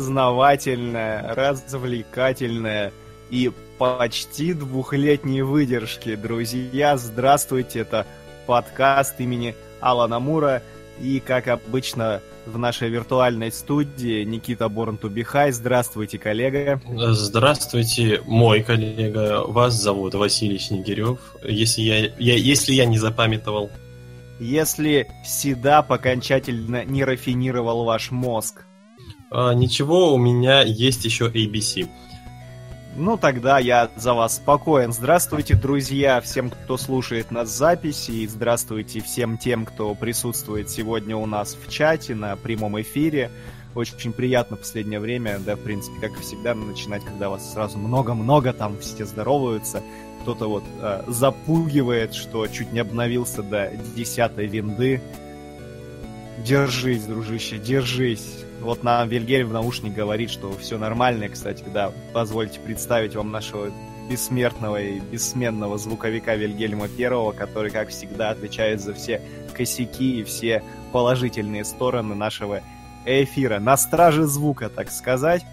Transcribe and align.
познавательная, 0.00 1.34
развлекательная 1.34 2.90
и 3.28 3.52
почти 3.76 4.54
двухлетней 4.54 5.42
выдержки. 5.42 6.14
Друзья, 6.16 6.96
здравствуйте, 6.96 7.80
это 7.80 8.06
подкаст 8.46 9.20
имени 9.20 9.54
Алана 9.78 10.18
Мура. 10.18 10.62
И, 11.02 11.20
как 11.20 11.48
обычно, 11.48 12.22
в 12.46 12.56
нашей 12.56 12.88
виртуальной 12.88 13.52
студии 13.52 14.24
Никита 14.24 14.70
Борн 14.70 14.96
Тубихай. 14.96 15.52
Здравствуйте, 15.52 16.18
коллега. 16.18 16.80
Здравствуйте, 17.10 18.22
мой 18.24 18.62
коллега. 18.62 19.42
Вас 19.44 19.74
зовут 19.74 20.14
Василий 20.14 20.58
Снегирев, 20.58 21.18
если 21.44 21.82
я, 21.82 21.98
я, 22.18 22.36
если 22.36 22.72
я 22.72 22.86
не 22.86 22.96
запамятовал. 22.96 23.70
Если 24.38 25.08
Седап 25.26 25.92
окончательно 25.92 26.86
не 26.86 27.04
рафинировал 27.04 27.84
ваш 27.84 28.10
мозг. 28.10 28.64
А, 29.30 29.54
ничего, 29.54 30.12
у 30.12 30.18
меня 30.18 30.62
есть 30.62 31.04
еще 31.04 31.28
ABC. 31.28 31.88
Ну, 32.96 33.16
тогда 33.16 33.60
я 33.60 33.88
за 33.94 34.12
вас 34.12 34.36
спокоен. 34.36 34.92
Здравствуйте, 34.92 35.54
друзья, 35.54 36.20
всем, 36.20 36.50
кто 36.50 36.76
слушает 36.76 37.30
нас 37.30 37.48
записи, 37.48 38.10
и 38.10 38.26
здравствуйте 38.26 39.00
всем 39.00 39.38
тем, 39.38 39.64
кто 39.64 39.94
присутствует 39.94 40.68
сегодня 40.68 41.16
у 41.16 41.26
нас 41.26 41.54
в 41.54 41.70
чате 41.70 42.16
на 42.16 42.34
прямом 42.34 42.80
эфире. 42.80 43.30
Очень 43.76 44.12
приятно 44.12 44.56
в 44.56 44.60
последнее 44.60 44.98
время, 44.98 45.38
да, 45.38 45.54
в 45.54 45.60
принципе, 45.60 46.08
как 46.08 46.18
и 46.18 46.22
всегда, 46.22 46.56
начинать, 46.56 47.04
когда 47.04 47.30
вас 47.30 47.52
сразу 47.52 47.78
много-много, 47.78 48.52
там 48.52 48.76
все 48.80 49.06
здороваются. 49.06 49.80
Кто-то 50.22 50.48
вот 50.48 50.64
э, 50.80 51.04
запугивает, 51.06 52.14
что 52.14 52.48
чуть 52.48 52.72
не 52.72 52.80
обновился 52.80 53.44
до 53.44 53.70
десятой 53.94 54.48
винды. 54.48 55.00
Держись, 56.44 57.04
дружище, 57.04 57.58
держись 57.58 58.44
вот 58.60 58.82
нам 58.82 59.08
Вильгельм 59.08 59.48
в 59.48 59.52
наушник 59.52 59.94
говорит, 59.94 60.30
что 60.30 60.52
все 60.58 60.78
нормально. 60.78 61.28
Кстати, 61.28 61.64
да, 61.72 61.92
позвольте 62.12 62.60
представить 62.60 63.14
вам 63.14 63.30
нашего 63.30 63.70
бессмертного 64.10 64.82
и 64.82 65.00
бессменного 65.00 65.78
звуковика 65.78 66.34
Вильгельма 66.34 66.88
Первого, 66.88 67.32
который, 67.32 67.70
как 67.70 67.88
всегда, 67.88 68.30
отвечает 68.30 68.80
за 68.80 68.92
все 68.92 69.22
косяки 69.56 70.20
и 70.20 70.24
все 70.24 70.62
положительные 70.92 71.64
стороны 71.64 72.14
нашего 72.14 72.60
эфира. 73.06 73.60
На 73.60 73.76
страже 73.76 74.26
звука, 74.26 74.68
так 74.68 74.90
сказать. 74.90 75.44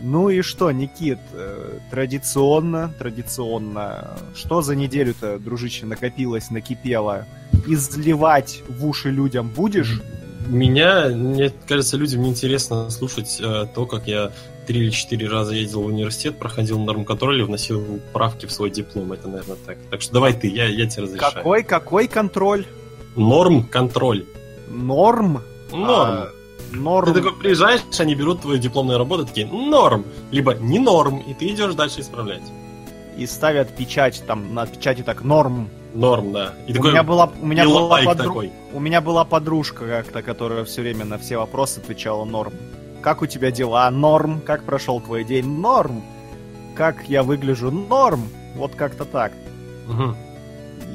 Ну 0.00 0.30
и 0.30 0.42
что, 0.42 0.72
Никит, 0.72 1.20
э, 1.32 1.78
традиционно, 1.90 2.92
традиционно, 2.98 4.16
что 4.34 4.60
за 4.60 4.74
неделю-то, 4.74 5.38
дружище, 5.38 5.86
накопилось, 5.86 6.50
накипело? 6.50 7.24
Изливать 7.68 8.62
в 8.68 8.84
уши 8.84 9.10
людям 9.10 9.48
будешь? 9.48 10.02
Меня, 10.48 11.08
мне 11.08 11.52
кажется, 11.66 11.96
людям 11.96 12.22
неинтересно 12.22 12.90
слушать 12.90 13.38
э, 13.40 13.66
то, 13.74 13.86
как 13.86 14.06
я 14.06 14.32
три 14.66 14.80
или 14.80 14.90
четыре 14.90 15.28
раза 15.28 15.54
ездил 15.54 15.82
в 15.82 15.86
университет, 15.86 16.38
проходил 16.38 16.78
норм-контроль 16.78 17.40
и 17.40 17.42
вносил 17.42 18.00
правки 18.12 18.46
в 18.46 18.52
свой 18.52 18.70
диплом. 18.70 19.12
Это, 19.12 19.28
наверное, 19.28 19.56
так. 19.66 19.78
Так 19.90 20.02
что 20.02 20.12
давай 20.14 20.32
ты, 20.32 20.48
я, 20.48 20.66
я 20.66 20.86
тебе 20.86 21.04
разрешаю. 21.04 21.32
Какой, 21.32 21.62
какой 21.62 22.08
контроль? 22.08 22.66
Норм-контроль. 23.16 24.24
Норм? 24.68 25.42
Норм. 25.72 26.10
А, 26.10 26.28
норм. 26.72 27.12
Ты 27.12 27.20
такой 27.20 27.36
приезжаешь, 27.36 27.80
они 27.98 28.14
берут 28.14 28.42
твою 28.42 28.58
дипломную 28.58 28.98
работу, 28.98 29.26
такие, 29.26 29.46
норм, 29.46 30.04
либо 30.30 30.54
не 30.54 30.78
норм, 30.78 31.18
и 31.18 31.34
ты 31.34 31.48
идешь 31.48 31.74
дальше 31.74 32.00
исправлять. 32.00 32.42
И 33.16 33.26
ставят 33.26 33.76
печать, 33.76 34.22
там, 34.26 34.54
на 34.54 34.66
печати 34.66 35.02
так, 35.02 35.22
норм, 35.22 35.68
Норм, 35.94 36.32
да. 36.32 36.54
И 36.66 36.72
у 36.72 36.76
такой, 36.76 36.90
меня 36.92 37.02
была, 37.02 37.30
у 37.40 37.46
меня 37.46 37.64
была 37.64 38.02
подру... 38.02 38.26
такой. 38.26 38.52
У 38.72 38.80
меня 38.80 39.00
была 39.00 39.24
подружка 39.24 39.86
как-то, 39.86 40.22
которая 40.22 40.64
все 40.64 40.82
время 40.82 41.04
на 41.04 41.18
все 41.18 41.36
вопросы 41.36 41.80
отвечала 41.80 42.24
норм. 42.24 42.54
Как 43.02 43.20
у 43.20 43.26
тебя 43.26 43.50
дела? 43.50 43.90
Норм. 43.90 44.40
Как 44.40 44.64
прошел 44.64 45.00
твой 45.00 45.24
день? 45.24 45.46
Норм. 45.46 46.02
Как 46.74 47.08
я 47.08 47.22
выгляжу? 47.22 47.70
Норм. 47.70 48.28
Вот 48.54 48.74
как-то 48.74 49.04
так. 49.04 49.32
Угу. 49.88 50.14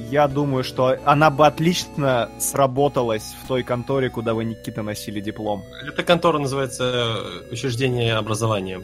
Я 0.09 0.27
думаю, 0.27 0.63
что 0.63 0.97
она 1.03 1.29
бы 1.29 1.45
отлично 1.45 2.29
сработалась 2.39 3.35
в 3.43 3.47
той 3.47 3.63
конторе, 3.63 4.09
куда 4.09 4.33
вы, 4.33 4.45
Никита, 4.45 4.81
носили 4.81 5.19
диплом. 5.19 5.63
Эта 5.85 6.01
контора 6.03 6.39
называется 6.39 7.19
учреждение 7.51 8.15
образования. 8.15 8.81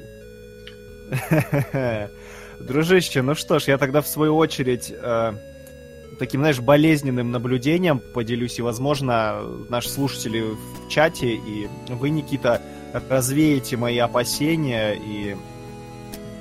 Дружище, 2.60 3.21
ну 3.21 3.36
что 3.36 3.60
ж, 3.60 3.63
я 3.69 3.77
тогда 3.77 4.01
в 4.01 4.07
свою 4.07 4.36
очередь 4.36 4.92
э, 4.92 5.33
таким, 6.19 6.42
знаешь, 6.42 6.60
болезненным 6.60 7.31
наблюдением 7.31 8.00
поделюсь, 8.00 8.60
и, 8.60 8.62
возможно, 8.62 9.42
наши 9.69 9.89
слушатели 9.89 10.42
в 10.42 10.89
чате, 10.89 11.36
и 11.36 11.68
вы, 11.89 12.10
Никита, 12.10 12.62
развеете 13.10 13.77
мои 13.77 13.98
опасения 13.98 14.94
и 14.94 15.36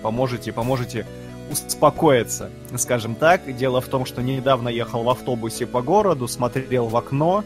поможете, 0.03 0.53
поможете 0.53 1.07
успокоиться, 1.51 2.51
скажем 2.77 3.15
так. 3.15 3.57
Дело 3.57 3.81
в 3.81 3.89
том, 3.89 4.05
что 4.05 4.23
недавно 4.23 4.69
ехал 4.69 5.03
в 5.03 5.11
автобусе 5.11 5.67
по 5.67 5.83
городу, 5.83 6.29
смотрел 6.29 6.87
в 6.87 6.97
окно, 6.97 7.45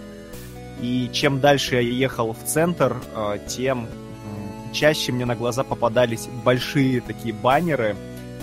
и 0.81 1.09
чем 1.13 1.41
дальше 1.41 1.77
я 1.77 1.81
ехал 1.81 2.33
в 2.33 2.45
центр, 2.45 2.97
э, 3.15 3.39
тем 3.49 3.89
чаще 4.77 5.11
мне 5.11 5.25
на 5.25 5.35
глаза 5.35 5.65
попадались 5.65 6.29
большие 6.45 7.01
такие 7.01 7.35
баннеры, 7.35 7.97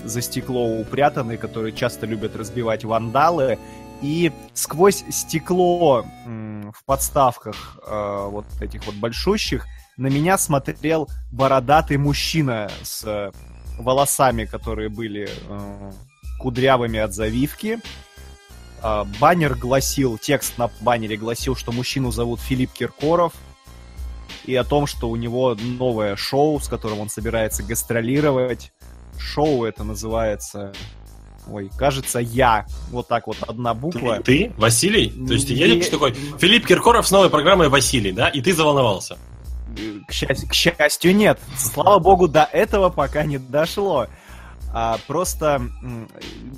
за 0.03 0.21
стекло 0.21 0.79
упрятанные, 0.79 1.37
которые 1.37 1.73
часто 1.73 2.05
любят 2.05 2.35
разбивать 2.35 2.83
вандалы, 2.83 3.57
и 4.01 4.31
сквозь 4.53 5.03
стекло 5.09 6.05
в 6.25 6.83
подставках 6.85 7.77
э, 7.85 8.27
вот 8.29 8.45
этих 8.59 8.85
вот 8.85 8.95
большущих 8.95 9.65
на 9.95 10.07
меня 10.07 10.37
смотрел 10.37 11.07
бородатый 11.31 11.97
мужчина 11.97 12.69
с 12.81 13.31
волосами, 13.79 14.45
которые 14.45 14.89
были 14.89 15.29
э, 15.29 15.91
кудрявыми 16.39 16.99
от 16.99 17.13
завивки. 17.13 17.79
Э, 18.81 19.05
баннер 19.21 19.55
гласил, 19.55 20.17
текст 20.17 20.57
на 20.57 20.69
баннере 20.81 21.15
гласил, 21.15 21.55
что 21.55 21.71
мужчину 21.71 22.11
зовут 22.11 22.41
Филипп 22.41 22.73
Киркоров, 22.73 23.33
и 24.45 24.55
о 24.55 24.63
том, 24.63 24.87
что 24.87 25.09
у 25.09 25.15
него 25.15 25.55
новое 25.55 26.15
шоу, 26.15 26.59
с 26.59 26.67
которым 26.67 26.99
он 26.99 27.09
собирается 27.09 27.63
гастролировать. 27.63 28.72
Шоу 29.17 29.65
это 29.65 29.83
называется 29.83 30.73
Ой, 31.47 31.69
кажется, 31.77 32.19
я. 32.19 32.65
Вот 32.89 33.07
так 33.07 33.27
вот, 33.27 33.37
одна 33.47 33.73
буква. 33.73 34.17
Ты? 34.17 34.23
ты? 34.23 34.53
Василий? 34.57 35.09
То 35.09 35.33
есть 35.33 35.47
ты 35.47 35.53
едешь 35.53 35.87
такой, 35.87 36.13
Филипп 36.13 36.65
Киркоров 36.65 37.07
с 37.07 37.11
новой 37.11 37.29
программой 37.29 37.69
Василий, 37.69 38.11
да? 38.11 38.29
И 38.29 38.41
ты 38.41 38.53
заволновался? 38.53 39.17
К, 40.07 40.11
счастью, 40.11 40.47
к 40.49 40.53
счастью, 40.53 41.15
нет. 41.15 41.39
Слава 41.57 41.99
богу, 41.99 42.27
до 42.27 42.43
этого 42.43 42.89
пока 42.89 43.23
не 43.23 43.39
дошло. 43.39 44.07
А 44.75 44.97
просто 45.07 45.61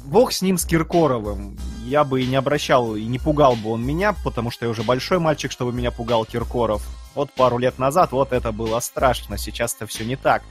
бог 0.05 0.31
с 0.31 0.41
ним, 0.41 0.57
с 0.57 0.65
Киркоровым. 0.65 1.57
Я 1.83 2.03
бы 2.03 2.21
и 2.21 2.27
не 2.27 2.35
обращал, 2.35 2.95
и 2.95 3.05
не 3.05 3.19
пугал 3.19 3.55
бы 3.55 3.71
он 3.71 3.85
меня, 3.85 4.15
потому 4.23 4.51
что 4.51 4.65
я 4.65 4.71
уже 4.71 4.83
большой 4.83 5.19
мальчик, 5.19 5.51
чтобы 5.51 5.73
меня 5.73 5.91
пугал 5.91 6.25
Киркоров. 6.25 6.85
Вот 7.13 7.31
пару 7.31 7.57
лет 7.57 7.79
назад 7.79 8.11
вот 8.11 8.33
это 8.33 8.51
было 8.51 8.79
страшно, 8.79 9.37
сейчас-то 9.37 9.85
все 9.87 10.05
не 10.05 10.15
так. 10.15 10.43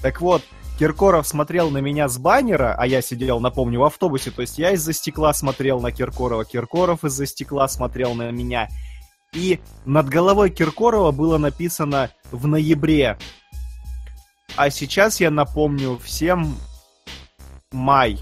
Так 0.00 0.20
вот, 0.20 0.42
Киркоров 0.82 1.28
смотрел 1.28 1.70
на 1.70 1.78
меня 1.78 2.08
с 2.08 2.18
баннера, 2.18 2.74
а 2.76 2.88
я 2.88 3.02
сидел, 3.02 3.38
напомню, 3.38 3.78
в 3.78 3.84
автобусе, 3.84 4.32
то 4.32 4.42
есть 4.42 4.58
я 4.58 4.72
из-за 4.72 4.92
стекла 4.92 5.32
смотрел 5.32 5.80
на 5.80 5.92
Киркорова, 5.92 6.44
Киркоров 6.44 7.04
из-за 7.04 7.24
стекла 7.24 7.68
смотрел 7.68 8.14
на 8.14 8.32
меня. 8.32 8.68
И 9.32 9.60
над 9.84 10.08
головой 10.08 10.50
Киркорова 10.50 11.12
было 11.12 11.38
написано 11.38 12.10
«в 12.32 12.48
ноябре». 12.48 13.16
А 14.56 14.70
сейчас 14.70 15.20
я 15.20 15.30
напомню 15.30 16.00
всем 16.02 16.56
май. 17.70 18.18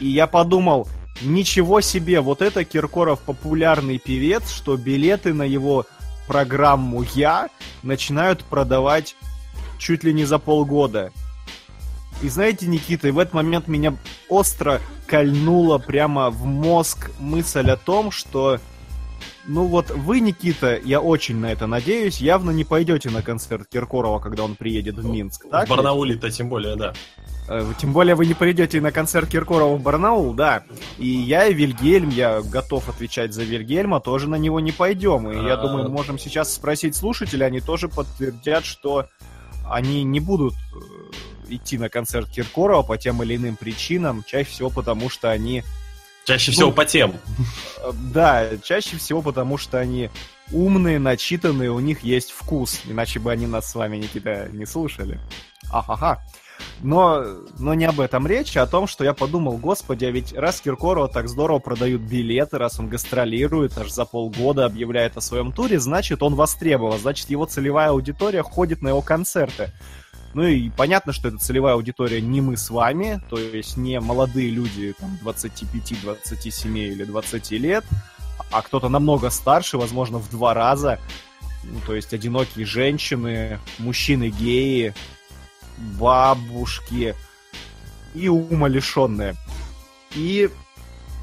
И 0.00 0.08
я 0.08 0.26
подумал, 0.26 0.88
ничего 1.20 1.82
себе, 1.82 2.22
вот 2.22 2.40
это 2.40 2.64
Киркоров 2.64 3.20
популярный 3.20 3.98
певец, 3.98 4.48
что 4.48 4.78
билеты 4.78 5.34
на 5.34 5.42
его 5.42 5.84
программу 6.26 7.02
«Я» 7.14 7.50
начинают 7.82 8.42
продавать 8.44 9.16
чуть 9.78 10.04
ли 10.04 10.12
не 10.12 10.24
за 10.24 10.38
полгода. 10.38 11.12
И 12.22 12.28
знаете, 12.28 12.66
Никита, 12.66 13.08
и 13.08 13.10
в 13.10 13.18
этот 13.18 13.34
момент 13.34 13.68
меня 13.68 13.96
остро 14.28 14.80
кольнула 15.06 15.78
прямо 15.78 16.30
в 16.30 16.44
мозг 16.46 17.10
мысль 17.18 17.70
о 17.70 17.76
том, 17.76 18.10
что 18.10 18.60
ну 19.46 19.66
вот 19.66 19.90
вы, 19.90 20.20
Никита, 20.20 20.80
я 20.82 21.00
очень 21.00 21.36
на 21.36 21.52
это 21.52 21.66
надеюсь, 21.66 22.18
явно 22.18 22.50
не 22.50 22.64
пойдете 22.64 23.10
на 23.10 23.22
концерт 23.22 23.68
Киркорова, 23.70 24.18
когда 24.18 24.44
он 24.44 24.56
приедет 24.56 24.96
в 24.96 25.04
Минск, 25.04 25.46
так? 25.50 25.66
В 25.66 25.70
Барнауле-то 25.70 26.30
тем 26.30 26.48
более, 26.48 26.76
да. 26.76 26.94
Э, 27.48 27.72
тем 27.78 27.92
более 27.92 28.14
вы 28.14 28.24
не 28.24 28.32
придете 28.32 28.80
на 28.80 28.90
концерт 28.90 29.28
Киркорова 29.28 29.76
в 29.76 29.82
Барнаул, 29.82 30.32
да. 30.32 30.64
И 30.98 31.06
я 31.06 31.46
и 31.46 31.52
Вильгельм, 31.52 32.08
я 32.08 32.40
готов 32.40 32.88
отвечать 32.88 33.34
за 33.34 33.44
Вильгельма, 33.44 34.00
тоже 34.00 34.30
на 34.30 34.36
него 34.36 34.60
не 34.60 34.72
пойдем. 34.72 35.30
И 35.30 35.46
я 35.46 35.56
думаю, 35.56 35.84
мы 35.84 35.90
можем 35.90 36.18
сейчас 36.18 36.52
спросить 36.54 36.96
слушателей, 36.96 37.46
они 37.46 37.60
тоже 37.60 37.88
подтвердят, 37.88 38.64
что 38.64 39.08
они 39.68 40.04
не 40.04 40.20
будут 40.20 40.54
э, 40.54 41.54
идти 41.54 41.78
на 41.78 41.88
концерт 41.88 42.28
Киркорова 42.30 42.82
по 42.82 42.96
тем 42.96 43.22
или 43.22 43.36
иным 43.36 43.56
причинам, 43.56 44.24
чаще 44.26 44.50
всего 44.50 44.70
потому, 44.70 45.10
что 45.10 45.30
они... 45.30 45.62
Чаще 46.24 46.52
всего 46.52 46.68
ну, 46.68 46.72
по 46.72 46.84
тем. 46.84 47.14
Э, 47.78 47.92
да, 47.92 48.48
чаще 48.62 48.96
всего 48.96 49.22
потому, 49.22 49.58
что 49.58 49.78
они 49.78 50.10
умные, 50.50 50.98
начитанные, 50.98 51.70
у 51.70 51.80
них 51.80 52.02
есть 52.02 52.30
вкус. 52.30 52.80
Иначе 52.86 53.18
бы 53.18 53.32
они 53.32 53.46
нас 53.46 53.70
с 53.70 53.74
вами, 53.74 53.96
Никита, 53.96 54.48
не 54.52 54.66
слушали. 54.66 55.18
Ахаха. 55.70 56.22
Но, 56.80 57.24
но 57.58 57.74
не 57.74 57.86
об 57.86 58.00
этом 58.00 58.26
речь, 58.26 58.56
а 58.56 58.62
о 58.62 58.66
том, 58.66 58.86
что 58.86 59.04
я 59.04 59.14
подумал, 59.14 59.56
господи, 59.56 60.04
а 60.04 60.10
ведь 60.10 60.32
раз 60.34 60.60
Киркорова 60.60 61.08
так 61.08 61.28
здорово 61.28 61.58
продают 61.58 62.02
билеты, 62.02 62.58
раз 62.58 62.78
он 62.78 62.88
гастролирует, 62.88 63.78
аж 63.78 63.90
за 63.90 64.04
полгода 64.04 64.66
объявляет 64.66 65.16
о 65.16 65.20
своем 65.20 65.52
туре, 65.52 65.80
значит, 65.80 66.22
он 66.22 66.34
востребован, 66.34 66.98
значит, 66.98 67.30
его 67.30 67.46
целевая 67.46 67.90
аудитория 67.90 68.42
ходит 68.42 68.82
на 68.82 68.88
его 68.88 69.00
концерты. 69.00 69.72
Ну 70.34 70.42
и 70.42 70.68
понятно, 70.68 71.12
что 71.12 71.28
эта 71.28 71.38
целевая 71.38 71.74
аудитория 71.74 72.20
не 72.20 72.40
мы 72.40 72.56
с 72.56 72.68
вами, 72.68 73.22
то 73.30 73.38
есть 73.38 73.76
не 73.76 74.00
молодые 74.00 74.50
люди 74.50 74.92
там, 74.98 75.16
25, 75.22 76.02
27 76.02 76.78
или 76.78 77.04
20 77.04 77.50
лет, 77.52 77.84
а 78.50 78.60
кто-то 78.62 78.88
намного 78.88 79.30
старше, 79.30 79.78
возможно, 79.78 80.18
в 80.18 80.28
два 80.30 80.52
раза. 80.52 80.98
Ну, 81.62 81.78
то 81.86 81.94
есть 81.94 82.12
одинокие 82.12 82.66
женщины, 82.66 83.58
мужчины 83.78 84.28
геи, 84.28 84.92
бабушки 85.98 87.14
и 88.14 88.28
умалишенные. 88.28 89.34
И 90.14 90.48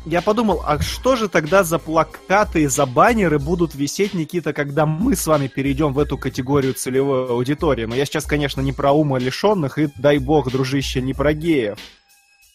я 0.06 0.22
подумал, 0.22 0.64
а 0.66 0.80
что 0.82 1.16
же 1.16 1.30
тогда 1.30 1.64
за 1.64 1.78
плакаты 1.78 2.64
и 2.64 2.68
за 2.68 2.86
баннеры 2.86 3.38
будут 3.38 3.76
висеть, 3.76 4.14
Никита, 4.16 4.52
когда 4.52 4.86
мы 4.86 5.16
с 5.16 5.28
вами 5.28 5.48
перейдем 5.48 5.94
в 5.94 6.00
эту 6.00 6.18
категорию 6.18 6.74
целевой 6.74 7.30
аудитории? 7.30 7.86
Но 7.86 7.94
я 7.96 8.06
сейчас, 8.06 8.26
конечно, 8.26 8.62
не 8.62 8.74
про 8.74 8.92
ума 8.92 9.20
лишенных 9.20 9.78
и, 9.78 9.90
дай 9.98 10.18
бог, 10.18 10.52
дружище, 10.52 11.02
не 11.02 11.14
про 11.14 11.34
геев. 11.34 11.78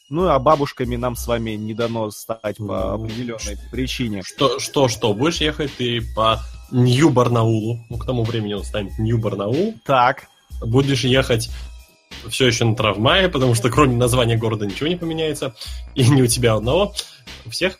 Ну, 0.08 0.28
а 0.28 0.38
бабушками 0.38 0.96
нам 0.96 1.16
с 1.16 1.26
вами 1.26 1.52
не 1.52 1.74
дано 1.74 2.10
стать 2.10 2.58
по 2.58 2.94
определенной 2.94 3.58
причине. 3.70 4.22
Что, 4.24 4.58
что, 4.58 4.88
что, 4.88 5.14
будешь 5.14 5.40
ехать 5.40 5.72
ты 5.76 6.00
по 6.14 6.40
Нью-Барнаулу, 6.70 7.78
ну, 7.88 7.98
к 7.98 8.06
тому 8.06 8.24
времени 8.24 8.54
он 8.54 8.64
станет 8.64 8.98
Нью-Барнаул. 8.98 9.74
Так. 9.84 10.28
Будешь 10.60 11.04
ехать 11.04 11.50
все 12.28 12.46
еще 12.46 12.64
на 12.64 12.74
трамвае, 12.74 13.28
потому 13.28 13.54
что 13.54 13.70
кроме 13.70 13.96
названия 13.96 14.36
города 14.36 14.66
ничего 14.66 14.88
не 14.88 14.96
поменяется. 14.96 15.54
И 15.94 16.08
не 16.08 16.22
у 16.22 16.26
тебя 16.26 16.54
одного, 16.54 16.94
у 17.44 17.50
всех. 17.50 17.78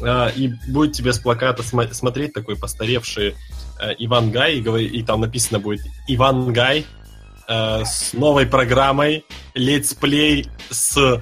А, 0.00 0.28
и 0.28 0.52
будет 0.68 0.92
тебе 0.92 1.12
с 1.12 1.18
плаката 1.18 1.62
смотреть 1.62 2.32
такой 2.32 2.56
постаревший 2.56 3.34
э, 3.80 3.94
Иван 3.98 4.30
Гай, 4.30 4.58
и, 4.58 4.84
и 4.86 5.02
там 5.02 5.20
написано 5.20 5.58
будет 5.58 5.80
Иван 6.06 6.52
Гай 6.52 6.86
э, 7.48 7.84
с 7.84 8.12
новой 8.12 8.46
программой 8.46 9.24
летсплей 9.54 10.48
с, 10.70 11.20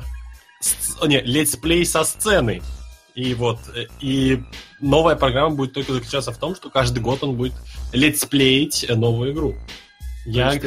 с 0.61 1.07
не, 1.07 1.21
летсплей 1.23 1.87
со 1.87 2.05
сцены. 2.05 2.63
И 3.15 3.33
вот, 3.33 3.59
э, 3.75 3.87
и 4.01 4.43
новая 4.81 5.17
программа 5.17 5.57
будет 5.57 5.73
только 5.73 5.95
заключаться 5.95 6.33
в 6.33 6.39
том, 6.39 6.55
что 6.55 6.69
каждый 6.69 7.01
год 7.01 7.23
он 7.23 7.37
будет 7.37 7.55
летсплеить 7.93 8.87
новую 8.91 9.33
игру. 9.33 9.55
Я... 10.27 10.53
Есть, 10.53 10.67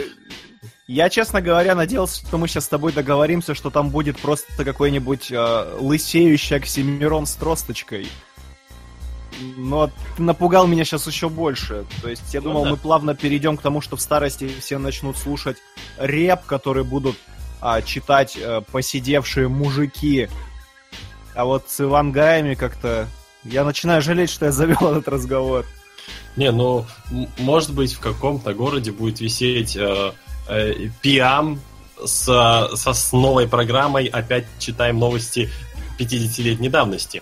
я, 0.90 1.08
честно 1.12 1.40
говоря, 1.40 1.76
надеялся, 1.76 2.26
что 2.26 2.40
мы 2.40 2.48
сейчас 2.48 2.66
с 2.66 2.68
тобой 2.68 2.92
договоримся, 2.92 3.54
что 3.54 3.70
там 3.70 3.92
будет 3.92 4.18
просто 4.18 4.66
какой-нибудь 4.66 5.32
э, 5.32 5.78
лысеющий 5.80 6.56
Оксимирон 6.56 7.28
с 7.28 7.36
тросточкой. 7.36 8.08
Но 9.56 9.92
ты 10.18 10.24
напугал 10.24 10.66
меня 10.66 10.84
сейчас 10.86 11.06
еще 11.06 11.30
больше. 11.30 11.86
То 12.02 12.10
есть 12.10 12.34
я 12.34 12.42
ну 12.42 12.48
думал, 12.48 12.64
да. 12.64 12.70
мы 12.72 12.78
плавно 12.78 13.14
перейдем 13.14 13.56
к 13.56 13.62
тому, 13.62 13.82
что 13.82 13.98
в 13.98 14.02
старости 14.02 14.50
все 14.60 14.80
начнут 14.80 15.16
слушать 15.16 15.58
реп, 16.00 16.46
который 16.48 16.84
будут 16.84 17.18
а, 17.62 17.84
читать 17.84 18.36
а, 18.42 18.62
посидевшие 18.62 19.48
мужики. 19.48 20.28
А 21.36 21.46
вот 21.46 21.66
с 21.70 21.80
Ивангаями 21.82 22.56
как-то... 22.56 23.08
Я 23.44 23.64
начинаю 23.64 24.02
жалеть, 24.02 24.32
что 24.32 24.48
я 24.48 24.52
завел 24.52 24.88
этот 24.92 25.08
разговор. 25.08 25.68
Не, 26.36 26.52
ну, 26.52 26.88
может 27.38 27.76
быть, 27.76 27.94
в 27.94 28.00
каком-то 28.00 28.56
городе 28.56 28.92
будет 28.92 29.20
висеть... 29.20 29.76
Э, 29.76 30.14
пиам 31.02 31.60
с, 32.04 32.26
со, 32.76 32.94
с 32.94 33.12
новой 33.12 33.48
программой 33.48 34.06
опять 34.06 34.46
читаем 34.60 35.00
новости 35.00 35.50
50-летней 36.00 36.70
давности. 36.70 37.22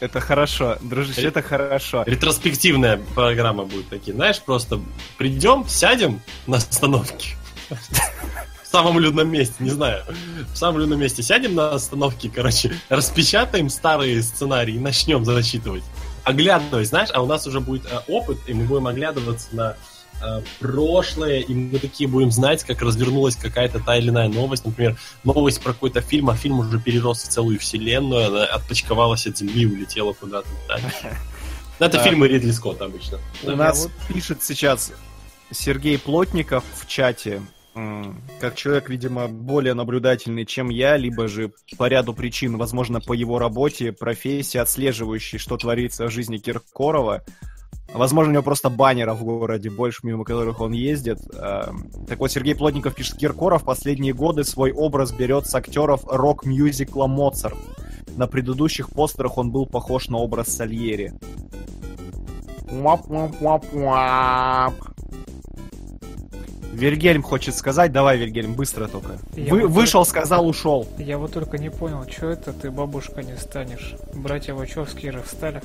Это 0.00 0.20
хорошо, 0.20 0.76
дружище, 0.80 1.22
Ре- 1.22 1.28
это 1.28 1.42
хорошо. 1.42 2.02
Ретроспективная 2.06 3.00
программа 3.14 3.64
будет 3.64 3.88
такие, 3.88 4.12
знаешь, 4.12 4.40
просто 4.40 4.80
придем, 5.18 5.66
сядем 5.68 6.20
на 6.46 6.58
остановке. 6.58 7.36
В 7.70 8.66
самом 8.66 8.98
людном 8.98 9.30
месте, 9.30 9.54
не 9.60 9.70
знаю. 9.70 10.04
В 10.52 10.56
самом 10.56 10.80
людном 10.80 11.00
месте 11.00 11.22
сядем 11.22 11.54
на 11.54 11.72
остановке, 11.72 12.28
короче, 12.28 12.72
распечатаем 12.88 13.68
старые 13.68 14.20
сценарии 14.22 14.74
и 14.74 14.78
начнем 14.78 15.24
зачитывать. 15.24 15.84
Оглядываясь, 16.24 16.88
знаешь, 16.88 17.10
а 17.12 17.22
у 17.22 17.26
нас 17.26 17.46
уже 17.46 17.60
будет 17.60 17.86
э, 17.86 18.00
опыт, 18.08 18.38
и 18.46 18.54
мы 18.54 18.64
будем 18.64 18.86
оглядываться 18.86 19.48
на 19.52 19.70
Э, 19.72 19.93
прошлое, 20.58 21.40
и 21.40 21.54
мы 21.54 21.78
такие 21.78 22.08
будем 22.08 22.30
знать, 22.30 22.64
как 22.64 22.82
развернулась 22.82 23.36
какая-то 23.36 23.80
та 23.80 23.96
или 23.96 24.10
иная 24.10 24.28
новость. 24.28 24.64
Например, 24.64 24.96
новость 25.24 25.62
про 25.62 25.72
какой-то 25.72 26.00
фильм, 26.00 26.30
а 26.30 26.36
фильм 26.36 26.60
уже 26.60 26.80
перерос 26.80 27.22
в 27.22 27.28
целую 27.28 27.58
вселенную, 27.58 28.28
она 28.28 28.44
отпочковалась 28.44 29.26
от 29.26 29.38
земли, 29.38 29.66
улетела 29.66 30.12
куда-то. 30.12 30.48
Это 31.78 31.98
фильмы 31.98 32.28
Ридли 32.28 32.52
Скотта 32.52 32.84
обычно. 32.86 33.18
У 33.42 33.50
нас 33.50 33.88
пишет 34.08 34.42
сейчас 34.42 34.92
Сергей 35.50 35.98
Плотников 35.98 36.64
в 36.76 36.86
чате, 36.86 37.42
как 38.40 38.54
человек, 38.54 38.88
видимо, 38.88 39.26
более 39.26 39.74
наблюдательный, 39.74 40.46
чем 40.46 40.68
я, 40.68 40.96
либо 40.96 41.26
же 41.26 41.52
по 41.76 41.88
ряду 41.88 42.14
причин, 42.14 42.56
возможно, 42.56 43.00
по 43.00 43.12
его 43.12 43.38
работе, 43.38 43.92
профессии, 43.92 44.58
отслеживающий, 44.58 45.38
что 45.38 45.56
творится 45.56 46.06
в 46.06 46.10
жизни 46.10 46.38
Киркорова, 46.38 47.24
Возможно, 47.94 48.30
у 48.30 48.32
него 48.34 48.42
просто 48.42 48.70
баннеров 48.70 49.20
в 49.20 49.24
городе 49.24 49.70
больше, 49.70 50.00
мимо 50.02 50.24
которых 50.24 50.60
он 50.60 50.72
ездит. 50.72 51.20
Эм, 51.34 51.88
так 52.08 52.18
вот, 52.18 52.30
Сергей 52.30 52.56
Плотников 52.56 52.94
пишет, 52.94 53.16
Киркоров 53.16 53.62
в 53.62 53.64
последние 53.64 54.12
годы 54.12 54.42
свой 54.42 54.72
образ 54.72 55.12
берет 55.12 55.46
с 55.46 55.54
актеров 55.54 56.04
рок-мюзикла 56.04 57.06
«Моцарт». 57.06 57.56
На 58.16 58.26
предыдущих 58.26 58.90
постерах 58.90 59.38
он 59.38 59.52
был 59.52 59.66
похож 59.66 60.08
на 60.08 60.18
образ 60.18 60.48
Сальери. 60.48 61.12
Вильгельм 66.72 67.22
хочет 67.22 67.54
сказать. 67.54 67.92
Давай, 67.92 68.18
Вильгельм, 68.18 68.54
быстро 68.54 68.88
только. 68.88 69.18
Вы, 69.36 69.62
вот 69.62 69.70
вышел, 69.70 70.04
только... 70.04 70.20
сказал, 70.20 70.48
ушел. 70.48 70.88
Я 70.98 71.18
вот 71.18 71.32
только 71.32 71.58
не 71.58 71.70
понял, 71.70 72.04
что 72.10 72.30
это 72.30 72.52
ты 72.52 72.72
бабушка 72.72 73.22
не 73.22 73.36
станешь? 73.36 73.94
Братья 74.14 74.54
Вачовские 74.54 75.12
же 75.12 75.22
встали. 75.22 75.62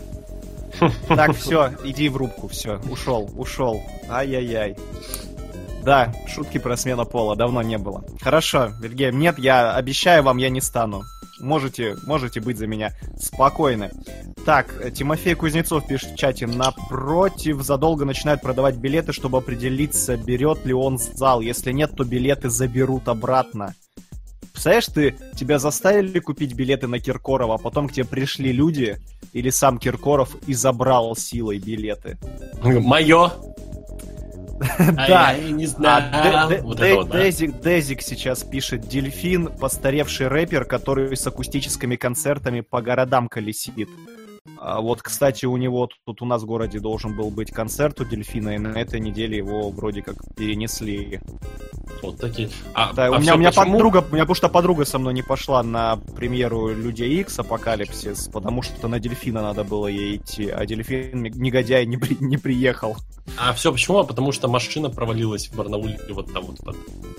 Так, 1.08 1.36
все, 1.36 1.72
иди 1.84 2.10
в 2.10 2.18
рубку, 2.18 2.48
все, 2.48 2.80
ушел, 2.90 3.30
ушел. 3.36 3.82
Ай-яй-яй. 4.10 4.76
Да, 5.84 6.14
шутки 6.28 6.58
про 6.58 6.76
смену 6.78 7.06
пола 7.06 7.36
давно 7.36 7.62
не 7.62 7.78
было. 7.78 8.04
Хорошо, 8.22 8.72
Вильгельм, 8.80 9.18
нет, 9.20 9.40
я 9.40 9.74
обещаю 9.74 10.24
вам, 10.24 10.38
я 10.38 10.50
не 10.50 10.62
стану. 10.62 11.04
Можете, 11.40 11.96
можете 12.06 12.42
быть 12.42 12.58
за 12.58 12.68
меня 12.68 12.92
спокойны. 13.18 13.92
Так, 14.46 14.94
Тимофей 14.94 15.36
Кузнецов 15.36 15.88
пишет 15.88 16.12
в 16.12 16.16
чате. 16.16 16.48
Напротив, 16.48 17.62
задолго 17.62 18.04
начинают 18.04 18.42
продавать 18.42 18.76
билеты, 18.76 19.14
чтобы 19.14 19.38
определиться, 19.38 20.18
берет 20.18 20.66
ли 20.66 20.74
он 20.74 20.98
зал. 20.98 21.40
Если 21.40 21.72
нет, 21.72 21.92
то 21.96 22.04
билеты 22.04 22.50
заберут 22.50 23.08
обратно. 23.08 23.74
Представляешь, 24.60 24.88
ты, 24.88 25.16
тебя 25.38 25.58
заставили 25.58 26.20
купить 26.20 26.54
билеты 26.54 26.88
на 26.88 27.00
Киркорова, 27.00 27.56
а 27.56 27.58
потом 27.58 27.88
к 27.88 27.94
тебе 27.94 28.06
пришли 28.06 28.52
люди, 28.52 28.98
или 29.32 29.50
сам 29.52 29.78
Киркоров 29.78 30.36
и 30.48 30.54
забрал 30.54 31.16
силой 31.16 31.60
билеты. 31.60 32.18
Мое! 32.62 33.32
Да, 34.78 35.34
не 35.38 35.66
знаю. 35.66 36.50
Дезик 37.64 38.02
сейчас 38.02 38.44
пишет 38.44 38.90
Дельфин, 38.90 39.48
постаревший 39.48 40.28
рэпер, 40.28 40.66
который 40.66 41.16
с 41.16 41.26
акустическими 41.26 41.96
концертами 41.96 42.60
по 42.60 42.82
городам 42.82 43.30
колесит. 43.30 43.88
А 44.58 44.82
вот, 44.82 45.02
кстати, 45.02 45.46
у 45.46 45.58
него 45.58 45.90
тут 46.06 46.22
у 46.22 46.26
нас 46.26 46.44
в 46.44 46.46
городе 46.46 46.80
должен 46.80 47.16
был 47.16 47.30
быть 47.30 47.52
концерт 47.52 48.00
у 48.02 48.06
Дельфина, 48.06 48.56
и 48.56 48.58
на 48.58 48.78
этой 48.78 49.00
неделе 49.00 49.38
его 49.38 49.70
вроде 49.70 50.02
как 50.02 50.16
перенесли. 50.36 51.20
Вот 52.02 52.18
такие. 52.18 52.50
А, 52.74 52.94
да, 52.94 53.08
а 53.08 53.12
у 53.12 53.20
меня, 53.20 53.36
у 53.36 53.38
меня 53.38 53.52
подруга, 53.52 54.06
у 54.10 54.14
меня 54.14 54.24
потому 54.24 54.36
что 54.36 54.50
подруга 54.50 54.86
со 54.86 55.00
мной 55.00 55.14
не 55.14 55.22
пошла 55.22 55.64
на 55.64 55.98
премьеру 56.16 56.70
Людей 56.70 57.20
Икс 57.22 57.40
Апокалипсис, 57.40 58.30
потому 58.32 58.62
что 58.62 58.88
на 58.88 59.00
Дельфина 59.00 59.42
надо 59.42 59.64
было 59.64 59.88
ей 59.88 60.18
идти, 60.18 60.50
а 60.50 60.66
Дельфин 60.66 61.24
негодяй 61.24 61.86
не, 61.86 61.98
при, 61.98 62.16
не 62.20 62.38
приехал. 62.38 62.96
А 63.38 63.54
все 63.54 63.72
почему? 63.72 64.04
Потому 64.06 64.32
что 64.32 64.48
машина 64.48 64.90
провалилась 64.90 65.48
в 65.48 65.56
Барнауле 65.56 66.00
вот 66.10 66.32
там 66.32 66.46
вот. 66.46 66.76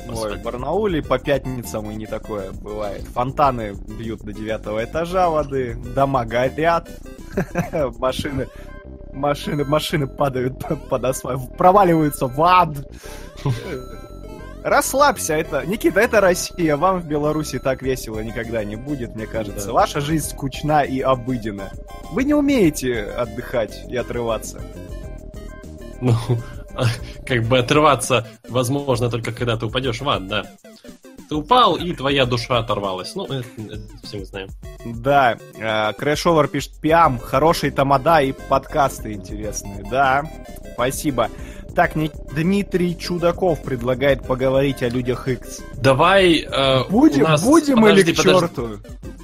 Ой, 0.09 0.39
в. 0.39 0.43
Барнауле 0.43 1.03
по 1.03 1.19
пятницам 1.19 1.91
и 1.91 1.95
не 1.95 2.07
такое 2.07 2.53
бывает. 2.53 3.03
Фонтаны 3.09 3.75
бьют 3.99 4.23
до 4.23 4.33
девятого 4.33 4.85
этажа 4.85 5.29
воды, 5.29 5.75
дома 5.95 6.25
горят, 6.25 6.89
машины, 7.99 8.49
машины, 9.13 9.65
машины 9.65 10.07
падают 10.07 10.63
под 10.91 11.05
асфальт, 11.05 11.57
проваливаются 11.57 12.27
в 12.27 12.43
ад. 12.43 12.71
Расслабься, 14.63 15.35
это... 15.35 15.65
Никита, 15.65 16.01
это 16.01 16.21
Россия, 16.21 16.77
вам 16.77 17.01
в 17.01 17.07
Беларуси 17.07 17.59
так 17.59 17.81
весело 17.81 18.21
никогда 18.21 18.63
не 18.63 18.77
будет, 18.77 19.17
мне 19.17 19.27
кажется. 19.27 19.69
Да. 19.69 19.73
Ваша 19.73 20.01
жизнь 20.01 20.29
скучна 20.29 20.83
и 20.83 21.01
обыденна. 21.01 21.73
Вы 22.11 22.25
не 22.25 22.35
умеете 22.35 23.05
отдыхать 23.05 23.85
и 23.89 23.97
отрываться. 23.97 24.61
Ну, 26.03 26.15
как 27.27 27.45
бы 27.45 27.59
отрываться 27.59 28.27
возможно 28.49 29.09
только 29.11 29.33
когда 29.33 29.57
ты 29.57 29.67
упадешь 29.67 30.01
в 30.01 30.09
ад, 30.09 30.27
да. 30.29 30.47
Ты 31.31 31.37
упал, 31.37 31.77
и 31.77 31.93
твоя 31.93 32.27
душа 32.27 32.59
оторвалась. 32.59 33.15
Ну, 33.15 33.25
это, 33.25 33.45
это 33.57 33.81
все 34.03 34.19
мы 34.19 34.25
знаем. 34.25 34.49
Да, 34.85 35.39
Крэшовер 35.97 36.49
пишет 36.49 36.73
Пиам, 36.81 37.21
хорошие 37.21 37.71
тамада 37.71 38.21
и 38.21 38.33
подкасты 38.33 39.13
интересные. 39.13 39.85
Да, 39.89 40.25
спасибо. 40.75 41.31
Так, 41.77 41.93
Дмитрий 42.35 42.99
Чудаков 42.99 43.63
предлагает 43.63 44.27
поговорить 44.27 44.83
о 44.83 44.89
людях 44.89 45.29
X. 45.29 45.61
Давай... 45.77 46.39
э, 46.41 46.85
Будем, 46.89 47.23
нас- 47.23 47.45
будем 47.45 47.77
подожди, 47.81 48.01
или 48.01 48.13
к 48.13 48.17
подожди. 48.17 48.41
черту? 48.41 48.69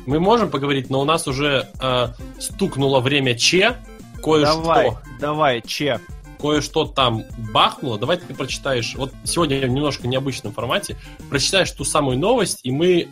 Мы 0.06 0.20
можем 0.20 0.48
поговорить, 0.48 0.88
но 0.88 1.00
у 1.00 1.04
нас 1.04 1.26
уже 1.26 1.66
э, 1.80 2.06
стукнуло 2.38 3.00
время 3.00 3.34
Че. 3.34 3.78
Кое-что, 4.22 4.62
Давай, 4.62 4.92
давай, 5.18 5.60
Че. 5.60 5.98
Кое-что 6.40 6.84
там 6.86 7.24
бахнуло. 7.52 7.98
Давай 7.98 8.16
ты 8.16 8.34
прочитаешь. 8.34 8.94
Вот 8.96 9.12
сегодня 9.24 9.66
в 9.66 9.70
немножко 9.70 10.06
необычном 10.06 10.52
формате. 10.52 10.96
Прочитаешь 11.30 11.70
ту 11.70 11.84
самую 11.84 12.18
новость, 12.18 12.60
и 12.62 12.70
мы 12.70 13.08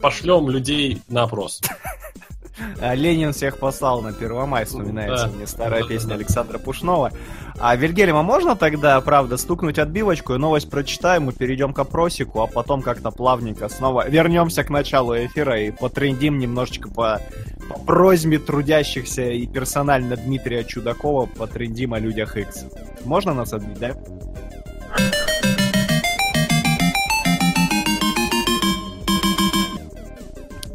пошлем 0.00 0.48
людей 0.48 1.00
на 1.08 1.22
опрос. 1.22 1.60
А, 2.80 2.94
Ленин 2.94 3.32
всех 3.32 3.58
послал 3.58 4.02
на 4.02 4.12
Первомай, 4.12 4.64
вспоминается 4.64 5.26
Да. 5.26 5.32
мне 5.32 5.46
старая 5.46 5.82
Да, 5.82 5.88
песня 5.88 6.08
да. 6.10 6.14
Александра 6.16 6.58
Пушнова. 6.58 7.12
А 7.58 7.76
Вильгельма 7.76 8.22
можно 8.22 8.56
тогда, 8.56 9.00
правда, 9.00 9.36
стукнуть 9.36 9.78
отбивочку 9.78 10.34
и 10.34 10.38
новость 10.38 10.70
прочитаем, 10.70 11.24
мы 11.24 11.32
перейдем 11.32 11.72
к 11.72 11.78
опросику, 11.78 12.40
а 12.42 12.46
потом 12.46 12.82
как-то 12.82 13.10
плавненько 13.10 13.68
снова 13.68 14.08
вернемся 14.08 14.64
к 14.64 14.70
началу 14.70 15.14
эфира 15.14 15.60
и 15.60 15.70
потрендим 15.70 16.38
немножечко 16.38 16.88
по, 16.88 17.20
по 17.68 17.78
просьбе 17.78 18.38
трудящихся 18.38 19.22
и 19.30 19.46
персонально 19.46 20.16
Дмитрия 20.16 20.64
Чудакова 20.64 21.26
потрендим 21.26 21.94
о 21.94 21.98
людях 21.98 22.36
X. 22.36 22.64
Можно 23.04 23.34
нас 23.34 23.52
отбить, 23.52 23.78
да? 23.78 23.92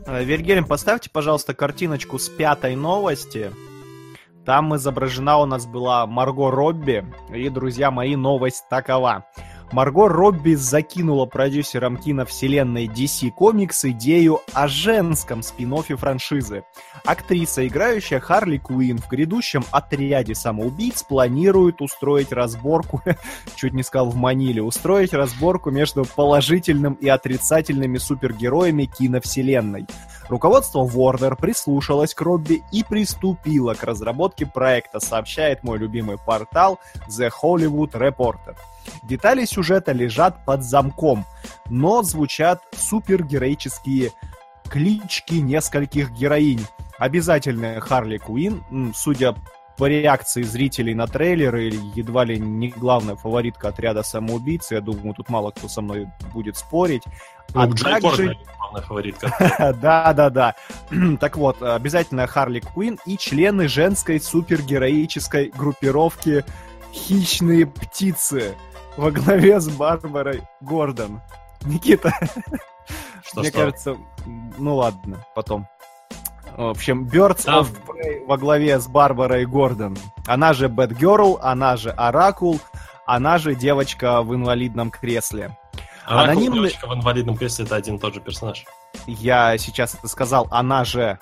Вильгельм, 0.07 0.63
поставьте, 0.63 1.09
пожалуйста, 1.09 1.53
картиночку 1.53 2.17
с 2.17 2.29
пятой 2.29 2.75
новости. 2.75 3.51
Там 4.45 4.73
изображена 4.77 5.37
у 5.39 5.45
нас 5.45 5.65
была 5.65 6.07
Марго 6.07 6.49
Робби. 6.49 7.05
И, 7.33 7.49
друзья 7.49 7.91
мои, 7.91 8.15
новость 8.15 8.63
такова. 8.69 9.25
Марго 9.71 10.07
Робби 10.07 10.55
закинула 10.55 11.25
продюсерам 11.25 11.97
киновселенной 11.97 12.87
DC 12.87 13.33
Comics 13.37 13.89
идею 13.91 14.39
о 14.53 14.67
женском 14.67 15.43
спин 15.43 15.67
франшизы. 15.67 16.63
Актриса, 17.03 17.67
играющая 17.67 18.21
Харли 18.21 18.57
Куин 18.57 18.99
в 18.99 19.09
грядущем 19.09 19.65
отряде 19.71 20.33
самоубийц, 20.33 21.03
планирует 21.03 21.81
устроить 21.81 22.31
разборку, 22.31 23.01
чуть 23.55 23.73
не 23.73 23.83
сказал 23.83 24.09
в 24.09 24.15
Маниле, 24.15 24.63
устроить 24.63 25.13
разборку 25.13 25.69
между 25.69 26.05
положительным 26.05 26.93
и 26.93 27.09
отрицательными 27.09 27.97
супергероями 27.97 28.85
киновселенной. 28.85 29.85
Руководство 30.29 30.85
Warner 30.85 31.35
прислушалось 31.35 32.13
к 32.13 32.21
Робби 32.21 32.63
и 32.71 32.83
приступило 32.83 33.73
к 33.73 33.83
разработке 33.83 34.45
проекта, 34.45 35.01
сообщает 35.01 35.63
мой 35.63 35.77
любимый 35.77 36.17
портал 36.17 36.79
The 37.09 37.29
Hollywood 37.43 37.91
Reporter. 37.91 38.55
Детали 39.03 39.45
сюжета 39.45 39.91
лежат 39.91 40.45
под 40.45 40.63
замком, 40.63 41.25
но 41.69 42.03
звучат 42.03 42.61
супергероические 42.75 44.11
клички 44.69 45.35
нескольких 45.35 46.11
героинь. 46.11 46.65
Обязательная 46.97 47.79
Харли 47.79 48.17
Куин, 48.17 48.63
судя 48.95 49.35
по 49.77 49.85
реакции 49.87 50.41
зрителей 50.41 50.95
на 50.95 51.05
трейлеры, 51.05 51.71
едва 51.95 52.23
ли 52.25 52.39
не 52.39 52.69
главная 52.69 53.15
фаворитка 53.15 53.67
отряда 53.67 54.01
самоубийц, 54.01 54.71
я 54.71 54.81
думаю, 54.81 55.13
тут 55.13 55.29
мало 55.29 55.51
кто 55.51 55.67
со 55.67 55.81
мной 55.81 56.07
будет 56.33 56.57
спорить. 56.57 57.03
Ну, 57.53 57.61
А 57.61 57.67
Джой 57.67 58.01
также- 58.01 58.37
главная 58.57 58.81
фаворитка. 58.81 59.75
Да, 59.79 60.13
да, 60.13 60.29
да. 60.31 60.55
Так 61.19 61.37
вот, 61.37 61.61
обязательно 61.61 62.25
Харли 62.25 62.59
Куин 62.59 62.97
и 63.05 63.17
члены 63.17 63.67
женской 63.67 64.19
супергероической 64.19 65.51
группировки 65.55 66.43
«Хищные 66.91 67.67
птицы» 67.67 68.55
во 68.97 69.11
главе 69.11 69.59
с 69.59 69.69
Барбарой 69.69 70.43
Гордон. 70.61 71.21
Никита, 71.65 72.11
Что, 73.23 73.41
мне 73.41 73.49
что? 73.49 73.57
кажется, 73.59 73.97
ну 74.57 74.75
ладно, 74.75 75.25
потом. 75.35 75.67
В 76.55 76.69
общем, 76.69 77.05
Birds 77.07 77.43
Там- 77.43 77.63
of 77.65 77.69
Prey 77.85 78.25
во 78.25 78.37
главе 78.37 78.79
с 78.79 78.87
Барбарой 78.87 79.45
Гордон. 79.45 79.97
Она 80.25 80.53
же 80.53 80.69
Бэтгерл, 80.69 81.39
она 81.41 81.77
же 81.77 81.91
Оракул, 81.91 82.59
она 83.05 83.37
же 83.37 83.53
девочка 83.53 84.21
в 84.23 84.33
инвалидном 84.33 84.89
кресле. 84.89 85.57
Оракул, 86.05 86.41
анонимный- 86.43 86.53
девочка 86.69 86.87
в 86.87 86.93
инвалидном 86.95 87.37
кресле 87.37 87.65
это 87.65 87.75
один 87.75 87.95
и 87.95 87.99
тот 87.99 88.13
же 88.15 88.21
персонаж. 88.21 88.65
Я 89.05 89.57
сейчас 89.57 89.93
это 89.95 90.07
сказал, 90.07 90.47
она 90.51 90.83
же 90.85 91.19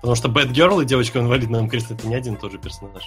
Потому 0.00 0.14
что 0.14 0.28
Бэтгерл 0.28 0.80
и 0.80 0.84
девочка 0.84 1.18
в 1.18 1.22
инвалидном 1.22 1.68
кресле 1.68 1.96
это 1.96 2.06
не 2.06 2.14
один 2.14 2.34
и 2.34 2.36
тот 2.36 2.52
же 2.52 2.58
персонаж. 2.58 3.02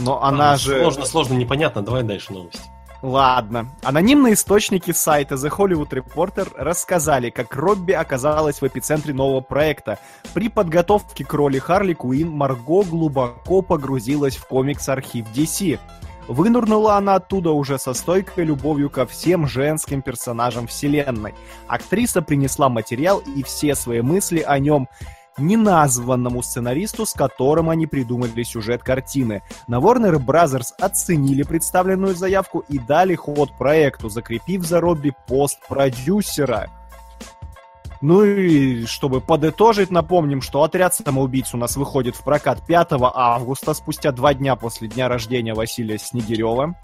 Но 0.00 0.22
она 0.22 0.50
Ладно, 0.50 0.58
же... 0.58 0.80
Сложно, 0.80 1.06
сложно, 1.06 1.34
непонятно. 1.34 1.82
Давай 1.82 2.02
дальше 2.02 2.32
новости. 2.32 2.60
Ладно. 3.02 3.70
Анонимные 3.82 4.34
источники 4.34 4.90
сайта 4.92 5.36
The 5.36 5.50
Hollywood 5.50 5.90
Reporter 5.90 6.52
рассказали, 6.56 7.30
как 7.30 7.56
Робби 7.56 7.92
оказалась 7.92 8.60
в 8.60 8.66
эпицентре 8.66 9.14
нового 9.14 9.40
проекта. 9.40 9.98
При 10.34 10.48
подготовке 10.50 11.24
к 11.24 11.32
роли 11.32 11.58
Харли 11.58 11.94
Куин 11.94 12.28
Марго 12.28 12.82
глубоко 12.82 13.62
погрузилась 13.62 14.36
в 14.36 14.46
комикс-архив 14.46 15.26
DC. 15.34 15.78
Вынурнула 16.28 16.96
она 16.96 17.14
оттуда 17.14 17.50
уже 17.50 17.78
со 17.78 17.94
стойкой 17.94 18.44
любовью 18.44 18.90
ко 18.90 19.06
всем 19.06 19.48
женским 19.48 20.02
персонажам 20.02 20.66
вселенной. 20.66 21.34
Актриса 21.66 22.20
принесла 22.20 22.68
материал 22.68 23.22
и 23.34 23.42
все 23.42 23.74
свои 23.74 24.02
мысли 24.02 24.40
о 24.40 24.58
нем 24.58 24.88
неназванному 25.38 26.42
сценаристу, 26.42 27.06
с 27.06 27.12
которым 27.12 27.70
они 27.70 27.86
придумали 27.86 28.42
сюжет 28.42 28.82
картины. 28.82 29.42
На 29.68 29.78
Warner 29.78 30.16
Brothers 30.16 30.72
оценили 30.78 31.42
представленную 31.42 32.14
заявку 32.14 32.64
и 32.68 32.78
дали 32.78 33.14
ход 33.14 33.56
проекту, 33.56 34.08
закрепив 34.08 34.64
за 34.64 34.80
Робби 34.80 35.12
пост 35.26 35.58
продюсера. 35.68 36.68
Ну 38.00 38.24
и 38.24 38.86
чтобы 38.86 39.20
подытожить, 39.20 39.90
напомним, 39.90 40.40
что 40.40 40.62
«Отряд 40.62 40.94
самоубийц» 40.94 41.52
у 41.52 41.58
нас 41.58 41.76
выходит 41.76 42.16
в 42.16 42.24
прокат 42.24 42.64
5 42.66 42.92
августа, 43.14 43.74
спустя 43.74 44.10
два 44.12 44.32
дня 44.32 44.56
после 44.56 44.88
дня 44.88 45.08
рождения 45.08 45.52
Василия 45.52 45.98
Снегирева. 45.98 46.74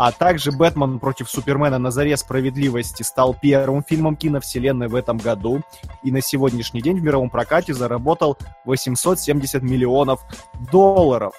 А 0.00 0.12
также 0.12 0.52
«Бэтмен 0.52 1.00
против 1.00 1.28
Супермена 1.28 1.76
на 1.78 1.90
заре 1.90 2.16
справедливости» 2.16 3.02
стал 3.02 3.34
первым 3.34 3.82
фильмом 3.82 4.14
киновселенной 4.14 4.86
в 4.86 4.94
этом 4.94 5.18
году 5.18 5.62
и 6.04 6.12
на 6.12 6.20
сегодняшний 6.20 6.80
день 6.80 7.00
в 7.00 7.02
мировом 7.02 7.30
прокате 7.30 7.74
заработал 7.74 8.38
870 8.64 9.60
миллионов 9.60 10.22
долларов. 10.70 11.34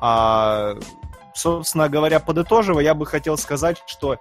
А, 0.00 0.76
собственно 1.34 1.88
говоря, 1.88 2.20
подытоживая, 2.20 2.84
я 2.84 2.94
бы 2.94 3.06
хотел 3.06 3.36
сказать, 3.36 3.82
что 3.86 4.18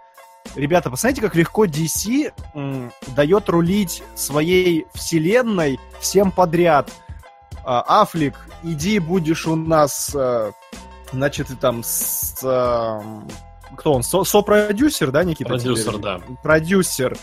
Ребята, 0.56 0.90
посмотрите, 0.90 1.22
как 1.22 1.36
легко 1.36 1.66
DC 1.66 2.34
м, 2.56 2.92
дает 3.08 3.50
рулить 3.50 4.02
своей 4.16 4.88
вселенной 4.94 5.80
всем 6.00 6.32
подряд. 6.32 6.90
А, 7.64 8.02
Афлик, 8.02 8.34
иди 8.64 8.98
будешь 8.98 9.46
у 9.46 9.56
нас, 9.56 10.16
а, 10.16 10.54
значит, 11.12 11.52
и 11.52 11.56
там 11.56 11.84
с... 11.84 12.40
а, 12.42 13.04
кто 13.80 13.94
он? 13.94 14.04
Со- 14.04 14.24
Сопродюсер, 14.24 15.12
да, 15.12 15.24
Никита? 15.24 15.50
Продюсер, 15.50 15.94
теперь? 15.94 16.02
да. 16.02 16.22
Продюсер. 16.44 17.18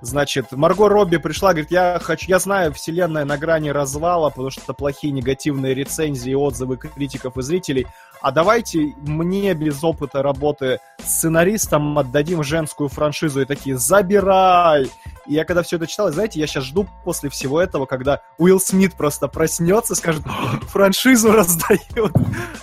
Значит, 0.00 0.52
Марго 0.52 0.88
Робби 0.88 1.16
пришла, 1.16 1.50
говорит, 1.50 1.70
я 1.70 1.98
хочу, 2.00 2.26
я 2.28 2.38
знаю, 2.38 2.72
вселенная 2.72 3.24
на 3.24 3.36
грани 3.36 3.68
развала, 3.70 4.30
потому 4.30 4.50
что 4.50 4.72
плохие 4.72 5.12
негативные 5.12 5.74
рецензии, 5.74 6.34
отзывы 6.34 6.76
критиков 6.76 7.36
и 7.36 7.42
зрителей. 7.42 7.86
А 8.20 8.30
давайте 8.30 8.94
мне 8.98 9.54
без 9.54 9.82
опыта 9.82 10.22
работы 10.22 10.80
сценаристом 10.98 11.98
отдадим 11.98 12.42
женскую 12.42 12.88
франшизу 12.88 13.42
и 13.42 13.44
такие, 13.44 13.76
забирай! 13.76 14.90
И 15.26 15.34
я 15.34 15.44
когда 15.44 15.62
все 15.62 15.76
это 15.76 15.86
читал, 15.86 16.10
знаете, 16.10 16.40
я 16.40 16.46
сейчас 16.46 16.64
жду 16.64 16.88
после 17.04 17.28
всего 17.28 17.60
этого, 17.60 17.86
когда 17.86 18.22
Уилл 18.38 18.60
Смит 18.60 18.94
просто 18.94 19.28
проснется, 19.28 19.94
скажет, 19.94 20.22
франшизу 20.68 21.32
раздает. 21.32 22.12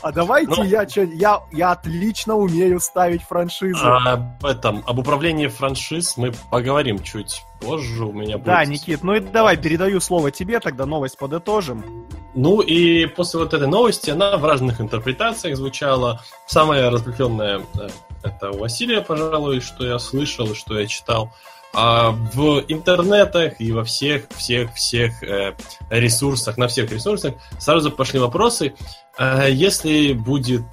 А 0.01 0.11
давайте 0.11 0.55
Ну. 0.57 0.63
я, 0.63 0.85
чё, 0.85 1.03
я, 1.03 1.41
я 1.51 1.71
отлично 1.71 2.35
умею 2.35 2.79
ставить 2.79 3.21
франшизу. 3.23 3.85
А 3.85 4.13
об 4.13 4.45
этом, 4.45 4.83
об 4.85 4.99
управлении 4.99 5.47
франшиз 5.47 6.17
мы 6.17 6.33
поговорим 6.49 6.99
чуть 6.99 7.43
позже. 7.59 8.05
У 8.05 8.11
меня 8.11 8.37
будет... 8.37 8.45
Да, 8.45 8.65
Никит, 8.65 9.03
ну 9.03 9.15
и 9.15 9.19
давай, 9.19 9.57
передаю 9.57 9.99
слово 9.99 10.31
тебе, 10.31 10.59
тогда 10.59 10.85
новость 10.85 11.17
подытожим. 11.17 12.05
Ну 12.33 12.61
и 12.61 13.05
после 13.05 13.39
вот 13.39 13.53
этой 13.53 13.67
новости 13.67 14.09
она 14.09 14.37
в 14.37 14.45
разных 14.45 14.81
интерпретациях 14.81 15.55
звучала. 15.55 16.21
Самая 16.47 16.89
разветвленная 16.89 17.61
э, 17.79 17.89
это 18.23 18.51
у 18.51 18.57
Василия, 18.57 19.01
пожалуй, 19.01 19.61
что 19.61 19.85
я 19.85 19.99
слышал 19.99 20.51
и 20.51 20.55
что 20.55 20.77
я 20.79 20.87
читал. 20.87 21.31
А 21.73 22.11
в 22.11 22.63
интернетах 22.67 23.59
и 23.59 23.71
во 23.71 23.83
всех, 23.83 24.27
всех, 24.35 24.73
всех 24.73 25.21
э, 25.23 25.55
ресурсах, 25.89 26.57
на 26.57 26.67
всех 26.67 26.91
ресурсах 26.91 27.35
сразу 27.59 27.91
пошли 27.91 28.19
вопросы, 28.19 28.75
э, 29.17 29.47
если 29.51 30.13
будет 30.13 30.65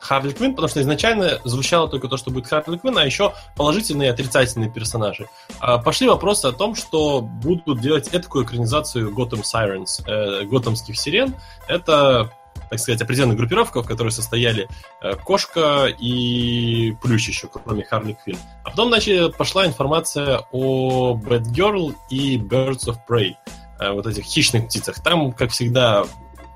Харли 0.00 0.32
Квинн, 0.32 0.54
потому 0.54 0.68
что 0.68 0.80
изначально 0.80 1.38
звучало 1.44 1.88
только 1.88 2.08
то, 2.08 2.16
что 2.16 2.30
будет 2.30 2.46
Харли 2.46 2.78
Квинн, 2.78 2.98
а 2.98 3.04
еще 3.04 3.34
положительные 3.54 4.08
и 4.08 4.12
отрицательные 4.12 4.70
персонажи. 4.70 5.28
А, 5.60 5.78
Пошли 5.78 6.08
вопросы 6.08 6.46
о 6.46 6.52
том, 6.52 6.74
что 6.74 7.20
будут 7.20 7.80
делать 7.80 8.08
этакую 8.12 8.44
экранизацию 8.44 9.10
Gotham 9.14 9.42
Sirens, 9.42 10.02
э, 10.06 10.44
готэмских 10.44 10.98
сирен. 10.98 11.34
Это, 11.68 12.30
так 12.70 12.78
сказать, 12.78 13.02
определенная 13.02 13.36
группировка, 13.36 13.82
в 13.82 13.86
которой 13.86 14.10
состояли 14.10 14.68
э, 15.02 15.14
Кошка 15.16 15.86
и 15.86 16.96
Плющ 17.02 17.28
еще, 17.28 17.48
кроме 17.48 17.84
Харли 17.84 18.16
Квинн. 18.24 18.38
А 18.64 18.70
потом, 18.70 18.88
значит, 18.88 19.36
пошла 19.36 19.66
информация 19.66 20.46
о 20.50 21.14
Batgirl 21.14 21.94
и 22.08 22.38
Birds 22.38 22.86
of 22.86 22.96
Prey, 23.08 23.34
э, 23.78 23.90
вот 23.90 24.06
этих 24.06 24.24
хищных 24.24 24.66
птицах. 24.66 25.02
Там, 25.02 25.32
как 25.32 25.50
всегда, 25.50 26.06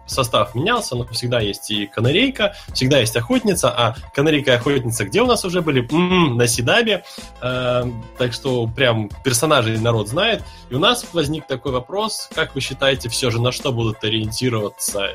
состав 0.07 0.55
менялся, 0.55 0.97
но 0.97 1.07
всегда 1.07 1.41
есть 1.41 1.71
и 1.71 1.87
канарейка, 1.87 2.55
всегда 2.73 2.99
есть 2.99 3.17
охотница, 3.17 3.71
а 3.71 3.97
канарейка 4.15 4.53
и 4.53 4.55
охотница 4.55 5.05
где 5.05 5.23
у 5.23 5.27
нас 5.27 5.45
уже 5.45 5.63
были? 5.63 5.87
М, 5.93 6.37
на 6.37 6.47
Седабе. 6.47 7.05
Э, 7.41 7.85
так 8.19 8.33
что 8.33 8.67
прям 8.67 9.11
персонажей 9.23 9.79
народ 9.79 10.09
знает. 10.09 10.43
И 10.71 10.75
у 10.75 10.79
нас 10.79 11.07
возник 11.13 11.47
такой 11.47 11.73
вопрос, 11.73 12.29
как 12.35 12.55
вы 12.55 12.61
считаете, 12.61 13.09
все 13.09 13.31
же 13.31 13.41
на 13.41 13.53
что 13.53 13.73
будут 13.73 14.03
ориентироваться 14.05 15.11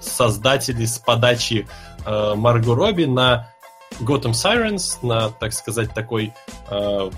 создатели 0.00 0.84
с 0.84 0.98
подачи 0.98 1.66
э, 2.04 2.34
Марго 2.34 2.74
Робби 2.74 3.04
на 3.04 3.50
Gotham 4.00 4.32
Sirens, 4.32 4.98
на, 5.02 5.30
так 5.30 5.52
сказать, 5.52 5.92
такой 5.94 6.32
э, 6.68 7.10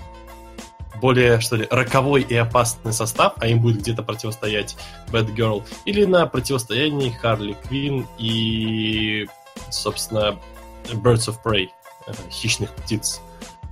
более, 1.00 1.40
что 1.40 1.56
ли, 1.56 1.66
роковой 1.70 2.22
и 2.22 2.34
опасный 2.34 2.92
состав, 2.92 3.34
а 3.38 3.46
им 3.46 3.60
будет 3.60 3.78
где-то 3.78 4.02
противостоять 4.02 4.76
Batgirl, 5.08 5.64
или 5.84 6.04
на 6.04 6.26
противостоянии 6.26 7.10
Харли 7.10 7.56
Квин 7.64 8.06
и, 8.18 9.26
собственно, 9.70 10.38
Birds 10.92 11.28
of 11.28 11.36
Prey, 11.44 11.68
э, 12.06 12.12
хищных 12.30 12.70
птиц. 12.72 13.20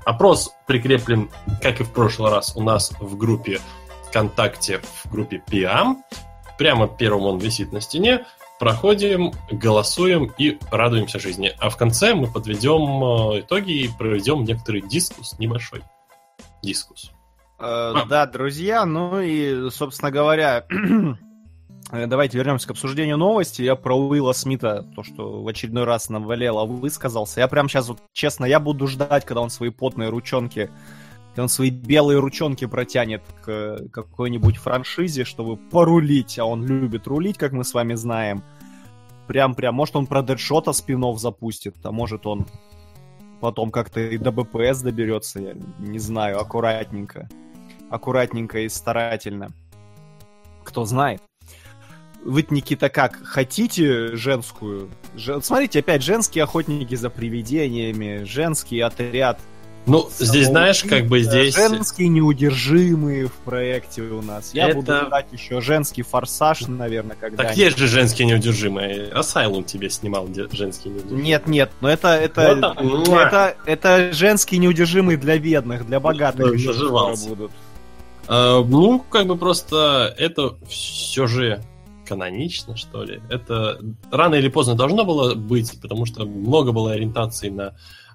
Опрос 0.04 0.52
прикреплен, 0.66 1.30
как 1.62 1.80
и 1.80 1.84
в 1.84 1.90
прошлый 1.90 2.30
раз, 2.30 2.54
у 2.56 2.62
нас 2.62 2.92
в 3.00 3.16
группе 3.16 3.60
ВКонтакте, 4.08 4.80
в 5.04 5.10
группе 5.10 5.42
Пиам. 5.46 6.04
Прямо 6.58 6.86
первым 6.86 7.24
он 7.24 7.38
висит 7.38 7.72
на 7.72 7.80
стене. 7.80 8.26
Проходим, 8.60 9.32
голосуем 9.50 10.32
и 10.38 10.58
радуемся 10.70 11.18
жизни. 11.18 11.52
А 11.58 11.70
в 11.70 11.76
конце 11.76 12.14
мы 12.14 12.30
подведем 12.30 13.34
э, 13.34 13.40
итоги 13.40 13.72
и 13.72 13.88
проведем 13.88 14.44
некоторый 14.44 14.82
дискус, 14.82 15.36
небольшой 15.38 15.82
дискус. 16.62 17.13
Э, 17.64 17.94
Да, 18.08 18.26
друзья, 18.26 18.84
ну 18.84 19.20
и, 19.20 19.70
собственно 19.70 20.10
говоря, 20.10 20.66
э, 21.92 22.06
давайте 22.06 22.36
вернемся 22.38 22.68
к 22.68 22.72
обсуждению 22.72 23.16
новости. 23.16 23.62
Я 23.62 23.74
про 23.74 23.96
Уилла 23.96 24.32
Смита, 24.32 24.82
то, 24.94 25.02
что 25.02 25.42
в 25.42 25.48
очередной 25.48 25.84
раз 25.84 26.10
навалело, 26.10 26.66
высказался. 26.66 27.40
Я 27.40 27.48
прям 27.48 27.68
сейчас, 27.68 27.88
вот, 27.88 27.98
честно, 28.12 28.44
я 28.44 28.60
буду 28.60 28.86
ждать, 28.86 29.24
когда 29.24 29.40
он 29.40 29.50
свои 29.50 29.70
потные 29.70 30.10
ручонки, 30.10 30.70
когда 31.28 31.44
он 31.44 31.48
свои 31.48 31.70
белые 31.70 32.18
ручонки 32.18 32.66
протянет 32.66 33.22
к 33.42 33.88
какой-нибудь 33.90 34.56
франшизе, 34.56 35.24
чтобы 35.24 35.56
порулить, 35.56 36.38
а 36.38 36.44
он 36.44 36.66
любит 36.66 37.06
рулить, 37.06 37.38
как 37.38 37.52
мы 37.52 37.64
с 37.64 37.72
вами 37.72 37.94
знаем. 37.94 38.42
Прям-прям, 39.26 39.74
может 39.74 39.96
он 39.96 40.06
про 40.06 40.20
Дэдшота 40.22 40.74
спинов 40.74 41.18
запустит, 41.18 41.76
а 41.82 41.92
может 41.92 42.26
он 42.26 42.46
потом 43.40 43.70
как-то 43.70 44.00
и 44.00 44.18
до 44.18 44.32
БПС 44.32 44.82
доберется, 44.82 45.40
я 45.40 45.54
не 45.78 45.98
знаю, 45.98 46.40
аккуратненько. 46.40 47.26
Аккуратненько 47.94 48.58
и 48.60 48.68
старательно. 48.68 49.50
Кто 50.64 50.84
знает. 50.84 51.22
Вы, 52.24 52.44
Никита, 52.50 52.88
как? 52.88 53.20
Хотите 53.22 54.16
женскую? 54.16 54.88
Же- 55.14 55.40
Смотрите, 55.42 55.80
опять, 55.80 56.02
женские 56.02 56.44
охотники 56.44 56.94
за 56.94 57.10
привидениями, 57.10 58.24
женский 58.24 58.80
отряд. 58.80 59.38
Ну, 59.86 60.08
здесь, 60.18 60.46
знаешь, 60.46 60.82
как 60.82 61.04
бы 61.08 61.20
здесь... 61.20 61.54
Женские 61.54 62.08
неудержимые 62.08 63.26
в 63.26 63.32
проекте 63.32 64.00
у 64.00 64.22
нас. 64.22 64.54
Я 64.54 64.68
Это- 64.68 64.76
буду 64.76 64.96
ждать 65.06 65.26
еще 65.32 65.60
женский 65.60 66.00
форсаж, 66.00 66.62
наверное, 66.62 67.14
когда 67.20 67.44
Так 67.44 67.54
есть 67.58 67.76
же 67.76 67.86
женские 67.86 68.26
неудержимые. 68.26 69.08
Асайлум 69.12 69.64
тебе 69.64 69.90
снимал 69.90 70.26
женские 70.50 70.94
неудержимые. 70.94 71.22
Нет, 71.22 71.46
нет, 71.46 71.70
но 71.82 71.90
это 71.90 72.08
это, 72.14 72.74
Вот 72.80 73.06
муа. 73.08 73.26
это 73.26 73.56
это 73.66 74.12
женские 74.14 74.58
неудержимые 74.60 75.18
для 75.18 75.38
бедных, 75.38 75.84
для 75.86 76.00
богатых 76.00 76.58
скоро 76.58 76.72
заживался. 76.72 77.28
будут. 77.28 77.52
А, 78.28 78.62
ну, 78.62 79.00
как 79.10 79.26
бы 79.26 79.36
просто 79.36 80.14
это 80.18 80.56
все 80.68 81.26
же 81.26 81.62
канонично, 82.06 82.76
что 82.76 83.02
ли. 83.02 83.20
Это 83.30 83.80
рано 84.10 84.34
или 84.34 84.48
поздно 84.48 84.74
должно 84.74 85.04
было 85.04 85.34
быть, 85.34 85.80
потому 85.80 86.06
что 86.06 86.26
много 86.26 86.72
было 86.72 86.92
ориентаций 86.92 87.50
на 87.50 87.74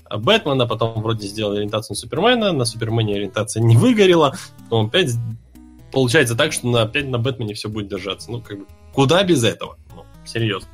Бэтмена, 0.09 0.67
потом 0.67 1.01
вроде 1.01 1.27
сделали 1.27 1.57
ориентацию 1.57 1.95
на 1.95 1.99
Супермена, 1.99 2.51
на 2.51 2.65
Супермене 2.65 3.15
ориентация 3.15 3.61
не 3.61 3.77
выгорела, 3.77 4.35
потом 4.63 4.87
опять 4.87 5.11
получается 5.91 6.35
так, 6.35 6.51
что 6.51 6.67
на, 6.67 6.83
опять 6.83 7.07
на 7.07 7.19
Бэтмене 7.19 7.53
все 7.53 7.69
будет 7.69 7.87
держаться. 7.87 8.31
Ну, 8.31 8.41
как 8.41 8.59
бы, 8.59 8.65
куда 8.93 9.23
без 9.23 9.43
этого? 9.43 9.77
Ну, 9.95 10.05
серьезно. 10.25 10.69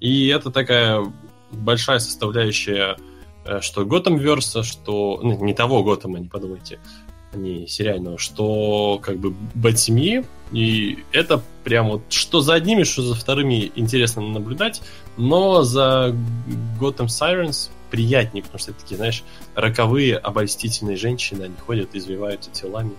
И 0.00 0.28
это 0.28 0.50
такая 0.50 1.04
большая 1.52 1.98
составляющая, 1.98 2.96
э, 3.44 3.60
что 3.60 3.84
Готэм 3.84 4.16
Верса, 4.16 4.62
что... 4.62 5.20
Ну, 5.22 5.44
не 5.44 5.54
того 5.54 5.84
Готэма, 5.84 6.18
не 6.18 6.28
подумайте, 6.28 6.80
не 7.34 7.66
сериального, 7.66 8.18
что 8.18 9.00
как 9.02 9.18
бы 9.18 9.34
бэт-семьи, 9.54 10.24
и 10.52 10.98
это 11.12 11.42
прям 11.64 11.88
вот 11.88 12.02
что 12.10 12.40
за 12.40 12.54
одними, 12.54 12.82
что 12.82 13.02
за 13.02 13.14
вторыми 13.14 13.72
интересно 13.74 14.22
наблюдать, 14.22 14.82
но 15.16 15.62
за 15.62 16.14
Gotham 16.78 17.06
Sirens 17.06 17.70
приятнее, 17.90 18.42
потому 18.42 18.58
что 18.58 18.70
это 18.70 18.80
такие, 18.80 18.96
знаешь, 18.96 19.22
роковые 19.54 20.16
обольстительные 20.16 20.96
женщины, 20.96 21.44
они 21.44 21.54
ходят, 21.56 21.90
извиваются 21.94 22.50
телами. 22.50 22.92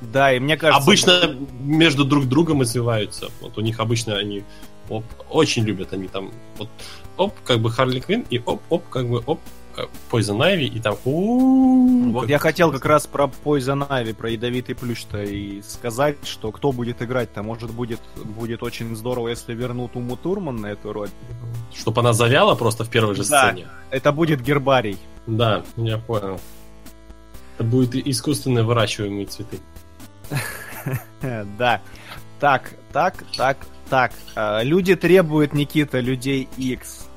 Да, 0.00 0.32
и 0.32 0.38
мне 0.38 0.56
кажется... 0.56 0.82
Обычно 0.82 1.36
между 1.60 2.04
друг 2.04 2.26
другом 2.26 2.62
извиваются. 2.62 3.30
Вот 3.40 3.56
у 3.56 3.60
них 3.60 3.80
обычно 3.80 4.16
они 4.16 4.44
оп, 4.88 5.04
очень 5.30 5.64
любят 5.64 5.92
они 5.92 6.08
там 6.08 6.30
вот 6.58 6.68
оп, 7.16 7.34
как 7.44 7.60
бы 7.60 7.70
Харли 7.70 8.00
Квин 8.00 8.24
и 8.28 8.40
оп, 8.44 8.60
оп, 8.68 8.88
как 8.88 9.08
бы 9.08 9.22
оп, 9.24 9.40
Poison 10.10 10.38
Ivy 10.38 10.64
и 10.64 10.80
там 10.80 10.96
Вот 11.04 12.28
я 12.28 12.38
хотел 12.38 12.70
как 12.72 12.84
раз 12.84 13.06
про 13.06 13.30
Poison 13.44 13.88
Ivy, 13.88 14.14
про 14.14 14.30
ядовитый 14.30 14.74
плющ-то 14.74 15.22
и 15.22 15.62
сказать, 15.62 16.16
что 16.24 16.52
кто 16.52 16.72
будет 16.72 17.02
играть-то, 17.02 17.42
может 17.42 17.70
будет, 17.70 18.00
будет 18.16 18.62
очень 18.62 18.94
здорово, 18.96 19.28
если 19.28 19.54
вернут 19.54 19.96
Уму 19.96 20.16
Турман 20.16 20.56
на 20.56 20.66
эту 20.68 20.92
роль. 20.92 21.08
Чтобы 21.74 22.00
она 22.00 22.12
завяла 22.12 22.54
просто 22.54 22.84
в 22.84 22.88
первой 22.88 23.14
же 23.14 23.24
Да. 23.28 23.48
сцене. 23.50 23.66
Это 23.90 24.12
будет 24.12 24.40
Гербарий. 24.40 24.98
Да, 25.26 25.64
я 25.76 25.98
понял. 25.98 26.40
Это 27.56 27.64
будет 27.64 27.94
искусственно 27.94 28.64
выращиваемые 28.64 29.26
цветы. 29.26 29.58
Э, 31.22 31.44
Да. 31.58 31.80
Так, 32.40 32.72
так, 32.92 33.24
так, 33.36 33.56
так. 33.88 34.12
А, 34.34 34.62
Люди 34.62 34.96
требуют, 34.96 35.54
Никита, 35.54 36.00
людей 36.00 36.48
X. 36.58 37.08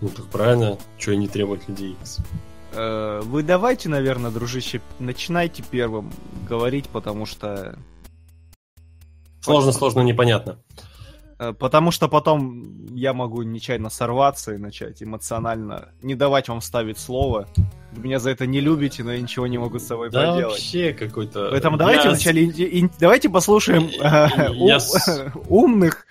Ну 0.00 0.08
так 0.08 0.26
правильно, 0.26 0.78
что 0.98 1.14
не 1.16 1.26
требовать 1.28 1.68
людей 1.68 1.96
X. 2.00 2.18
Э, 2.72 3.20
Вы 3.24 3.42
давайте, 3.42 3.88
наверное, 3.88 4.30
дружище, 4.30 4.80
начинайте 4.98 5.62
первым 5.68 6.12
говорить, 6.48 6.88
потому 6.88 7.26
что... 7.26 7.76
Сложно, 9.40 9.72
сложно, 9.72 10.00
непонятно. 10.00 10.58
э, 11.38 11.52
Потому 11.52 11.90
что 11.90 12.08
потом 12.08 12.86
я 12.94 13.12
могу 13.14 13.42
нечаянно 13.42 13.88
сорваться 13.90 14.54
и 14.54 14.58
начать 14.58 15.02
эмоционально 15.02 15.88
не 16.02 16.14
давать 16.14 16.48
вам 16.48 16.60
ставить 16.60 16.98
слово. 16.98 17.48
Вы 17.92 18.02
меня 18.02 18.18
за 18.18 18.30
это 18.30 18.46
не 18.46 18.60
любите, 18.60 19.02
но 19.02 19.12
я 19.12 19.20
ничего 19.20 19.46
не 19.46 19.58
могу 19.58 19.78
с 19.78 19.86
собой 19.86 20.10
Да 20.10 20.32
поделать. 20.34 20.52
вообще 20.54 20.92
какой-то... 20.92 21.48
Поэтому 21.50 21.76
давайте 21.76 22.04
Я- 22.04 22.10
вначале 22.10 22.90
давайте 23.00 23.28
послушаем 23.30 23.84
э, 24.00 24.28
Я 24.54 24.74
ум- 24.76 24.80
с- 24.80 25.32
умных 25.48 26.06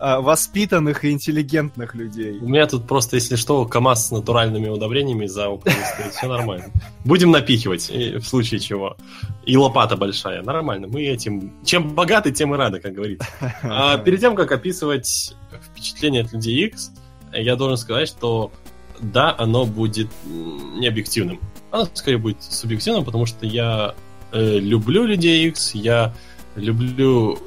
воспитанных 0.00 1.04
и 1.04 1.10
интеллигентных 1.10 1.94
людей. 1.94 2.38
У 2.40 2.48
меня 2.48 2.66
тут 2.66 2.86
просто, 2.86 3.16
если 3.16 3.36
что, 3.36 3.64
КАМАЗ 3.64 4.08
с 4.08 4.10
натуральными 4.10 4.68
удобрениями 4.68 5.26
за 5.26 5.46
окном 5.46 5.74
стоит, 5.94 6.14
все 6.14 6.28
нормально. 6.28 6.66
Будем 7.04 7.30
напихивать, 7.30 7.88
в 7.88 8.22
случае 8.22 8.60
чего. 8.60 8.96
И 9.44 9.56
лопата 9.56 9.96
большая, 9.96 10.42
нормально. 10.42 10.86
Мы 10.88 11.02
этим... 11.06 11.52
Чем 11.64 11.94
богаты, 11.94 12.32
тем 12.32 12.54
и 12.54 12.58
рады, 12.58 12.80
как 12.80 12.92
говорится. 12.92 13.28
А 13.62 13.98
перед 13.98 14.20
тем, 14.20 14.36
как 14.36 14.52
описывать 14.52 15.34
впечатление 15.72 16.22
от 16.22 16.32
Людей 16.32 16.66
X, 16.66 16.92
я 17.32 17.56
должен 17.56 17.76
сказать, 17.76 18.08
что 18.08 18.52
да, 19.00 19.34
оно 19.38 19.64
будет 19.64 20.08
не 20.24 20.86
объективным. 20.86 21.40
Оно 21.70 21.88
скорее 21.92 22.18
будет 22.18 22.42
субъективным, 22.42 23.04
потому 23.04 23.26
что 23.26 23.46
я 23.46 23.94
э, 24.32 24.58
люблю 24.58 25.04
Людей 25.04 25.48
X, 25.48 25.74
я 25.74 26.14
люблю 26.56 27.38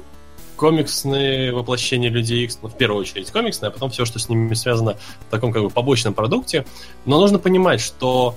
комиксные 0.62 1.52
воплощения 1.52 2.08
Людей 2.08 2.44
X, 2.44 2.60
ну, 2.62 2.68
в 2.68 2.76
первую 2.76 3.00
очередь 3.00 3.32
комиксные, 3.32 3.66
а 3.66 3.72
потом 3.72 3.90
все, 3.90 4.04
что 4.04 4.20
с 4.20 4.28
ними 4.28 4.54
связано 4.54 4.96
в 5.26 5.30
таком 5.32 5.52
как 5.52 5.60
бы 5.60 5.70
побочном 5.70 6.14
продукте. 6.14 6.64
Но 7.04 7.18
нужно 7.18 7.40
понимать, 7.40 7.80
что 7.80 8.36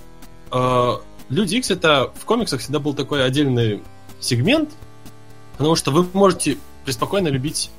э, 0.51 0.91
Люди 1.29 1.57
X 1.57 1.69
это 1.69 2.11
в 2.19 2.25
комиксах 2.25 2.61
всегда 2.61 2.79
был 2.79 2.95
такой 2.95 3.23
отдельный 3.23 3.83
сегмент, 4.19 4.71
потому 5.59 5.75
что 5.75 5.91
вы 5.91 6.03
можете 6.13 6.57
преспокойно 6.83 7.27
любить 7.27 7.69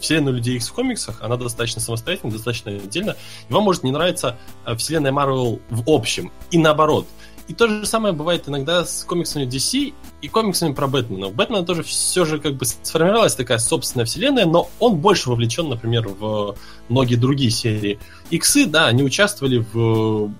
вселенную 0.00 0.38
Людей 0.38 0.56
X 0.56 0.70
в 0.70 0.72
комиксах, 0.72 1.22
она 1.22 1.36
достаточно 1.36 1.80
самостоятельна, 1.80 2.32
достаточно 2.32 2.72
отдельно, 2.72 3.14
и 3.48 3.52
вам 3.52 3.62
может 3.62 3.84
не 3.84 3.92
нравиться 3.92 4.36
э, 4.66 4.74
вселенная 4.74 5.12
Marvel 5.12 5.60
в 5.70 5.88
общем, 5.88 6.32
и 6.50 6.58
наоборот– 6.58 7.06
и 7.46 7.52
то 7.52 7.68
же 7.68 7.84
самое 7.84 8.14
бывает 8.14 8.48
иногда 8.48 8.84
с 8.84 9.04
комиксами 9.04 9.44
DC 9.44 9.92
и 10.22 10.28
комиксами 10.28 10.72
про 10.72 10.86
Бэтмена. 10.86 11.26
У 11.26 11.30
Бэтмена 11.30 11.64
тоже 11.64 11.82
все 11.82 12.24
же 12.24 12.38
как 12.40 12.54
бы 12.54 12.64
сформировалась 12.64 13.34
такая 13.34 13.58
собственная 13.58 14.06
вселенная, 14.06 14.46
но 14.46 14.70
он 14.80 14.96
больше 14.96 15.28
вовлечен, 15.28 15.68
например, 15.68 16.08
в 16.08 16.56
многие 16.88 17.16
другие 17.16 17.50
серии. 17.50 17.98
Иксы, 18.30 18.66
да, 18.66 18.86
они 18.86 19.02
участвовали 19.02 19.64
в 19.72 20.32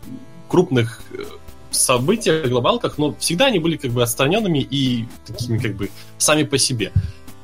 крупных 0.48 1.02
э, 1.12 1.24
событиях, 1.70 2.48
глобалках, 2.48 2.96
но 2.96 3.14
всегда 3.18 3.46
они 3.46 3.58
были 3.58 3.76
как 3.76 3.90
бы 3.90 4.02
отстраненными 4.02 4.60
и 4.60 5.06
такими 5.26 5.58
как 5.58 5.76
бы 5.76 5.90
сами 6.16 6.44
по 6.44 6.56
себе. 6.56 6.92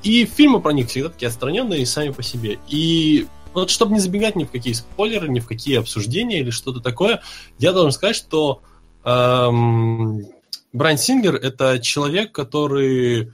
И 0.02 0.24
фильмы 0.24 0.62
про 0.62 0.72
них 0.72 0.88
всегда 0.88 1.10
такие 1.10 1.28
отстраненные 1.28 1.82
и 1.82 1.84
сами 1.84 2.10
по 2.10 2.22
себе. 2.22 2.58
И 2.68 3.26
вот 3.52 3.68
чтобы 3.68 3.92
не 3.92 4.00
забегать 4.00 4.36
ни 4.36 4.44
в 4.44 4.50
какие 4.50 4.72
спойлеры, 4.72 5.28
ни 5.28 5.40
в 5.40 5.46
какие 5.46 5.78
обсуждения 5.78 6.40
или 6.40 6.50
что-то 6.50 6.80
такое, 6.80 7.20
я 7.58 7.72
должен 7.72 7.92
сказать, 7.92 8.16
что 8.16 8.62
Эм, 9.10 10.26
Брайан 10.72 10.98
Сингер— 10.98 11.34
это 11.36 11.80
человек, 11.80 12.32
который 12.32 13.32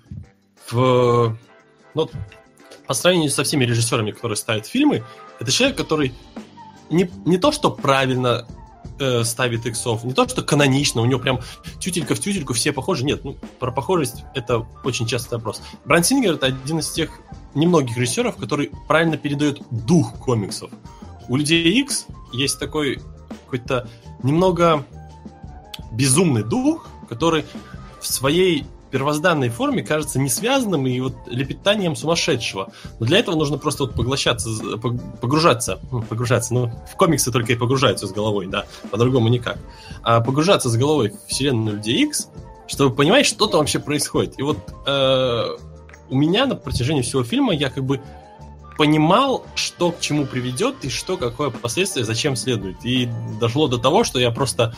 в... 0.71 1.37
Ну, 1.95 2.11
по 2.87 2.95
сравнению 2.95 3.31
со 3.31 3.45
всеми 3.45 3.65
режиссерами, 3.65 4.13
которые 4.13 4.37
ставят 4.37 4.67
фильмы, 4.67 5.05
это 5.41 5.51
человек, 5.51 5.77
который 5.77 6.15
не, 6.89 7.11
не 7.25 7.37
то, 7.37 7.53
что 7.53 7.71
правильно 7.71 8.47
э, 9.01 9.25
ставит 9.25 9.67
иксов, 9.67 10.05
не 10.05 10.13
то, 10.13 10.29
что 10.29 10.43
канонично, 10.43 11.03
у 11.03 11.05
него 11.05 11.21
прям 11.21 11.41
тютелька 11.81 12.15
в 12.15 12.21
тютельку 12.21 12.55
все 12.55 12.73
похожи. 12.73 13.05
Нет, 13.05 13.25
ну, 13.25 13.37
про 13.59 13.73
похожесть 13.73 14.25
это 14.35 14.67
очень 14.85 15.07
частый 15.07 15.39
вопрос. 15.39 15.61
Брайан 15.85 16.05
Сингер— 16.05 16.35
это 16.35 16.47
один 16.47 16.79
из 16.79 16.91
тех 16.91 17.11
немногих 17.55 17.97
режиссеров, 17.97 18.37
который 18.37 18.71
правильно 18.89 19.17
передает 19.17 19.61
дух 19.71 20.15
комиксов. 20.19 20.71
У 21.29 21.37
Людей 21.37 21.81
X 21.81 22.07
есть 22.33 22.59
такой 22.61 23.01
какой-то 23.45 23.89
немного 24.23 24.87
безумный 25.97 26.43
дух, 26.43 26.89
который 27.09 27.45
в 28.01 28.07
своей 28.07 28.67
первозданной 28.91 29.49
форме 29.49 29.83
кажется 29.83 30.19
не 30.19 30.29
связанным 30.29 30.87
и 30.87 31.01
вот 31.01 31.15
лепетанием 31.27 31.97
сумасшедшего. 31.97 32.73
Но 33.01 33.07
для 33.07 33.19
этого 33.19 33.35
нужно 33.35 33.59
просто 33.59 33.85
вот 33.85 33.95
поглощаться, 33.95 34.49
погружаться, 35.21 35.81
ну, 35.91 36.03
погружаться, 36.03 36.55
ну, 36.55 36.71
в 36.91 36.97
комиксы 36.97 37.33
только 37.33 37.53
и 37.53 37.57
погружаются 37.57 38.07
с 38.07 38.13
головой, 38.13 38.47
да, 38.47 38.67
по-другому 38.91 39.29
никак. 39.29 39.59
А 40.03 40.21
погружаться 40.21 40.71
с 40.71 40.77
головой 40.77 41.11
в 41.27 41.31
вселенную 41.31 41.77
Людей 41.77 42.11
чтобы 42.69 42.95
понимать, 42.95 43.27
что 43.27 43.47
там 43.47 43.61
вообще 43.61 43.79
происходит. 43.79 44.39
И 44.39 44.43
вот 44.43 44.59
э, 44.87 45.57
у 46.09 46.17
меня 46.17 46.47
на 46.47 46.57
протяжении 46.57 47.03
всего 47.03 47.23
фильма 47.25 47.55
я 47.55 47.71
как 47.71 47.85
бы 47.85 48.01
понимал, 48.77 49.45
что 49.55 49.93
к 49.93 50.01
чему 50.01 50.27
приведет 50.27 50.77
и 50.83 50.91
что 50.91 51.17
какое 51.17 51.51
последствие, 51.51 52.05
зачем 52.05 52.37
следует. 52.37 52.77
И 52.85 53.09
дошло 53.41 53.69
до 53.69 53.79
того, 53.79 54.05
что 54.05 54.19
я 54.19 54.31
просто 54.31 54.75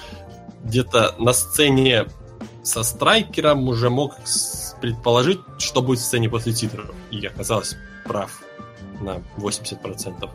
где-то 0.64 1.14
на 1.18 1.32
сцене 1.32 2.06
со 2.62 2.82
страйкером 2.82 3.68
уже 3.68 3.90
мог 3.90 4.16
предположить, 4.80 5.40
что 5.58 5.82
будет 5.82 6.00
в 6.00 6.04
сцене 6.04 6.28
после 6.28 6.52
титров. 6.52 6.90
И 7.10 7.24
оказалось 7.26 7.76
прав 8.04 8.42
на 9.00 9.22
80%. 9.36 10.28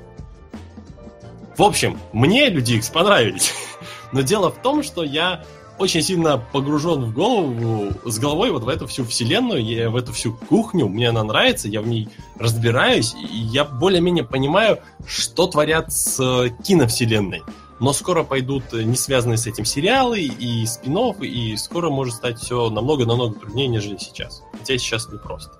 В 1.58 1.62
общем, 1.62 2.00
мне 2.14 2.50
Люди 2.50 2.74
X 2.74 2.90
понравились. 2.90 3.54
Но 4.12 4.22
дело 4.22 4.52
в 4.52 4.62
том, 4.62 4.84
что 4.84 5.04
я 5.04 5.44
очень 5.80 6.02
сильно 6.02 6.38
погружен 6.38 7.06
в 7.06 7.14
голову, 7.14 7.92
с 8.06 8.20
головой 8.20 8.52
вот 8.52 8.64
в 8.64 8.70
эту 8.70 8.88
всю 8.88 9.06
вселенную, 9.06 9.64
я 9.64 9.90
в 9.90 9.96
эту 9.96 10.14
всю 10.14 10.34
кухню, 10.34 10.88
мне 10.88 11.10
она 11.10 11.24
нравится, 11.24 11.68
я 11.68 11.82
в 11.82 11.88
ней 11.88 12.10
разбираюсь, 12.38 13.16
и 13.16 13.38
я 13.38 13.66
более-менее 13.66 14.24
понимаю, 14.24 14.80
что 15.06 15.48
творят 15.48 15.92
с 15.92 16.50
киновселенной 16.64 17.42
но 17.84 17.92
скоро 17.92 18.24
пойдут 18.24 18.72
не 18.72 18.96
связанные 18.96 19.38
с 19.38 19.46
этим 19.46 19.66
сериалы 19.66 20.22
и 20.22 20.66
спин 20.66 20.98
и 21.22 21.58
скоро 21.58 21.90
может 21.90 22.16
стать 22.16 22.40
все 22.40 22.70
намного-намного 22.70 23.38
труднее, 23.38 23.68
нежели 23.68 23.98
сейчас. 23.98 24.42
Хотя 24.54 24.78
сейчас 24.78 25.10
не 25.10 25.20
просто. 25.20 25.52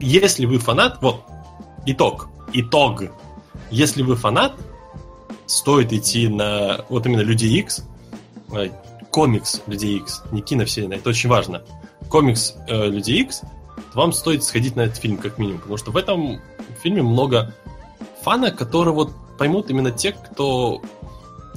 Если 0.00 0.46
вы 0.46 0.58
фанат, 0.58 0.98
вот, 1.00 1.22
итог, 1.86 2.28
итог. 2.52 3.04
Если 3.70 4.02
вы 4.02 4.16
фанат, 4.16 4.56
стоит 5.46 5.92
идти 5.92 6.26
на 6.26 6.84
вот 6.88 7.06
именно 7.06 7.20
Люди 7.20 7.46
X, 7.46 7.84
э, 8.50 8.70
комикс 9.12 9.62
Люди 9.68 9.86
X, 9.86 10.24
не 10.32 10.42
киновселенная, 10.42 10.98
это 10.98 11.10
очень 11.10 11.28
важно. 11.28 11.62
Комикс 12.08 12.56
э, 12.66 12.88
Люди 12.88 13.12
X, 13.12 13.42
вам 13.94 14.12
стоит 14.12 14.42
сходить 14.42 14.74
на 14.74 14.80
этот 14.80 14.96
фильм 14.96 15.18
как 15.18 15.38
минимум, 15.38 15.60
потому 15.60 15.76
что 15.76 15.92
в 15.92 15.96
этом 15.96 16.40
фильме 16.82 17.02
много 17.02 17.54
фана, 18.22 18.50
которые 18.50 18.92
вот 18.92 19.12
поймут 19.38 19.70
именно 19.70 19.92
те, 19.92 20.10
кто 20.10 20.82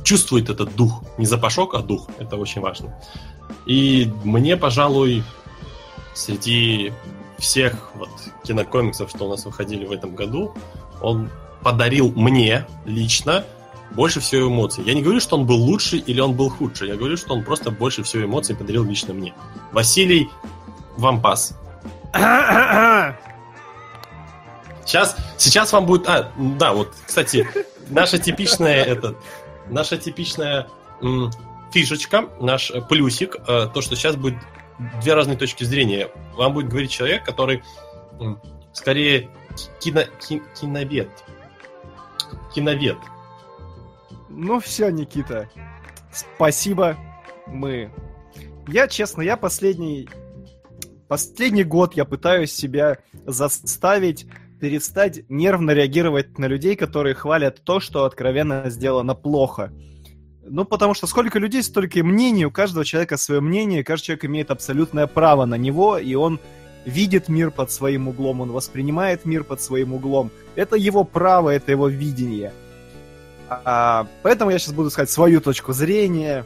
чувствует 0.07 0.49
этот 0.49 0.73
дух. 0.75 1.03
Не 1.17 1.25
запашок, 1.25 1.75
а 1.75 1.79
дух. 1.79 2.07
Это 2.17 2.37
очень 2.37 2.61
важно. 2.61 2.97
И 3.65 4.09
мне, 4.23 4.55
пожалуй, 4.55 5.21
среди 6.13 6.93
всех 7.37 7.91
вот 7.95 8.09
кинокомиксов, 8.45 9.09
что 9.09 9.25
у 9.25 9.29
нас 9.29 9.45
выходили 9.45 9.85
в 9.85 9.91
этом 9.91 10.15
году, 10.15 10.53
он 11.01 11.29
подарил 11.61 12.13
мне 12.15 12.65
лично 12.85 13.43
больше 13.91 14.21
всего 14.21 14.47
эмоций. 14.47 14.85
Я 14.85 14.93
не 14.93 15.01
говорю, 15.01 15.19
что 15.19 15.35
он 15.35 15.45
был 15.45 15.57
лучше 15.57 15.97
или 15.97 16.21
он 16.21 16.33
был 16.35 16.49
худше. 16.49 16.85
Я 16.85 16.95
говорю, 16.95 17.17
что 17.17 17.33
он 17.33 17.43
просто 17.43 17.69
больше 17.69 18.03
всего 18.03 18.23
эмоций 18.23 18.55
подарил 18.55 18.85
лично 18.85 19.13
мне. 19.13 19.33
Василий, 19.73 20.29
вам 20.95 21.21
пас. 21.21 21.53
Сейчас, 24.85 25.17
сейчас 25.37 25.73
вам 25.73 25.85
будет... 25.85 26.07
А, 26.07 26.31
да, 26.37 26.71
вот, 26.71 26.93
кстати, 27.05 27.45
наша 27.89 28.17
типичная 28.17 28.85
этот 28.85 29.17
наша 29.69 29.97
типичная 29.97 30.67
фишечка, 31.71 32.29
наш 32.39 32.71
э, 32.71 32.81
плюсик, 32.81 33.35
э, 33.47 33.67
то, 33.73 33.81
что 33.81 33.95
сейчас 33.95 34.15
будет 34.15 34.37
две 35.01 35.13
разные 35.13 35.37
точки 35.37 35.63
зрения. 35.63 36.09
Вам 36.35 36.53
будет 36.53 36.69
говорить 36.69 36.91
человек, 36.91 37.23
который 37.25 37.63
скорее 38.73 39.29
кино, 39.79 40.03
ки, 40.19 40.41
киновед. 40.59 41.09
Киновед. 42.53 42.97
Ну 44.29 44.59
все, 44.59 44.89
Никита. 44.89 45.49
Спасибо. 46.11 46.95
Мы. 47.47 47.91
Я, 48.67 48.87
честно, 48.87 49.21
я 49.21 49.37
последний... 49.37 50.09
Последний 51.07 51.63
год 51.63 51.93
я 51.95 52.03
пытаюсь 52.03 52.51
себя 52.51 52.97
заставить 53.25 54.27
перестать 54.59 55.29
нервно 55.29 55.71
реагировать 55.71 56.37
на 56.37 56.45
людей, 56.45 56.75
которые 56.75 57.15
хвалят 57.15 57.63
то, 57.63 57.79
что 57.79 58.05
откровенно 58.05 58.69
сделано 58.69 59.15
плохо. 59.15 59.71
Ну, 60.49 60.65
потому 60.65 60.93
что 60.93 61.07
сколько 61.07 61.39
людей, 61.39 61.61
столько 61.61 61.99
и 61.99 62.03
мнений, 62.03 62.45
у 62.45 62.51
каждого 62.51 62.85
человека 62.85 63.17
свое 63.17 63.41
мнение, 63.41 63.83
каждый 63.83 64.05
человек 64.05 64.25
имеет 64.25 64.51
абсолютное 64.51 65.07
право 65.07 65.45
на 65.45 65.55
него, 65.55 65.97
и 65.97 66.15
он 66.15 66.39
видит 66.85 67.27
мир 67.27 67.51
под 67.51 67.69
своим 67.69 68.07
углом, 68.07 68.41
он 68.41 68.51
воспринимает 68.51 69.25
мир 69.25 69.43
под 69.43 69.61
своим 69.61 69.93
углом. 69.93 70.31
Это 70.55 70.77
его 70.77 71.03
право, 71.03 71.49
это 71.49 71.71
его 71.71 71.89
видение. 71.89 72.53
А, 73.49 74.07
поэтому 74.23 74.51
я 74.51 74.59
сейчас 74.59 74.73
буду 74.73 74.89
сказать 74.89 75.09
свою 75.09 75.41
точку 75.41 75.73
зрения, 75.73 76.45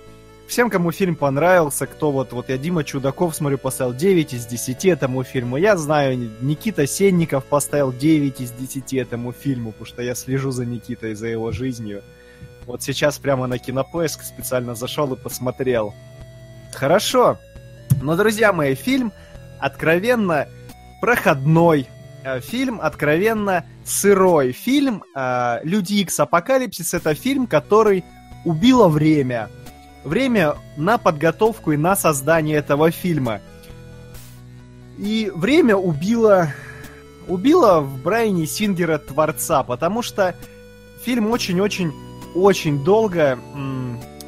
Всем, 0.52 0.70
кому 0.70 0.92
фильм 0.92 1.16
понравился, 1.16 1.88
кто 1.88 2.12
вот, 2.12 2.34
вот 2.34 2.50
я 2.50 2.58
Дима 2.58 2.84
Чудаков, 2.84 3.34
смотрю, 3.34 3.58
поставил 3.58 3.94
9 3.94 4.34
из 4.34 4.46
10 4.46 4.84
этому 4.84 5.24
фильму. 5.24 5.56
Я 5.56 5.78
знаю, 5.78 6.30
Никита 6.42 6.86
Сенников 6.86 7.46
поставил 7.46 7.94
9 7.94 8.42
из 8.42 8.52
10 8.52 8.96
этому 8.96 9.32
фильму, 9.32 9.72
потому 9.72 9.86
что 9.86 10.02
я 10.02 10.14
слежу 10.14 10.52
за 10.52 10.66
Никитой, 10.66 11.16
за 11.16 11.28
его 11.28 11.54
жизнью. 11.54 12.04
Вот 12.66 12.84
сейчас 12.84 13.18
прямо 13.18 13.48
на 13.48 13.60
Кинопоиск 13.60 14.24
специально 14.24 14.76
зашел 14.76 15.14
и 15.14 15.16
посмотрел. 15.16 15.94
Хорошо. 16.74 17.38
Но, 18.02 18.18
друзья 18.18 18.52
мои, 18.52 18.76
фильм 18.76 19.14
откровенно 19.58 20.50
проходной, 21.00 21.88
э, 22.26 22.42
фильм 22.42 22.82
откровенно 22.82 23.64
сырой. 23.86 24.52
Фильм 24.52 25.02
э, 25.16 25.60
Люди 25.64 25.94
Икс 25.94 26.20
Апокалипсис 26.20 26.94
это 26.94 27.14
фильм, 27.14 27.48
который 27.48 28.04
убило 28.44 28.90
время. 28.90 29.48
Время 30.04 30.56
на 30.78 30.98
подготовку 30.98 31.72
и 31.72 31.78
на 31.78 31.96
создание 31.96 32.58
этого 32.58 32.92
фильма. 32.92 33.40
И 34.98 35.32
время 35.34 35.76
убило, 35.76 36.50
убило 37.28 37.82
в 37.82 38.02
Брайане 38.02 38.46
Сингера 38.46 38.98
творца, 38.98 39.64
потому 39.64 40.02
что 40.02 40.36
фильм 41.04 41.30
очень-очень-очень 41.32 42.84
долго... 42.84 43.40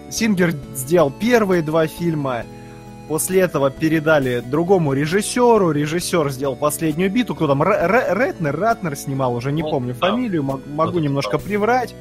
Сингер 0.10 0.54
сделал 0.76 1.10
первые 1.10 1.64
два 1.64 1.88
фильма, 1.88 2.46
После 3.08 3.42
этого 3.42 3.70
передали 3.70 4.40
другому 4.40 4.94
режиссеру. 4.94 5.72
Режиссер 5.72 6.32
сделал 6.32 6.56
последнюю 6.56 7.12
биту. 7.12 7.36
Кто 7.36 7.48
там? 7.48 7.62
Ретнер, 7.62 8.58
Ратнер 8.58 8.96
снимал, 8.96 9.36
уже 9.36 9.52
не 9.52 9.62
ну, 9.62 9.70
помню 9.70 9.94
фамилию, 9.94 10.44
могу 10.44 11.00
немножко 11.00 11.38
приврать. 11.38 11.94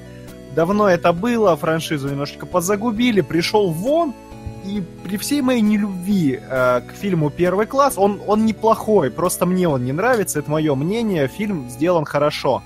Давно 0.54 0.88
это 0.88 1.12
было, 1.12 1.56
франшизу 1.56 2.10
немножечко 2.10 2.46
позагубили. 2.46 3.22
Пришел 3.22 3.70
вон, 3.70 4.14
и 4.64 4.82
при 5.02 5.16
всей 5.16 5.40
моей 5.40 5.62
нелюбви 5.62 6.40
э, 6.40 6.80
к 6.80 6.92
фильму 6.94 7.30
«Первый 7.30 7.66
класс», 7.66 7.94
он, 7.96 8.20
он 8.26 8.44
неплохой, 8.44 9.10
просто 9.10 9.46
мне 9.46 9.68
он 9.68 9.84
не 9.84 9.92
нравится, 9.92 10.38
это 10.38 10.50
мое 10.50 10.74
мнение, 10.74 11.26
фильм 11.26 11.68
сделан 11.68 12.04
хорошо. 12.04 12.62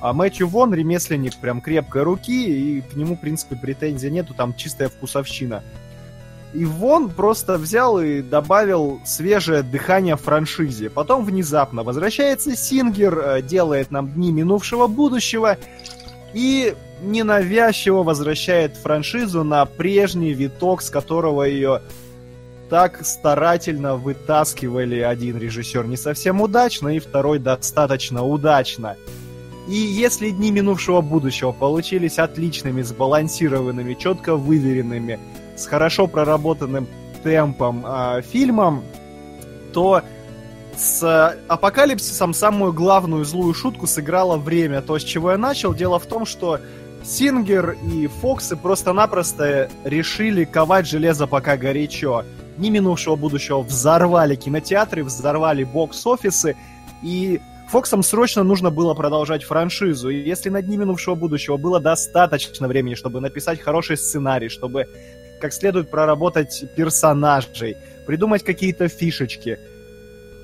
А 0.00 0.12
Мэтью 0.12 0.46
Вон 0.46 0.74
ремесленник 0.74 1.36
прям 1.36 1.60
крепкой 1.60 2.02
руки, 2.02 2.46
и 2.46 2.80
к 2.82 2.94
нему, 2.96 3.16
в 3.16 3.20
принципе, 3.20 3.56
претензий 3.56 4.10
нету, 4.10 4.34
там 4.34 4.54
чистая 4.54 4.88
вкусовщина. 4.88 5.62
И 6.52 6.64
Вон 6.64 7.10
просто 7.10 7.58
взял 7.58 7.98
и 8.00 8.22
добавил 8.22 9.00
свежее 9.04 9.62
дыхание 9.62 10.16
франшизе. 10.16 10.90
Потом 10.90 11.24
внезапно 11.24 11.82
возвращается 11.82 12.54
Сингер, 12.54 13.18
э, 13.18 13.42
делает 13.42 13.90
нам 13.90 14.12
дни 14.12 14.32
минувшего 14.32 14.86
будущего 14.86 15.56
и 16.34 16.74
ненавязчиво 17.00 18.02
возвращает 18.02 18.76
франшизу 18.76 19.44
на 19.44 19.64
прежний 19.64 20.32
виток, 20.32 20.82
с 20.82 20.90
которого 20.90 21.42
ее 21.42 21.82
так 22.68 23.04
старательно 23.06 23.96
вытаскивали 23.96 24.98
один 24.98 25.38
режиссер 25.38 25.86
не 25.86 25.96
совсем 25.96 26.40
удачно, 26.40 26.88
и 26.88 26.98
второй 26.98 27.38
достаточно 27.38 28.24
удачно. 28.24 28.96
И 29.68 29.74
если 29.74 30.30
дни 30.30 30.50
минувшего 30.50 31.00
будущего 31.00 31.52
получились 31.52 32.18
отличными, 32.18 32.82
сбалансированными, 32.82 33.94
четко 33.94 34.36
выверенными, 34.36 35.18
с 35.56 35.66
хорошо 35.66 36.06
проработанным 36.06 36.86
темпом 37.24 37.84
э, 37.84 38.22
фильмом, 38.22 38.84
то 39.72 40.02
с 40.76 41.36
Апокалипсисом 41.48 42.34
самую 42.34 42.72
главную 42.72 43.24
злую 43.24 43.54
шутку 43.54 43.86
сыграло 43.86 44.36
время. 44.36 44.82
То, 44.82 44.98
с 44.98 45.02
чего 45.02 45.32
я 45.32 45.38
начал, 45.38 45.74
дело 45.74 45.98
в 45.98 46.06
том, 46.06 46.26
что 46.26 46.60
Сингер 47.06 47.76
и 47.88 48.08
Фоксы 48.08 48.56
просто-напросто 48.56 49.70
решили 49.84 50.44
ковать 50.44 50.88
железо 50.88 51.28
пока 51.28 51.56
горячо. 51.56 52.24
Ни 52.58 52.68
минувшего 52.68 53.14
будущего 53.14 53.62
взорвали 53.62 54.34
кинотеатры, 54.34 55.04
взорвали 55.04 55.62
бокс-офисы, 55.62 56.56
и 57.04 57.40
Фоксам 57.68 58.02
срочно 58.02 58.42
нужно 58.42 58.70
было 58.70 58.94
продолжать 58.94 59.44
франшизу, 59.44 60.08
и 60.08 60.16
если 60.16 60.50
на 60.50 60.62
дни 60.62 60.76
минувшего 60.76 61.14
будущего 61.14 61.56
было 61.56 61.78
достаточно 61.78 62.66
времени, 62.66 62.94
чтобы 62.94 63.20
написать 63.20 63.60
хороший 63.60 63.96
сценарий, 63.96 64.48
чтобы 64.48 64.86
как 65.40 65.52
следует 65.52 65.90
проработать 65.90 66.64
персонажей, 66.74 67.76
придумать 68.06 68.42
какие-то 68.42 68.88
фишечки. 68.88 69.60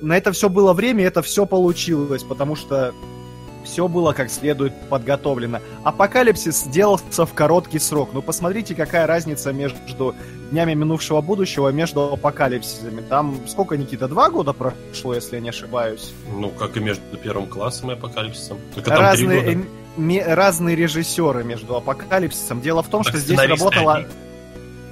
На 0.01 0.17
это 0.17 0.31
все 0.31 0.49
было 0.49 0.75
время, 0.75 1.07
это 1.07 1.23
все 1.23 1.45
получилось, 1.45 2.23
потому 2.23 2.55
что 2.55 2.93
все 3.65 3.89
было 3.89 4.13
как 4.13 4.31
следует 4.31 4.73
подготовлено. 4.89 5.61
Апокалипсис 5.85 6.63
сделался 6.63 7.27
в 7.27 7.35
короткий 7.35 7.79
срок. 7.79 8.11
Ну, 8.13 8.23
посмотрите, 8.23 8.75
какая 8.75 9.07
разница 9.07 9.53
между 9.53 10.15
днями 10.51 10.75
минувшего 10.75 11.21
будущего 11.21 11.69
между 11.71 12.13
апокалипсисами. 12.13 13.01
Там 13.01 13.41
сколько, 13.47 13.77
Никита, 13.77 14.09
два 14.09 14.31
года 14.31 14.53
прошло, 14.53 15.15
если 15.15 15.37
я 15.37 15.43
не 15.43 15.49
ошибаюсь? 15.49 16.13
Ну, 16.31 16.51
как 16.51 16.77
и 16.77 16.81
между 16.81 17.03
первым 17.23 17.47
классом 17.47 17.91
и 17.91 17.95
апокалипсисом. 17.95 18.59
Только 18.75 18.91
там 18.91 19.01
разные, 19.01 19.67
э, 19.97 20.35
разные 20.35 20.77
режиссеры 20.77 21.45
между 21.45 21.77
апокалипсисом. 21.77 22.61
Дело 22.61 22.83
в 22.83 22.89
том, 22.89 23.03
так 23.03 23.13
что 23.13 23.21
здесь 23.21 23.39
работала... 23.39 23.95
Они 23.95 24.07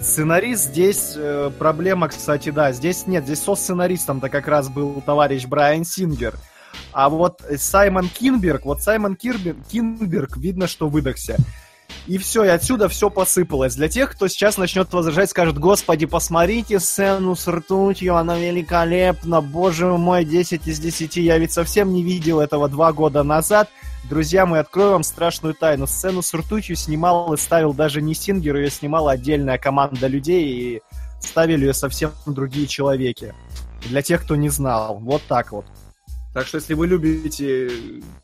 Сценарист 0.00 0.64
здесь 0.64 1.12
э, 1.14 1.50
проблема, 1.58 2.08
кстати, 2.08 2.48
да. 2.48 2.72
Здесь 2.72 3.06
нет, 3.06 3.24
здесь 3.24 3.42
со 3.42 3.54
сценаристом-то 3.54 4.30
как 4.30 4.48
раз 4.48 4.70
был 4.70 5.02
товарищ 5.04 5.44
Брайан 5.44 5.84
Сингер. 5.84 6.34
А 6.92 7.08
вот 7.08 7.42
Саймон 7.56 8.08
Кинберг, 8.08 8.64
вот 8.64 8.82
Саймон 8.82 9.16
Кирбер, 9.16 9.56
Кинберг, 9.70 10.36
видно, 10.36 10.66
что 10.66 10.88
выдохся. 10.88 11.36
И 12.06 12.18
все, 12.18 12.44
и 12.44 12.48
отсюда 12.48 12.88
все 12.88 13.10
посыпалось. 13.10 13.76
Для 13.76 13.88
тех, 13.88 14.12
кто 14.12 14.26
сейчас 14.28 14.56
начнет 14.56 14.92
возражать, 14.92 15.30
скажет, 15.30 15.58
господи, 15.58 16.06
посмотрите 16.06 16.80
сцену 16.80 17.36
с 17.36 17.46
ртутью, 17.46 18.16
она 18.16 18.38
великолепна, 18.38 19.40
боже 19.40 19.86
мой, 19.86 20.24
10 20.24 20.66
из 20.66 20.80
10, 20.80 21.16
я 21.16 21.38
ведь 21.38 21.52
совсем 21.52 21.92
не 21.92 22.02
видел 22.02 22.40
этого 22.40 22.68
два 22.68 22.92
года 22.92 23.22
назад. 23.22 23.68
Друзья 24.08 24.46
мои, 24.46 24.60
открою 24.60 24.92
вам 24.92 25.02
страшную 25.02 25.54
тайну. 25.54 25.86
Сцену 25.86 26.22
с 26.22 26.32
ртутью 26.32 26.74
снимал 26.74 27.32
и 27.34 27.36
ставил 27.36 27.74
даже 27.74 28.00
не 28.00 28.14
Сингер, 28.14 28.56
ее 28.56 28.70
снимала 28.70 29.12
отдельная 29.12 29.58
команда 29.58 30.06
людей, 30.06 30.48
и 30.48 30.82
ставили 31.20 31.66
ее 31.66 31.74
совсем 31.74 32.12
другие 32.26 32.66
человеки. 32.66 33.34
Для 33.86 34.02
тех, 34.02 34.22
кто 34.22 34.36
не 34.36 34.48
знал. 34.48 34.98
Вот 34.98 35.22
так 35.28 35.52
вот. 35.52 35.66
Так 36.32 36.46
что, 36.46 36.58
если 36.58 36.74
вы 36.74 36.86
любите 36.86 37.70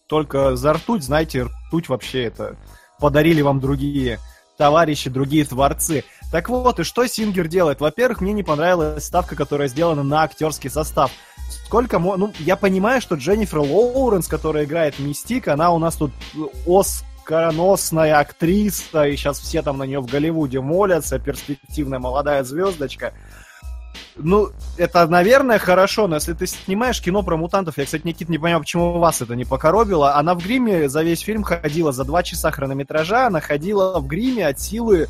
только 0.06 0.56
за 0.56 0.74
ртуть, 0.74 1.02
знайте, 1.02 1.48
ртуть 1.68 1.88
вообще 1.88 2.24
это 2.24 2.56
подарили 3.00 3.42
вам 3.42 3.60
другие 3.60 4.18
товарищи, 4.56 5.10
другие 5.10 5.44
творцы. 5.44 6.04
Так 6.32 6.48
вот, 6.48 6.80
и 6.80 6.84
что 6.84 7.06
Сингер 7.06 7.48
делает? 7.48 7.80
Во-первых, 7.80 8.20
мне 8.20 8.32
не 8.32 8.42
понравилась 8.42 9.04
ставка, 9.04 9.36
которая 9.36 9.68
сделана 9.68 10.02
на 10.02 10.22
актерский 10.22 10.70
состав. 10.70 11.10
Сколько... 11.66 11.98
Ну, 11.98 12.32
я 12.38 12.56
понимаю, 12.56 13.00
что 13.00 13.16
Дженнифер 13.16 13.58
Лоуренс, 13.58 14.28
которая 14.28 14.64
играет 14.64 14.98
Мистик, 14.98 15.48
она 15.48 15.72
у 15.72 15.78
нас 15.78 15.96
тут 15.96 16.12
оскароносная 16.66 18.18
актриса, 18.18 19.06
и 19.06 19.16
сейчас 19.16 19.40
все 19.40 19.62
там 19.62 19.78
на 19.78 19.84
нее 19.84 20.00
в 20.00 20.06
Голливуде 20.06 20.60
молятся, 20.60 21.18
перспективная 21.18 21.98
молодая 21.98 22.42
звездочка. 22.44 23.12
Ну, 24.16 24.50
это, 24.76 25.06
наверное, 25.06 25.58
хорошо, 25.58 26.06
но 26.06 26.16
если 26.16 26.32
ты 26.32 26.46
снимаешь 26.46 27.00
кино 27.00 27.22
про 27.22 27.36
мутантов, 27.36 27.78
я, 27.78 27.84
кстати, 27.84 28.06
Никит, 28.06 28.28
не 28.28 28.38
понимаю, 28.38 28.60
почему 28.60 28.98
вас 28.98 29.20
это 29.20 29.36
не 29.36 29.44
покоробило, 29.44 30.14
она 30.14 30.34
в 30.34 30.42
гриме 30.42 30.88
за 30.88 31.02
весь 31.02 31.20
фильм 31.20 31.42
ходила, 31.42 31.92
за 31.92 32.04
два 32.04 32.22
часа 32.22 32.50
хронометража 32.50 33.26
она 33.26 33.40
ходила 33.40 33.98
в 33.98 34.06
гриме 34.06 34.46
от 34.46 34.58
силы 34.58 35.08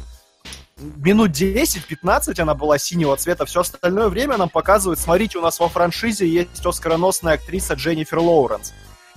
минут 0.79 1.31
10-15 1.31 2.41
она 2.41 2.55
была 2.55 2.79
синего 2.79 3.17
цвета, 3.17 3.47
все 3.47 3.61
остальное 3.61 4.09
время 4.09 4.37
нам 4.37 4.49
показывают, 4.49 4.99
смотрите, 4.99 5.39
у 5.39 5.43
нас 5.43 5.59
во 5.59 5.69
франшизе 5.69 6.29
есть 6.29 6.65
оскароносная 6.65 7.35
актриса 7.35 7.75
Дженнифер 7.75 8.19
Лоуренс. 8.19 8.75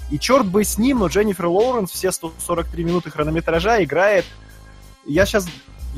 И 0.10 0.18
черт 0.18 0.46
бы 0.46 0.64
с 0.64 0.78
ним, 0.78 1.00
но 1.00 1.08
Дженнифер 1.08 1.48
Лоуренс 1.48 1.92
все 1.92 2.12
143 2.12 2.84
минуты 2.84 3.12
хронометража 3.12 3.84
играет... 3.84 4.26
Я 5.06 5.26
сейчас... 5.26 5.48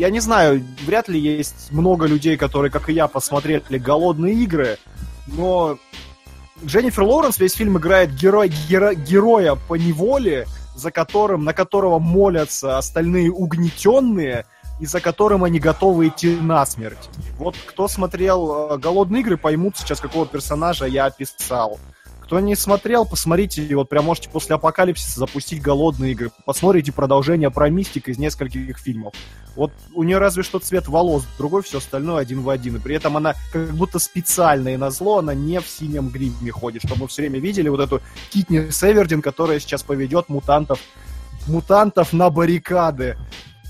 Я 0.02 0.10
не 0.10 0.20
знаю, 0.20 0.66
вряд 0.84 1.10
ли 1.10 1.20
есть 1.20 1.72
много 1.72 2.08
людей, 2.08 2.36
которые, 2.36 2.72
как 2.72 2.90
и 2.90 2.94
я, 2.94 3.08
посмотрели 3.08 3.78
«Голодные 3.78 4.34
игры», 4.34 4.80
но 5.28 5.78
Дженнифер 6.66 7.04
Лоуренс 7.04 7.38
весь 7.38 7.54
фильм 7.54 7.78
играет 7.78 8.12
герой, 8.16 8.52
геро, 8.68 8.96
героя 8.96 9.54
по 9.54 9.76
неволе, 9.76 10.48
за 10.76 10.90
которым, 10.90 11.44
на 11.44 11.54
которого 11.54 12.00
молятся 12.00 12.80
остальные 12.80 13.32
угнетенные, 13.32 14.48
и 14.80 14.88
за 14.88 15.02
которым 15.02 15.44
они 15.44 15.60
готовы 15.60 16.08
идти 16.08 16.36
на 16.36 16.66
смерть. 16.66 17.08
Вот 17.38 17.56
кто 17.68 17.88
смотрел 17.88 18.72
э, 18.72 18.78
«Голодные 18.80 19.22
игры», 19.22 19.38
поймут 19.38 19.78
сейчас, 19.78 20.00
какого 20.00 20.26
персонажа 20.26 20.88
я 20.88 21.06
описал. 21.06 21.80
Кто 22.32 22.39
не 22.39 22.56
смотрел, 22.56 23.06
посмотрите, 23.06 23.76
вот 23.76 23.89
прям 23.89 24.06
можете 24.06 24.30
после 24.30 24.56
апокалипсиса 24.56 25.20
запустить 25.20 25.62
голодные 25.62 26.13
игры. 26.13 26.32
Посмотрите 26.46 26.94
продолжение 26.94 27.52
про 27.52 27.70
мистик 27.70 28.08
из 28.08 28.17
нескольких 28.17 28.78
фильмов. 28.78 29.13
Вот 29.58 29.74
у 29.94 30.04
нее 30.04 30.17
разве 30.17 30.41
что 30.41 30.60
цвет 30.60 30.88
волос, 30.88 31.26
другой 31.38 31.62
все 31.62 31.80
остальное 31.80 32.22
один 32.22 32.39
в 32.39 32.50
один. 32.50 32.78
И 32.78 32.80
при 32.80 32.96
этом 32.96 33.17
она 33.17 33.34
как 33.52 33.72
будто 33.72 34.00
специально 34.00 34.70
и 34.70 34.78
на 34.78 34.91
зло, 34.91 35.17
она 35.17 35.34
не 35.34 35.60
в 35.60 35.67
синем 35.67 36.08
гриме 36.08 36.54
ходит, 36.54 36.84
чтобы 36.86 37.02
мы 37.02 37.08
все 37.10 37.24
время 37.24 37.41
видели 37.41 37.67
вот 37.67 37.82
эту 37.82 38.02
Китни 38.30 38.72
Севердин, 38.72 39.22
которая 39.22 39.60
сейчас 39.60 39.84
поведет 39.84 40.30
мутантов, 40.30 40.80
мутантов 41.48 42.13
на 42.13 42.30
баррикады. 42.30 43.17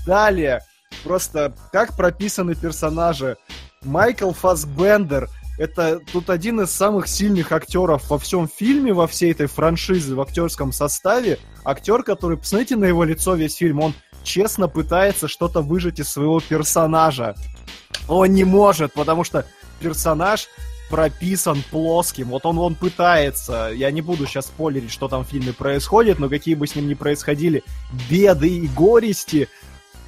Далее, 0.06 0.60
Просто 1.04 1.52
как 1.72 1.96
прописаны 1.96 2.54
персонажи. 2.54 3.36
Майкл 3.82 4.30
Фасбендер 4.30 5.28
это 5.58 6.00
тут 6.12 6.30
один 6.30 6.60
из 6.60 6.70
самых 6.70 7.08
сильных 7.08 7.52
актеров 7.52 8.08
во 8.10 8.18
всем 8.18 8.48
фильме, 8.48 8.92
во 8.92 9.06
всей 9.06 9.32
этой 9.32 9.46
франшизе, 9.46 10.14
в 10.14 10.20
актерском 10.20 10.72
составе. 10.72 11.38
Актер, 11.64 12.02
который, 12.02 12.38
посмотрите 12.38 12.76
на 12.76 12.86
его 12.86 13.04
лицо 13.04 13.34
весь 13.34 13.56
фильм, 13.56 13.80
он 13.80 13.94
честно 14.24 14.68
пытается 14.68 15.28
что-то 15.28 15.60
выжить 15.60 15.98
из 16.00 16.08
своего 16.08 16.40
персонажа. 16.40 17.34
Он 18.08 18.32
не 18.32 18.44
может, 18.44 18.92
потому 18.94 19.24
что 19.24 19.46
персонаж 19.80 20.48
прописан 20.90 21.62
плоским. 21.70 22.28
Вот 22.28 22.44
он, 22.44 22.58
он 22.58 22.74
пытается, 22.74 23.70
я 23.74 23.90
не 23.90 24.02
буду 24.02 24.26
сейчас 24.26 24.46
спойлерить, 24.46 24.90
что 24.90 25.08
там 25.08 25.24
в 25.24 25.28
фильме 25.28 25.52
происходит, 25.52 26.18
но 26.18 26.28
какие 26.28 26.54
бы 26.54 26.66
с 26.66 26.74
ним 26.74 26.86
ни 26.86 26.94
происходили 26.94 27.64
беды 28.10 28.48
и 28.48 28.68
горести, 28.68 29.48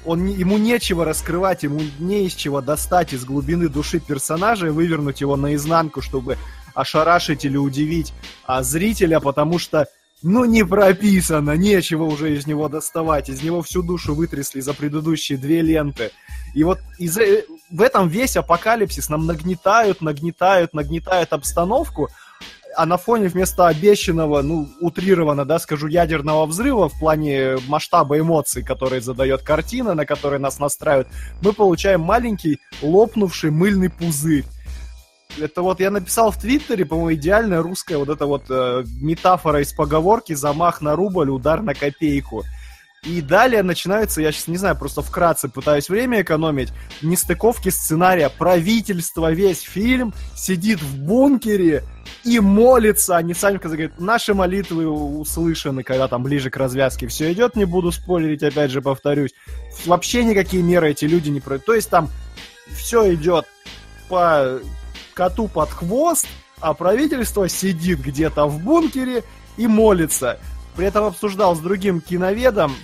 он, 0.05 0.25
ему 0.27 0.57
нечего 0.57 1.05
раскрывать, 1.05 1.63
ему 1.63 1.81
не 1.99 2.25
из 2.25 2.33
чего 2.33 2.61
достать 2.61 3.13
из 3.13 3.25
глубины 3.25 3.69
души 3.69 3.99
персонажа 3.99 4.67
и 4.67 4.71
вывернуть 4.71 5.21
его 5.21 5.35
наизнанку, 5.35 6.01
чтобы 6.01 6.37
ошарашить 6.73 7.45
или 7.45 7.57
удивить 7.57 8.13
а 8.45 8.63
зрителя, 8.63 9.19
потому 9.19 9.59
что 9.59 9.87
ну 10.21 10.45
не 10.45 10.65
прописано, 10.65 11.51
нечего 11.51 12.03
уже 12.03 12.35
из 12.35 12.47
него 12.47 12.67
доставать, 12.67 13.29
из 13.29 13.43
него 13.43 13.61
всю 13.61 13.83
душу 13.83 14.15
вытрясли 14.15 14.59
за 14.59 14.73
предыдущие 14.73 15.37
две 15.37 15.61
ленты. 15.61 16.11
И 16.53 16.63
вот 16.63 16.79
из 16.97 17.17
в 17.69 17.81
этом 17.81 18.07
весь 18.07 18.37
апокалипсис 18.37 19.09
нам 19.09 19.25
нагнетают, 19.25 20.01
нагнетают, 20.01 20.73
нагнетают 20.73 21.33
обстановку, 21.33 22.09
а 22.75 22.85
на 22.85 22.97
фоне 22.97 23.27
вместо 23.27 23.67
обещанного, 23.67 24.41
ну, 24.41 24.67
утрированно, 24.79 25.45
да, 25.45 25.59
скажу, 25.59 25.87
ядерного 25.87 26.45
взрыва 26.45 26.89
в 26.89 26.99
плане 26.99 27.57
масштаба 27.67 28.19
эмоций, 28.19 28.63
которые 28.63 29.01
задает 29.01 29.41
картина, 29.41 29.93
на 29.93 30.05
которые 30.05 30.39
нас 30.39 30.59
настраивают, 30.59 31.07
мы 31.41 31.53
получаем 31.53 32.01
маленький 32.01 32.59
лопнувший 32.81 33.51
мыльный 33.51 33.89
пузырь. 33.89 34.45
Это 35.37 35.61
вот 35.61 35.79
я 35.79 35.91
написал 35.91 36.31
в 36.31 36.37
Твиттере, 36.37 36.85
по-моему, 36.85 37.13
идеальная 37.13 37.61
русская 37.61 37.97
вот 37.97 38.09
эта 38.09 38.25
вот 38.25 38.43
э, 38.49 38.83
метафора 39.01 39.61
из 39.61 39.73
поговорки 39.73 40.33
«замах 40.33 40.81
на 40.81 40.95
рубль, 40.95 41.29
удар 41.29 41.61
на 41.61 41.73
копейку». 41.73 42.43
И 43.05 43.21
далее 43.21 43.61
начинается, 43.61 44.21
я 44.21 44.31
сейчас 44.31 44.47
не 44.47 44.57
знаю, 44.57 44.75
просто 44.75 45.03
вкратце 45.03 45.47
пытаюсь 45.47 45.89
время 45.89 46.23
экономить, 46.23 46.73
нестыковки 47.03 47.69
сценария. 47.69 48.29
Правительство 48.29 49.31
весь 49.31 49.61
фильм 49.61 50.13
сидит 50.35 50.81
в 50.81 50.97
бункере 50.97 51.83
и 52.23 52.39
молится. 52.39 53.15
Они 53.17 53.35
сами 53.35 53.57
говорят, 53.57 53.99
наши 53.99 54.33
молитвы 54.33 54.87
услышаны, 54.87 55.83
когда 55.83 56.07
там 56.07 56.23
ближе 56.23 56.49
к 56.49 56.57
развязке 56.57 57.07
все 57.07 57.31
идет. 57.31 57.55
Не 57.55 57.65
буду 57.65 57.91
спойлерить, 57.91 58.41
опять 58.41 58.71
же 58.71 58.81
повторюсь. 58.81 59.35
Вообще 59.85 60.23
никакие 60.23 60.63
меры 60.63 60.89
эти 60.89 61.05
люди 61.05 61.29
не 61.29 61.39
проводят. 61.39 61.67
То 61.67 61.75
есть 61.75 61.89
там 61.91 62.09
все 62.73 63.13
идет 63.13 63.45
по 64.09 64.59
коту 65.13 65.47
под 65.47 65.69
хвост, 65.69 66.27
а 66.59 66.73
правительство 66.73 67.47
сидит 67.47 67.99
где-то 67.99 68.47
в 68.47 68.59
бункере 68.63 69.23
и 69.57 69.67
молится. 69.67 70.39
При 70.75 70.87
этом 70.87 71.05
обсуждал 71.05 71.55
с 71.55 71.59
другим 71.59 72.01
киноведом 72.01 72.75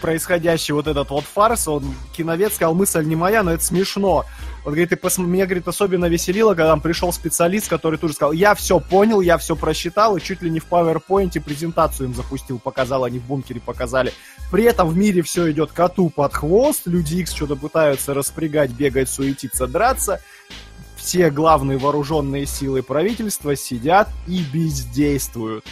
происходящий 0.00 0.72
вот 0.72 0.86
этот 0.86 1.10
вот 1.10 1.24
фарс, 1.24 1.68
он, 1.68 1.94
киновед 2.16 2.52
сказал, 2.52 2.74
мысль 2.74 3.04
не 3.04 3.16
моя, 3.16 3.42
но 3.42 3.52
это 3.52 3.64
смешно. 3.64 4.24
Он 4.64 4.72
говорит, 4.72 4.92
и 4.92 4.96
пос... 4.96 5.18
меня, 5.18 5.46
говорит, 5.46 5.66
особенно 5.68 6.06
веселило, 6.06 6.50
когда 6.50 6.70
там 6.70 6.80
пришел 6.80 7.12
специалист, 7.12 7.68
который 7.68 7.98
тоже 7.98 8.14
сказал, 8.14 8.32
я 8.32 8.54
все 8.54 8.80
понял, 8.80 9.20
я 9.20 9.38
все 9.38 9.56
просчитал, 9.56 10.16
и 10.16 10.20
чуть 10.20 10.42
ли 10.42 10.50
не 10.50 10.60
в 10.60 10.66
PowerPoint 10.68 11.40
презентацию 11.40 12.08
им 12.08 12.14
запустил, 12.14 12.58
показал, 12.58 13.04
они 13.04 13.18
в 13.18 13.26
бункере 13.26 13.60
показали. 13.60 14.12
При 14.50 14.64
этом 14.64 14.88
в 14.88 14.96
мире 14.96 15.22
все 15.22 15.50
идет 15.50 15.72
коту 15.72 16.10
под 16.10 16.34
хвост, 16.34 16.82
люди 16.86 17.16
X 17.16 17.32
что-то 17.32 17.56
пытаются 17.56 18.14
распрягать, 18.14 18.70
бегать, 18.70 19.08
суетиться, 19.08 19.66
драться. 19.66 20.20
Все 20.96 21.30
главные 21.30 21.78
вооруженные 21.78 22.46
силы 22.46 22.82
правительства 22.82 23.54
сидят 23.54 24.08
и 24.26 24.42
бездействуют. 24.52 25.64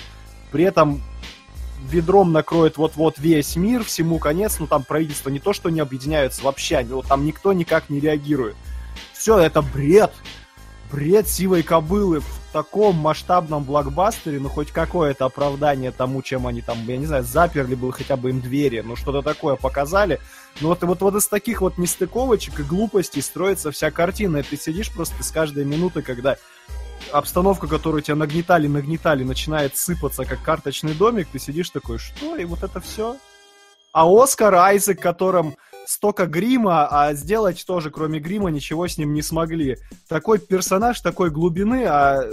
При 0.52 0.62
этом 0.62 1.02
ведром 1.90 2.32
накроет 2.32 2.76
вот-вот 2.76 3.18
весь 3.18 3.56
мир, 3.56 3.84
всему 3.84 4.18
конец, 4.18 4.58
ну 4.58 4.66
там 4.66 4.82
правительство 4.82 5.30
не 5.30 5.38
то, 5.38 5.52
что 5.52 5.70
не 5.70 5.80
объединяются 5.80 6.42
вообще, 6.42 6.76
они, 6.76 7.02
там 7.02 7.24
никто 7.24 7.52
никак 7.52 7.90
не 7.90 8.00
реагирует. 8.00 8.56
Все, 9.12 9.38
это 9.38 9.62
бред. 9.62 10.12
Бред 10.92 11.28
сивой 11.28 11.62
кобылы 11.62 12.20
в 12.20 12.44
таком 12.52 12.94
масштабном 12.96 13.64
блокбастере, 13.64 14.38
ну 14.38 14.48
хоть 14.48 14.70
какое-то 14.70 15.24
оправдание 15.24 15.90
тому, 15.90 16.22
чем 16.22 16.46
они 16.46 16.60
там, 16.60 16.78
я 16.86 16.96
не 16.96 17.06
знаю, 17.06 17.24
заперли 17.24 17.74
бы 17.74 17.92
хотя 17.92 18.16
бы 18.16 18.30
им 18.30 18.40
двери, 18.40 18.80
ну 18.80 18.94
что-то 18.94 19.22
такое 19.22 19.56
показали. 19.56 20.20
Ну 20.60 20.68
вот, 20.68 20.82
вот, 20.84 21.00
вот 21.00 21.16
из 21.16 21.26
таких 21.26 21.62
вот 21.62 21.78
нестыковочек 21.78 22.60
и 22.60 22.62
глупостей 22.62 23.22
строится 23.22 23.72
вся 23.72 23.90
картина, 23.90 24.36
и 24.36 24.42
ты 24.42 24.56
сидишь 24.56 24.92
просто 24.92 25.20
с 25.24 25.32
каждой 25.32 25.64
минуты, 25.64 26.02
когда 26.02 26.36
обстановка, 27.12 27.66
которую 27.66 28.02
тебя 28.02 28.16
нагнетали, 28.16 28.66
нагнетали, 28.66 29.24
начинает 29.24 29.76
сыпаться, 29.76 30.24
как 30.24 30.42
карточный 30.42 30.94
домик, 30.94 31.28
ты 31.30 31.38
сидишь 31.38 31.70
такой, 31.70 31.98
что, 31.98 32.36
и 32.36 32.44
вот 32.44 32.62
это 32.62 32.80
все? 32.80 33.16
А 33.92 34.06
Оскар 34.06 34.54
Айзек, 34.54 35.00
которым 35.00 35.56
столько 35.86 36.26
грима, 36.26 36.86
а 36.90 37.14
сделать 37.14 37.64
тоже, 37.66 37.90
кроме 37.90 38.18
грима, 38.18 38.50
ничего 38.50 38.88
с 38.88 38.98
ним 38.98 39.14
не 39.14 39.22
смогли. 39.22 39.76
Такой 40.08 40.38
персонаж, 40.38 41.00
такой 41.00 41.30
глубины, 41.30 41.84
а 41.86 42.28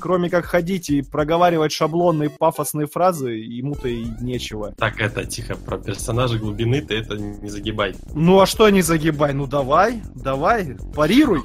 кроме 0.00 0.28
как 0.28 0.44
ходить 0.44 0.90
и 0.90 1.02
проговаривать 1.02 1.72
шаблонные 1.72 2.28
пафосные 2.28 2.86
фразы, 2.86 3.30
ему-то 3.30 3.88
и 3.88 4.04
нечего. 4.20 4.72
Так, 4.76 5.00
это, 5.00 5.24
тихо, 5.24 5.56
про 5.56 5.78
персонажа 5.78 6.38
глубины 6.38 6.82
ты 6.82 6.96
это 6.96 7.16
не 7.16 7.48
загибай. 7.48 7.94
Ну 8.14 8.40
а 8.40 8.46
что 8.46 8.68
не 8.68 8.82
загибай? 8.82 9.32
Ну 9.32 9.46
давай, 9.46 10.02
давай, 10.14 10.76
парируй. 10.94 11.42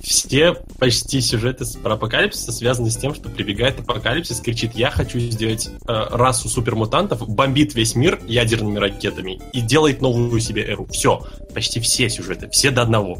Все 0.00 0.54
почти 0.78 1.20
сюжеты 1.20 1.64
про 1.82 1.94
апокалипсис 1.94 2.56
связаны 2.56 2.90
с 2.90 2.96
тем, 2.96 3.14
что 3.14 3.28
прибегает 3.28 3.78
апокалипсис, 3.80 4.40
кричит, 4.40 4.74
я 4.74 4.90
хочу 4.90 5.18
сделать 5.18 5.68
э, 5.68 5.76
расу 5.86 6.48
супермутантов, 6.48 7.28
бомбит 7.28 7.74
весь 7.74 7.94
мир 7.94 8.18
ядерными 8.26 8.78
ракетами 8.78 9.40
и 9.52 9.60
делает 9.60 10.00
новую 10.00 10.40
себе 10.40 10.64
эру. 10.64 10.86
Все, 10.86 11.24
почти 11.54 11.78
все 11.80 12.08
сюжеты, 12.08 12.48
все 12.48 12.70
до 12.70 12.82
одного. 12.82 13.18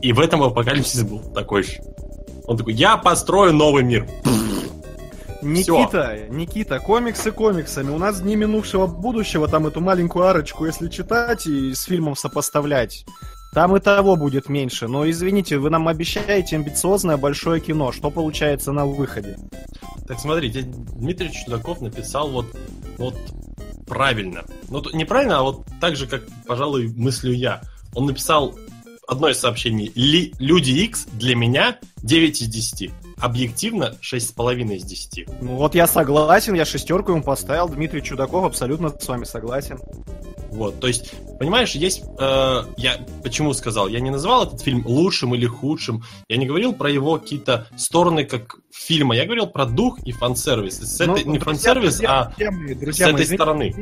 И 0.00 0.12
в 0.12 0.20
этом 0.20 0.42
апокалипсис 0.42 1.02
был 1.02 1.18
такой 1.18 1.64
же. 1.64 1.72
Он 2.46 2.56
такой, 2.56 2.74
я 2.74 2.96
построю 2.96 3.52
новый 3.52 3.82
мир. 3.82 4.06
Никита, 5.42 6.16
Всё. 6.16 6.34
Никита, 6.34 6.78
комиксы 6.80 7.32
комиксами. 7.32 7.90
У 7.90 7.98
нас 7.98 8.20
дни 8.20 8.36
минувшего 8.36 8.86
будущего, 8.86 9.48
там 9.48 9.66
эту 9.66 9.80
маленькую 9.80 10.26
арочку, 10.26 10.66
если 10.66 10.88
читать 10.88 11.46
и 11.46 11.72
с 11.72 11.84
фильмом 11.84 12.14
сопоставлять, 12.14 13.06
там 13.54 13.74
и 13.76 13.80
того 13.80 14.16
будет 14.16 14.48
меньше. 14.48 14.86
Но 14.86 15.08
извините, 15.08 15.58
вы 15.58 15.70
нам 15.70 15.88
обещаете 15.88 16.56
амбициозное 16.56 17.16
большое 17.16 17.60
кино. 17.60 17.90
Что 17.90 18.10
получается 18.10 18.72
на 18.72 18.84
выходе? 18.84 19.38
Так 20.06 20.20
смотрите, 20.20 20.62
Дмитрий 20.62 21.32
Чудаков 21.32 21.80
написал 21.80 22.30
вот, 22.30 22.46
вот 22.98 23.16
правильно. 23.86 24.44
Ну, 24.68 24.82
неправильно, 24.92 25.38
а 25.38 25.42
вот 25.42 25.64
так 25.80 25.96
же, 25.96 26.06
как, 26.06 26.22
пожалуй, 26.46 26.88
мыслю 26.88 27.32
я. 27.32 27.62
Он 27.94 28.06
написал 28.06 28.56
одно 29.10 29.28
из 29.28 29.38
сообщений. 29.38 29.92
Люди 30.38 30.70
X 30.70 31.06
для 31.12 31.34
меня 31.34 31.78
9 32.02 32.42
из 32.42 32.46
10. 32.48 32.90
Объективно 33.18 33.96
6,5 34.00 34.76
из 34.76 34.84
10. 34.84 35.28
Ну 35.42 35.56
вот 35.56 35.74
я 35.74 35.86
согласен, 35.86 36.54
я 36.54 36.64
шестерку 36.64 37.12
ему 37.12 37.22
поставил. 37.22 37.68
Дмитрий 37.68 38.02
Чудаков 38.02 38.44
абсолютно 38.44 38.90
с 38.90 39.06
вами 39.06 39.24
согласен. 39.24 39.78
Вот, 40.52 40.80
то 40.80 40.88
есть, 40.88 41.12
понимаешь, 41.38 41.74
есть... 41.74 42.02
Э, 42.18 42.64
я 42.76 42.98
почему 43.22 43.52
сказал? 43.54 43.88
Я 43.88 44.00
не 44.00 44.10
называл 44.10 44.44
этот 44.46 44.60
фильм 44.60 44.84
лучшим 44.84 45.34
или 45.34 45.46
худшим. 45.46 46.02
Я 46.28 46.36
не 46.36 46.46
говорил 46.46 46.72
про 46.72 46.90
его 46.90 47.18
какие-то 47.18 47.68
стороны 47.76 48.24
как 48.24 48.56
фильма. 48.72 49.14
Я 49.14 49.24
говорил 49.24 49.46
про 49.46 49.66
дух 49.66 50.00
и 50.00 50.12
фан-сервис. 50.12 50.78
С 50.78 50.98
ну, 51.06 51.14
этой, 51.14 51.24
не 51.24 51.38
фан-сервис, 51.38 52.02
а 52.06 52.32
друзья, 52.36 53.06
с 53.06 53.10
этой 53.10 53.22
извините, 53.22 53.34
стороны. 53.34 53.74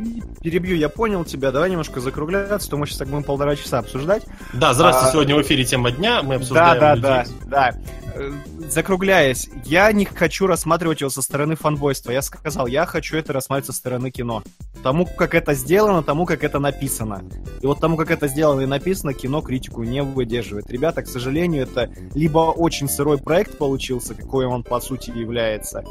Перебью, 0.42 0.76
я 0.76 0.88
понял 0.88 1.24
тебя. 1.24 1.50
Давай 1.50 1.70
немножко 1.70 2.00
закругляться, 2.00 2.68
то 2.68 2.76
мы 2.76 2.86
сейчас 2.86 2.98
так 2.98 3.08
будем 3.08 3.24
полтора 3.24 3.56
часа 3.56 3.78
обсуждать. 3.78 4.24
Да, 4.52 4.74
здравствуйте, 4.74 5.08
а... 5.08 5.12
сегодня 5.12 5.34
в 5.36 5.42
эфире 5.42 5.64
тема 5.64 5.90
дня. 5.90 6.22
Мы 6.22 6.36
обсуждаем 6.36 6.80
Да, 6.80 6.96
да, 6.96 7.22
людей. 7.22 7.34
да, 7.46 7.72
да. 7.72 7.78
Э, 8.14 8.32
закругляясь, 8.68 9.48
я 9.64 9.90
не 9.92 10.04
хочу 10.04 10.46
рассматривать 10.46 11.00
его 11.00 11.10
со 11.10 11.22
стороны 11.22 11.54
фанбойства. 11.54 12.10
Я 12.10 12.22
сказал, 12.22 12.66
я 12.66 12.84
хочу 12.84 13.16
это 13.16 13.32
рассматривать 13.32 13.66
со 13.66 13.72
стороны 13.72 14.10
кино. 14.10 14.42
Тому, 14.82 15.06
как 15.06 15.34
это 15.34 15.54
сделано, 15.54 16.02
тому, 16.02 16.26
как 16.26 16.42
это 16.44 16.57
написано. 16.58 17.24
И 17.60 17.66
вот 17.66 17.80
тому, 17.80 17.96
как 17.96 18.10
это 18.10 18.28
сделано 18.28 18.62
и 18.62 18.66
написано, 18.66 19.14
кино 19.14 19.42
критику 19.42 19.82
не 19.82 20.02
выдерживает. 20.02 20.70
Ребята, 20.70 21.02
к 21.02 21.08
сожалению, 21.08 21.62
это 21.62 21.90
либо 22.14 22.38
очень 22.50 22.88
сырой 22.88 23.18
проект 23.18 23.58
получился, 23.58 24.14
какой 24.14 24.46
он 24.46 24.62
по 24.62 24.80
сути 24.80 25.10
является, 25.10 25.84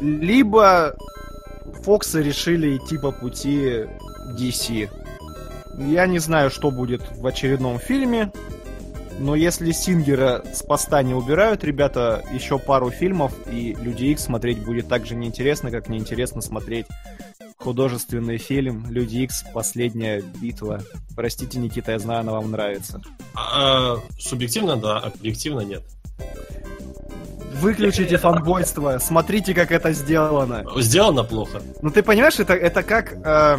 либо 0.00 0.96
Фоксы 1.84 2.22
решили 2.22 2.76
идти 2.76 2.98
по 2.98 3.12
пути 3.12 3.86
DC. 4.38 4.88
Я 5.78 6.06
не 6.06 6.18
знаю, 6.18 6.50
что 6.50 6.70
будет 6.70 7.02
в 7.16 7.26
очередном 7.26 7.78
фильме. 7.78 8.30
Но 9.18 9.34
если 9.34 9.72
Сингера 9.72 10.42
с 10.52 10.62
поста 10.62 11.02
не 11.02 11.14
убирают, 11.14 11.64
ребята, 11.64 12.24
еще 12.32 12.58
пару 12.58 12.90
фильмов, 12.90 13.32
и 13.46 13.76
Люди 13.80 14.06
Икс 14.06 14.24
смотреть 14.24 14.64
будет 14.64 14.88
так 14.88 15.06
же 15.06 15.14
неинтересно, 15.14 15.70
как 15.70 15.88
неинтересно 15.88 16.40
смотреть 16.40 16.86
художественный 17.62 18.38
фильм 18.38 18.86
Люди 18.90 19.18
Икс 19.18 19.44
Последняя 19.54 20.22
битва. 20.40 20.82
Простите, 21.14 21.58
Никита, 21.58 21.92
я 21.92 21.98
знаю, 21.98 22.20
она 22.20 22.32
вам 22.32 22.50
нравится. 22.50 23.00
А, 23.34 23.96
субъективно, 24.18 24.76
да, 24.76 24.98
объективно 24.98 25.60
нет. 25.60 25.82
Выключите 27.54 28.16
фанбойство, 28.16 28.98
смотрите, 28.98 29.54
как 29.54 29.70
это 29.70 29.92
сделано. 29.92 30.64
Сделано 30.76 31.22
плохо. 31.22 31.62
Ну 31.80 31.90
ты 31.90 32.02
понимаешь, 32.02 32.40
это, 32.40 32.54
это 32.54 32.82
как... 32.82 33.14
Э 33.24 33.58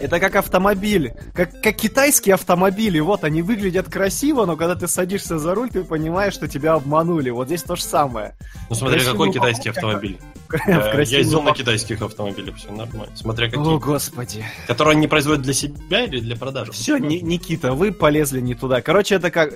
Это 0.00 0.20
как 0.20 0.36
автомобиль, 0.36 1.12
как, 1.34 1.60
как 1.60 1.76
китайские 1.76 2.34
автомобили. 2.34 3.00
Вот 3.00 3.24
они 3.24 3.42
выглядят 3.42 3.88
красиво, 3.88 4.46
но 4.46 4.56
когда 4.56 4.74
ты 4.74 4.88
садишься 4.88 5.38
за 5.38 5.54
руль, 5.54 5.70
ты 5.70 5.84
понимаешь, 5.84 6.34
что 6.34 6.48
тебя 6.48 6.74
обманули. 6.74 7.30
Вот 7.30 7.48
здесь 7.48 7.62
то 7.62 7.76
же 7.76 7.82
самое. 7.82 8.34
Ну 8.70 8.76
смотри, 8.76 8.96
Красивую 8.96 9.18
какой 9.18 9.32
китайский 9.32 9.70
автомобиль. 9.70 10.18
Я 10.66 11.04
ездил 11.04 11.42
на 11.42 11.52
китайских 11.52 12.00
автомобилях, 12.00 12.56
все 12.56 12.72
нормально. 12.72 13.14
Смотря 13.16 13.46
какие. 13.46 13.64
О, 13.64 13.78
господи. 13.78 14.44
Которые 14.66 14.96
они 14.96 15.06
производят 15.06 15.42
для 15.42 15.52
себя 15.52 16.04
или 16.04 16.20
для 16.20 16.36
продажи? 16.36 16.72
Все, 16.72 16.98
Никита, 16.98 17.72
вы 17.72 17.92
полезли 17.92 18.40
не 18.40 18.54
туда. 18.54 18.80
Короче, 18.80 19.16
это 19.16 19.30
как... 19.30 19.52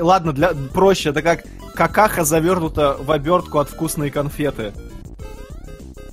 Ладно, 0.00 0.32
для 0.32 0.54
проще, 0.72 1.10
это 1.10 1.22
как 1.22 1.44
какаха 1.74 2.24
завернута 2.24 2.96
в 2.98 3.10
обертку 3.10 3.58
от 3.58 3.68
вкусной 3.68 4.10
конфеты. 4.10 4.72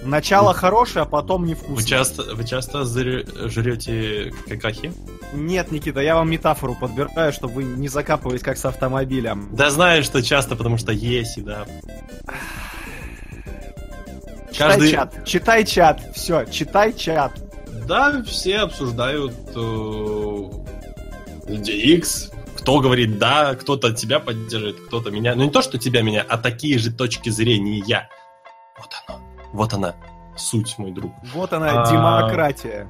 Начало 0.03 0.53
хорошее, 0.53 1.03
а 1.03 1.05
потом 1.05 1.41
Вы 1.43 1.49
невкусное. 1.49 1.85
часто, 1.85 2.23
вы 2.35 2.43
часто 2.45 2.85
жрете 2.85 4.33
какахи? 4.47 4.93
Нет, 5.33 5.71
Никита, 5.71 5.99
я 5.99 6.15
вам 6.15 6.29
метафору 6.31 6.75
подбираю, 6.75 7.33
чтобы 7.33 7.55
вы 7.55 7.63
не 7.63 7.87
закапывались 7.89 8.41
как 8.41 8.57
с 8.57 8.65
автомобилем. 8.65 9.49
Да 9.51 9.69
знаю, 9.69 10.03
что 10.03 10.21
часто, 10.23 10.55
потому 10.55 10.77
что 10.77 10.91
есть, 10.91 11.43
да. 11.43 11.65
Читай 14.51 14.67
Каждый- 14.69 14.91
чат, 14.91 15.25
читай 15.25 15.65
чат, 15.65 16.01
все, 16.15 16.45
читай 16.45 16.93
чат. 16.93 17.33
Да, 17.87 18.23
все 18.23 18.59
обсуждают 18.59 19.33
э, 19.55 19.59
DX. 21.47 22.31
Кто 22.57 22.79
говорит 22.79 23.17
да, 23.19 23.55
кто-то 23.55 23.93
тебя 23.93 24.19
поддерживает, 24.19 24.79
кто-то 24.87 25.11
меня. 25.11 25.35
Ну 25.35 25.43
не 25.45 25.49
то, 25.49 25.61
что 25.61 25.77
тебя 25.77 26.01
меня, 26.01 26.25
а 26.27 26.37
такие 26.37 26.77
же 26.77 26.91
точки 26.91 27.29
зрения. 27.29 28.09
Вот 28.77 28.89
оно. 29.07 29.21
Вот 29.53 29.73
она. 29.73 29.95
Суть, 30.35 30.77
мой 30.77 30.91
друг. 30.91 31.11
Вот 31.33 31.53
она, 31.53 31.83
А. 31.83 31.91
демократия. 31.91 32.87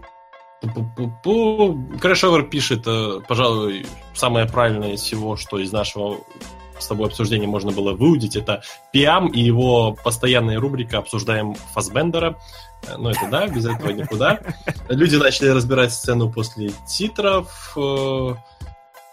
Крэшовер 2.01 2.43
пишет, 2.49 2.83
э, 2.85 3.21
пожалуй, 3.27 3.85
самое 4.13 4.45
правильное 4.45 4.93
из 4.93 5.01
всего, 5.01 5.37
что 5.37 5.57
из 5.57 5.71
нашего 5.71 6.17
с 6.77 6.87
тобой 6.87 7.07
обсуждения 7.07 7.47
можно 7.47 7.71
было 7.71 7.93
выудить, 7.93 8.35
это 8.35 8.61
Пиам 8.91 9.27
и 9.27 9.39
его 9.39 9.97
постоянная 10.03 10.59
рубрика 10.59 10.99
«Обсуждаем 10.99 11.55
Фасбендера». 11.73 12.37
Э, 12.87 12.95
Ну, 12.97 13.09
это 13.09 13.27
да, 13.29 13.47
без 13.47 13.65
этого 13.65 13.91
никуда. 13.91 14.39
Люди 14.89 15.15
начали 15.15 15.49
разбирать 15.49 15.93
сцену 15.93 16.31
после 16.31 16.71
титров. 16.87 17.73
Э, 17.77 18.35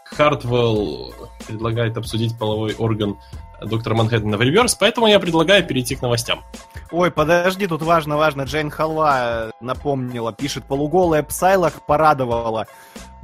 Хартвелл 0.05 1.13
предлагает 1.47 1.97
обсудить 1.97 2.39
половой 2.39 2.75
орган 2.77 3.19
доктора 3.61 3.95
Манхэттена 3.95 4.37
в 4.37 4.43
реверс, 4.43 4.75
поэтому 4.75 5.07
я 5.07 5.19
предлагаю 5.21 5.65
перейти 5.67 5.97
к 5.97 6.03
новостям. 6.03 6.43
Ой, 6.91 7.11
подожди, 7.11 7.67
тут 7.67 7.83
важно, 7.83 8.17
важно. 8.17 8.43
Джейн 8.43 8.71
Халва 8.71 9.49
э, 9.49 9.51
напомнила, 9.61 10.33
пишет, 10.33 10.65
полуголая 10.65 11.23
Псайлах 11.23 11.85
порадовала. 11.87 12.67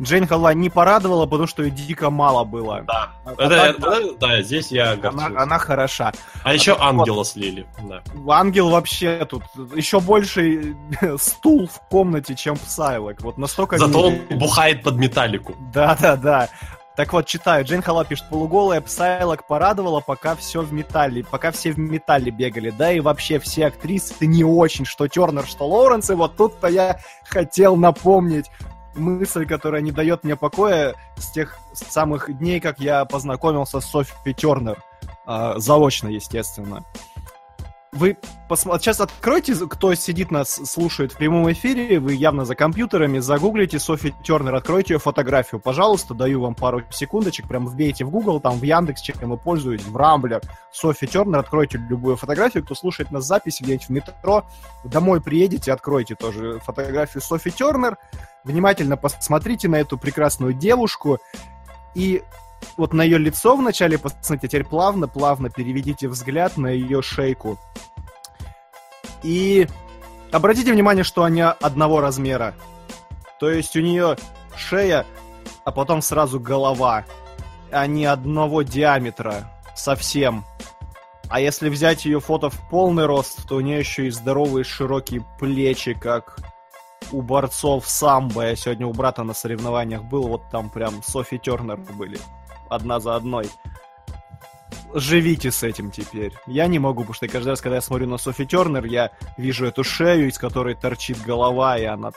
Джейн 0.00 0.26
Халва 0.26 0.54
не 0.54 0.70
порадовала, 0.70 1.26
потому 1.26 1.46
что 1.46 1.62
ее 1.62 1.70
дико 1.70 2.10
мало 2.10 2.44
было. 2.44 2.82
Да, 2.86 3.10
А 3.24 3.32
это- 3.32 3.48
так, 3.48 4.00
это- 4.00 4.14
да, 4.18 4.42
здесь 4.42 4.72
я 4.72 4.84
она, 4.84 4.92
огорчился. 4.94 5.40
она 5.42 5.58
хороша. 5.58 6.12
А 6.42 6.54
еще 6.54 6.72
вот- 6.72 6.80
ангела 6.82 7.24
слили. 7.24 7.66
Да. 7.82 8.02
Ангел 8.34 8.70
вообще 8.70 9.24
тут 9.26 9.44
еще 9.76 10.00
больше 10.00 10.74
стул 11.18 11.68
в 11.68 11.78
комнате, 11.88 12.34
чем 12.34 12.56
Псайлок. 12.56 13.20
Вот 13.20 13.38
настолько... 13.38 13.78
Зато 13.78 14.00
он 14.08 14.14
не- 14.28 14.36
бухает 14.36 14.82
под 14.82 14.96
металлику. 14.96 15.54
Да, 15.72 15.96
да, 16.00 16.16
да. 16.16 16.48
Так 16.94 17.12
вот, 17.12 17.26
читаю. 17.26 17.64
Джейн 17.64 17.82
Халла 17.82 18.04
пишет, 18.04 18.26
полуголая 18.28 18.80
Псайлок 18.82 19.46
порадовала, 19.46 20.00
пока 20.00 20.36
все 20.36 20.60
в 20.60 20.72
металле, 20.72 21.24
пока 21.24 21.50
все 21.50 21.72
в 21.72 21.78
металле 21.78 22.30
бегали. 22.30 22.70
Да 22.70 22.92
и 22.92 23.00
вообще 23.00 23.38
все 23.38 23.66
актрисы 23.66 24.26
не 24.26 24.44
очень, 24.44 24.84
что 24.84 25.08
Тернер, 25.08 25.46
что 25.46 25.66
Лоуренс. 25.66 26.10
И 26.10 26.14
вот 26.14 26.36
тут-то 26.36 26.68
я 26.68 27.00
хотел 27.24 27.76
напомнить 27.76 28.50
мысль, 28.94 29.46
которая 29.46 29.80
не 29.80 29.90
дает 29.90 30.22
мне 30.22 30.36
покоя 30.36 30.94
с 31.16 31.30
тех 31.30 31.56
самых 31.72 32.36
дней, 32.38 32.60
как 32.60 32.78
я 32.78 33.06
познакомился 33.06 33.80
с 33.80 33.86
Софи 33.86 34.34
Тернер. 34.34 34.82
А, 35.24 35.58
заочно, 35.58 36.08
естественно. 36.08 36.84
Вы 37.92 38.16
посмотрите, 38.48 38.84
сейчас 38.84 39.00
откройте, 39.00 39.54
кто 39.54 39.94
сидит 39.94 40.30
нас, 40.30 40.48
слушает 40.48 41.12
в 41.12 41.18
прямом 41.18 41.52
эфире, 41.52 42.00
вы 42.00 42.14
явно 42.14 42.46
за 42.46 42.54
компьютерами, 42.54 43.18
загуглите 43.18 43.78
Софи 43.78 44.14
Тернер, 44.24 44.54
откройте 44.54 44.94
ее 44.94 44.98
фотографию, 44.98 45.60
пожалуйста, 45.60 46.14
даю 46.14 46.40
вам 46.40 46.54
пару 46.54 46.82
секундочек, 46.90 47.46
прям 47.46 47.66
вбейте 47.66 48.06
в 48.06 48.10
Google, 48.10 48.40
там 48.40 48.58
в 48.58 48.62
Яндекс, 48.62 49.02
чем 49.02 49.16
вы 49.28 49.36
пользуетесь, 49.36 49.84
в 49.84 49.94
Рамблер, 49.94 50.40
Софи 50.72 51.06
Тернер, 51.06 51.40
откройте 51.40 51.76
любую 51.90 52.16
фотографию, 52.16 52.64
кто 52.64 52.74
слушает 52.74 53.10
нас 53.10 53.26
запись 53.26 53.60
где-нибудь 53.60 53.86
в 53.86 53.90
метро, 53.90 54.46
домой 54.84 55.20
приедете, 55.20 55.70
откройте 55.70 56.14
тоже 56.14 56.60
фотографию 56.60 57.22
Софи 57.22 57.50
Тернер, 57.50 57.98
внимательно 58.42 58.96
посмотрите 58.96 59.68
на 59.68 59.76
эту 59.76 59.98
прекрасную 59.98 60.54
девушку, 60.54 61.18
и 61.94 62.22
вот 62.76 62.92
на 62.92 63.02
ее 63.02 63.18
лицо 63.18 63.56
вначале 63.56 63.98
посмотрите, 63.98 64.46
а 64.46 64.48
теперь 64.48 64.64
плавно-плавно 64.64 65.50
переведите 65.50 66.08
взгляд 66.08 66.56
на 66.56 66.68
ее 66.68 67.02
шейку. 67.02 67.58
И 69.22 69.68
обратите 70.30 70.72
внимание, 70.72 71.04
что 71.04 71.24
они 71.24 71.42
одного 71.42 72.00
размера. 72.00 72.54
То 73.38 73.50
есть 73.50 73.76
у 73.76 73.80
нее 73.80 74.16
шея, 74.56 75.06
а 75.64 75.70
потом 75.70 76.02
сразу 76.02 76.40
голова. 76.40 77.04
Они 77.70 78.04
одного 78.04 78.62
диаметра. 78.62 79.50
Совсем. 79.74 80.44
А 81.28 81.40
если 81.40 81.70
взять 81.70 82.04
ее 82.04 82.20
фото 82.20 82.50
в 82.50 82.68
полный 82.68 83.06
рост, 83.06 83.48
то 83.48 83.56
у 83.56 83.60
нее 83.60 83.78
еще 83.78 84.06
и 84.06 84.10
здоровые 84.10 84.64
широкие 84.64 85.24
плечи, 85.38 85.94
как 85.94 86.38
у 87.10 87.22
борцов 87.22 87.88
самбо. 87.88 88.48
Я 88.48 88.56
сегодня 88.56 88.86
у 88.86 88.92
брата 88.92 89.22
на 89.22 89.32
соревнованиях 89.32 90.04
был, 90.04 90.28
вот 90.28 90.42
там 90.50 90.68
прям 90.68 91.02
Софи 91.02 91.38
Тернер 91.38 91.78
были. 91.78 92.18
Одна 92.72 93.00
за 93.00 93.16
одной. 93.16 93.50
Живите 94.94 95.50
с 95.50 95.62
этим 95.62 95.90
теперь. 95.90 96.32
Я 96.46 96.66
не 96.66 96.78
могу, 96.78 97.00
потому 97.02 97.14
что 97.14 97.28
каждый 97.28 97.50
раз, 97.50 97.60
когда 97.60 97.76
я 97.76 97.82
смотрю 97.82 98.08
на 98.08 98.16
Софи 98.18 98.46
Тернер, 98.46 98.86
я 98.86 99.10
вижу 99.36 99.66
эту 99.66 99.84
шею, 99.84 100.28
из 100.28 100.38
которой 100.38 100.74
торчит 100.74 101.20
голова, 101.22 101.76
и 101.76 101.84
она 101.84 102.12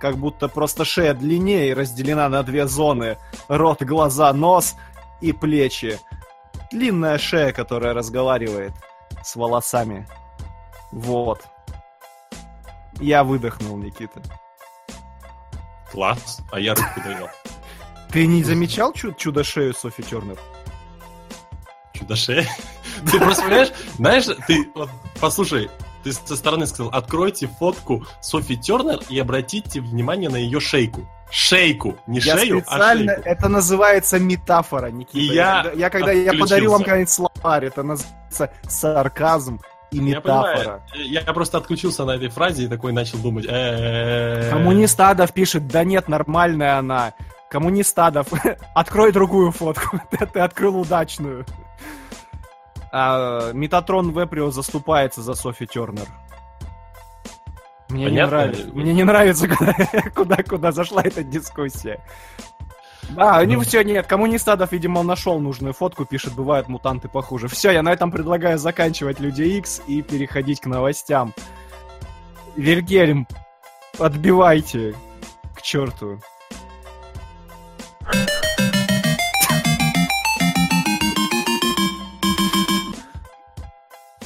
как 0.00 0.16
будто 0.16 0.48
просто 0.48 0.84
шея 0.84 1.14
длиннее 1.14 1.74
разделена 1.74 2.28
на 2.28 2.42
две 2.42 2.66
зоны. 2.66 3.18
Рот, 3.48 3.82
глаза, 3.82 4.32
нос 4.32 4.74
и 5.20 5.32
плечи. 5.32 5.98
Длинная 6.72 7.18
шея, 7.18 7.52
которая 7.52 7.94
разговаривает 7.94 8.72
с 9.24 9.36
волосами. 9.36 10.08
Вот. 10.90 11.44
Я 13.00 13.22
выдохнул, 13.22 13.76
Никита. 13.76 14.20
Класс. 15.90 16.40
А 16.50 16.58
я 16.58 16.74
руку 16.74 17.00
довел. 17.04 17.28
Ты 18.12 18.26
не 18.26 18.42
замечал 18.42 18.92
чу- 18.92 19.12
чудо-шею 19.12 19.74
Софи 19.74 20.02
Тернер? 20.02 20.38
Чудо-шея. 21.92 22.46
Ты 23.10 23.18
просто 23.18 23.42
понимаешь, 23.44 23.72
знаешь, 23.96 24.24
ты 24.46 24.68
вот 24.74 24.90
послушай, 25.20 25.68
ты 26.04 26.12
со 26.12 26.36
стороны 26.36 26.66
сказал, 26.66 26.90
откройте 26.92 27.48
фотку 27.58 28.04
Софи 28.20 28.56
Тернер 28.56 29.00
и 29.08 29.18
обратите 29.18 29.80
внимание 29.80 30.28
на 30.30 30.36
ее 30.36 30.58
шейку. 30.60 31.08
Шейку, 31.30 31.96
не 32.06 32.20
Я 32.20 32.38
шею, 32.38 32.58
а 32.58 32.60
специально, 32.62 33.12
шейку. 33.14 33.28
это 33.28 33.48
называется 33.48 34.18
метафора, 34.18 34.86
Никита. 34.90 35.18
И 35.18 35.22
я 35.34 35.70
я 35.76 35.90
когда 35.90 36.10
я 36.12 36.32
подарю 36.32 36.70
вам 36.72 36.82
когда-нибудь 36.82 37.10
словарь, 37.10 37.66
это 37.66 37.82
называется 37.82 38.50
сарказм 38.66 39.60
и 39.90 39.96
Я 39.98 40.02
метафора. 40.02 40.82
понимаю. 40.90 41.10
Я 41.10 41.20
просто 41.34 41.58
отключился 41.58 42.04
на 42.06 42.12
этой 42.12 42.28
фразе 42.30 42.64
и 42.64 42.68
такой 42.68 42.92
начал 42.92 43.18
думать. 43.18 43.46
Коммунист 43.46 44.98
Адов 45.00 45.32
пишет, 45.34 45.68
да 45.68 45.84
нет, 45.84 46.08
нормальная 46.08 46.78
она. 46.78 47.12
Коммунист 47.50 47.98
Адов, 47.98 48.28
открой 48.74 49.12
другую 49.12 49.52
фотку. 49.52 50.00
ты, 50.10 50.26
ты 50.26 50.40
открыл 50.40 50.78
удачную. 50.78 51.46
А, 52.92 53.52
Метатрон 53.52 54.10
Веприо 54.10 54.50
заступается 54.50 55.22
за 55.22 55.34
Софи 55.34 55.66
Тернер. 55.66 56.06
Мне 57.88 58.04
не 58.04 58.10
Понятно. 58.10 58.36
нравится. 58.36 58.68
Мне 58.72 58.92
не 58.92 59.04
нравится, 59.04 59.48
куда, 59.56 59.74
куда, 60.14 60.36
куда 60.42 60.72
зашла 60.72 61.02
эта 61.02 61.22
дискуссия. 61.22 62.00
А, 63.16 63.42
не 63.46 63.56
Ну. 63.56 63.62
все, 63.62 63.82
нет, 63.82 64.06
коммунист 64.06 64.46
Адов, 64.48 64.72
видимо, 64.72 65.02
нашел 65.02 65.40
нужную 65.40 65.72
фотку, 65.72 66.04
пишет, 66.04 66.34
бывают 66.34 66.68
мутанты 66.68 67.08
похуже. 67.08 67.48
Все, 67.48 67.70
я 67.70 67.82
на 67.82 67.90
этом 67.90 68.10
предлагаю 68.10 68.58
заканчивать 68.58 69.20
Люди 69.20 69.42
X 69.42 69.80
и 69.86 70.02
переходить 70.02 70.60
к 70.60 70.66
новостям. 70.66 71.32
Вильгельм, 72.56 73.26
отбивайте 73.98 74.94
к 75.56 75.62
черту. 75.62 76.20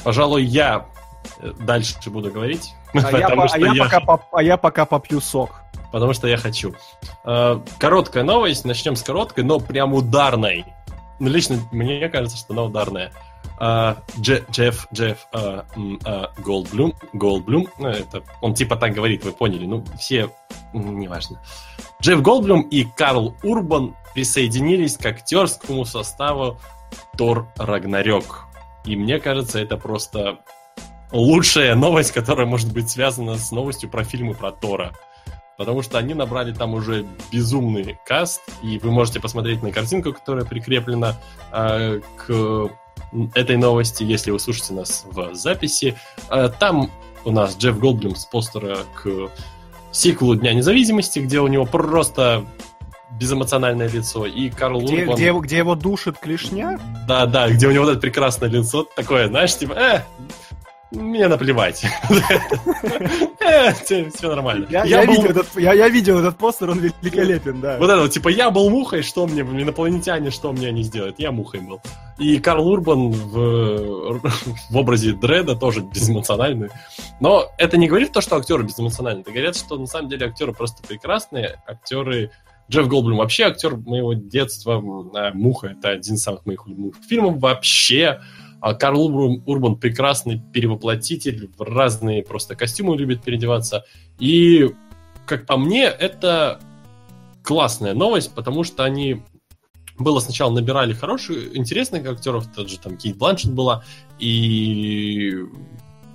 Пожалуй, 0.03 0.43
я 0.43 0.85
э, 1.39 1.51
дальше 1.61 1.95
буду 2.09 2.29
говорить, 2.31 2.73
А 2.93 2.97
я, 3.11 3.29
потому 3.29 3.41
по- 3.41 3.45
а 3.45 3.47
что 3.49 3.59
я 3.59 3.71
я 3.73 3.83
пока, 3.83 3.99
поп- 4.01 4.21
а 4.33 4.43
я 4.43 4.57
пока 4.57 4.85
попью 4.85 5.21
сок. 5.21 5.61
потому 5.91 6.13
что 6.13 6.27
я 6.27 6.37
хочу. 6.37 6.75
Э, 7.23 7.59
Короткая 7.79 8.23
новость, 8.23 8.65
начнем 8.65 8.95
с 8.95 9.03
короткой, 9.03 9.43
но 9.45 9.59
прям 9.59 9.93
ударной. 9.93 10.65
Ну, 11.19 11.29
лично 11.29 11.57
мне 11.71 12.09
кажется, 12.09 12.37
что 12.37 12.53
она 12.53 12.63
ударная. 12.63 13.11
Дже- 13.59 14.43
Джефф, 14.51 14.87
Джефф 14.93 15.27
м, 15.31 15.99
э, 16.05 16.25
Голдблюм, 16.39 16.95
Голдблюм, 17.13 17.67
ну, 17.77 17.87
это, 17.87 18.23
он 18.41 18.53
типа 18.55 18.75
так 18.75 18.93
говорит, 18.93 19.23
вы 19.23 19.31
поняли, 19.31 19.65
ну, 19.65 19.85
все 19.97 20.29
неважно. 20.73 21.41
Джефф 22.01 22.21
Голдблюм 22.21 22.61
и 22.61 22.83
Карл 22.83 23.35
Урбан 23.43 23.95
присоединились 24.13 24.97
к 24.97 25.05
актерскому 25.05 25.85
составу 25.85 26.59
Тор 27.17 27.47
Рагнарёк. 27.57 28.45
И 28.85 28.95
мне 28.95 29.19
кажется, 29.19 29.59
это 29.59 29.77
просто 29.77 30.39
лучшая 31.11 31.75
новость, 31.75 32.11
которая 32.11 32.45
может 32.45 32.73
быть 32.73 32.89
связана 32.89 33.37
с 33.37 33.51
новостью 33.51 33.89
про 33.89 34.03
фильмы 34.03 34.33
про 34.33 34.51
Тора. 34.51 34.93
Потому 35.57 35.83
что 35.83 35.99
они 35.99 36.15
набрали 36.15 36.51
там 36.51 36.73
уже 36.73 37.05
безумный 37.31 37.99
каст, 38.05 38.41
и 38.63 38.79
вы 38.79 38.91
можете 38.91 39.19
посмотреть 39.19 39.61
на 39.61 39.71
картинку, 39.71 40.11
которая 40.11 40.45
прикреплена 40.45 41.15
э, 41.51 42.01
к 42.17 42.69
этой 43.33 43.57
новости, 43.57 44.03
если 44.03 44.31
вы 44.31 44.39
слушаете 44.39 44.73
нас 44.73 45.05
в 45.05 45.33
записи. 45.33 45.95
Э, 46.29 46.49
там 46.59 46.91
у 47.25 47.31
нас 47.31 47.57
Джефф 47.57 47.79
Голдблюм 47.79 48.15
с 48.15 48.25
постера 48.25 48.79
к 48.95 49.29
сиквелу 49.91 50.35
Дня 50.35 50.53
независимости, 50.53 51.19
где 51.19 51.39
у 51.39 51.47
него 51.47 51.65
просто 51.65 52.45
безэмоциональное 53.19 53.87
лицо, 53.89 54.25
и 54.25 54.49
Карл 54.49 54.81
Где, 54.81 55.01
Урбан... 55.01 55.15
где, 55.15 55.31
где 55.31 55.57
его 55.57 55.75
душит 55.75 56.17
клешня? 56.17 56.79
Да, 57.07 57.27
да, 57.27 57.49
где 57.49 57.67
у 57.67 57.71
него 57.71 57.85
вот 57.85 57.91
это 57.91 57.99
прекрасное 57.99 58.49
лицо, 58.49 58.87
такое, 58.95 59.27
знаешь, 59.27 59.55
типа, 59.55 59.73
э, 59.73 60.01
мне 60.93 61.27
наплевать. 61.27 61.85
Все 63.83 64.09
нормально. 64.23 64.67
Я, 64.69 65.05
видел 65.89 66.19
этот, 66.19 66.37
постер, 66.37 66.69
он 66.69 66.79
великолепен, 66.79 67.61
да. 67.61 67.77
Вот 67.77 67.89
это 67.89 68.09
типа, 68.09 68.29
я 68.29 68.49
был 68.51 68.69
мухой, 68.69 69.01
что 69.01 69.27
мне, 69.27 69.41
инопланетяне, 69.41 70.31
что 70.31 70.51
мне 70.53 70.67
они 70.69 70.83
сделают? 70.83 71.19
Я 71.19 71.31
мухой 71.31 71.61
был. 71.61 71.81
И 72.19 72.39
Карл 72.39 72.67
Урбан 72.67 73.11
в, 73.11 74.19
в 74.69 74.77
образе 74.77 75.13
Дреда 75.13 75.55
тоже 75.55 75.81
безэмоциональный. 75.81 76.69
Но 77.19 77.51
это 77.57 77.77
не 77.77 77.87
говорит 77.87 78.11
то, 78.11 78.21
что 78.21 78.35
актеры 78.35 78.63
безэмоциональные. 78.63 79.21
Это 79.21 79.31
говорит, 79.31 79.55
что 79.55 79.77
на 79.77 79.87
самом 79.87 80.09
деле 80.09 80.27
актеры 80.27 80.53
просто 80.53 80.85
прекрасные. 80.87 81.61
Актеры... 81.65 82.31
Джефф 82.71 82.87
Голдблюм 82.87 83.17
вообще 83.17 83.43
актер 83.43 83.75
моего 83.75 84.13
детства. 84.13 84.81
А, 85.15 85.31
Муха— 85.33 85.67
это 85.79 85.89
один 85.89 86.15
из 86.15 86.23
самых 86.23 86.45
моих 86.45 86.65
любимых 86.65 86.95
фильмов 87.07 87.39
вообще. 87.39 88.21
А 88.61 88.73
Карл 88.73 89.07
Урбан 89.45 89.75
прекрасный 89.75 90.41
перевоплотитель, 90.53 91.51
в 91.57 91.61
разные 91.61 92.23
просто 92.23 92.55
костюмы 92.55 92.95
любит 92.95 93.21
переодеваться. 93.21 93.83
И, 94.19 94.71
как 95.25 95.45
по 95.45 95.57
мне, 95.57 95.83
это 95.83 96.61
классная 97.43 97.93
новость, 97.93 98.33
потому 98.33 98.63
что 98.63 98.85
они 98.85 99.21
было 100.03 100.19
сначала 100.19 100.51
набирали 100.51 100.93
хороших, 100.93 101.55
интересных 101.55 102.05
актеров, 102.05 102.47
тот 102.53 102.69
же 102.69 102.77
там 102.77 102.97
Кейт 102.97 103.17
Бланшет 103.17 103.51
была, 103.51 103.83
и 104.19 105.35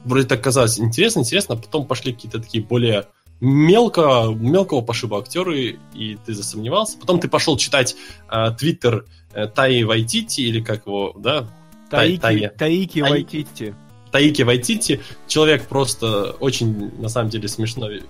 вроде 0.05 0.27
так 0.27 0.43
казалось 0.43 0.79
интересно, 0.79 1.21
интересно, 1.21 1.55
а 1.55 1.59
потом 1.59 1.87
пошли 1.87 2.13
какие-то 2.13 2.41
такие 2.41 2.63
более 2.63 3.07
мелко, 3.41 4.27
мелкого 4.35 4.81
пошиба 4.81 5.19
актеры, 5.19 5.79
и 5.95 6.19
ты 6.25 6.35
засомневался. 6.35 6.99
Потом 6.99 7.21
ты 7.21 7.29
пошел 7.29 7.57
читать 7.57 7.97
а, 8.27 8.51
твиттер 8.51 9.07
э, 9.33 9.47
Таи 9.47 9.85
Вайтити, 9.85 10.41
или 10.41 10.61
как 10.61 10.87
его, 10.87 11.15
да, 11.17 11.49
Тай- 11.91 12.19
Таики, 12.19 12.21
Тая. 12.21 12.49
Таики 12.51 13.01
Тай- 13.01 13.11
Вайтити. 13.11 13.75
Таики 14.11 14.43
Вайтити. 14.43 15.01
Человек 15.27 15.67
просто 15.69 16.33
очень, 16.41 16.91
на 17.01 17.09
самом 17.09 17.31
деле, 17.31 17.49
смешно 17.49 17.91
э, 17.91 18.01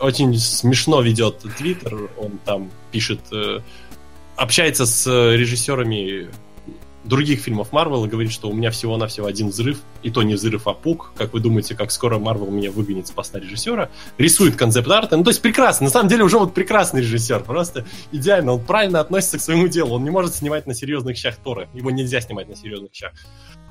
очень 0.00 0.36
смешно 0.38 1.00
ведет 1.00 1.38
Твиттер, 1.58 2.10
он 2.18 2.38
там 2.44 2.70
пишет, 2.92 3.20
э, 3.32 3.60
общается 4.36 4.86
с 4.86 5.06
э, 5.06 5.36
режиссерами 5.36 6.28
других 7.06 7.40
фильмов 7.40 7.72
Марвел 7.72 8.04
и 8.04 8.08
говорит, 8.08 8.32
что 8.32 8.48
у 8.48 8.52
меня 8.52 8.70
всего-навсего 8.70 9.26
один 9.26 9.48
взрыв, 9.48 9.78
и 10.02 10.10
то 10.10 10.22
не 10.22 10.34
взрыв, 10.34 10.66
а 10.66 10.72
пук. 10.74 11.12
Как 11.16 11.32
вы 11.32 11.40
думаете, 11.40 11.74
как 11.74 11.90
скоро 11.90 12.18
Марвел 12.18 12.50
меня 12.50 12.70
выгонит 12.70 13.06
с 13.06 13.10
поста 13.10 13.38
режиссера? 13.38 13.90
Рисует 14.18 14.56
концепт-арты. 14.56 15.16
Ну, 15.16 15.24
то 15.24 15.30
есть 15.30 15.42
прекрасно. 15.42 15.84
На 15.84 15.90
самом 15.90 16.08
деле 16.08 16.24
уже 16.24 16.38
вот 16.38 16.54
прекрасный 16.54 17.00
режиссер. 17.00 17.44
Просто 17.44 17.86
идеально. 18.12 18.52
Он 18.52 18.64
правильно 18.64 19.00
относится 19.00 19.38
к 19.38 19.40
своему 19.40 19.68
делу. 19.68 19.94
Он 19.94 20.04
не 20.04 20.10
может 20.10 20.34
снимать 20.34 20.66
на 20.66 20.74
серьезных 20.74 21.16
щах 21.16 21.36
Тора. 21.36 21.68
Его 21.74 21.90
нельзя 21.90 22.20
снимать 22.20 22.48
на 22.48 22.56
серьезных 22.56 22.90
щах. 22.92 23.12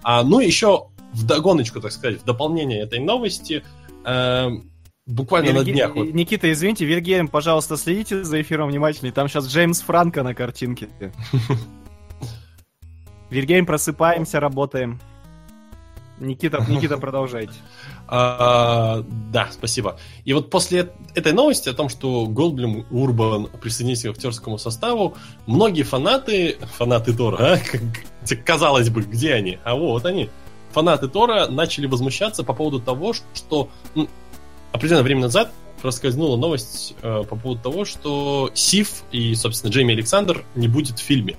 А, 0.04 0.24
ну, 0.24 0.40
еще 0.40 0.88
в 1.14 1.26
догоночку, 1.26 1.82
так 1.82 1.92
сказать, 1.92 2.22
в 2.22 2.26
дополнение 2.26 2.82
этой 2.82 3.00
новости, 3.00 3.64
эм, 4.06 4.70
буквально 5.06 5.54
на 5.54 5.58
Вильге- 5.60 5.72
днях... 5.74 5.96
вот- 5.96 6.14
Никита, 6.14 6.52
извините, 6.52 6.86
Вильгельм, 6.86 7.28
пожалуйста, 7.28 7.78
следите 7.78 8.24
за 8.24 8.42
эфиром 8.42 8.70
внимательнее. 8.70 9.14
Там 9.14 9.28
сейчас 9.28 9.48
Джеймс 9.48 9.82
Франко 9.82 10.24
на 10.24 10.34
картинке. 10.34 10.90
Вильгельм, 13.30 13.66
просыпаемся, 13.66 14.40
работаем. 14.40 15.00
Никита, 16.18 16.64
Никита, 16.70 16.98
продолжайте. 16.98 17.52
А, 18.08 19.04
да, 19.34 19.50
спасибо. 19.52 20.00
И 20.24 20.32
вот 20.32 20.50
после 20.50 20.94
этой 21.14 21.34
новости 21.34 21.68
о 21.68 21.74
том, 21.74 21.90
что 21.90 22.26
Голдблюм 22.28 22.86
Урбан 22.90 23.48
присоединились 23.62 24.04
к 24.04 24.06
актерскому 24.12 24.58
составу, 24.58 25.16
многие 25.46 25.84
фанаты, 25.84 26.56
фанаты 26.78 27.14
Тора, 27.14 27.56
а, 27.56 28.36
казалось 28.46 28.90
бы, 28.90 29.02
где 29.02 29.34
они? 29.34 29.60
А 29.66 29.76
вот 29.76 30.06
они. 30.06 30.30
Фанаты 30.72 31.10
Тора 31.10 31.48
начали 31.48 31.86
возмущаться 31.88 32.44
по 32.46 32.54
поводу 32.54 32.80
того, 32.80 33.12
что 33.34 33.70
м, 33.96 34.08
определенное 34.76 35.04
время 35.04 35.22
назад 35.22 35.52
проскользнула 35.82 36.38
новость 36.38 36.96
э, 37.02 37.24
по 37.30 37.36
поводу 37.36 37.62
того, 37.62 37.86
что 37.86 38.50
Сив 38.54 39.04
и, 39.12 39.36
собственно, 39.36 39.72
Джейми 39.72 39.94
Александр 39.94 40.44
не 40.56 40.68
будет 40.68 41.00
в 41.00 41.02
фильме. 41.04 41.38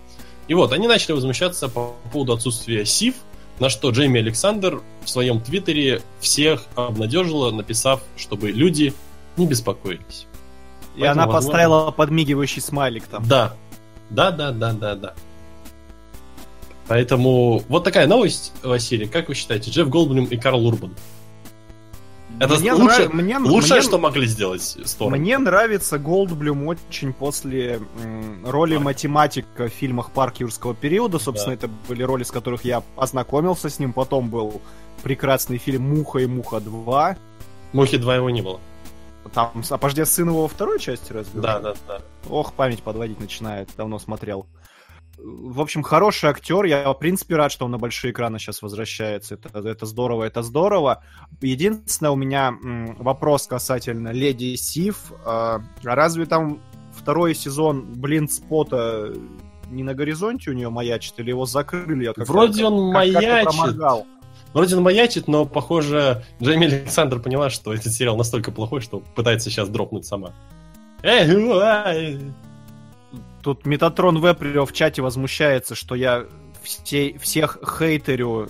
И 0.48 0.54
вот, 0.54 0.72
они 0.72 0.86
начали 0.86 1.12
возмущаться 1.12 1.68
по 1.68 1.94
поводу 2.12 2.32
отсутствия 2.34 2.84
Сив, 2.84 3.14
на 3.58 3.68
что 3.68 3.90
Джейми 3.90 4.20
Александр 4.20 4.82
в 5.04 5.08
своем 5.10 5.40
твиттере 5.40 6.02
всех 6.20 6.64
обнадежила, 6.74 7.50
написав, 7.50 8.02
чтобы 8.16 8.50
люди 8.50 8.92
не 9.36 9.46
беспокоились. 9.46 10.26
И 10.96 11.00
Поэтому, 11.00 11.22
она 11.22 11.26
возможно- 11.26 11.48
поставила 11.50 11.90
подмигивающий 11.90 12.62
смайлик 12.62 13.04
там. 13.06 13.26
Да. 13.26 13.54
Да, 14.10 14.30
да, 14.30 14.52
да, 14.52 14.72
да, 14.72 14.94
да. 14.94 15.14
Поэтому 16.88 17.62
вот 17.68 17.82
такая 17.82 18.06
новость, 18.06 18.52
Василий. 18.62 19.06
Как 19.06 19.28
вы 19.28 19.34
считаете, 19.34 19.70
Джефф 19.70 19.88
Голдблюм 19.88 20.26
и 20.26 20.36
Карл 20.36 20.64
Урбан? 20.66 20.94
Это 22.38 22.54
Мне 22.58 22.72
лучше- 22.74 23.02
нрав- 23.08 23.12
мне- 23.14 23.38
Лучшее, 23.38 23.74
мне- 23.80 23.82
что 23.82 23.98
могли 23.98 24.26
сделать 24.26 24.60
с 24.62 24.94
Тором. 24.94 25.18
Мне 25.18 25.38
нравится 25.38 25.98
Голдблюм 25.98 26.66
очень 26.66 27.12
после 27.12 27.80
м, 28.02 28.44
роли 28.46 28.74
Так. 28.74 28.84
математика 28.84 29.68
в 29.68 29.72
фильмах 29.72 30.10
«Парк 30.10 30.36
юрского 30.40 30.74
периода». 30.74 31.18
Собственно, 31.18 31.54
это 31.54 31.68
были 31.88 32.02
роли, 32.02 32.24
с 32.24 32.30
которых 32.30 32.64
я 32.64 32.82
ознакомился 32.96 33.70
с 33.70 33.78
ним. 33.78 33.92
Потом 33.92 34.28
был 34.28 34.60
прекрасный 35.02 35.58
фильм 35.58 35.88
«Муха 35.96 36.18
и 36.18 36.26
Муха 36.26 36.56
2». 36.58 37.16
Мухи 37.72 37.96
2 37.96 38.16
его 38.16 38.28
не 38.30 38.42
было. 38.42 38.60
Там, 39.32 39.50
а 39.70 39.78
подожди, 39.78 40.04
сын 40.04 40.28
его 40.28 40.42
во 40.42 40.48
второй 40.48 40.78
части 40.78 41.12
разве? 41.12 41.40
Да, 41.40 41.58
да, 41.58 41.74
да. 41.88 42.00
Ох, 42.28 42.52
память 42.52 42.82
подводить 42.82 43.18
начинает, 43.20 43.68
давно 43.76 43.98
смотрел. 43.98 44.46
В 45.18 45.60
общем, 45.60 45.82
хороший 45.82 46.28
актер. 46.28 46.64
Я, 46.64 46.92
в 46.92 46.98
принципе, 46.98 47.36
рад, 47.36 47.50
что 47.50 47.64
он 47.64 47.70
на 47.70 47.78
большие 47.78 48.12
экраны 48.12 48.38
сейчас 48.38 48.60
возвращается. 48.62 49.34
Это, 49.34 49.66
это 49.66 49.86
здорово, 49.86 50.24
это 50.24 50.42
здорово. 50.42 51.02
Единственное, 51.40 52.10
у 52.10 52.16
меня 52.16 52.54
вопрос 52.98 53.46
касательно 53.46 54.10
Леди 54.12 54.54
Сив. 54.56 55.12
А 55.24 55.60
разве 55.82 56.26
там 56.26 56.60
второй 56.94 57.34
сезон 57.34 57.94
Блин 57.94 58.28
Спота 58.28 59.12
не 59.70 59.82
на 59.82 59.94
горизонте 59.94 60.50
у 60.50 60.54
нее 60.54 60.68
маячит, 60.68 61.14
или 61.18 61.30
его 61.30 61.46
закрыли? 61.46 62.04
Я 62.04 62.12
Вроде 62.16 62.64
он 62.66 62.92
как- 62.92 63.14
маячит. 63.14 63.76
Вроде 64.52 64.76
он 64.76 64.82
маячит, 64.82 65.28
но, 65.28 65.44
похоже, 65.44 66.24
Джейми 66.42 66.66
Александр 66.66 67.20
поняла, 67.20 67.50
что 67.50 67.74
этот 67.74 67.92
сериал 67.92 68.16
настолько 68.16 68.52
плохой, 68.52 68.80
что 68.80 69.00
пытается 69.00 69.50
сейчас 69.50 69.68
дропнуть 69.68 70.06
сама. 70.06 70.32
Эй. 71.02 72.20
Тут 73.46 73.64
Метатрон 73.64 74.18
Веприо 74.20 74.66
в 74.66 74.72
чате 74.72 75.02
возмущается, 75.02 75.76
что 75.76 75.94
я 75.94 76.24
все, 76.64 77.16
всех 77.20 77.58
хейтерю 77.78 78.48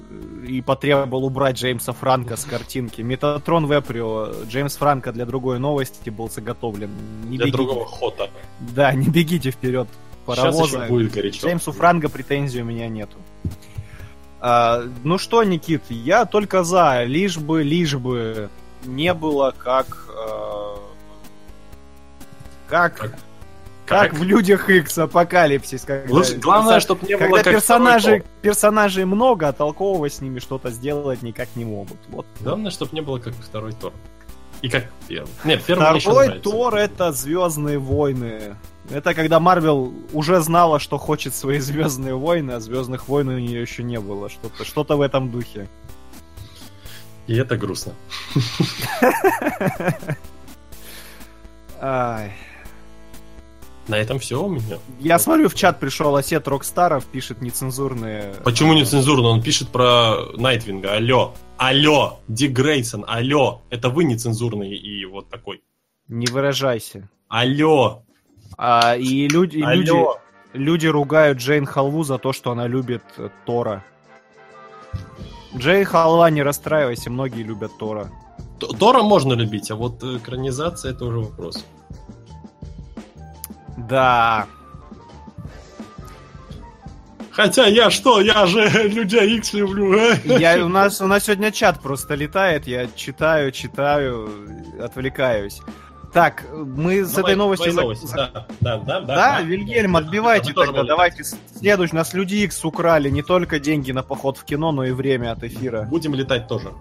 и 0.48 0.62
потребовал 0.62 1.26
убрать 1.26 1.58
Джеймса 1.58 1.92
Франка 1.92 2.36
с 2.38 2.46
картинки. 2.46 3.02
Метатрон 3.02 3.70
Веприо, 3.70 4.32
Джеймс 4.48 4.74
Франко 4.76 5.12
для 5.12 5.26
другой 5.26 5.58
новости 5.58 6.08
был 6.08 6.30
заготовлен. 6.30 6.88
Не 7.24 7.36
Для 7.36 7.44
бегите. 7.44 7.52
другого 7.52 7.84
хота. 7.84 8.30
Да, 8.74 8.94
не 8.94 9.06
бегите 9.08 9.50
вперед, 9.50 9.86
Сейчас 10.24 10.24
паровоза. 10.24 10.78
еще 10.78 10.88
будет 10.88 11.12
горячо. 11.12 11.46
Джеймсу 11.46 11.72
Франко 11.72 12.08
претензий 12.08 12.62
у 12.62 12.64
меня 12.64 12.88
нету. 12.88 13.18
А, 14.40 14.82
ну 15.04 15.18
что, 15.18 15.44
Никит, 15.44 15.82
я 15.90 16.24
только 16.24 16.64
за, 16.64 17.04
лишь 17.04 17.36
бы, 17.36 17.62
лишь 17.62 17.96
бы 17.96 18.48
не 18.86 19.12
было 19.12 19.52
как... 19.58 20.08
э, 20.08 20.76
как... 22.66 22.96
Как? 22.96 23.18
Как 23.86 24.12
в 24.14 24.22
Людях 24.22 24.68
X 24.68 24.98
апокалипсис. 24.98 25.82
когда- 25.82 26.12
Лучше- 26.12 26.36
главное, 26.36 26.80
чтобы 26.80 27.06
не 27.06 27.16
было 27.16 27.36
когда 27.36 27.52
персонажей, 27.52 28.22
персонажей 28.42 29.04
много, 29.04 29.48
а 29.48 29.52
толкового 29.52 30.08
с 30.10 30.20
ними 30.20 30.38
что-то 30.40 30.70
сделать 30.70 31.22
никак 31.22 31.48
не 31.54 31.64
могут. 31.64 31.98
Вот. 32.08 32.26
Главное, 32.40 32.70
чтобы 32.70 32.90
не 32.94 33.00
было 33.00 33.18
как 33.18 33.34
второй 33.34 33.72
Тор. 33.72 33.92
И 34.62 34.68
как 34.68 34.84
первый. 35.06 35.28
Нет, 35.44 35.62
первый 35.64 36.00
Второй. 36.00 36.40
Тор 36.40 36.74
это 36.76 37.12
Звездные 37.12 37.78
войны. 37.78 38.56
Это 38.90 39.14
когда 39.14 39.38
Марвел 39.40 39.92
уже 40.12 40.40
знала, 40.40 40.78
что 40.78 40.96
хочет 40.98 41.34
свои 41.34 41.58
Звездные 41.58 42.14
войны, 42.14 42.52
а 42.52 42.60
Звездных 42.60 43.08
войн 43.08 43.28
у 43.28 43.38
нее 43.38 43.60
еще 43.60 43.82
не 43.82 44.00
было. 44.00 44.28
Что-то 44.28 44.64
что 44.64 44.84
в 44.84 45.00
этом 45.00 45.30
духе. 45.30 45.68
И 47.26 47.36
это 47.36 47.56
грустно. 47.56 47.92
Ай. 51.80 52.32
На 53.88 53.94
этом 53.96 54.18
все 54.18 54.42
у 54.42 54.48
меня. 54.48 54.78
Я 54.98 55.18
смотрю, 55.18 55.48
в 55.48 55.54
чат 55.54 55.78
пришел 55.78 56.16
Осет 56.16 56.48
Рокстаров, 56.48 57.04
пишет 57.06 57.40
нецензурные... 57.40 58.34
Почему 58.44 58.72
нецензурно? 58.74 59.28
Он 59.28 59.40
пишет 59.42 59.68
про 59.68 60.16
Найтвинга. 60.36 60.94
Алло, 60.94 61.34
алло, 61.56 62.18
Дик 62.26 62.50
Грейсон, 62.52 63.04
алло. 63.06 63.62
Это 63.70 63.88
вы 63.88 64.02
нецензурный 64.04 64.74
и 64.76 65.04
вот 65.04 65.28
такой. 65.30 65.62
Не 66.08 66.26
выражайся. 66.26 67.08
Алло, 67.28 68.02
А, 68.58 68.96
и 68.96 69.28
люди, 69.28 69.58
и 69.58 69.62
люди, 69.62 69.90
алло. 69.90 70.18
люди 70.52 70.86
ругают 70.86 71.38
Джейн 71.38 71.64
Халву 71.66 72.02
за 72.02 72.18
то, 72.18 72.32
что 72.32 72.50
она 72.52 72.66
любит 72.66 73.02
э, 73.18 73.28
Тора. 73.44 73.84
Джейн 75.56 75.84
Халва, 75.84 76.28
не 76.30 76.42
расстраивайся, 76.42 77.10
многие 77.10 77.42
любят 77.42 77.70
Тора. 77.78 78.10
Тора 78.58 79.02
можно 79.02 79.32
любить, 79.34 79.70
а 79.70 79.76
вот 79.76 80.02
экранизация 80.02 80.92
это 80.92 81.04
уже 81.04 81.18
вопрос. 81.18 81.64
Да. 83.76 84.46
Хотя 87.30 87.66
я 87.66 87.90
что, 87.90 88.20
я 88.20 88.46
же 88.46 88.66
Людей 88.88 89.36
Икс 89.36 89.52
люблю. 89.52 89.92
э? 89.94 90.16
Я, 90.24 90.64
у, 90.64 90.68
нас, 90.68 91.02
у 91.02 91.06
нас 91.06 91.24
сегодня 91.24 91.50
чат 91.52 91.80
просто 91.80 92.14
летает, 92.14 92.66
я 92.66 92.86
читаю, 92.94 93.52
читаю, 93.52 94.30
отвлекаюсь. 94.82 95.60
Так, 96.14 96.44
мы 96.50 97.04
с 97.04 97.12
Давай, 97.12 97.32
этой 97.32 97.38
новостью... 97.38 97.72
зак- 97.72 97.82
новости, 97.82 98.08
да, 98.16 98.46
да, 98.60 98.78
да, 98.78 99.00
да, 99.00 99.14
Да, 99.16 99.40
Вильгельм, 99.42 99.96
отбивайте 99.96 100.48
Вы 100.48 100.54
тоже 100.54 100.72
тогда. 100.72 100.84
Давайте 100.84 101.24
следующий. 101.24 101.94
Нас 101.94 102.14
Люди 102.14 102.36
Икс 102.36 102.64
украли 102.64 103.10
не 103.10 103.22
только 103.22 103.58
деньги 103.60 103.92
на 103.92 104.02
поход 104.02 104.38
в 104.38 104.44
кино, 104.44 104.72
но 104.72 104.84
и 104.84 104.92
время 104.92 105.32
от 105.32 105.44
эфира. 105.44 105.82
Будем 105.82 106.14
летать 106.14 106.48
тоже. 106.48 106.72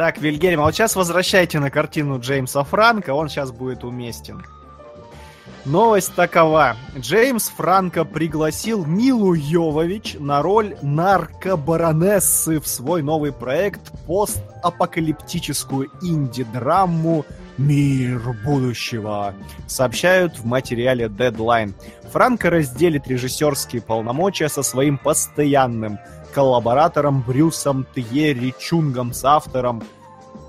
Так, 0.00 0.16
Вильгельм, 0.16 0.60
а 0.60 0.62
вот 0.62 0.74
сейчас 0.74 0.96
возвращайте 0.96 1.60
на 1.60 1.70
картину 1.70 2.18
Джеймса 2.18 2.64
Франка, 2.64 3.12
он 3.12 3.28
сейчас 3.28 3.52
будет 3.52 3.84
уместен. 3.84 4.42
Новость 5.66 6.14
такова. 6.14 6.74
Джеймс 6.96 7.50
Франко 7.50 8.06
пригласил 8.06 8.86
Милу 8.86 9.34
Йовович 9.34 10.16
на 10.18 10.40
роль 10.40 10.74
наркобаронессы 10.80 12.60
в 12.60 12.66
свой 12.66 13.02
новый 13.02 13.30
проект 13.30 13.92
постапокалиптическую 14.06 15.90
инди-драму 16.00 17.26
«Мир 17.58 18.22
будущего», 18.42 19.34
сообщают 19.66 20.38
в 20.38 20.46
материале 20.46 21.08
Deadline. 21.08 21.74
Франко 22.10 22.48
разделит 22.48 23.06
режиссерские 23.06 23.82
полномочия 23.82 24.48
со 24.48 24.62
своим 24.62 24.96
постоянным 24.96 25.98
коллаборатором 26.32 27.22
Брюсом 27.22 27.86
Тьерри 27.94 28.54
Чунгом 28.58 29.12
с 29.12 29.24
автором 29.24 29.82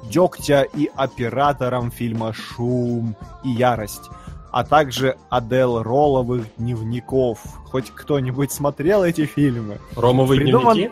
«Дегтя» 0.03 0.63
и 0.63 0.89
оператором 0.95 1.91
фильма 1.91 2.34
«Шум 2.34 3.15
и 3.43 3.49
ярость», 3.49 4.09
а 4.51 4.63
также 4.63 5.17
Адел 5.29 5.82
Ролловых 5.84 6.45
дневников. 6.57 7.39
Хоть 7.71 7.91
кто-нибудь 7.91 8.51
смотрел 8.51 9.03
эти 9.03 9.25
фильмы? 9.25 9.79
Ромовые 9.95 10.41
Придуман- 10.41 10.73
дневники? 10.73 10.91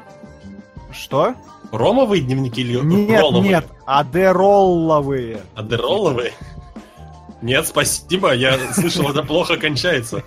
Что? 0.92 1.36
Ромовые 1.72 2.22
дневники 2.24 2.62
или 2.62 2.80
Нет, 2.80 3.20
ролловые? 3.22 3.50
нет, 3.50 3.66
Адеролловые. 3.86 5.42
Адеролловые? 5.56 6.34
Нет, 7.42 7.68
спасибо, 7.68 8.34
я 8.34 8.58
слышал, 8.74 9.10
это 9.10 9.24
плохо 9.24 9.56
кончается. 9.58 10.24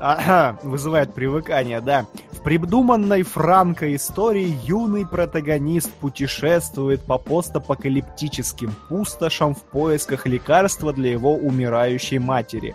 Ага, 0.00 0.58
вызывает 0.62 1.12
привыкание, 1.12 1.80
да. 1.80 2.06
В 2.32 2.42
придуманной 2.42 3.22
Франко 3.22 3.94
истории 3.94 4.56
юный 4.64 5.06
протагонист 5.06 5.92
путешествует 5.92 7.02
по 7.02 7.18
постапокалиптическим 7.18 8.74
пустошам 8.88 9.54
в 9.54 9.60
поисках 9.60 10.26
лекарства 10.26 10.94
для 10.94 11.12
его 11.12 11.34
умирающей 11.34 12.18
матери. 12.18 12.74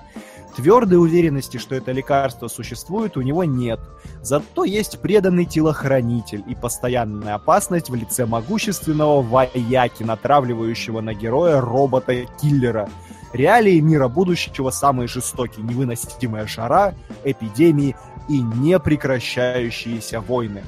Твердой 0.56 1.00
уверенности, 1.00 1.58
что 1.58 1.76
это 1.76 1.92
лекарство 1.92 2.48
существует, 2.48 3.18
у 3.18 3.22
него 3.22 3.44
нет. 3.44 3.80
Зато 4.22 4.64
есть 4.64 5.02
преданный 5.02 5.46
телохранитель 5.46 6.44
и 6.48 6.56
постоянная 6.56 7.36
опасность 7.36 7.90
в 7.90 7.96
лице 7.96 8.26
могущественного 8.26 9.22
вояки, 9.22 10.04
натравливающего 10.04 11.02
на 11.02 11.14
героя 11.14 11.60
робота-киллера. 11.60 12.88
Реалии 13.36 13.80
мира 13.82 14.08
будущего 14.08 14.70
самые 14.70 15.08
жестокие, 15.08 15.66
невыносимая 15.66 16.48
жара, 16.48 16.96
эпидемии 17.24 17.96
и 18.30 18.40
непрекращающиеся 18.40 20.22
войны. 20.22 20.64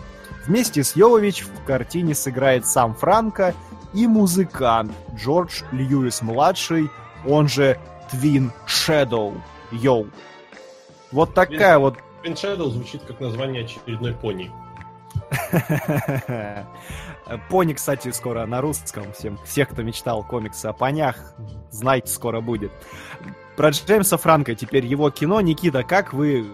Вместе 0.45 0.84
с 0.84 0.95
Йовович 0.95 1.43
в 1.43 1.63
картине 1.65 2.13
сыграет 2.13 2.65
сам 2.65 2.93
Франко 2.93 3.53
и 3.93 4.05
музыкант 4.05 4.91
Джордж 5.15 5.63
Льюис-младший, 5.72 6.89
он 7.26 7.47
же 7.47 7.80
Твин 8.11 8.51
Шэдоу. 8.65 9.41
Йоу. 9.72 10.07
Вот 11.11 11.34
такая 11.34 11.78
вот 11.80 11.95
Twin 12.24 12.34
Shadow 12.34 12.70
звучит 12.70 13.01
как 13.03 13.20
название 13.20 13.63
очередной 13.63 14.13
пони. 14.13 14.51
Пони, 17.50 17.74
кстати, 17.74 18.12
скоро 18.12 18.45
на 18.45 18.62
русском. 18.62 19.12
Всем, 19.14 19.38
всех, 19.45 19.70
кто 19.70 19.84
мечтал 19.84 20.24
комиксы 20.24 20.66
о 20.66 20.74
понях, 20.74 21.34
знайте, 21.72 22.08
скоро 22.08 22.41
будет. 22.41 22.72
Про 23.56 23.70
Джеймса 23.70 24.18
Франка 24.18 24.56
теперь 24.56 24.86
его 24.86 25.10
кино. 25.10 25.41
Никита, 25.41 25.84
как 25.84 26.14
вы... 26.14 26.45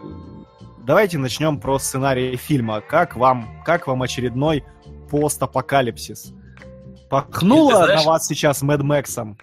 Давайте 0.85 1.17
начнем 1.17 1.59
про 1.59 1.79
сценарий 1.79 2.35
фильма. 2.35 2.81
Как 2.81 3.15
вам, 3.15 3.61
как 3.65 3.87
вам 3.87 4.01
очередной 4.01 4.65
постапокалипсис? 5.09 6.33
Пахнуло 7.09 7.85
знаешь- 7.85 8.03
на 8.03 8.09
вас 8.09 8.25
сейчас 8.25 8.61
Мэд 8.61 8.81
Мэксом? 8.81 9.37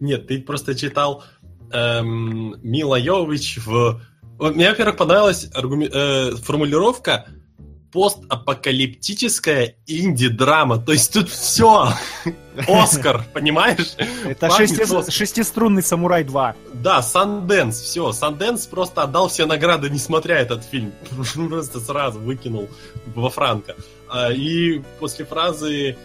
Нет, 0.00 0.28
ты 0.28 0.40
просто 0.40 0.74
читал 0.74 1.24
эм, 1.72 2.54
Мила 2.62 2.96
Йовович 2.96 3.58
в... 3.66 4.00
Мне, 4.38 4.68
во-первых, 4.70 4.96
понравилась 4.96 5.50
аргуме- 5.52 5.90
э, 5.92 6.36
формулировка 6.36 7.26
постапокалиптическая 7.92 9.74
инди-драма. 9.86 10.78
То 10.78 10.92
есть 10.92 11.12
тут 11.12 11.28
все. 11.28 11.92
Оскар, 12.66 13.24
понимаешь? 13.32 13.94
Это 14.24 14.48
шести- 14.48 14.82
Оскар. 14.82 15.12
шестиструнный 15.12 15.82
самурай 15.82 16.24
2. 16.24 16.54
Да, 16.74 17.02
Санденс, 17.02 17.80
все. 17.80 18.12
Санденс 18.12 18.66
просто 18.66 19.02
отдал 19.02 19.28
все 19.28 19.46
награды, 19.46 19.90
не 19.90 19.98
смотря 19.98 20.38
этот 20.38 20.64
фильм. 20.64 20.92
Просто 21.48 21.80
сразу 21.80 22.18
выкинул 22.18 22.68
во 23.14 23.30
Франко. 23.30 23.74
А, 24.08 24.32
И 24.32 24.80
после 24.98 25.24
фразы 25.24 25.96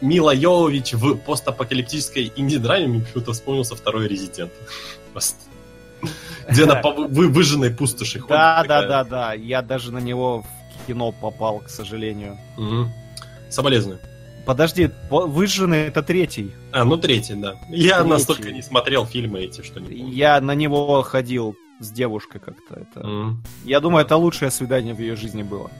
Мила 0.00 0.34
Йовович 0.34 0.94
в 0.94 1.16
постапокалиптической 1.16 2.32
инди-драме 2.36 2.86
мне 2.86 3.00
почему-то 3.00 3.32
вспомнился 3.32 3.74
второй 3.76 4.08
резидент. 4.08 4.52
Просто. 5.12 5.36
Где 6.48 6.64
на 6.66 6.80
выжженной 6.82 7.70
пустоши 7.70 8.20
ходит 8.20 8.28
Да, 8.30 8.64
да, 8.66 8.86
да, 8.86 9.04
да. 9.04 9.32
Я 9.34 9.60
даже 9.62 9.92
на 9.92 9.98
него 9.98 10.46
кино 10.88 11.12
попал, 11.12 11.60
к 11.60 11.68
сожалению. 11.68 12.38
Мгм. 12.56 12.90
Соболезную. 13.50 13.98
Подожди, 14.46 14.90
по- 15.10 15.26
выжженный 15.26 15.88
это 15.88 16.02
третий. 16.02 16.50
А, 16.72 16.84
ну 16.84 16.96
третий, 16.96 17.34
да. 17.34 17.54
Я 17.68 17.96
Третий. 17.96 18.08
настолько 18.10 18.50
не 18.50 18.62
смотрел 18.62 19.04
фильмы 19.04 19.40
эти, 19.40 19.62
что 19.62 19.80
не 19.80 19.86
помню. 19.88 20.12
Я 20.14 20.40
на 20.40 20.54
него 20.54 21.02
ходил 21.02 21.54
с 21.80 21.90
девушкой 21.90 22.40
как-то. 22.40 22.80
Это... 22.80 23.06
Мгм. 23.06 23.42
Я 23.64 23.80
думаю, 23.80 24.04
это 24.06 24.16
лучшее 24.16 24.50
свидание 24.50 24.94
в 24.94 25.00
ее 25.00 25.16
жизни 25.16 25.42
было. 25.42 25.70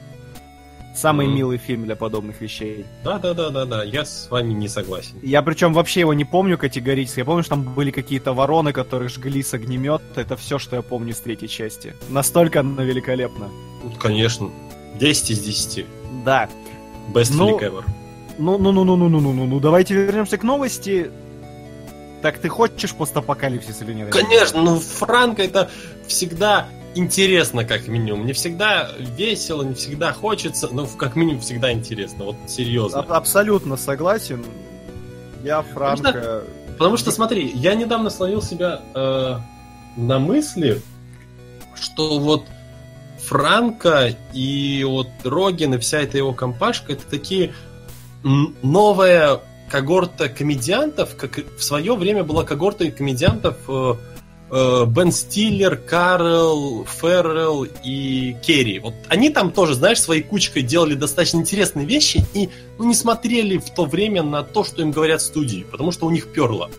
Самый 0.95 1.27
Мгм. 1.27 1.35
милый 1.35 1.57
фильм 1.57 1.83
для 1.85 1.95
подобных 1.95 2.41
вещей. 2.41 2.85
Да, 3.03 3.17
да, 3.19 3.33
да, 3.33 3.49
да, 3.49 3.65
да. 3.65 3.83
Я 3.83 4.03
с 4.05 4.29
вами 4.29 4.53
не 4.53 4.67
согласен. 4.67 5.15
Я 5.23 5.41
причем 5.41 5.73
вообще 5.73 6.01
его 6.01 6.13
не 6.13 6.25
помню 6.25 6.57
категорически. 6.57 7.19
Я 7.19 7.25
помню, 7.25 7.43
что 7.43 7.55
там 7.55 7.63
были 7.63 7.89
какие-то 7.91 8.33
вороны, 8.33 8.71
которые 8.73 9.09
жгли 9.09 9.41
с 9.41 9.53
огнемет. 9.53 10.01
Это 10.15 10.35
все, 10.35 10.59
что 10.59 10.75
я 10.75 10.81
помню 10.81 11.13
с 11.13 11.19
третьей 11.21 11.47
части. 11.49 11.95
Настолько 12.09 12.59
оно 12.59 12.83
великолепно. 12.83 13.47
Ну, 13.83 13.91
конечно. 13.99 14.49
10 14.99 15.31
из 15.31 15.39
10. 15.39 15.85
Да. 16.25 16.49
Best 17.13 17.31
Ну, 17.33 17.57
flick 17.57 17.61
ever. 17.61 17.83
Ну, 18.37 18.57
ну, 18.57 18.71
ну, 18.71 18.83
ну, 18.83 18.95
ну, 18.95 19.09
ну, 19.09 19.19
ну, 19.19 19.33
ну, 19.33 19.45
ну, 19.45 19.59
давайте 19.59 19.93
вернемся 19.93 20.37
к 20.37 20.43
новости. 20.43 21.11
Так 22.21 22.37
ты 22.39 22.49
хочешь 22.49 22.93
постапокалипсис 22.93 23.81
или 23.81 23.93
нет? 23.93 24.11
Конечно, 24.11 24.61
ну 24.61 24.79
Франко 24.79 25.41
это 25.41 25.69
всегда 26.07 26.67
интересно, 26.95 27.63
как 27.65 27.87
минимум. 27.87 28.25
Не 28.25 28.33
всегда 28.33 28.91
весело, 28.97 29.63
не 29.63 29.73
всегда 29.73 30.11
хочется, 30.11 30.67
но 30.71 30.85
как 30.85 31.15
минимум 31.15 31.41
всегда 31.41 31.71
интересно. 31.71 32.25
Вот 32.25 32.35
серьезно. 32.47 32.99
Аб- 32.99 33.11
абсолютно 33.11 33.77
согласен. 33.77 34.45
Я 35.43 35.61
Франко... 35.61 36.43
Потому 36.77 36.95
что, 36.95 37.11
смотри, 37.11 37.51
я 37.55 37.75
недавно 37.75 38.09
словил 38.09 38.41
себя 38.41 38.81
э, 38.95 39.37
на 39.97 40.19
мысли, 40.19 40.81
что 41.75 42.19
вот 42.19 42.45
Франко 43.29 44.15
и 44.33 44.83
вот 44.87 45.07
Рогин 45.23 45.75
и 45.75 45.77
вся 45.77 45.99
эта 45.99 46.17
его 46.17 46.33
компашка 46.33 46.93
это 46.93 47.03
такие 47.07 47.53
новая 48.23 49.39
когорта 49.69 50.29
комедиантов, 50.29 51.15
как 51.15 51.39
в 51.55 51.63
свое 51.63 51.95
время 51.95 52.23
была 52.23 52.43
когорта 52.43 52.89
комедиантов 52.89 53.55
э, 53.67 53.93
э, 54.49 54.85
Бен 54.87 55.11
Стиллер, 55.11 55.77
Карл, 55.77 56.85
Феррелл 56.85 57.67
и 57.83 58.35
Керри. 58.41 58.79
Вот 58.79 58.95
они 59.09 59.29
там 59.29 59.51
тоже, 59.51 59.75
знаешь, 59.75 60.01
своей 60.01 60.23
кучкой 60.23 60.63
делали 60.63 60.95
достаточно 60.95 61.37
интересные 61.37 61.85
вещи 61.85 62.25
и 62.33 62.49
ну, 62.79 62.85
не 62.85 62.95
смотрели 62.95 63.59
в 63.59 63.69
то 63.69 63.85
время 63.85 64.23
на 64.23 64.41
то, 64.41 64.63
что 64.63 64.81
им 64.81 64.89
говорят 64.89 65.21
в 65.21 65.25
студии, 65.25 65.67
потому 65.69 65.91
что 65.91 66.07
у 66.07 66.09
них 66.09 66.33
перло. 66.33 66.71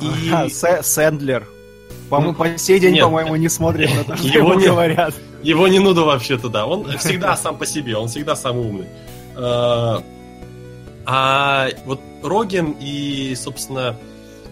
И... 0.00 0.50
Сэндлер. 0.82 1.46
По-моему, 2.10 2.32
ну, 2.36 2.52
по 2.52 2.58
сей 2.58 2.80
день, 2.80 2.98
по-моему, 2.98 3.36
не 3.36 3.48
смотрит 3.48 3.94
на 3.94 4.02
то, 4.02 4.16
что 4.16 4.26
его 4.26 4.54
не, 4.54 4.66
говорят. 4.66 5.14
Его 5.42 5.68
не 5.68 5.78
надо 5.78 6.02
вообще 6.02 6.38
туда. 6.38 6.66
Он 6.66 6.84
всегда 6.98 7.36
сам 7.36 7.56
по 7.58 7.66
себе, 7.66 7.96
он 7.96 8.08
всегда 8.08 8.36
самый 8.36 8.66
умный. 8.66 8.86
А, 9.36 10.02
а 11.06 11.68
вот 11.84 12.00
Роген 12.22 12.76
и, 12.80 13.34
собственно, 13.36 13.96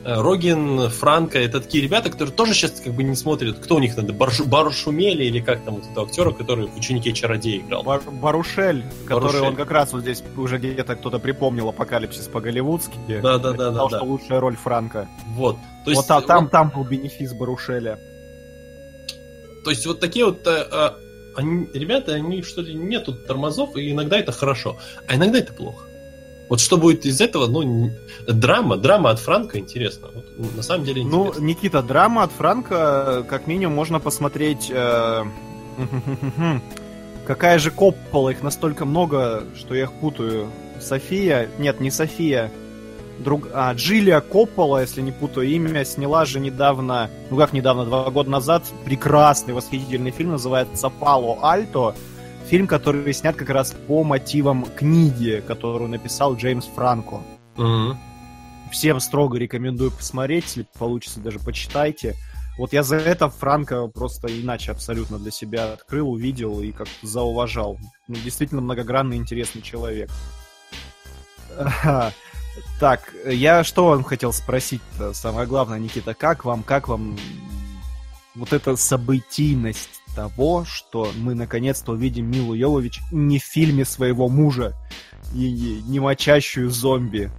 Рогин, 0.07 0.89
Франко, 0.89 1.37
это 1.39 1.61
такие 1.61 1.83
ребята, 1.83 2.11
которые 2.11 2.33
тоже 2.33 2.55
сейчас 2.55 2.81
как 2.81 2.93
бы 2.93 3.03
не 3.03 3.17
смотрят, 3.17 3.59
кто 3.59 3.75
у 3.75 3.79
них 3.81 3.97
надо, 3.97 4.13
Барш, 4.13 4.41
Барушумели 4.41 5.25
или 5.25 5.41
как 5.41 5.65
там 5.65 5.77
вот 5.77 5.85
этого 5.91 6.07
актера, 6.07 6.31
который 6.31 6.69
в 6.69 6.77
«Ученике 6.77 7.13
чародея» 7.13 7.59
играл. 7.59 7.83
Бар, 7.83 8.03
Барушель, 8.03 8.85
который 9.05 9.25
Барушель. 9.25 9.49
он 9.49 9.57
как 9.57 9.71
раз 9.73 9.93
вот 9.93 10.03
здесь 10.03 10.23
уже 10.37 10.59
где-то 10.59 10.95
кто-то 10.95 11.19
припомнил 11.19 11.69
«Апокалипсис 11.71 12.29
по-голливудски». 12.29 13.21
Да-да-да. 13.21 13.73
да, 13.73 13.89
что 13.89 14.05
лучшая 14.05 14.39
роль 14.39 14.57
Франка. 14.57 15.09
Вот. 15.35 15.57
То 15.85 15.91
есть, 15.91 16.09
вот 16.09 16.27
там, 16.27 16.45
он... 16.45 16.51
там 16.51 16.71
был 16.71 16.85
бенефис 16.85 17.33
Барушеля. 17.33 17.99
То 19.67 19.71
есть 19.71 19.85
вот 19.85 19.99
такие 19.99 20.25
вот 20.25 20.47
а, 20.47 20.97
они, 21.35 21.69
ребята, 21.75 22.15
они 22.15 22.43
что 22.43 22.63
ли 22.63 22.73
нету 22.73 23.13
тормозов, 23.13 23.75
и 23.75 23.91
иногда 23.91 24.17
это 24.17 24.31
хорошо, 24.31 24.79
а 25.09 25.17
иногда 25.17 25.41
это 25.41 25.53
плохо. 25.53 25.87
Вот 26.49 26.61
что 26.61 26.77
будет 26.77 27.05
из 27.05 27.21
этого, 27.21 27.49
ну, 27.49 27.91
драма, 28.29 28.77
драма 28.77 29.11
от 29.11 29.19
Франка 29.19 29.59
интересно. 29.59 30.11
Вот, 30.15 30.55
на 30.55 30.63
самом 30.63 30.85
деле 30.85 31.03
ну, 31.03 31.25
интересно. 31.25 31.41
Ну, 31.41 31.47
Никита, 31.49 31.83
драма 31.83 32.23
от 32.23 32.31
Франка, 32.31 33.27
как 33.29 33.49
минимум, 33.49 33.75
можно 33.75 33.99
посмотреть... 33.99 34.71
Э, 34.71 35.25
какая 37.27 37.59
же 37.59 37.73
Коппола, 37.73 38.29
их 38.29 38.45
настолько 38.45 38.85
много, 38.85 39.43
что 39.57 39.75
я 39.75 39.83
их 39.83 39.93
путаю. 39.95 40.49
София, 40.81 41.51
нет, 41.59 41.81
не 41.81 41.91
София, 41.91 42.53
друг, 43.19 43.49
а, 43.53 43.73
Джилия 43.75 44.21
Коппола, 44.21 44.81
если 44.81 45.01
не 45.01 45.13
путаю 45.13 45.49
имя, 45.49 45.85
сняла 45.85 46.25
же 46.25 46.41
недавно, 46.41 47.11
ну 47.31 47.37
как 47.37 47.53
недавно, 47.53 47.85
два 47.85 48.11
года 48.11 48.31
назад, 48.31 48.65
прекрасный, 48.85 49.55
восхитительный 49.55 50.11
фильм, 50.11 50.33
называется 50.33 50.89
«Пало 50.91 51.39
Альто», 51.43 51.95
Фильм, 52.47 52.69
который 52.69 53.13
снят 53.13 53.35
как 53.35 53.51
раз 53.51 53.75
по 53.89 54.05
мотивам 54.05 54.67
книги, 54.77 55.43
которую 55.45 55.91
написал 55.91 56.37
Джеймс 56.37 56.67
Франко. 56.67 57.21
Mm-hmm. 57.57 57.97
Всем 58.71 59.01
строго 59.01 59.37
рекомендую 59.37 59.91
посмотреть, 59.91 60.45
если 60.45 60.67
получится, 60.79 61.19
даже 61.19 61.41
почитайте. 61.41 62.15
Вот 62.57 62.73
я 62.73 62.85
за 62.85 62.97
это 62.97 63.29
Франко 63.29 63.89
просто 63.89 64.29
иначе 64.29 64.71
абсолютно 64.71 65.19
для 65.19 65.33
себя 65.33 65.73
открыл, 65.73 66.09
увидел 66.09 66.61
и 66.61 66.71
как-то 66.71 67.07
зауважал. 67.07 67.79
Ну, 68.07 68.15
действительно 68.15 68.61
многогранный, 68.61 69.17
интересный 69.17 69.63
человек. 69.63 70.09
Так, 72.81 73.13
я 73.27 73.65
что 73.65 73.87
вам 73.87 74.05
хотел 74.05 74.33
спросить 74.33 74.83
-то? 74.99 75.15
Самое 75.15 75.47
главное, 75.47 75.79
Никита, 75.79 76.15
как 76.15 76.45
вам, 76.45 76.63
как 76.63 76.89
вам 76.89 77.17
вот 78.35 78.53
эта 78.53 78.77
событийность 78.77 80.03
того, 80.15 80.65
что 80.65 81.11
мы 81.17 81.35
наконец-то 81.35 81.93
увидим 81.93 82.31
Милу 82.31 82.55
Йовович 82.55 83.01
не 83.13 83.39
в 83.39 83.45
фильме 83.45 83.85
своего 83.85 84.29
мужа 84.29 84.75
и 85.35 85.83
не 85.87 86.01
мочащую 86.01 86.71
зомби. 86.71 87.31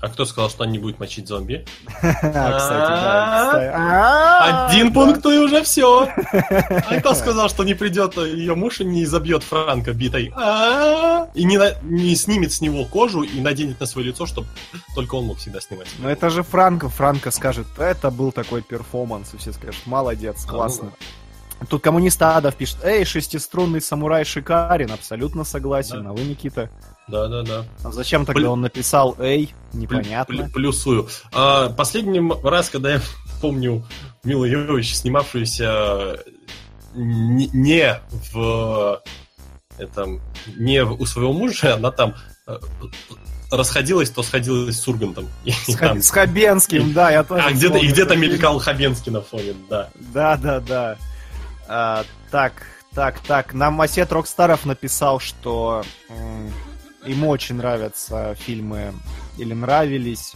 А 0.00 0.08
кто 0.08 0.26
сказал, 0.26 0.50
что 0.50 0.64
он 0.64 0.72
не 0.72 0.78
будет 0.78 0.98
мочить 1.00 1.26
зомби? 1.26 1.64
Да. 2.22 3.56
А, 3.74 4.66
Один 4.66 4.92
пункт 4.92 5.24
и 5.24 5.38
уже 5.38 5.62
все. 5.62 6.08
А 6.32 7.00
кто 7.00 7.14
сказал, 7.14 7.48
что 7.48 7.64
не 7.64 7.74
придет 7.74 8.16
ее 8.16 8.54
муж 8.54 8.80
и 8.80 8.84
не 8.84 9.06
забьет 9.06 9.42
Франка 9.42 9.92
битой? 9.92 10.32
А, 10.36 11.28
и 11.34 11.44
не 11.44 12.14
снимет 12.14 12.52
с 12.52 12.60
него 12.60 12.84
кожу 12.84 13.22
и 13.22 13.40
наденет 13.40 13.80
на 13.80 13.86
свое 13.86 14.08
лицо, 14.08 14.26
чтобы 14.26 14.48
только 14.94 15.14
он 15.14 15.26
мог 15.26 15.38
всегда 15.38 15.60
снимать. 15.60 15.88
Ну 15.98 16.08
это 16.08 16.30
же 16.30 16.42
Франко. 16.42 16.88
Франко 16.88 17.30
скажет, 17.30 17.66
это 17.78 18.10
был 18.10 18.32
такой 18.32 18.62
перформанс. 18.62 19.32
И 19.34 19.38
все 19.38 19.52
скажут, 19.52 19.86
молодец, 19.86 20.44
а, 20.44 20.52
ну 20.52 20.58
классно. 20.58 20.92
Тут 21.70 21.82
коммунист 21.82 22.20
Адов 22.20 22.54
пишет, 22.54 22.78
эй, 22.84 23.04
шестиструнный 23.04 23.80
самурай 23.80 24.24
шикарен, 24.24 24.92
абсолютно 24.92 25.42
согласен, 25.42 26.04
да. 26.04 26.10
а 26.10 26.12
вы, 26.12 26.22
Никита? 26.24 26.70
Да, 27.08 27.28
да, 27.28 27.42
да. 27.42 27.64
А 27.84 27.92
зачем 27.92 28.26
тогда 28.26 28.40
Плю... 28.40 28.50
он 28.50 28.62
написал 28.62 29.14
эй, 29.20 29.54
непонятно. 29.72 30.34
Плю... 30.34 30.50
Плюсую. 30.50 31.08
А, 31.32 31.70
последний 31.70 32.20
раз, 32.42 32.68
когда 32.68 32.94
я 32.94 33.00
помню 33.40 33.84
Милу 34.24 34.44
Йович, 34.44 34.96
снимавшуюся 34.96 36.18
не 36.94 38.00
в 38.32 39.02
этом, 39.78 40.20
не 40.56 40.82
у 40.82 41.06
своего 41.06 41.32
мужа, 41.32 41.74
она 41.76 41.92
там 41.92 42.14
э, 42.46 42.58
расходилась, 43.52 44.10
то 44.10 44.22
сходилась 44.22 44.80
с 44.80 44.88
Ургантом. 44.88 45.28
С, 45.46 45.76
там... 45.76 46.02
с 46.02 46.10
Хабенским, 46.10 46.92
да, 46.92 47.10
я 47.10 47.22
тоже. 47.22 47.42
А 47.46 47.52
где-то, 47.52 47.78
и 47.78 47.86
где-то 47.86 48.16
мелькал 48.16 48.58
Хабенский 48.58 49.12
на 49.12 49.20
фоне, 49.20 49.54
да. 49.70 49.90
Да, 50.12 50.36
да, 50.36 50.60
да. 50.60 50.96
А, 51.68 52.04
так, 52.30 52.52
так, 52.94 53.20
так. 53.20 53.54
Нам 53.54 53.80
Осет 53.80 54.10
Рокстаров 54.12 54.64
написал, 54.64 55.20
что 55.20 55.84
ему 57.06 57.28
очень 57.28 57.56
нравятся 57.56 58.34
фильмы 58.34 58.92
или 59.38 59.54
нравились. 59.54 60.34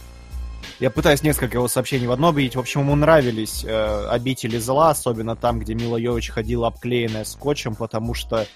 Я 0.79 0.89
пытаюсь 0.89 1.23
несколько 1.23 1.57
его 1.57 1.67
сообщений 1.67 2.07
в 2.07 2.11
одно 2.11 2.29
объединить. 2.29 2.55
В 2.55 2.59
общем, 2.59 2.81
ему 2.81 2.95
нравились 2.95 3.63
э, 3.63 4.07
«Обители 4.09 4.57
зла», 4.57 4.89
особенно 4.89 5.35
там, 5.35 5.59
где 5.59 5.73
Мила 5.73 5.97
Йович 5.97 6.29
ходила 6.29 6.67
обклеенная 6.67 7.23
скотчем, 7.23 7.75
потому 7.75 8.13
что 8.13 8.47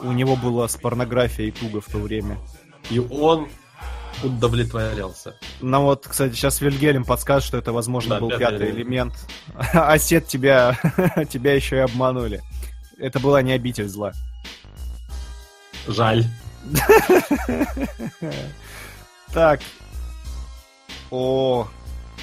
у 0.00 0.12
него 0.12 0.36
было 0.36 0.66
с 0.66 0.76
порнографией 0.76 1.50
туго 1.50 1.80
в 1.80 1.86
то 1.86 1.98
время. 1.98 2.38
И 2.90 2.98
он 2.98 3.48
удовлетворялся. 4.22 5.36
Ну 5.60 5.82
вот, 5.82 6.06
кстати, 6.06 6.34
сейчас 6.34 6.60
Вильгельм 6.60 7.04
подскажет, 7.04 7.46
что 7.46 7.58
это, 7.58 7.72
возможно, 7.72 8.16
да, 8.16 8.20
был 8.20 8.28
пятый, 8.30 8.40
пятый 8.40 8.70
элемент. 8.70 9.14
Осет 9.72 10.26
тебя, 10.26 10.78
тебя 11.28 11.54
еще 11.54 11.76
и 11.76 11.80
обманули. 11.80 12.42
Это 12.98 13.18
была 13.18 13.42
не 13.42 13.52
обитель 13.52 13.88
зла. 13.88 14.12
Жаль. 15.86 16.24
Так. 19.32 19.60
О, 21.10 21.66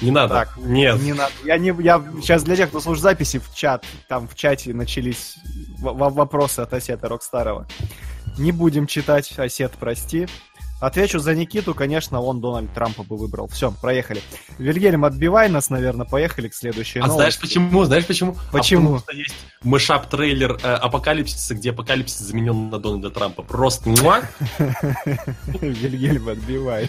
не 0.00 0.10
надо. 0.10 0.34
Так, 0.34 0.56
нет. 0.58 1.02
Не 1.02 1.12
надо. 1.12 1.32
Я 1.44 1.58
не, 1.58 1.74
я 1.82 2.02
сейчас 2.20 2.42
для 2.44 2.56
тех, 2.56 2.68
кто 2.68 2.80
слушает 2.80 3.02
записи 3.02 3.38
в 3.38 3.52
чат, 3.54 3.84
там 4.08 4.28
в 4.28 4.34
чате 4.34 4.72
начались 4.72 5.36
вопросы 5.78 6.60
от 6.60 6.72
Осета 6.72 7.08
Рокстарова. 7.08 7.66
Не 8.38 8.52
будем 8.52 8.86
читать, 8.86 9.36
Осет, 9.38 9.72
прости. 9.78 10.28
Отвечу 10.80 11.18
за 11.18 11.34
Никиту, 11.34 11.74
конечно, 11.74 12.20
он 12.22 12.40
Дональд 12.40 12.72
Трампа 12.72 13.02
бы 13.02 13.16
выбрал. 13.18 13.48
Все, 13.48 13.70
проехали. 13.70 14.22
Вильгельм, 14.58 15.04
отбивай 15.04 15.50
нас, 15.50 15.68
наверное, 15.68 16.06
поехали 16.06 16.48
к 16.48 16.54
следующей 16.54 17.00
А 17.00 17.02
новости. 17.02 17.16
знаешь 17.18 17.38
почему? 17.38 17.84
Знаешь 17.84 18.06
почему? 18.06 18.36
Почему? 18.50 18.80
А 18.80 18.84
потому 18.84 18.98
что 19.00 19.12
есть 19.12 19.34
mashup-трейлер 19.62 20.58
э, 20.62 20.72
Апокалипсиса, 20.74 21.54
где 21.54 21.70
Апокалипсис 21.70 22.20
заменен 22.20 22.70
на 22.70 22.78
Дональда 22.78 23.10
Трампа. 23.10 23.42
Просто 23.42 23.90
муа! 23.90 24.22
Вильгельм, 25.60 26.28
отбивай. 26.30 26.88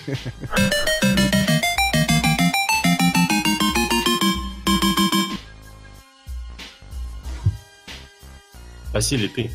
Василий, 8.94 9.28
ты. 9.28 9.52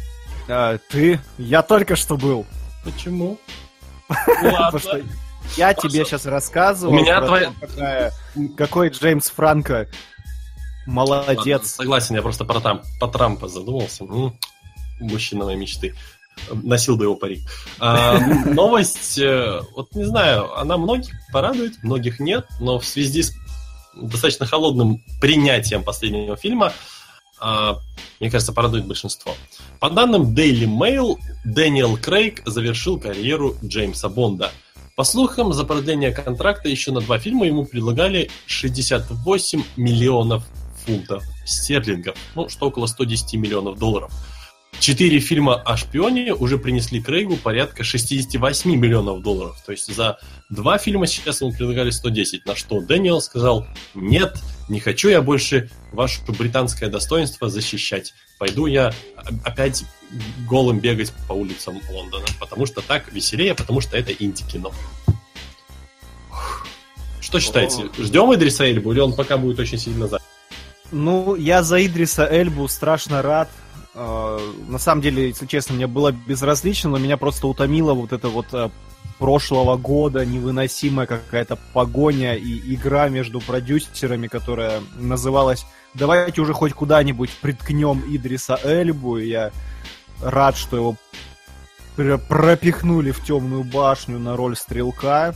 А, 0.49 0.79
ты? 0.89 1.21
Я 1.39 1.63
только 1.63 1.97
что 1.97 2.17
был. 2.17 2.47
Почему? 2.85 3.39
Потому 4.09 4.79
что 4.79 5.03
я 5.57 5.75
тебе 5.75 6.05
сейчас 6.05 6.27
рассказываю. 6.27 6.99
У 6.99 7.03
меня 7.03 7.21
твоя... 7.21 7.53
Какой 8.57 8.91
Джеймс 8.91 9.31
Франко 9.31 9.89
молодец. 10.87 11.75
Согласен, 11.75 12.15
я 12.15 12.23
просто 12.23 12.45
про, 12.45 12.61
там, 12.61 12.83
по 13.01 13.09
Трампа 13.09 13.49
задумался. 13.49 14.05
Мужчина 15.01 15.45
моей 15.45 15.59
мечты. 15.59 15.95
Носил 16.51 16.97
бы 16.97 17.05
его 17.05 17.17
парик. 17.17 17.41
А, 17.79 18.19
новость, 18.47 19.19
э, 19.19 19.61
вот 19.75 19.95
не 19.95 20.05
знаю, 20.05 20.59
она 20.59 20.77
многих 20.77 21.15
порадует, 21.33 21.83
многих 21.83 22.21
нет, 22.21 22.47
но 22.61 22.79
в 22.79 22.85
связи 22.85 23.23
с 23.23 23.35
достаточно 23.95 24.47
холодным 24.47 25.03
принятием 25.21 25.83
последнего 25.83 26.37
фильма 26.37 26.73
мне 27.41 28.31
кажется, 28.31 28.53
порадует 28.53 28.87
большинство. 28.87 29.35
По 29.81 29.91
данным 29.91 30.35
Daily 30.35 30.67
Mail, 30.67 31.17
Дэниел 31.45 31.97
Крейг 31.97 32.43
завершил 32.47 32.99
карьеру 32.99 33.57
Джеймса 33.65 34.09
Бонда. 34.09 34.51
По 34.97 35.05
слухам, 35.05 35.53
за 35.53 35.65
продление 35.65 36.11
контракта 36.11 36.71
еще 36.71 36.91
на 36.91 37.01
два 37.01 37.19
фильма 37.19 37.47
ему 37.47 37.67
предлагали 37.67 38.31
68 38.47 39.63
миллионов 39.77 40.45
фунтов 40.87 41.23
стерлингов, 41.45 42.17
ну, 42.35 42.49
что 42.49 42.69
около 42.69 42.87
110 42.87 43.35
миллионов 43.35 43.79
долларов. 43.79 44.11
Четыре 44.79 45.21
фильма 45.21 45.55
о 45.55 45.77
шпионе 45.77 46.35
уже 46.35 46.59
принесли 46.59 47.03
Крейгу 47.03 47.37
порядка 47.37 47.83
68 47.83 48.75
миллионов 48.75 49.23
долларов. 49.23 49.57
То 49.65 49.73
есть 49.73 49.95
за 49.95 50.19
два 50.51 50.79
фильма 50.79 51.07
сейчас 51.07 51.41
ему 51.41 51.53
предлагали 51.53 51.91
110, 51.91 52.47
на 52.47 52.55
что 52.55 52.81
Дэниел 52.81 53.21
сказал, 53.21 53.67
нет, 53.95 54.39
Не 54.69 54.81
хочу 54.81 55.09
я 55.09 55.23
больше 55.23 55.71
ваше 55.93 56.21
британское 56.27 56.89
достоинство 56.89 57.49
защищать. 57.49 58.15
Пойду 58.39 58.67
я 58.67 58.93
опять 59.45 59.85
голым 60.49 60.81
бегать 60.81 61.13
по 61.29 61.33
улицам 61.33 61.81
Лондона, 61.91 62.27
потому 62.41 62.67
что 62.67 62.81
так 62.81 63.13
веселее, 63.13 63.55
потому 63.55 63.81
что 63.81 63.97
это 63.97 64.13
инди-кино. 64.13 64.73
Что 67.21 67.41
считаете? 67.41 67.91
Ждем 67.99 68.35
Идриса 68.35 68.65
Эльбу 68.65 68.93
или 68.93 69.01
он 69.01 69.13
пока 69.13 69.37
будет 69.37 69.59
очень 69.59 69.79
сильно 69.79 70.07
за? 70.07 70.21
Ну, 70.93 71.35
я 71.35 71.63
за 71.63 71.85
Идриса 71.85 72.27
Эльбу 72.31 72.69
страшно 72.69 73.23
рад. 73.23 73.49
Э, 73.95 74.39
на 74.69 74.79
самом 74.79 75.03
деле, 75.03 75.29
если 75.29 75.47
честно, 75.47 75.75
мне 75.75 75.87
было 75.87 76.13
безразлично, 76.13 76.91
но 76.91 76.99
меня 76.99 77.17
просто 77.17 77.47
утомило 77.47 77.95
вот 77.95 78.13
это 78.13 78.29
вот 78.29 78.47
э, 78.53 78.71
прошлого 79.19 79.77
года 79.77 80.25
невыносимая 80.25 81.07
какая-то 81.07 81.57
погоня 81.73 82.35
и 82.35 82.75
игра 82.75 83.09
между 83.09 83.41
продюсерами, 83.41 84.27
которая 84.27 84.81
называлась 84.97 85.67
«Давайте 85.95 86.41
уже 86.41 86.53
хоть 86.53 86.73
куда-нибудь 86.73 87.31
приткнем 87.41 88.03
Идриса 88.09 88.59
Эльбу», 88.63 89.19
и 89.19 89.29
я 89.29 89.51
рад, 90.23 90.57
что 90.57 90.77
его 90.77 90.97
пропихнули 92.29 93.11
в 93.11 93.25
темную 93.25 93.65
башню 93.65 94.19
на 94.19 94.37
роль 94.37 94.57
стрелка. 94.57 95.35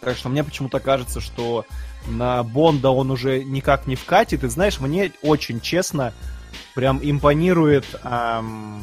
Так 0.00 0.16
что 0.16 0.28
мне 0.28 0.44
почему-то 0.44 0.80
кажется, 0.80 1.20
что 1.20 1.66
на 2.06 2.42
Бонда 2.42 2.90
он 2.90 3.10
уже 3.10 3.44
никак 3.44 3.86
не 3.86 3.96
вкатит. 3.96 4.44
И 4.44 4.48
знаешь, 4.48 4.80
мне 4.80 5.12
очень 5.22 5.60
честно 5.60 6.12
прям 6.74 7.00
импонирует 7.02 7.84
эм, 8.04 8.82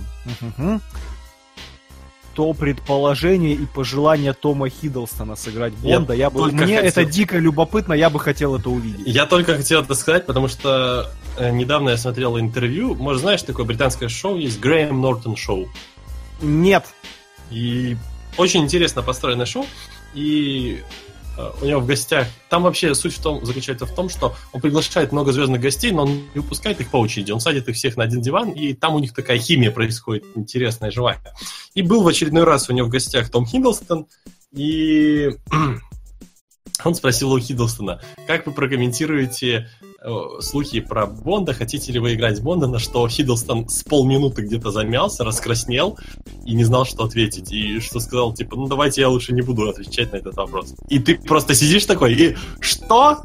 то 2.33 2.53
предположение 2.53 3.53
и 3.53 3.65
пожелание 3.65 4.33
Тома 4.33 4.69
Хиддлстона 4.69 5.35
сыграть 5.35 5.73
Бонда. 5.73 6.13
Я, 6.13 6.23
я 6.25 6.29
бы, 6.29 6.51
мне 6.51 6.77
хотел... 6.77 7.03
это 7.03 7.05
дико 7.05 7.37
любопытно, 7.37 7.93
я 7.93 8.09
бы 8.09 8.19
хотел 8.19 8.55
это 8.55 8.69
увидеть. 8.69 9.07
Я 9.07 9.25
только 9.25 9.55
хотел 9.55 9.81
это 9.81 9.95
сказать, 9.95 10.25
потому 10.25 10.47
что 10.47 11.11
э, 11.37 11.51
недавно 11.51 11.89
я 11.89 11.97
смотрел 11.97 12.39
интервью. 12.39 12.95
Может, 12.95 13.21
знаешь, 13.21 13.41
такое 13.43 13.65
британское 13.65 14.09
шоу 14.09 14.37
есть 14.37 14.59
Грэм 14.59 14.99
Нортон 14.99 15.35
Шоу? 15.35 15.67
Нет. 16.41 16.85
И 17.51 17.97
очень 18.37 18.63
интересно 18.63 19.01
построенное 19.01 19.45
шоу. 19.45 19.65
И 20.13 20.81
у 21.61 21.65
него 21.65 21.79
в 21.79 21.85
гостях. 21.85 22.27
Там 22.49 22.63
вообще 22.63 22.93
суть 22.95 23.13
в 23.15 23.21
том, 23.21 23.45
заключается 23.45 23.85
в 23.85 23.93
том, 23.93 24.09
что 24.09 24.35
он 24.51 24.61
приглашает 24.61 25.11
много 25.11 25.31
звездных 25.31 25.61
гостей, 25.61 25.91
но 25.91 26.03
он 26.03 26.09
не 26.33 26.41
выпускает 26.41 26.79
их 26.81 26.89
по 26.89 26.97
очереди. 26.97 27.31
Он 27.31 27.39
садит 27.39 27.67
их 27.67 27.75
всех 27.75 27.97
на 27.97 28.03
один 28.03 28.21
диван, 28.21 28.51
и 28.51 28.73
там 28.73 28.95
у 28.95 28.99
них 28.99 29.13
такая 29.13 29.39
химия 29.39 29.71
происходит, 29.71 30.25
интересная, 30.35 30.91
живая. 30.91 31.21
И 31.73 31.81
был 31.81 32.03
в 32.03 32.07
очередной 32.07 32.43
раз 32.43 32.69
у 32.69 32.73
него 32.73 32.87
в 32.87 32.89
гостях 32.89 33.29
Том 33.29 33.45
Хиддлстон, 33.45 34.07
и 34.51 35.31
он 36.83 36.95
спросил 36.95 37.31
у 37.31 37.39
Хиддлстона, 37.39 38.01
как 38.27 38.45
вы 38.45 38.51
прокомментируете 38.51 39.69
Э, 39.81 39.92
слухи 40.39 40.79
про 40.79 41.05
Бонда, 41.05 41.53
хотите 41.53 41.91
ли 41.91 41.99
вы 41.99 42.13
играть 42.15 42.41
Бонда, 42.41 42.67
на 42.67 42.79
что 42.79 43.07
Хиддлстон 43.07 43.69
с 43.69 43.83
полминуты 43.83 44.41
где-то 44.41 44.71
замялся, 44.71 45.23
раскраснел 45.23 45.97
и 46.45 46.53
не 46.53 46.63
знал, 46.63 46.85
что 46.85 47.05
ответить. 47.05 47.51
И 47.51 47.79
что 47.79 47.99
сказал, 47.99 48.33
типа, 48.33 48.55
ну 48.55 48.67
давайте 48.67 49.01
я 49.01 49.09
лучше 49.09 49.33
не 49.33 49.41
буду 49.41 49.69
отвечать 49.69 50.11
на 50.11 50.17
этот 50.17 50.35
вопрос. 50.35 50.75
И 50.89 50.99
ты 50.99 51.15
просто 51.15 51.55
сидишь 51.55 51.85
такой, 51.85 52.13
и 52.13 52.35
что? 52.59 53.23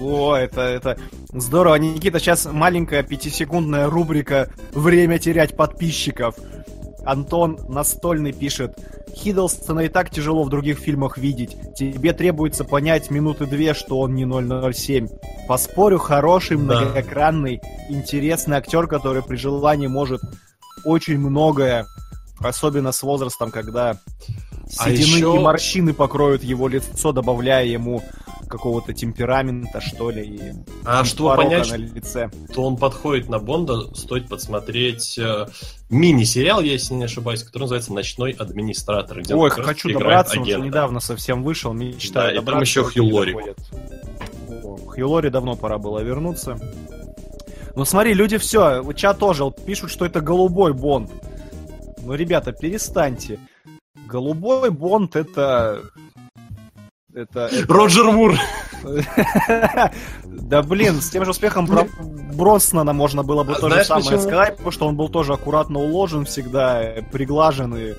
О, 0.00 0.34
это, 0.34 0.62
это 0.62 0.98
здорово. 1.32 1.76
Никита, 1.76 2.18
сейчас 2.18 2.46
маленькая 2.50 3.02
пятисекундная 3.02 3.88
рубрика 3.88 4.50
«Время 4.72 5.18
терять 5.18 5.56
подписчиков». 5.56 6.36
Антон 7.04 7.58
Настольный 7.68 8.32
пишет, 8.32 8.78
Хиддлстона 9.14 9.80
и 9.80 9.88
так 9.88 10.10
тяжело 10.10 10.44
в 10.44 10.48
других 10.48 10.78
фильмах 10.78 11.18
видеть. 11.18 11.56
Тебе 11.76 12.12
требуется 12.12 12.64
понять 12.64 13.10
минуты 13.10 13.46
две, 13.46 13.74
что 13.74 14.00
он 14.00 14.14
не 14.14 14.24
007. 14.24 15.08
Поспорю, 15.46 15.98
хороший, 15.98 16.56
многоэкранный, 16.56 17.60
интересный 17.88 18.56
актер, 18.56 18.86
который 18.86 19.22
при 19.22 19.36
желании 19.36 19.86
может 19.86 20.20
очень 20.84 21.18
многое, 21.18 21.86
особенно 22.40 22.92
с 22.92 23.02
возрастом, 23.02 23.50
когда 23.50 23.96
а 24.78 24.90
седины 24.90 25.16
еще... 25.16 25.36
и 25.36 25.38
морщины 25.38 25.94
покроют 25.94 26.42
его 26.42 26.68
лицо, 26.68 27.12
добавляя 27.12 27.64
ему 27.64 28.02
какого-то 28.48 28.92
темперамента, 28.92 29.80
что 29.80 30.10
ли. 30.10 30.24
И 30.24 30.40
а 30.84 31.04
чтобы 31.04 31.36
понять, 31.36 31.70
на 31.70 31.76
лице. 31.76 32.30
то 32.52 32.64
он 32.64 32.76
подходит 32.76 33.28
на 33.28 33.38
Бонда, 33.38 33.94
стоит 33.94 34.28
подсмотреть 34.28 35.18
э, 35.18 35.46
мини-сериал, 35.90 36.60
если 36.60 36.94
не 36.94 37.04
ошибаюсь, 37.04 37.42
который 37.42 37.62
называется 37.62 37.92
«Ночной 37.92 38.32
администратор». 38.32 39.20
Где 39.20 39.34
Ой, 39.34 39.50
хочу 39.50 39.92
добраться, 39.92 40.40
агента. 40.40 40.60
он 40.60 40.66
недавно 40.66 41.00
совсем 41.00 41.42
вышел, 41.42 41.72
мечтаю 41.72 42.34
да, 42.34 42.42
и 42.42 42.44
там 42.44 42.60
еще 42.60 42.84
Хью 42.84 43.06
Лори. 43.06 43.36
Хью 44.88 45.08
Лори 45.08 45.30
давно 45.30 45.56
пора 45.56 45.78
было 45.78 46.00
вернуться. 46.00 46.58
Ну 47.74 47.84
смотри, 47.84 48.14
люди 48.14 48.38
все, 48.38 48.84
чат 48.92 49.18
тоже 49.18 49.44
пишут, 49.66 49.90
что 49.90 50.06
это 50.06 50.20
голубой 50.20 50.72
Бонд. 50.72 51.10
Ну, 52.04 52.14
ребята, 52.14 52.52
перестаньте. 52.52 53.40
Голубой 54.06 54.70
Бонд 54.70 55.16
это 55.16 55.82
это, 57.14 57.46
это... 57.46 57.72
Роджер 57.72 58.10
Мур. 58.10 58.34
Да 60.24 60.62
блин, 60.62 61.00
с 61.00 61.08
тем 61.08 61.24
же 61.24 61.30
успехом 61.30 61.66
про 61.66 61.86
Броснана 62.34 62.92
можно 62.92 63.22
было 63.22 63.44
бы 63.44 63.54
а 63.54 63.58
то 63.58 63.70
же 63.70 63.82
самое 63.82 64.20
сказать, 64.20 64.56
потому 64.56 64.70
что 64.72 64.86
он 64.86 64.94
был 64.94 65.08
тоже 65.08 65.32
аккуратно 65.32 65.78
уложен 65.78 66.26
всегда, 66.26 66.82
приглажен 67.10 67.74
и 67.74 67.94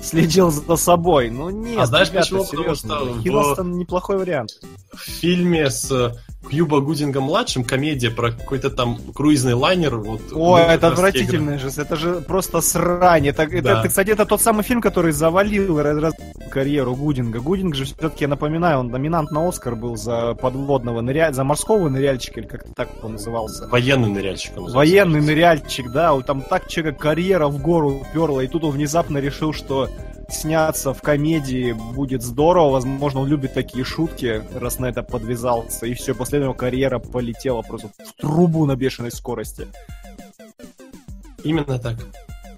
следил 0.00 0.50
за 0.52 0.76
собой. 0.76 1.30
Ну 1.30 1.50
нет, 1.50 1.80
а 1.80 1.86
знаешь 1.86 2.10
ребята, 2.10 2.36
почему? 2.36 2.44
серьезно. 2.44 2.98
Хиддлстон 3.20 3.72
в... 3.72 3.76
неплохой 3.76 4.18
вариант. 4.18 4.50
В 4.92 5.00
фильме 5.00 5.70
с 5.70 6.16
Кьюба 6.48 6.80
Гудинга 6.80 7.20
младшим 7.20 7.64
комедия 7.64 8.10
про 8.10 8.32
какой-то 8.32 8.70
там 8.70 8.98
круизный 9.14 9.54
лайнер. 9.54 9.96
Вот, 9.96 10.22
Ой, 10.32 10.62
это 10.62 10.88
отвратительный 10.88 11.58
же, 11.58 11.68
это 11.68 11.96
же 11.96 12.22
просто 12.22 12.60
срань. 12.60 13.28
Это, 13.28 13.46
да. 13.46 13.80
это, 13.80 13.88
кстати, 13.88 14.10
это 14.10 14.24
тот 14.24 14.40
самый 14.40 14.62
фильм, 14.62 14.80
который 14.80 15.12
завалил 15.12 15.80
раз, 15.80 15.98
раз, 15.98 16.14
карьеру 16.50 16.96
Гудинга. 16.96 17.40
Гудинг 17.40 17.74
же 17.74 17.84
все-таки, 17.84 18.24
я 18.24 18.28
напоминаю, 18.28 18.80
он 18.80 18.88
номинант 18.88 19.30
на 19.30 19.46
Оскар 19.46 19.76
был 19.76 19.96
за 19.96 20.34
подводного 20.34 21.00
ныряльщика, 21.02 21.34
за 21.34 21.44
морского 21.44 21.88
ныряльщика, 21.88 22.40
или 22.40 22.46
как-то 22.46 22.72
так 22.74 22.88
он 23.02 23.12
назывался. 23.12 23.68
Военный 23.68 24.08
ныряльщик. 24.08 24.56
Он 24.56 24.72
Военный 24.72 25.20
ныряльщик, 25.20 25.90
да. 25.92 26.18
Там 26.22 26.42
так 26.42 26.68
человека 26.68 26.98
карьера 26.98 27.48
в 27.48 27.60
гору 27.60 28.06
перла, 28.12 28.40
и 28.40 28.48
тут 28.48 28.64
он 28.64 28.72
внезапно 28.72 29.18
решил, 29.18 29.52
что 29.52 29.88
сняться 30.32 30.92
в 30.94 31.02
комедии 31.02 31.72
будет 31.72 32.22
здорово. 32.22 32.70
Возможно, 32.70 33.20
он 33.20 33.28
любит 33.28 33.54
такие 33.54 33.84
шутки, 33.84 34.42
раз 34.54 34.78
на 34.78 34.86
это 34.86 35.02
подвязался. 35.02 35.86
И 35.86 35.94
все, 35.94 36.14
после 36.14 36.38
этого 36.38 36.54
карьера 36.54 36.98
полетела 36.98 37.62
просто 37.62 37.90
в 38.04 38.20
трубу 38.20 38.66
на 38.66 38.76
бешеной 38.76 39.10
скорости. 39.10 39.66
Именно 41.42 41.78
так. 41.78 41.96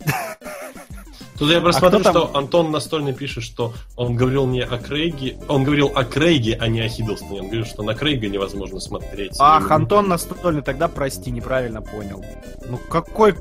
Тут 1.38 1.50
я 1.50 1.60
просто 1.60 1.86
а 1.86 1.90
смотрю, 1.90 2.10
что 2.10 2.36
Антон 2.36 2.70
настольно 2.70 3.12
пишет, 3.12 3.42
что 3.42 3.72
он 3.96 4.16
говорил 4.16 4.46
не 4.46 4.62
о 4.62 4.78
Крейге, 4.78 5.38
он 5.48 5.64
говорил 5.64 5.90
о 5.94 6.04
Крейге, 6.04 6.56
а 6.60 6.68
не 6.68 6.80
о 6.80 6.88
Хиддлстоне. 6.88 7.40
Он 7.40 7.46
говорил, 7.46 7.64
что 7.64 7.82
на 7.82 7.94
Крейга 7.94 8.28
невозможно 8.28 8.80
смотреть. 8.80 9.36
Ах, 9.38 9.70
Антон 9.70 10.08
настольный, 10.08 10.62
тогда 10.62 10.88
прости, 10.88 11.30
неправильно 11.30 11.82
понял. 11.82 12.24
Ну 12.68 12.78
какой 12.88 13.34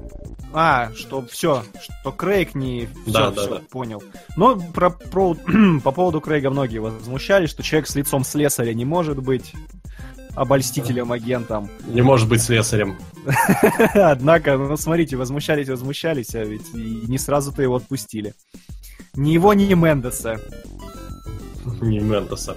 а, 0.54 0.92
что 0.96 1.26
все, 1.26 1.64
что 1.82 2.12
Крейг 2.12 2.56
не... 2.56 2.88
Все, 3.04 3.12
да, 3.12 3.32
все, 3.32 3.48
да, 3.48 3.56
да. 3.56 3.62
понял. 3.70 4.04
Но 4.36 4.60
про, 4.60 4.90
про, 4.90 5.36
по 5.84 5.92
поводу 5.92 6.22
Крейга 6.22 6.50
многие 6.50 6.80
возмущались, 6.80 7.50
что 7.50 7.64
человек 7.64 7.88
с 7.88 7.96
лицом 7.96 8.24
слесаря 8.24 8.74
не 8.74 8.86
может 8.86 9.20
быть 9.20 9.54
обольстителем, 10.36 11.12
агентом. 11.12 11.70
Не 11.88 12.02
может 12.02 12.28
быть 12.28 12.42
слесарем. 12.42 12.98
Однако, 13.94 14.58
ну 14.58 14.78
смотрите, 14.78 15.18
возмущались, 15.18 15.70
возмущались, 15.70 16.36
а 16.36 16.44
ведь 16.44 16.74
и 16.74 17.04
не 17.08 17.18
сразу-то 17.18 17.62
его 17.62 17.76
отпустили. 17.76 18.34
Ни 19.16 19.32
его, 19.32 19.54
ни 19.54 19.74
Мендеса. 19.74 20.40
Ни 21.82 22.00
Мендеса. 22.00 22.56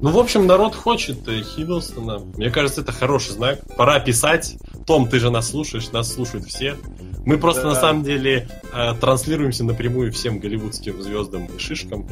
Ну, 0.00 0.10
в 0.10 0.18
общем, 0.18 0.46
народ 0.46 0.74
хочет 0.74 1.28
Хиддлстона. 1.28 2.20
Мне 2.36 2.50
кажется, 2.50 2.80
это 2.80 2.92
хороший 2.92 3.32
знак. 3.32 3.60
Пора 3.76 4.00
писать. 4.00 4.56
Том, 4.90 5.06
ты 5.06 5.20
же 5.20 5.30
нас 5.30 5.50
слушаешь, 5.50 5.92
нас 5.92 6.12
слушают 6.12 6.46
все. 6.46 6.76
Мы 7.24 7.38
просто 7.38 7.62
да. 7.62 7.68
на 7.68 7.74
самом 7.76 8.02
деле 8.02 8.48
э, 8.72 8.92
транслируемся 9.00 9.62
напрямую 9.62 10.10
всем 10.10 10.40
голливудским 10.40 11.00
звездам 11.00 11.46
и 11.46 11.58
шишкам. 11.60 12.08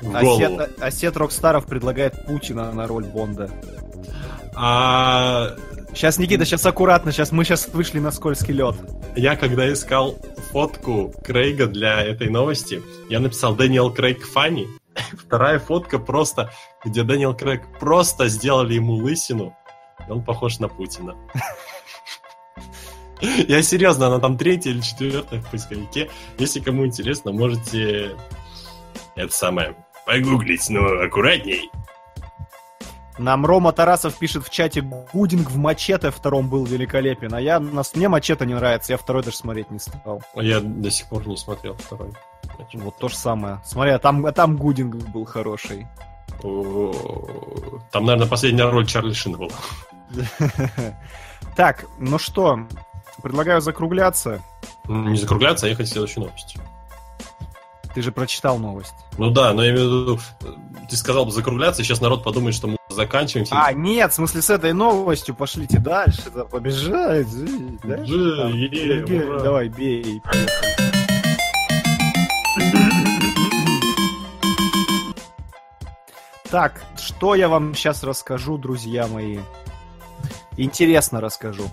В 0.00 0.10
голову. 0.10 0.60
А 0.80 0.90
Сет 0.90 1.18
Рокстаров 1.18 1.66
предлагает 1.66 2.24
Путина 2.24 2.72
на 2.72 2.86
роль 2.86 3.04
Бонда. 3.04 3.50
А... 4.54 5.54
Сейчас, 5.92 6.16
Никита, 6.16 6.46
сейчас 6.46 6.64
аккуратно, 6.64 7.12
сейчас 7.12 7.30
мы 7.30 7.44
сейчас 7.44 7.68
вышли 7.68 7.98
на 7.98 8.10
скользкий 8.10 8.54
лед. 8.54 8.76
Я 9.14 9.36
когда 9.36 9.70
искал 9.70 10.16
фотку 10.50 11.12
Крейга 11.22 11.66
для 11.66 12.00
этой 12.02 12.30
новости, 12.30 12.80
я 13.10 13.20
написал 13.20 13.54
Дэниел 13.54 13.92
Крейг 13.92 14.24
funny. 14.24 14.66
Вторая 15.12 15.58
фотка 15.58 15.98
просто, 15.98 16.50
где 16.86 17.02
Дэниел 17.02 17.36
Крейг 17.36 17.78
просто 17.78 18.28
сделали 18.28 18.72
ему 18.72 18.94
лысину, 18.94 19.54
и 20.08 20.10
он 20.10 20.24
похож 20.24 20.58
на 20.58 20.68
Путина. 20.68 21.16
Я 23.48 23.62
серьезно, 23.62 24.06
она 24.06 24.18
там 24.18 24.36
третья 24.36 24.70
или 24.70 24.80
четвертая 24.80 25.40
в 25.40 25.50
поисковике. 25.50 26.10
Если 26.38 26.60
кому 26.60 26.86
интересно, 26.86 27.32
можете 27.32 28.16
это 29.14 29.32
самое 29.32 29.76
погуглить, 30.06 30.68
но 30.68 30.84
аккуратней. 31.02 31.70
Нам 33.16 33.46
Рома 33.46 33.72
Тарасов 33.72 34.18
пишет 34.18 34.44
в 34.44 34.50
чате, 34.50 34.80
Гудинг 35.12 35.48
в 35.48 35.56
мачете 35.56 36.10
втором 36.10 36.48
был 36.48 36.64
великолепен, 36.64 37.32
а 37.32 37.40
я, 37.40 37.60
нас, 37.60 37.94
мне 37.94 38.08
мачете 38.08 38.44
не 38.44 38.54
нравится, 38.54 38.92
я 38.92 38.98
второй 38.98 39.22
даже 39.22 39.36
смотреть 39.36 39.70
не 39.70 39.78
стал. 39.78 40.20
Я 40.34 40.60
до 40.60 40.90
сих 40.90 41.08
пор 41.08 41.26
не 41.28 41.36
смотрел 41.36 41.74
второй. 41.74 42.12
Вот 42.74 42.98
то 42.98 43.08
же 43.08 43.16
самое. 43.16 43.60
Смотри, 43.64 43.92
а 43.92 44.00
там, 44.00 44.26
а 44.26 44.32
там 44.32 44.56
Гудинг 44.56 44.96
был 44.96 45.24
хороший. 45.24 45.86
Там, 46.42 48.04
наверное, 48.04 48.28
последняя 48.28 48.68
роль 48.68 48.86
Чарли 48.86 49.12
Шина 49.12 49.38
была. 49.38 49.52
Так, 51.56 51.84
ну 52.00 52.18
что, 52.18 52.66
предлагаю 53.22 53.60
закругляться. 53.60 54.42
М, 54.88 55.12
Не 55.12 55.16
закругляться, 55.18 55.66
а 55.66 55.68
ехать 55.68 55.88
в 55.88 55.92
следующую 55.92 56.24
новость. 56.24 56.56
Ты 57.94 58.02
же 58.02 58.10
прочитал 58.10 58.58
новость. 58.58 58.94
Ну 59.18 59.30
да, 59.30 59.52
но 59.52 59.62
я 59.64 59.70
имею 59.70 59.88
в 59.88 59.92
виду, 60.02 60.20
ты 60.90 60.96
сказал 60.96 61.24
бы 61.26 61.30
закругляться, 61.30 61.80
и 61.80 61.84
сейчас 61.84 62.00
народ 62.00 62.24
подумает, 62.24 62.56
что 62.56 62.66
мы 62.66 62.76
заканчиваем. 62.90 63.46
А, 63.52 63.72
нет, 63.72 64.10
в 64.10 64.14
смысле, 64.16 64.42
с 64.42 64.50
этой 64.50 64.72
новостью 64.72 65.34
пошлите 65.36 65.78
дальше, 65.78 66.22
да, 66.34 66.44
побежать. 66.44 67.28
Же, 67.28 67.78
там. 67.82 68.52
е, 68.52 68.68
Сергей, 68.70 69.22
ура. 69.24 69.40
Давай, 69.40 69.68
бей. 69.68 70.20
Так, 76.50 76.82
что 76.96 77.34
я 77.34 77.48
вам 77.48 77.74
сейчас 77.74 78.04
расскажу, 78.04 78.58
друзья 78.58 79.06
мои? 79.06 79.38
Интересно 80.56 81.20
расскажу. 81.20 81.64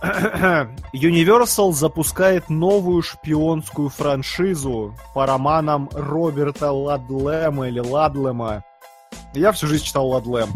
Universal 0.94 1.72
запускает 1.72 2.48
новую 2.48 3.02
шпионскую 3.02 3.90
франшизу 3.90 4.94
по 5.12 5.26
романам 5.26 5.90
Роберта 5.92 6.72
Ладлема 6.72 7.68
или 7.68 7.80
Ладлема. 7.80 8.64
Я 9.34 9.52
всю 9.52 9.66
жизнь 9.66 9.84
читал 9.84 10.08
Ладлем, 10.08 10.48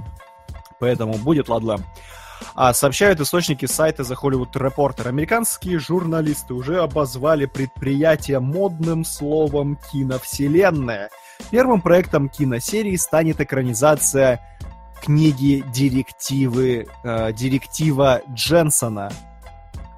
поэтому 0.81 1.19
будет 1.19 1.51
Ладлем. 1.51 1.85
А, 2.55 2.73
сообщают 2.73 3.21
источники 3.21 3.67
сайта 3.67 4.03
The 4.03 4.17
Hollywood 4.21 4.53
Reporter. 4.53 5.09
Американские 5.09 5.79
журналисты 5.79 6.55
уже 6.55 6.81
обозвали 6.81 7.45
предприятие 7.45 8.41
модным 8.41 9.05
словом 9.05 9.79
«киновселенная». 9.93 11.11
Первым 11.51 11.83
проектом 11.83 12.31
киносерии 12.31 12.97
станет 12.97 13.41
экранизация 13.41 14.41
книги 15.03 15.63
директивы, 15.71 16.87
э, 17.03 17.33
директива 17.35 18.23
Дженсона 18.33 19.11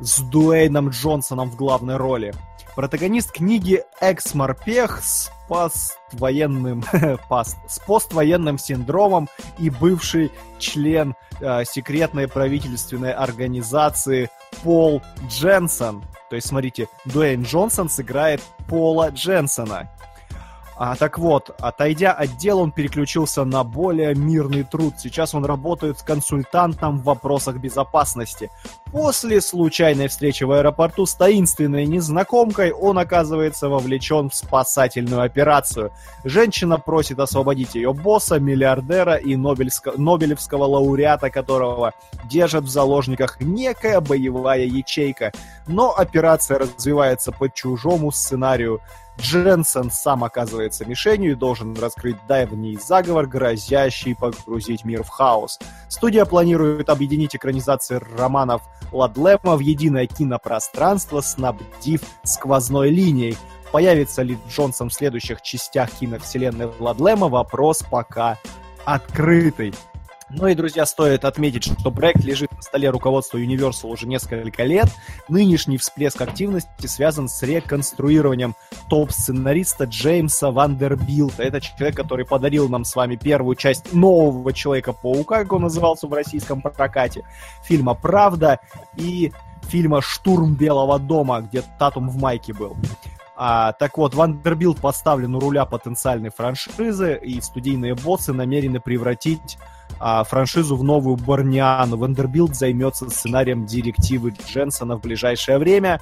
с 0.00 0.20
Дуэйном 0.20 0.90
Джонсоном 0.90 1.50
в 1.50 1.56
главной 1.56 1.96
роли. 1.96 2.34
Протагонист 2.74 3.32
книги 3.32 3.82
экс-морпех 4.00 5.00
с 5.02 5.30
поствоенным, 5.48 6.84
паст, 7.28 7.56
с 7.68 7.78
поствоенным 7.78 8.58
синдромом 8.58 9.28
и 9.58 9.70
бывший 9.70 10.30
член 10.58 11.14
э, 11.40 11.64
секретной 11.64 12.28
правительственной 12.28 13.12
организации 13.12 14.30
Пол 14.62 15.02
Дженсон. 15.28 16.04
То 16.28 16.36
есть, 16.36 16.48
смотрите, 16.48 16.88
Дуэйн 17.06 17.44
Джонсон 17.44 17.88
сыграет 17.88 18.42
Пола 18.68 19.10
Дженсона. 19.10 19.90
А, 20.78 20.94
так 20.94 21.18
вот, 21.18 21.54
отойдя 21.58 22.12
от 22.12 22.36
дела, 22.36 22.60
он 22.60 22.70
переключился 22.70 23.44
на 23.44 23.64
более 23.64 24.14
мирный 24.14 24.62
труд. 24.62 24.94
Сейчас 24.98 25.34
он 25.34 25.46
работает 25.46 26.02
консультантом 26.02 26.98
в 26.98 27.04
вопросах 27.04 27.56
безопасности. 27.56 28.50
После 28.92 29.40
случайной 29.40 30.08
встречи 30.08 30.44
в 30.44 30.52
аэропорту 30.52 31.06
с 31.06 31.14
таинственной 31.14 31.86
незнакомкой 31.86 32.72
он 32.72 32.98
оказывается 32.98 33.70
вовлечен 33.70 34.28
в 34.28 34.34
спасательную 34.34 35.22
операцию. 35.22 35.92
Женщина 36.24 36.78
просит 36.78 37.20
освободить 37.20 37.74
ее 37.74 37.94
босса, 37.94 38.38
миллиардера 38.38 39.14
и 39.16 39.34
Нобелевско- 39.34 39.94
Нобелевского 39.96 40.64
лауреата, 40.64 41.30
которого 41.30 41.94
держат 42.24 42.64
в 42.64 42.68
заложниках 42.68 43.40
некая 43.40 44.00
боевая 44.00 44.64
ячейка. 44.64 45.32
Но 45.66 45.96
операция 45.96 46.58
развивается 46.58 47.32
по 47.32 47.48
чужому 47.48 48.12
сценарию. 48.12 48.80
Дженсен 49.18 49.90
сам 49.90 50.24
оказывается 50.24 50.84
мишенью 50.84 51.32
и 51.32 51.34
должен 51.34 51.74
раскрыть 51.78 52.16
давний 52.28 52.76
заговор, 52.76 53.26
грозящий 53.26 54.14
погрузить 54.14 54.84
мир 54.84 55.02
в 55.02 55.08
хаос. 55.08 55.58
Студия 55.88 56.24
планирует 56.24 56.88
объединить 56.88 57.34
экранизации 57.34 58.00
романов 58.18 58.62
Ладлема 58.92 59.56
в 59.56 59.60
единое 59.60 60.06
кинопространство, 60.06 61.20
снабдив 61.20 62.02
сквозной 62.24 62.90
линией. 62.90 63.36
Появится 63.72 64.22
ли 64.22 64.38
Джонсон 64.48 64.90
в 64.90 64.94
следующих 64.94 65.42
частях 65.42 65.90
киновселенной 65.90 66.70
Ладлема, 66.78 67.28
вопрос 67.28 67.82
пока 67.82 68.38
открытый. 68.84 69.74
Ну 70.28 70.48
и, 70.48 70.56
друзья, 70.56 70.84
стоит 70.86 71.24
отметить, 71.24 71.64
что 71.64 71.92
проект 71.92 72.24
лежит 72.24 72.50
на 72.50 72.60
столе 72.60 72.90
руководства 72.90 73.38
Universal 73.38 73.90
уже 73.90 74.08
несколько 74.08 74.64
лет. 74.64 74.88
Нынешний 75.28 75.78
всплеск 75.78 76.20
активности 76.20 76.86
связан 76.86 77.28
с 77.28 77.40
рекрутированием 77.44 78.56
топ-сценариста 78.90 79.84
Джеймса 79.84 80.50
Вандербилта. 80.50 81.44
Это 81.44 81.60
человек, 81.60 81.94
который 81.94 82.26
подарил 82.26 82.68
нам 82.68 82.84
с 82.84 82.96
вами 82.96 83.14
первую 83.14 83.54
часть 83.54 83.92
нового 83.92 84.52
Человека-паука, 84.52 85.44
как 85.44 85.52
он 85.52 85.62
назывался 85.62 86.08
в 86.08 86.12
российском 86.12 86.60
прокате, 86.60 87.22
фильма 87.62 87.94
«Правда» 87.94 88.58
и 88.96 89.32
фильма 89.68 90.02
«Штурм 90.02 90.56
Белого 90.56 90.98
дома», 90.98 91.42
где 91.42 91.62
Татум 91.78 92.08
в 92.10 92.16
майке 92.20 92.52
был. 92.52 92.76
А, 93.36 93.74
так 93.74 93.96
вот, 93.96 94.14
Вандербилт 94.14 94.80
поставлен 94.80 95.36
у 95.36 95.40
руля 95.40 95.66
потенциальной 95.66 96.30
франшизы, 96.30 97.16
и 97.22 97.40
студийные 97.40 97.94
боссы 97.94 98.32
намерены 98.32 98.80
превратить 98.80 99.58
а, 99.98 100.24
франшизу 100.24 100.76
в 100.76 100.84
новую 100.84 101.16
Борниану. 101.16 101.96
Вандербилт 101.96 102.54
займется 102.54 103.08
сценарием 103.10 103.66
директивы 103.66 104.34
Дженсона 104.46 104.96
в 104.96 105.00
ближайшее 105.00 105.58
время. 105.58 106.00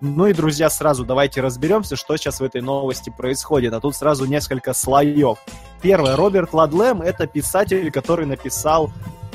Ну 0.00 0.26
и, 0.26 0.34
друзья, 0.34 0.68
сразу 0.68 1.04
давайте 1.04 1.40
разберемся, 1.40 1.96
что 1.96 2.16
сейчас 2.16 2.40
в 2.40 2.44
этой 2.44 2.60
новости 2.60 3.10
происходит. 3.10 3.72
А 3.72 3.80
тут 3.80 3.96
сразу 3.96 4.26
несколько 4.26 4.74
слоев. 4.74 5.38
Первое. 5.80 6.16
Роберт 6.16 6.52
Ладлем— 6.52 7.00
это 7.02 7.26
писатель, 7.26 7.90
который 7.90 8.26
написал 8.26 8.90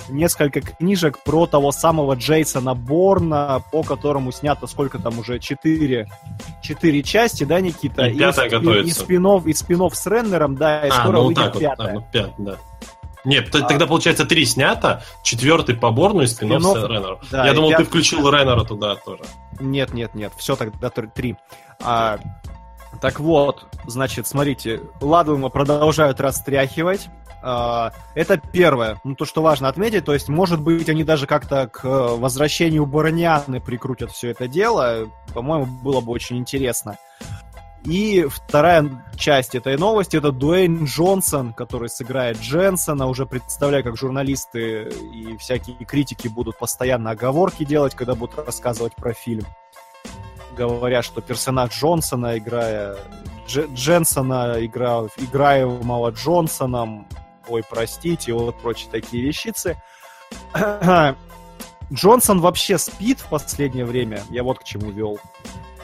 несколько 0.10 0.62
книжек 0.62 1.20
про 1.24 1.46
того 1.46 1.72
самого 1.72 2.14
Джейсона 2.16 2.76
Борна, 2.76 3.64
по 3.72 3.84
которому 3.84 4.32
снято 4.32 4.68
сколько 4.68 5.00
там 5.00 5.20
уже, 5.20 5.40
четыре, 5.40 6.08
четыре 6.62 7.04
части, 7.04 7.44
да, 7.44 7.60
Никита? 7.62 8.06
И 8.08 8.18
пятая 8.18 8.48
и, 8.48 8.50
готовится. 8.50 8.88
И, 8.88 8.92
спинов, 8.92 9.46
и 9.46 9.54
спинов 9.54 9.96
с 9.96 10.06
Реннером, 10.08 10.56
да, 10.56 10.88
и 10.88 10.90
А, 10.90 10.94
скоро 11.02 11.18
ну 11.18 11.26
выйдет 11.26 11.44
так 11.44 11.54
вот, 11.54 11.62
пятая. 11.62 11.88
а, 11.88 11.94
ну, 11.94 12.06
пят, 12.12 12.34
да. 12.38 12.58
Нет, 13.26 13.54
А. 13.54 13.62
тогда 13.64 13.86
получается 13.86 14.26
три 14.26 14.46
снято, 14.46 15.04
четвертый 15.24 15.76
по 15.76 15.92
Борну 15.92 16.22
и 16.22 16.28
спинов 16.28 16.64
с 16.64 16.66
Спин-офф, 16.66 16.90
Реннером. 16.90 17.20
да, 17.32 17.46
Я 17.46 17.54
думал, 17.54 17.70
ты 17.70 17.76
пятый- 17.78 17.88
включил 17.88 18.30
Реннера 18.32 18.64
туда 18.64 18.96
тоже. 18.96 19.24
Нет, 19.60 19.94
нет, 19.94 20.16
нет, 20.16 20.32
все 20.38 20.56
тогда 20.56 20.88
тр- 20.88 21.10
три. 21.14 21.36
А, 21.82 22.18
так 23.02 23.20
вот, 23.20 23.66
значит, 23.88 24.26
смотрите, 24.28 24.82
Ладлема 25.02 25.50
продолжают 25.50 26.20
растряхивать. 26.22 27.10
А, 27.42 27.92
это 28.16 28.38
первое, 28.38 29.00
ну 29.06 29.16
то, 29.16 29.24
что 29.26 29.42
важно 29.42 29.70
отметить, 29.70 30.04
то 30.06 30.14
есть, 30.14 30.28
может 30.28 30.60
быть, 30.62 30.90
они 30.90 31.04
даже 31.06 31.26
как-то 31.26 31.68
к 31.68 31.86
э, 31.86 31.88
возвращению 32.18 32.86
Баронианы 32.86 33.62
прикрутят 33.62 34.12
все 34.12 34.32
это 34.32 34.48
дело, 34.50 35.08
по-моему, 35.34 35.66
было 35.66 36.02
бы 36.02 36.12
очень 36.12 36.38
интересно. 36.38 36.98
И 37.86 38.26
вторая 38.30 39.06
часть 39.18 39.56
этой 39.56 39.78
новости 39.78 40.18
это 40.18 40.32
Дуэйн 40.32 40.86
Джонсон, 40.86 41.54
который 41.54 41.90
сыграет 41.90 42.40
Дженсона. 42.40 43.08
Уже 43.08 43.26
представляю, 43.26 43.84
как 43.84 43.98
журналисты 43.98 44.90
и 45.14 45.38
всякие 45.38 45.78
критики 45.86 46.28
будут 46.28 46.58
постоянно 46.58 47.12
оговорки 47.12 47.64
делать, 47.64 47.96
когда 47.96 48.16
будут 48.16 48.38
рассказывать 48.46 48.96
про 48.96 49.14
фильм. 49.14 49.46
Говоря, 50.58 51.02
что 51.02 51.22
персонаж 51.22 51.72
Джонсона, 51.72 52.38
играя 52.38 52.98
Дж- 53.48 53.74
Дженсона, 53.74 54.58
игра, 54.60 55.06
играемого 55.18 56.12
Джонсоном, 56.12 57.08
ой, 57.48 57.64
простите, 57.68 58.34
вот 58.34 58.60
прочие 58.60 58.92
такие 58.92 59.24
вещицы. 59.24 59.82
Джонсон 61.92 62.42
вообще 62.42 62.78
спит 62.78 63.20
в 63.20 63.30
последнее 63.30 63.86
время. 63.86 64.22
Я 64.30 64.44
вот 64.44 64.60
к 64.60 64.64
чему 64.64 64.92
вел. 64.92 65.20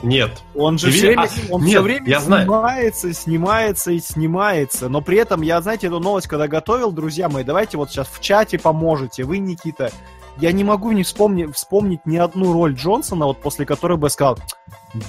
Нет. 0.03 0.31
Он 0.55 0.77
же 0.77 0.91
все 0.91 1.07
время, 1.07 1.23
А, 1.23 1.53
он 1.53 1.61
нет, 1.61 1.69
всё 1.71 1.81
время 1.81 2.07
я 2.07 2.19
знаю. 2.19 2.43
снимается, 2.45 3.13
снимается 3.13 3.91
и 3.91 3.99
снимается. 3.99 4.89
Но 4.89 5.01
при 5.01 5.17
этом, 5.17 5.41
я, 5.41 5.61
знаете, 5.61 5.87
эту 5.87 5.99
новость, 5.99 6.27
когда 6.27 6.47
готовил, 6.47 6.91
друзья 6.91 7.29
мои, 7.29 7.43
давайте 7.43 7.77
вот 7.77 7.89
сейчас 7.89 8.07
в 8.11 8.19
чате 8.19 8.59
поможете. 8.59 9.23
Вы, 9.23 9.37
Никита, 9.39 9.91
я 10.37 10.51
не 10.51 10.63
могу 10.65 10.91
не 10.91 11.03
вспомни- 11.03 11.45
вспомнить 11.51 12.05
ни 12.05 12.17
одну 12.17 12.51
роль 12.53 12.73
Джонсона, 12.73 13.25
вот 13.25 13.41
после 13.41 13.65
которой 13.65 13.97
бы 13.97 14.07
я 14.07 14.09
сказал, 14.09 14.37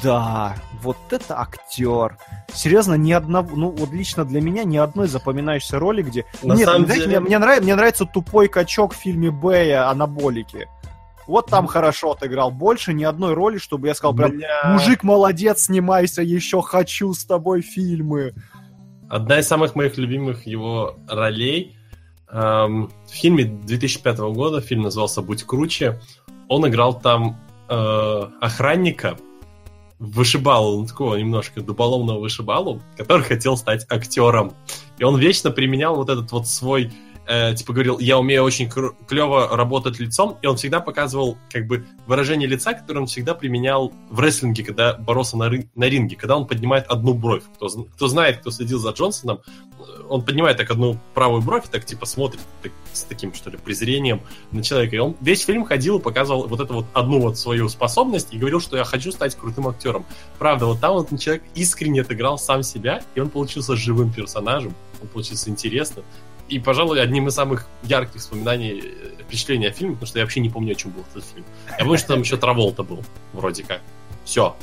да, 0.02 0.54
вот 0.82 0.96
это 1.10 1.40
актер. 1.40 2.16
Серьезно, 2.52 2.94
ни 2.94 3.12
одного, 3.12 3.56
ну 3.56 3.70
вот 3.70 3.90
лично 3.92 4.24
для 4.24 4.40
меня 4.40 4.64
ни 4.64 4.76
одной 4.76 5.08
запоминающейся 5.08 5.78
роли, 5.78 6.02
где... 6.02 6.24
На 6.42 6.54
Нет, 6.54 6.66
самом 6.66 6.86
знаете, 6.86 7.06
деле- 7.06 7.20
мне, 7.20 7.28
мне 7.28 7.38
нрав- 7.38 7.60
мне 7.60 7.74
нравится 7.74 8.04
тупой 8.04 8.48
качок 8.48 8.94
в 8.94 8.96
фильме 8.96 9.30
Бэя 9.30 9.88
«Анаболики». 9.90 10.68
Вот 11.26 11.46
там 11.46 11.66
хорошо 11.66 12.12
отыграл. 12.12 12.50
Больше 12.50 12.92
ни 12.92 13.04
одной 13.04 13.34
роли, 13.34 13.58
чтобы 13.58 13.88
я 13.88 13.94
сказал 13.94 14.14
прям, 14.14 14.32
Бля. 14.32 14.72
Мужик, 14.72 15.02
молодец, 15.02 15.64
снимайся, 15.64 16.22
еще 16.22 16.62
хочу 16.62 17.12
с 17.14 17.24
тобой 17.24 17.62
фильмы. 17.62 18.34
Одна 19.08 19.38
из 19.38 19.46
самых 19.46 19.74
моих 19.74 19.96
любимых 19.98 20.46
его 20.46 20.96
ролей 21.08 21.76
Эм, 22.28 22.90
в 23.06 23.14
фильме 23.14 23.44
2005 23.44 24.18
года, 24.18 24.60
фильм 24.60 24.82
назывался 24.82 25.22
«Будь 25.22 25.44
круче», 25.44 26.00
он 26.48 26.66
играл 26.68 26.98
там 26.98 27.38
э, 27.68 28.22
охранника, 28.40 29.16
вышибалу, 29.98 30.80
ну, 30.80 30.86
такого 30.86 31.16
немножко 31.16 31.60
дуболомного 31.60 32.20
вышибалу, 32.20 32.82
который 32.96 33.22
хотел 33.22 33.56
стать 33.56 33.86
актером. 33.88 34.52
И 34.98 35.04
он 35.04 35.18
вечно 35.18 35.50
применял 35.50 35.96
вот 35.96 36.10
этот 36.10 36.30
вот 36.32 36.48
свой 36.48 36.92
э, 37.26 37.54
типа 37.54 37.72
говорил, 37.72 37.98
я 37.98 38.18
умею 38.18 38.44
очень 38.44 38.70
клево 39.06 39.56
работать 39.56 39.98
лицом, 39.98 40.38
и 40.42 40.46
он 40.46 40.56
всегда 40.56 40.80
показывал 40.80 41.36
как 41.50 41.66
бы 41.66 41.86
выражение 42.06 42.48
лица, 42.48 42.72
которое 42.74 43.00
он 43.00 43.06
всегда 43.06 43.34
применял 43.34 43.92
в 44.10 44.20
рестлинге, 44.20 44.64
когда 44.64 44.94
боролся 44.94 45.36
на, 45.36 45.48
ры- 45.48 45.68
на 45.74 45.84
ринге, 45.84 46.16
когда 46.16 46.36
он 46.36 46.46
поднимает 46.46 46.86
одну 46.86 47.14
бровь. 47.14 47.42
Кто, 47.56 47.68
кто 47.68 48.08
знает, 48.08 48.38
кто 48.38 48.50
следил 48.50 48.78
за 48.78 48.90
Джонсоном, 48.90 49.40
он 50.08 50.22
поднимает 50.22 50.56
так 50.56 50.70
одну 50.70 50.98
правую 51.14 51.42
бровь, 51.42 51.64
так 51.70 51.84
типа 51.84 52.06
смотрит 52.06 52.40
так, 52.62 52.72
с 52.92 53.02
таким, 53.04 53.34
что 53.34 53.50
ли, 53.50 53.58
презрением 53.58 54.22
на 54.52 54.62
человека. 54.62 54.96
И 54.96 54.98
он 54.98 55.16
весь 55.20 55.44
фильм 55.44 55.64
ходил 55.64 55.98
и 55.98 56.02
показывал 56.02 56.46
вот 56.46 56.60
эту 56.60 56.74
вот 56.74 56.86
одну 56.92 57.20
вот 57.20 57.38
свою 57.38 57.68
способность 57.68 58.32
и 58.32 58.38
говорил, 58.38 58.60
что 58.60 58.76
я 58.76 58.84
хочу 58.84 59.12
стать 59.12 59.34
крутым 59.34 59.68
актером. 59.68 60.06
Правда, 60.38 60.66
вот 60.66 60.80
там 60.80 60.94
вот 60.94 61.20
человек 61.20 61.42
искренне 61.54 62.02
отыграл 62.02 62.38
сам 62.38 62.62
себя, 62.62 63.02
и 63.14 63.20
он 63.20 63.30
получился 63.30 63.76
живым 63.76 64.12
персонажем, 64.12 64.74
он 65.02 65.08
получился 65.08 65.50
интересным 65.50 66.04
и, 66.48 66.58
пожалуй, 66.58 67.00
одним 67.00 67.28
из 67.28 67.34
самых 67.34 67.66
ярких 67.82 68.16
воспоминаний, 68.16 68.82
э, 68.84 69.22
впечатлений 69.22 69.66
о 69.66 69.72
фильме, 69.72 69.94
потому 69.94 70.06
что 70.06 70.18
я 70.18 70.24
вообще 70.24 70.40
не 70.40 70.50
помню, 70.50 70.72
о 70.72 70.74
чем 70.74 70.92
был 70.92 71.04
этот 71.10 71.24
фильм. 71.24 71.44
Я 71.78 71.84
помню, 71.84 71.98
что 71.98 72.08
там 72.08 72.20
еще 72.20 72.36
Траволта 72.36 72.82
был, 72.82 73.04
вроде 73.32 73.64
как. 73.64 73.80
Все. 74.24 74.56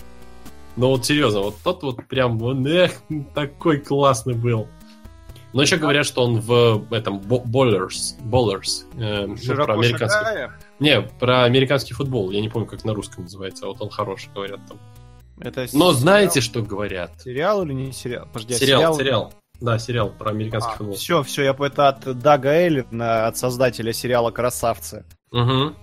Но 0.75 0.89
вот 0.89 1.05
серьезно, 1.05 1.41
вот 1.41 1.57
тот 1.63 1.83
вот 1.83 2.07
прям, 2.07 2.41
он, 2.41 2.65
эх, 2.65 3.01
такой 3.33 3.79
классный 3.79 4.33
был. 4.33 4.67
Но 5.53 5.61
еще 5.61 5.77
говорят, 5.77 6.05
что 6.05 6.23
он 6.23 6.39
в 6.39 6.91
этом 6.91 7.19
Bowlers, 7.19 8.19
Bowlers 8.23 8.85
э, 8.97 9.27
ну, 9.27 9.65
про 9.65 9.73
американский... 9.73 10.25
Шагая? 10.25 10.59
Не, 10.79 11.01
про 11.01 11.43
американский 11.43 11.93
футбол. 11.93 12.31
Я 12.31 12.41
не 12.41 12.49
помню, 12.49 12.67
как 12.67 12.83
на 12.83 12.93
русском 12.95 13.25
называется. 13.25 13.65
А 13.65 13.67
вот 13.67 13.79
он 13.79 13.89
хороший, 13.89 14.31
говорят 14.33 14.59
там. 14.67 14.79
Это 15.39 15.61
Но 15.61 15.67
сериал? 15.67 15.91
знаете, 15.93 16.41
что 16.41 16.63
говорят? 16.63 17.11
Сериал 17.21 17.63
или 17.63 17.73
не 17.73 17.91
сериал? 17.91 18.27
Подожди, 18.33 18.55
а 18.55 18.57
сериал, 18.57 18.79
сериал. 18.79 18.97
сериал. 18.97 19.33
Да, 19.63 19.79
сериал 19.79 20.09
про 20.09 20.31
американский 20.31 20.73
а, 20.73 20.75
футбол. 20.75 20.95
Все, 20.97 21.23
все, 21.23 21.43
я 21.43 21.55
это 21.57 21.87
от 21.87 22.19
Дага 22.19 22.49
Эллина, 22.49 23.27
от 23.27 23.37
создателя 23.37 23.93
сериала 23.93 24.29
«Красавцы». 24.29 25.05
Угу. 25.31 25.73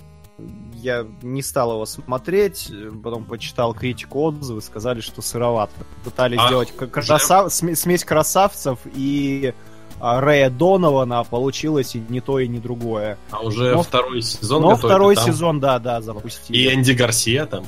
Я 0.74 1.06
не 1.22 1.40
стал 1.40 1.72
его 1.72 1.86
смотреть, 1.86 2.70
потом 3.02 3.24
почитал 3.24 3.72
критику 3.72 4.20
отзывы, 4.20 4.60
сказали, 4.60 5.00
что 5.00 5.22
сыровато. 5.22 5.72
Пытались 6.04 6.38
а, 6.42 6.48
сделать 6.48 6.76
красав... 6.76 7.50
смесь 7.50 8.04
красавцев 8.04 8.80
и 8.84 9.54
а, 9.98 10.20
Рэя 10.20 10.50
Донована, 10.50 11.24
получилось 11.24 11.94
и 11.94 12.00
не 12.06 12.20
то, 12.20 12.38
и 12.38 12.48
не 12.48 12.58
другое. 12.58 13.16
А 13.30 13.40
уже 13.40 13.72
но, 13.72 13.82
второй 13.82 14.20
сезон 14.20 14.60
Но 14.60 14.76
второй 14.76 15.14
там... 15.14 15.24
сезон, 15.24 15.58
да, 15.58 15.78
да, 15.78 16.02
запустили. 16.02 16.58
И 16.58 16.74
Энди 16.74 16.92
Гарсия 16.92 17.46
там 17.46 17.64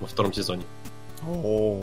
во 0.00 0.06
втором 0.06 0.34
сезоне. 0.34 0.64
О, 1.26 1.80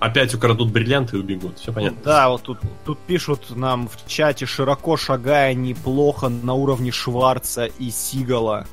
опять 0.00 0.34
украдут 0.34 0.72
бриллианты 0.72 1.16
и 1.16 1.20
убегут. 1.20 1.58
Все 1.58 1.72
понятно. 1.72 2.00
Да, 2.02 2.28
вот 2.30 2.42
тут, 2.42 2.58
тут 2.84 2.98
пишут 2.98 3.50
нам 3.50 3.88
в 3.88 4.06
чате, 4.08 4.46
широко 4.46 4.96
шагая 4.96 5.54
неплохо 5.54 6.28
на 6.28 6.54
уровне 6.54 6.90
Шварца 6.90 7.66
и 7.66 7.90
Сигала. 7.90 8.66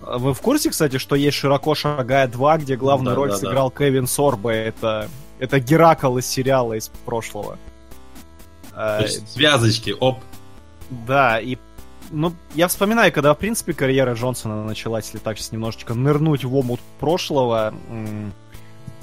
Вы 0.00 0.34
в 0.34 0.40
курсе, 0.40 0.70
кстати, 0.70 0.98
что 0.98 1.16
есть 1.16 1.36
«Широко 1.36 1.74
шагая 1.74 2.28
2», 2.28 2.58
где 2.58 2.76
главную 2.76 3.14
да, 3.14 3.16
роль 3.16 3.30
да, 3.30 3.36
сыграл 3.36 3.70
да. 3.70 3.84
Кевин 3.84 4.06
Сорбо? 4.06 4.50
Это, 4.50 5.08
это 5.40 5.58
Геракл 5.58 6.16
из 6.18 6.26
сериала 6.26 6.74
из 6.74 6.88
прошлого. 7.04 7.58
То 8.72 9.00
есть 9.00 9.32
связочки, 9.32 9.94
оп. 9.98 10.20
Да, 10.90 11.40
и 11.40 11.56
ну, 12.10 12.32
я 12.54 12.68
вспоминаю, 12.68 13.12
когда, 13.12 13.34
в 13.34 13.38
принципе, 13.38 13.72
карьера 13.72 14.14
Джонсона 14.14 14.64
началась, 14.64 15.06
если 15.06 15.18
так 15.18 15.38
сейчас 15.38 15.50
немножечко 15.50 15.94
нырнуть 15.94 16.44
в 16.44 16.54
омут 16.54 16.80
прошлого, 17.00 17.74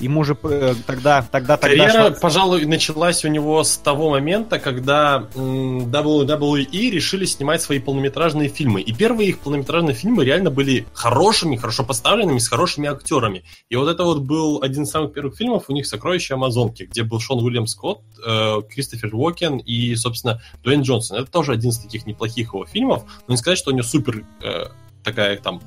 Ему 0.03 0.23
же 0.23 0.37
э, 0.43 0.75
тогда, 0.85 1.25
тогда, 1.31 1.57
тогда... 1.57 1.87
Карьера, 1.87 2.11
пожалуй, 2.11 2.65
началась 2.65 3.23
у 3.23 3.29
него 3.29 3.63
с 3.63 3.77
того 3.77 4.09
момента, 4.09 4.59
когда 4.59 5.29
WWE 5.33 6.89
решили 6.89 7.25
снимать 7.25 7.61
свои 7.61 7.79
полнометражные 7.79 8.49
фильмы. 8.49 8.81
И 8.81 8.93
первые 8.93 9.29
их 9.29 9.39
полнометражные 9.39 9.95
фильмы 9.95 10.25
реально 10.25 10.51
были 10.51 10.85
хорошими, 10.93 11.55
хорошо 11.55 11.83
поставленными, 11.85 12.39
с 12.39 12.49
хорошими 12.49 12.89
актерами. 12.89 13.43
И 13.69 13.75
вот 13.77 13.87
это 13.87 14.03
вот 14.03 14.19
был 14.19 14.61
один 14.61 14.83
из 14.83 14.89
самых 14.89 15.13
первых 15.13 15.37
фильмов 15.37 15.65
у 15.69 15.73
них 15.73 15.87
«Сокровища 15.87 16.33
Амазонки», 16.33 16.83
где 16.83 17.03
был 17.03 17.19
Шон 17.19 17.41
Уильям 17.41 17.65
Скотт, 17.65 18.01
э, 18.25 18.61
Кристофер 18.69 19.15
Уокен 19.15 19.57
и, 19.57 19.95
собственно, 19.95 20.41
Дуэйн 20.63 20.81
Джонсон. 20.81 21.17
Это 21.17 21.31
тоже 21.31 21.53
один 21.53 21.69
из 21.69 21.79
таких 21.79 22.05
неплохих 22.05 22.53
его 22.53 22.65
фильмов, 22.65 23.05
но 23.27 23.33
не 23.33 23.37
сказать, 23.37 23.57
что 23.57 23.71
у 23.71 23.73
него 23.73 23.83
супер 23.83 24.25
э, 24.43 24.65
такая 25.03 25.37
там 25.37 25.61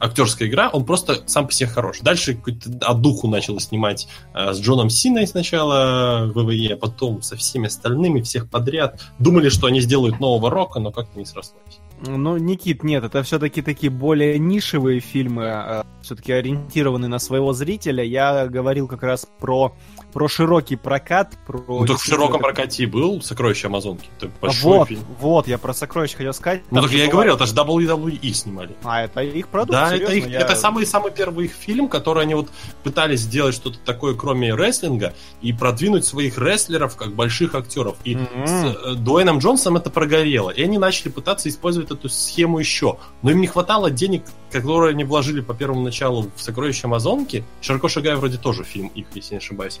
актерская 0.00 0.48
игра, 0.48 0.68
он 0.68 0.84
просто 0.84 1.22
сам 1.26 1.46
по 1.46 1.52
себе 1.52 1.68
хорош. 1.68 2.00
Дальше 2.00 2.34
какую-то 2.34 2.70
от 2.80 3.00
духу 3.00 3.28
начал 3.28 3.58
снимать 3.60 4.08
э, 4.34 4.52
с 4.52 4.60
Джоном 4.60 4.90
Синой 4.90 5.26
сначала 5.26 6.26
в 6.26 6.44
ВВЕ, 6.44 6.74
а 6.74 6.76
потом 6.76 7.22
со 7.22 7.36
всеми 7.36 7.66
остальными, 7.66 8.20
всех 8.20 8.48
подряд. 8.50 9.00
Думали, 9.18 9.48
что 9.48 9.66
они 9.66 9.80
сделают 9.80 10.20
нового 10.20 10.50
рока, 10.50 10.80
но 10.80 10.92
как-то 10.92 11.18
не 11.18 11.24
срослось. 11.24 11.80
Ну, 12.06 12.36
Никит, 12.36 12.82
нет, 12.82 13.04
это 13.04 13.22
все-таки 13.22 13.62
такие 13.62 13.90
более 13.90 14.38
нишевые 14.38 15.00
фильмы, 15.00 15.44
э, 15.44 15.82
все-таки 16.02 16.32
ориентированы 16.32 17.08
на 17.08 17.18
своего 17.18 17.52
зрителя. 17.52 18.04
Я 18.04 18.46
говорил 18.46 18.86
как 18.86 19.02
раз 19.02 19.26
про 19.40 19.74
про 20.16 20.28
широкий 20.28 20.76
прокат, 20.76 21.34
про... 21.46 21.62
Ну, 21.68 21.84
так 21.84 21.98
в 21.98 22.02
широком 22.02 22.40
прокате 22.40 22.84
и 22.84 22.86
был 22.86 23.20
«Сокровище 23.20 23.66
Амазонки». 23.66 24.08
Это 24.16 24.30
большой 24.40 24.78
вот, 24.78 24.88
фильм. 24.88 25.04
Вот, 25.20 25.46
я 25.46 25.58
про 25.58 25.74
«Сокровище» 25.74 26.16
хотел 26.16 26.32
сказать. 26.32 26.62
Ну, 26.70 26.80
так 26.80 26.90
я 26.92 27.04
и 27.04 27.08
говорил, 27.08 27.34
это 27.34 27.44
же 27.44 27.54
WWE 27.54 28.32
снимали. 28.32 28.74
А, 28.82 29.02
это 29.02 29.20
их 29.20 29.48
продукт, 29.48 29.72
Да, 29.72 29.90
серьезно, 29.90 30.04
это, 30.04 30.14
их, 30.14 30.26
я... 30.28 30.40
это 30.40 30.56
самый-самый 30.56 31.12
первый 31.12 31.44
их 31.44 31.52
фильм, 31.52 31.90
который 31.90 32.22
они 32.22 32.34
вот 32.34 32.48
пытались 32.82 33.20
сделать 33.20 33.54
что-то 33.54 33.78
такое, 33.84 34.14
кроме 34.14 34.54
рестлинга, 34.54 35.12
и 35.42 35.52
продвинуть 35.52 36.06
своих 36.06 36.38
рестлеров 36.38 36.96
как 36.96 37.14
больших 37.14 37.54
актеров. 37.54 37.98
И 38.04 38.14
mm-hmm. 38.14 38.46
с 38.46 38.64
э, 38.64 38.94
Дуэйном 38.94 39.40
Джонсом 39.40 39.76
это 39.76 39.90
прогорело. 39.90 40.48
И 40.48 40.62
они 40.62 40.78
начали 40.78 41.10
пытаться 41.10 41.50
использовать 41.50 41.90
эту 41.90 42.08
схему 42.08 42.58
еще. 42.58 42.96
Но 43.20 43.32
им 43.32 43.42
не 43.42 43.48
хватало 43.48 43.90
денег, 43.90 44.22
которые 44.50 44.92
они 44.92 45.04
вложили 45.04 45.42
по 45.42 45.52
первому 45.52 45.82
началу 45.82 46.30
в 46.34 46.40
«Сокровище 46.40 46.86
Амазонки». 46.86 47.44
«Широко 47.60 47.88
шагая» 47.88 48.16
вроде 48.16 48.38
тоже 48.38 48.64
фильм 48.64 48.88
их, 48.94 49.08
если 49.14 49.34
не 49.34 49.38
ошибаюсь. 49.38 49.78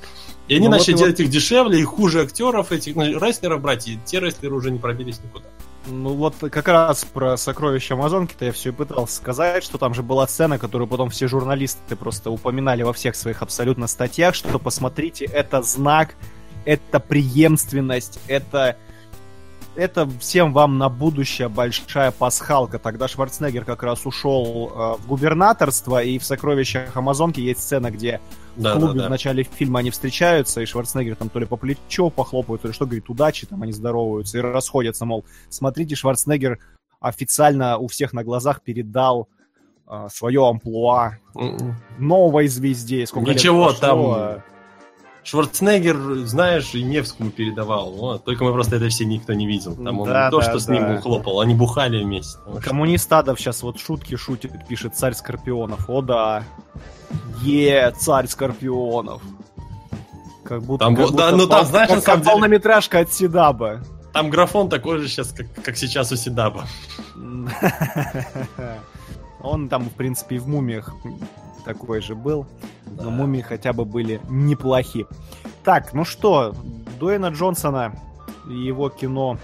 И 0.48 0.56
они 0.56 0.66
ну, 0.66 0.72
начали 0.72 0.92
вот, 0.92 0.98
делать 0.98 1.18
вот... 1.18 1.24
их 1.24 1.30
дешевле, 1.30 1.80
и 1.80 1.84
хуже 1.84 2.22
актеров, 2.22 2.72
этих 2.72 2.94
ну, 2.96 3.18
рестлеров 3.18 3.60
брать, 3.60 3.88
и 3.88 3.98
те 4.04 4.20
рестлеры 4.20 4.54
уже 4.54 4.70
не 4.70 4.78
пробились 4.78 5.20
никуда. 5.22 5.46
Ну 5.88 6.14
вот 6.14 6.34
как 6.38 6.66
раз 6.66 7.04
про 7.04 7.36
сокровища 7.36 7.94
Амазонки-то 7.94 8.44
я 8.44 8.52
все 8.52 8.70
и 8.70 8.72
пытался 8.72 9.16
сказать, 9.16 9.62
что 9.62 9.78
там 9.78 9.94
же 9.94 10.02
была 10.02 10.26
сцена, 10.26 10.58
которую 10.58 10.88
потом 10.88 11.10
все 11.10 11.28
журналисты 11.28 11.94
просто 11.94 12.30
упоминали 12.30 12.82
во 12.82 12.92
всех 12.92 13.14
своих 13.14 13.42
абсолютно 13.42 13.86
статьях, 13.86 14.34
что 14.34 14.58
посмотрите, 14.58 15.26
это 15.26 15.62
знак, 15.62 16.16
это 16.64 16.98
преемственность, 16.98 18.18
это 18.26 18.76
это 19.76 20.08
всем 20.20 20.52
вам 20.52 20.78
на 20.78 20.88
будущее 20.88 21.48
большая 21.48 22.10
пасхалка. 22.10 22.78
Тогда 22.78 23.08
Шварценеггер 23.08 23.64
как 23.64 23.82
раз 23.82 24.06
ушел 24.06 24.72
э, 24.74 25.02
в 25.02 25.06
губернаторство, 25.06 26.02
и 26.02 26.18
в 26.18 26.24
«Сокровищах 26.24 26.96
Амазонки» 26.96 27.40
есть 27.40 27.60
сцена, 27.60 27.90
где 27.90 28.20
да, 28.56 28.74
в 28.74 28.78
клубе 28.78 28.94
да, 28.94 29.00
да. 29.02 29.06
в 29.06 29.10
начале 29.10 29.44
фильма 29.44 29.80
они 29.80 29.90
встречаются, 29.90 30.60
и 30.60 30.66
Шварценеггер 30.66 31.16
там 31.16 31.28
то 31.28 31.38
ли 31.38 31.46
по 31.46 31.56
плечу 31.56 32.10
похлопают, 32.10 32.62
то 32.62 32.68
ли 32.68 32.74
что, 32.74 32.86
говорит, 32.86 33.08
удачи, 33.08 33.46
там 33.46 33.62
они 33.62 33.72
здороваются 33.72 34.38
и 34.38 34.40
расходятся, 34.40 35.04
мол, 35.04 35.24
смотрите, 35.48 35.94
Шварценеггер 35.94 36.58
официально 37.00 37.78
у 37.78 37.88
всех 37.88 38.12
на 38.12 38.24
глазах 38.24 38.62
передал 38.62 39.28
э, 39.86 40.08
свое 40.12 40.48
амплуа 40.48 41.18
м-м. 41.34 41.76
новой 41.98 42.48
звезде. 42.48 43.06
Сколько 43.06 43.30
Ничего 43.30 43.68
лет 43.68 43.78
прошло, 43.78 44.14
там... 44.14 44.42
Шварценеггер, 45.26 46.24
знаешь, 46.24 46.72
и 46.74 46.84
Невскому 46.84 47.30
передавал. 47.32 47.90
Вот. 47.90 48.24
Только 48.24 48.44
мы 48.44 48.52
просто 48.52 48.76
это 48.76 48.88
все 48.88 49.04
никто 49.04 49.32
не 49.32 49.44
видел. 49.48 49.74
Там 49.74 49.98
он 49.98 50.08
да, 50.08 50.26
не 50.26 50.30
то, 50.30 50.38
да, 50.38 50.42
что 50.44 50.52
да. 50.52 50.58
с 50.60 50.68
ним 50.68 51.00
хлопал, 51.00 51.40
они 51.40 51.52
бухали 51.52 52.00
вместе. 52.00 52.38
Коммунистадов 52.62 53.40
сейчас 53.40 53.64
вот 53.64 53.80
шутки 53.80 54.14
шутит, 54.14 54.52
пишет 54.68 54.94
царь 54.94 55.14
Скорпионов. 55.14 55.90
О 55.90 56.00
да. 56.00 56.44
Е, 57.42 57.92
царь 57.98 58.28
Скорпионов. 58.28 59.20
Как 60.44 60.62
будто, 60.62 60.84
там, 60.84 60.94
как 60.94 61.06
будто 61.06 61.16
да, 61.18 61.32
ну 61.32 61.48
там, 61.48 61.66
знаешь, 61.66 61.88
как, 61.88 62.04
как 62.04 62.22
полнометражка 62.22 63.00
от 63.00 63.12
Седаба. 63.12 63.80
Там 64.12 64.30
графон 64.30 64.68
такой 64.68 65.00
же 65.00 65.08
сейчас, 65.08 65.32
как, 65.32 65.46
как 65.60 65.76
сейчас 65.76 66.12
у 66.12 66.16
Седаба. 66.16 66.68
Он 69.42 69.68
там, 69.68 69.86
в 69.86 69.92
принципе, 69.92 70.36
и 70.36 70.38
в 70.38 70.46
мумиях 70.46 70.94
такой 71.66 72.00
же 72.00 72.14
был. 72.14 72.46
Да. 72.86 73.04
Но 73.04 73.10
мумии 73.10 73.42
хотя 73.42 73.74
бы 73.74 73.84
были 73.84 74.20
неплохи. 74.30 75.04
Так, 75.64 75.92
ну 75.92 76.04
что, 76.04 76.54
Дуэйна 76.98 77.28
Джонсона 77.28 77.92
и 78.48 78.54
его 78.54 78.88
кино, 78.88 79.38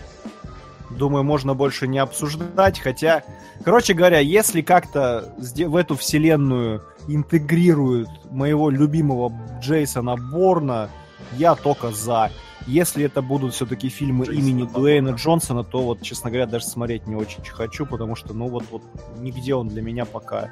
думаю, 0.91 1.25
можно 1.25 1.55
больше 1.55 1.89
не 1.89 1.99
обсуждать. 1.99 2.79
Хотя, 2.79 3.25
короче 3.65 3.93
говоря, 3.93 4.21
если 4.21 4.63
как-то 4.63 5.35
в 5.37 5.77
эту 5.77 5.97
вселенную 5.97 6.83
интегрируют 7.09 8.09
моего 8.31 8.71
любимого 8.71 9.33
Джейсона 9.61 10.17
Борна, 10.17 10.89
я 11.37 11.57
только 11.57 11.91
за. 11.91 12.31
Если 12.69 13.05
это 13.05 13.23
будут 13.23 13.55
все-таки 13.55 13.89
фильмы 13.89 14.27
имени 14.27 14.69
Дуэйна 14.73 15.11
Джонсона, 15.11 15.65
то 15.65 15.83
вот, 15.83 16.03
честно 16.03 16.31
говоря, 16.31 16.47
даже 16.47 16.67
смотреть 16.67 17.09
не 17.09 17.17
очень 17.17 17.45
хочу, 17.45 17.85
потому 17.87 18.15
что, 18.15 18.35
ну 18.35 18.49
вот, 18.49 18.65
вот 18.71 18.83
нигде 19.19 19.57
он 19.57 19.67
для 19.67 19.83
меня 19.83 20.05
пока 20.05 20.51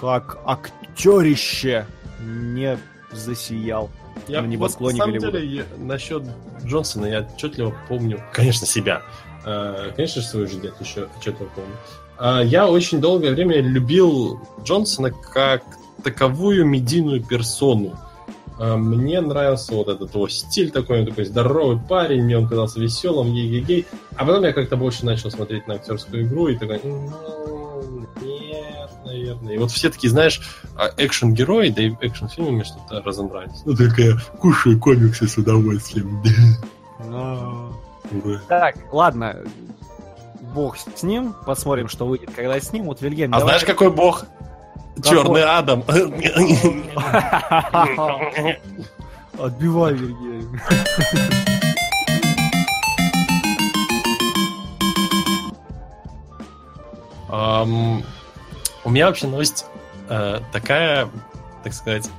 как 0.00 0.38
актерище 0.44 1.86
не 2.20 2.78
засиял. 3.12 3.90
Я 4.28 4.42
на 4.42 4.56
вот, 4.58 4.78
на 4.80 4.90
самом 4.90 5.18
деле, 5.18 5.44
я- 5.46 5.64
насчет 5.78 6.22
Джонсона 6.64 7.06
я 7.06 7.28
отчетливо 7.34 7.74
помню, 7.88 8.20
конечно, 8.32 8.66
себя. 8.66 9.02
Э, 9.44 9.90
Конечно, 9.96 10.22
свою 10.22 10.46
же 10.46 10.60
дед 10.60 10.74
еще 10.80 11.08
отчетливо 11.18 11.48
помню. 11.54 11.74
А, 12.18 12.40
Я 12.42 12.68
очень 12.68 13.00
долгое 13.00 13.32
время 13.32 13.60
любил 13.60 14.40
Джонсона 14.62 15.10
как 15.10 15.62
таковую 16.04 16.64
медийную 16.64 17.22
персону. 17.24 17.98
А, 18.60 18.76
Мне 18.76 19.20
нравился 19.20 19.74
вот 19.74 19.88
этот 19.88 20.14
его 20.14 20.28
стиль 20.28 20.70
такой, 20.70 21.00
он 21.00 21.06
такой 21.06 21.24
здоровый 21.24 21.78
парень, 21.88 22.22
мне 22.22 22.38
он 22.38 22.46
казался 22.46 22.78
веселым, 22.78 23.32
ей-ей-ей. 23.32 23.86
А 24.16 24.24
потом 24.24 24.44
я 24.44 24.52
как-то 24.52 24.76
больше 24.76 25.04
начал 25.04 25.30
смотреть 25.32 25.66
на 25.66 25.74
актерскую 25.74 26.22
игру 26.24 26.46
и 26.48 26.56
такой, 26.56 26.80
ну, 26.84 27.10
наверное. 29.34 29.54
И 29.54 29.58
вот 29.58 29.70
все 29.70 29.90
такие, 29.90 30.10
знаешь, 30.10 30.40
а, 30.76 30.90
экшен-герои, 30.96 31.68
да 31.70 31.82
и 31.82 31.90
экшен-фильмы 32.00 32.52
мне 32.52 32.64
что-то 32.64 33.02
разобрались. 33.02 33.62
Ну, 33.64 33.74
только 33.74 34.02
я 34.02 34.12
кушаю 34.38 34.78
комиксы 34.78 35.26
с 35.28 35.36
удовольствием. 35.36 36.22
Но... 37.06 37.72
Ура. 38.24 38.40
Так, 38.48 38.76
ладно. 38.92 39.36
Бог 40.54 40.76
с 40.76 41.02
ним. 41.02 41.34
Посмотрим, 41.46 41.88
что 41.88 42.06
выйдет, 42.06 42.30
когда 42.34 42.60
снимут. 42.60 43.00
Вильгельм, 43.00 43.32
А 43.34 43.38
давай- 43.38 43.58
знаешь, 43.58 43.64
какой 43.64 43.90
бог? 43.90 44.26
Черный 45.02 45.42
Адам. 45.44 45.82
Отбивай, 49.38 49.94
Вильгельм. 49.94 50.60
Ам, 57.28 58.02
У 58.84 58.90
меня 58.90 59.06
вообще 59.06 59.26
новость 59.26 59.66
э, 60.08 60.40
такая, 60.52 61.08
так 61.62 61.72
сказать, 61.72 62.10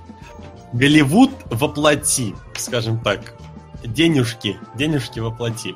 Голливуд 0.73 1.29
воплоти, 1.51 2.35
скажем 2.55 2.99
так. 2.99 3.35
Денежки, 3.83 4.57
денежки 4.75 5.19
воплоти. 5.19 5.75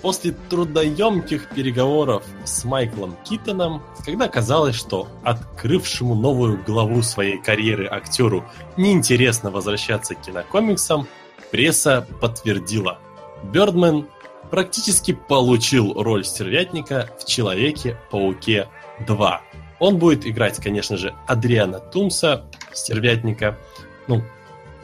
После 0.00 0.32
трудоемких 0.32 1.50
переговоров 1.50 2.24
с 2.44 2.64
Майклом 2.64 3.16
Китоном, 3.22 3.82
когда 4.04 4.28
казалось, 4.28 4.76
что 4.76 5.08
открывшему 5.22 6.14
новую 6.14 6.62
главу 6.64 7.02
своей 7.02 7.38
карьеры 7.38 7.86
актеру 7.86 8.44
неинтересно 8.76 9.50
возвращаться 9.50 10.14
к 10.14 10.22
кинокомиксам, 10.22 11.06
пресса 11.50 12.06
подтвердила. 12.20 12.98
Бёрдмен 13.44 14.08
практически 14.50 15.12
получил 15.12 15.92
роль 16.02 16.24
стервятника 16.24 17.10
в 17.20 17.26
Человеке-пауке 17.26 18.68
2. 19.06 19.42
Он 19.82 19.98
будет 19.98 20.24
играть, 20.28 20.58
конечно 20.58 20.96
же, 20.96 21.12
Адриана 21.26 21.80
Тумса, 21.80 22.44
стервятника. 22.72 23.58
Ну, 24.06 24.22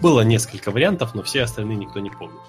было 0.01 0.23
несколько 0.23 0.73
вариантов, 0.73 1.15
но 1.15 1.23
все 1.23 1.43
остальные 1.43 1.77
никто 1.77 2.01
не 2.01 2.11
помнит. 2.11 2.41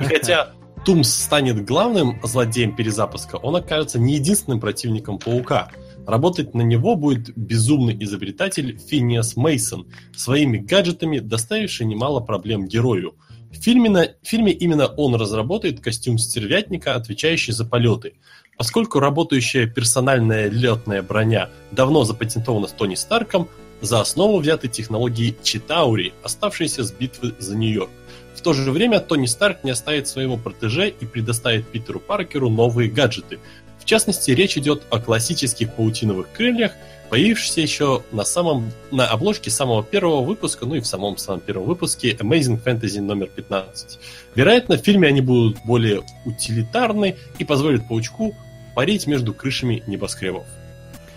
И 0.00 0.04
хотя 0.04 0.50
Тумс 0.84 1.08
станет 1.08 1.64
главным 1.64 2.18
злодеем 2.24 2.74
перезапуска, 2.74 3.36
он 3.36 3.54
окажется 3.54 4.00
не 4.00 4.14
единственным 4.14 4.58
противником 4.58 5.20
Паука. 5.20 5.70
Работать 6.08 6.54
на 6.54 6.62
него 6.62 6.96
будет 6.96 7.32
безумный 7.36 7.96
изобретатель 8.02 8.76
Финиас 8.76 9.36
Мейсон, 9.36 9.86
своими 10.12 10.58
гаджетами 10.58 11.20
доставивший 11.20 11.86
немало 11.86 12.18
проблем 12.18 12.66
герою. 12.66 13.14
В 13.52 13.62
фильме, 13.62 13.88
на- 13.90 14.08
в 14.20 14.26
фильме 14.26 14.50
именно 14.50 14.88
он 14.88 15.14
разработает 15.14 15.78
костюм 15.78 16.18
стервятника, 16.18 16.96
отвечающий 16.96 17.52
за 17.52 17.64
полеты. 17.64 18.14
Поскольку 18.56 19.00
работающая 19.00 19.66
персональная 19.66 20.48
летная 20.48 21.02
броня 21.02 21.50
давно 21.72 22.04
запатентована 22.04 22.68
с 22.68 22.72
Тони 22.72 22.94
Старком, 22.94 23.48
за 23.80 24.00
основу 24.00 24.38
взяты 24.38 24.68
технологии 24.68 25.36
Читаури, 25.42 26.14
оставшиеся 26.22 26.84
с 26.84 26.92
битвы 26.92 27.34
за 27.38 27.56
Нью-Йорк. 27.56 27.90
В 28.34 28.40
то 28.40 28.52
же 28.52 28.70
время 28.70 29.00
Тони 29.00 29.26
Старк 29.26 29.64
не 29.64 29.70
оставит 29.70 30.08
своего 30.08 30.36
протеже 30.36 30.88
и 30.88 31.06
предоставит 31.06 31.68
Питеру 31.68 32.00
Паркеру 32.00 32.50
новые 32.50 32.90
гаджеты. 32.90 33.38
В 33.78 33.84
частности, 33.84 34.30
речь 34.30 34.56
идет 34.56 34.82
о 34.90 34.98
классических 34.98 35.74
паутиновых 35.74 36.32
крыльях, 36.32 36.72
появившихся 37.10 37.60
еще 37.60 38.02
на, 38.12 38.24
самом, 38.24 38.72
на 38.90 39.06
обложке 39.06 39.50
самого 39.50 39.84
первого 39.84 40.22
выпуска, 40.22 40.64
ну 40.64 40.74
и 40.74 40.80
в 40.80 40.86
самом 40.86 41.18
самом 41.18 41.40
первом 41.40 41.66
выпуске 41.66 42.12
Amazing 42.12 42.62
Fantasy 42.64 43.00
номер 43.00 43.28
15. 43.28 43.98
Вероятно, 44.34 44.78
в 44.78 44.80
фильме 44.80 45.08
они 45.08 45.20
будут 45.20 45.58
более 45.66 46.02
утилитарны 46.24 47.16
и 47.38 47.44
позволят 47.44 47.86
паучку 47.86 48.34
парить 48.74 49.06
между 49.06 49.32
крышами 49.34 49.82
небоскребов. 49.86 50.46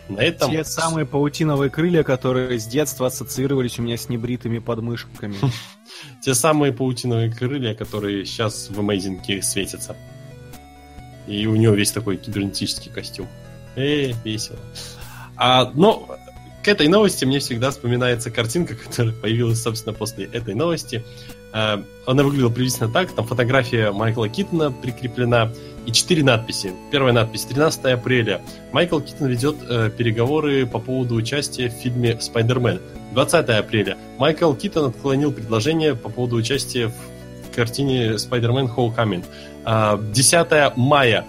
На 0.09 0.19
этом... 0.19 0.51
Те 0.51 0.63
самые 0.63 1.05
паутиновые 1.05 1.69
крылья, 1.69 2.03
которые 2.03 2.59
с 2.59 2.65
детства 2.65 3.07
ассоциировались 3.07 3.77
у 3.77 3.81
меня 3.81 3.97
с 3.97 4.07
небритыми 4.09 4.59
подмышками. 4.59 5.35
Те 6.21 6.33
самые 6.33 6.71
паутиновые 6.71 7.31
крылья, 7.31 7.73
которые 7.73 8.25
сейчас 8.25 8.69
в 8.69 8.79
Amazing 8.79 9.41
светятся. 9.41 9.95
И 11.27 11.45
у 11.45 11.55
него 11.55 11.73
весь 11.73 11.91
такой 11.91 12.17
кибернетический 12.17 12.89
костюм. 12.89 13.27
Эй, 13.75 14.15
весело. 14.23 14.59
А, 15.35 15.71
но 15.75 16.07
к 16.63 16.67
этой 16.69 16.87
новости 16.87 17.25
мне 17.25 17.39
всегда 17.39 17.71
вспоминается 17.71 18.31
картинка, 18.31 18.75
которая 18.87 19.13
появилась, 19.13 19.61
собственно, 19.61 19.93
после 19.93 20.25
этой 20.25 20.53
новости. 20.55 21.03
А, 21.53 21.83
Она 22.05 22.23
выглядела 22.23 22.49
приблизительно 22.49 22.89
так. 22.89 23.11
Там 23.11 23.25
фотография 23.25 23.91
Майкла 23.91 24.29
Китона 24.29 24.71
прикреплена 24.71 25.51
и 25.85 25.91
четыре 25.91 26.23
надписи. 26.23 26.73
Первая 26.91 27.13
надпись 27.13 27.45
13 27.45 27.85
апреля. 27.85 28.41
Майкл 28.73 28.99
Китон 28.99 29.27
ведет 29.27 29.55
э, 29.67 29.89
переговоры 29.89 30.65
по 30.65 30.79
поводу 30.79 31.15
участия 31.15 31.69
в 31.69 31.73
фильме 31.73 32.19
«Спайдермен». 32.19 32.81
20 33.13 33.49
апреля. 33.49 33.97
Майкл 34.17 34.53
Китон 34.53 34.89
отклонил 34.89 35.31
предложение 35.31 35.95
по 35.95 36.09
поводу 36.09 36.35
участия 36.35 36.87
в 36.89 37.55
картине 37.55 38.17
«Спайдермен 38.17 38.67
Homecoming». 38.67 39.23
А, 39.63 39.97
10 39.97 40.75
мая. 40.75 41.25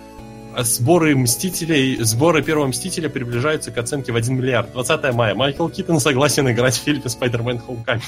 Сборы 0.59 1.15
Мстителей, 1.17 1.99
сборы 2.03 2.43
первого 2.43 2.67
Мстителя 2.67 3.09
приближаются 3.09 3.71
к 3.71 3.79
оценке 3.79 4.11
в 4.11 4.17
1 4.17 4.35
миллиард. 4.35 4.73
20 4.73 5.15
мая. 5.15 5.37
Майкл 5.37 5.69
Китон 5.69 6.01
согласен 6.01 6.51
играть 6.51 6.75
в 6.75 6.83
фильме 6.83 7.09
«Спайдермен 7.09 7.61
Homecoming». 7.67 8.03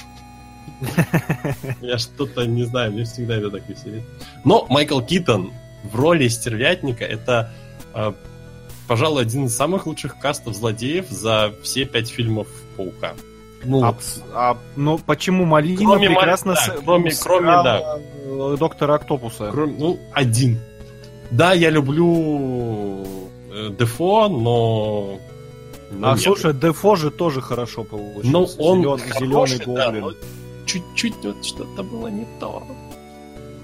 Я 1.81 1.99
что-то 1.99 2.45
не 2.47 2.65
знаю, 2.65 2.93
мне 2.93 3.05
всегда 3.05 3.37
это 3.37 3.51
так 3.51 3.69
веселит. 3.69 4.03
Но 4.45 4.67
Майкл 4.69 5.01
Китон 5.01 5.53
в 5.85 5.95
роли 5.97 6.29
стервятника 6.29 7.05
это, 7.05 7.51
э, 7.95 8.13
пожалуй, 8.89 9.23
один 9.23 9.47
из 9.47 9.57
самых 9.57 9.87
лучших 9.87 10.19
кастов 10.19 10.55
злодеев 10.55 11.09
за 11.09 11.53
все 11.63 11.85
пять 11.85 12.09
фильмов 12.09 12.47
Паука. 12.77 13.13
Ну, 13.63 13.85
А, 13.85 13.95
а, 14.35 14.57
ну, 14.77 14.97
почему 14.99 15.45
Малина 15.45 15.77
Кроме 15.85 16.09
Мали- 16.09 16.15
прекрасно 16.17 16.55
да, 16.55 16.61
с- 16.61 16.81
кроме- 16.83 17.11
кроме, 17.23 17.47
да. 17.47 17.79
сыграла, 17.79 18.01
э, 18.55 18.57
доктора 18.59 18.95
Октопуса? 18.95 19.51
кроме, 19.53 19.75
ну, 19.79 19.99
один. 20.15 20.59
Да, 21.31 21.53
я 21.53 21.69
люблю 21.69 23.05
э, 23.53 23.71
Дефо, 23.79 24.29
но... 24.29 25.19
но 25.91 26.09
А 26.09 26.13
нет. 26.15 26.21
слушай, 26.23 26.55
Дефо 26.55 26.97
же 26.97 27.11
тоже 27.11 27.43
хорошо 27.43 27.85
получился. 27.85 28.31
ну 28.31 28.49
он 28.59 28.81
Зелен- 28.83 28.99
хороший, 28.99 29.57
зеленый 29.59 29.75
да, 29.77 29.85
гоблин. 29.87 30.03
но 30.05 30.13
чуть-чуть 30.73 31.25
вот 31.25 31.45
что-то 31.45 31.83
было 31.83 32.09
не 32.09 32.27
то. 32.39 32.63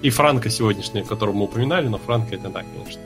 И 0.02 0.10
Франко 0.10 0.50
сегодняшний, 0.50 1.02
которого 1.04 1.34
мы 1.34 1.44
упоминали, 1.44 1.88
но 1.88 1.98
Франко 1.98 2.34
это 2.34 2.50
так, 2.50 2.64
конечно. 2.74 3.02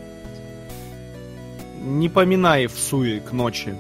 Не 1.85 2.09
поминай 2.09 2.66
в 2.66 2.78
суе 2.78 3.20
к 3.20 3.32
ночи. 3.32 3.74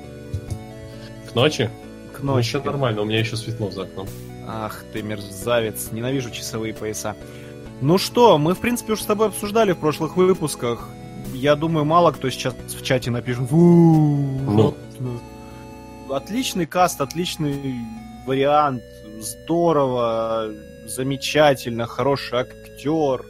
К 1.30 1.34
ночи? 1.34 1.70
К 2.12 2.20
Ну, 2.22 2.32
ночи. 2.34 2.46
еще 2.46 2.62
нормально, 2.62 3.02
у 3.02 3.04
меня 3.04 3.18
еще 3.18 3.36
светло 3.36 3.70
за 3.70 3.82
окном. 3.82 4.06
Ах 4.46 4.84
ты 4.92 5.02
мерзавец, 5.02 5.88
ненавижу 5.92 6.30
часовые 6.30 6.72
пояса. 6.74 7.14
Ну 7.80 7.98
что, 7.98 8.36
мы 8.38 8.54
в 8.54 8.58
принципе 8.58 8.92
уже 8.94 9.02
с 9.02 9.06
тобой 9.06 9.28
обсуждали 9.28 9.72
в 9.72 9.78
прошлых 9.78 10.16
выпусках. 10.16 10.88
Я 11.34 11.56
думаю, 11.56 11.84
мало 11.84 12.10
кто 12.12 12.28
сейчас 12.30 12.54
в 12.54 12.82
чате 12.82 13.10
напишет. 13.10 13.48
«Фу, 13.48 13.56
Ну. 13.56 14.74
э, 14.98 16.12
Отличный 16.14 16.66
каст, 16.66 17.00
отличный 17.00 17.76
вариант, 18.26 18.82
здорово, 19.20 20.50
замечательно, 20.86 21.86
хороший 21.86 22.38
актер. 22.40 23.24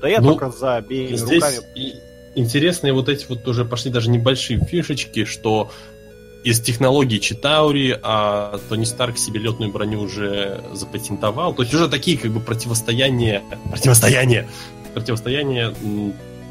Да 0.00 0.08
я 0.08 0.20
Ну, 0.20 0.28
только 0.30 0.50
за 0.50 0.76
обеими 0.76 1.16
Здесь 1.16 1.42
руками. 1.42 1.58
и 1.74 1.94
интересные 2.34 2.92
вот 2.92 3.08
эти 3.08 3.26
вот 3.28 3.46
уже 3.48 3.64
пошли 3.64 3.90
даже 3.90 4.10
небольшие 4.10 4.58
фишечки, 4.60 5.24
что 5.24 5.70
из 6.42 6.60
технологий 6.60 7.20
Читаури, 7.20 7.98
а 8.02 8.58
Тони 8.68 8.84
Старк 8.84 9.18
себе 9.18 9.40
летную 9.40 9.70
броню 9.70 10.00
уже 10.00 10.62
запатентовал. 10.72 11.54
То 11.54 11.62
есть 11.62 11.74
уже 11.74 11.88
такие 11.88 12.16
как 12.16 12.30
бы 12.30 12.40
противостояния, 12.40 13.42
противостояния, 13.70 14.48
противостояния 14.94 15.74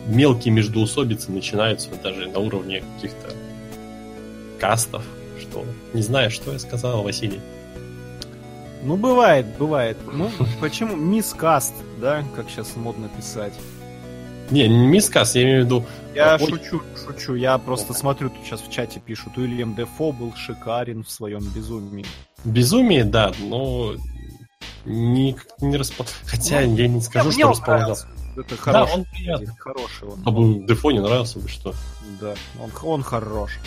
мелкие 0.05 0.53
междуусобицы 0.53 1.31
начинаются 1.31 1.89
даже 2.03 2.27
на 2.27 2.39
уровне 2.39 2.83
каких-то 2.95 3.33
кастов. 4.59 5.03
Что? 5.39 5.65
Не 5.93 6.01
знаю, 6.01 6.29
что 6.29 6.51
я 6.51 6.59
сказал, 6.59 7.01
Василий. 7.03 7.39
Ну, 8.83 8.95
бывает, 8.95 9.45
бывает. 9.57 9.97
Ну, 10.11 10.29
почему? 10.61 10.95
Мискаст, 10.95 11.73
да, 11.99 12.23
как 12.35 12.49
сейчас 12.49 12.75
модно 12.75 13.09
писать. 13.09 13.53
Не, 14.51 14.67
не 14.67 14.87
мискас, 14.87 15.35
я 15.35 15.43
имею 15.43 15.61
в 15.61 15.65
виду... 15.65 15.85
Я 16.15 16.37
Ой. 16.41 16.47
шучу, 16.49 16.81
шучу. 17.05 17.35
Я 17.35 17.57
просто 17.59 17.93
смотрю, 17.93 18.29
тут 18.29 18.39
сейчас 18.45 18.61
в 18.61 18.71
чате 18.71 18.99
пишут, 18.99 19.37
Уильям 19.37 19.75
Дефо 19.75 20.11
был 20.11 20.33
шикарен 20.35 21.03
в 21.03 21.09
своем 21.11 21.41
безумии. 21.53 22.05
Безумие, 22.43 23.03
да, 23.03 23.31
но 23.39 23.93
не, 24.85 25.35
не 25.59 25.77
распо... 25.77 26.03
Хотя 26.25 26.61
я 26.61 26.87
не 26.87 27.01
скажу, 27.01 27.31
что 27.31 27.49
располагал. 27.49 27.97
Это 28.37 28.49
Да, 28.49 28.57
хороший. 28.57 28.93
он 28.95 29.05
приятный. 29.05 29.55
Хороший 29.57 30.07
он. 30.07 30.23
А 30.25 30.31
бы 30.31 30.65
Дефо 30.65 30.91
не 30.91 30.99
нравился 30.99 31.39
бы, 31.39 31.47
что? 31.47 31.75
Да, 32.19 32.33
он, 32.59 32.71
он 32.81 33.03
хорош. 33.03 33.59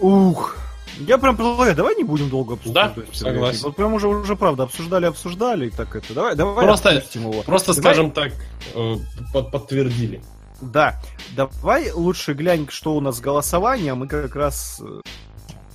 Ух. 0.00 0.56
Я 1.00 1.18
прям 1.18 1.36
предлагаю, 1.36 1.74
давай 1.74 1.96
не 1.96 2.04
будем 2.04 2.28
долго 2.30 2.54
обсуждать. 2.54 2.94
Да, 2.94 3.02
согласен. 3.12 3.62
Вот 3.64 3.76
прям 3.76 3.94
уже, 3.94 4.08
уже 4.08 4.36
правда, 4.36 4.62
обсуждали, 4.64 5.06
обсуждали, 5.06 5.66
и 5.66 5.70
так 5.70 5.94
это. 5.96 6.14
Давай, 6.14 6.36
давай 6.36 6.64
Просто- 6.64 7.02
его. 7.14 7.42
Просто, 7.42 7.74
Давай- 7.74 7.82
скажем 7.94 8.10
так, 8.12 8.32
э, 8.74 8.96
под- 9.32 9.50
подтвердили. 9.50 10.22
Да, 10.60 11.00
давай 11.36 11.90
лучше 11.92 12.32
глянь, 12.34 12.66
что 12.70 12.94
у 12.94 13.00
нас 13.00 13.16
с 13.16 13.20
голосованием, 13.20 14.04
и 14.04 14.08
как 14.08 14.34
раз 14.36 14.80
э, 14.80 15.00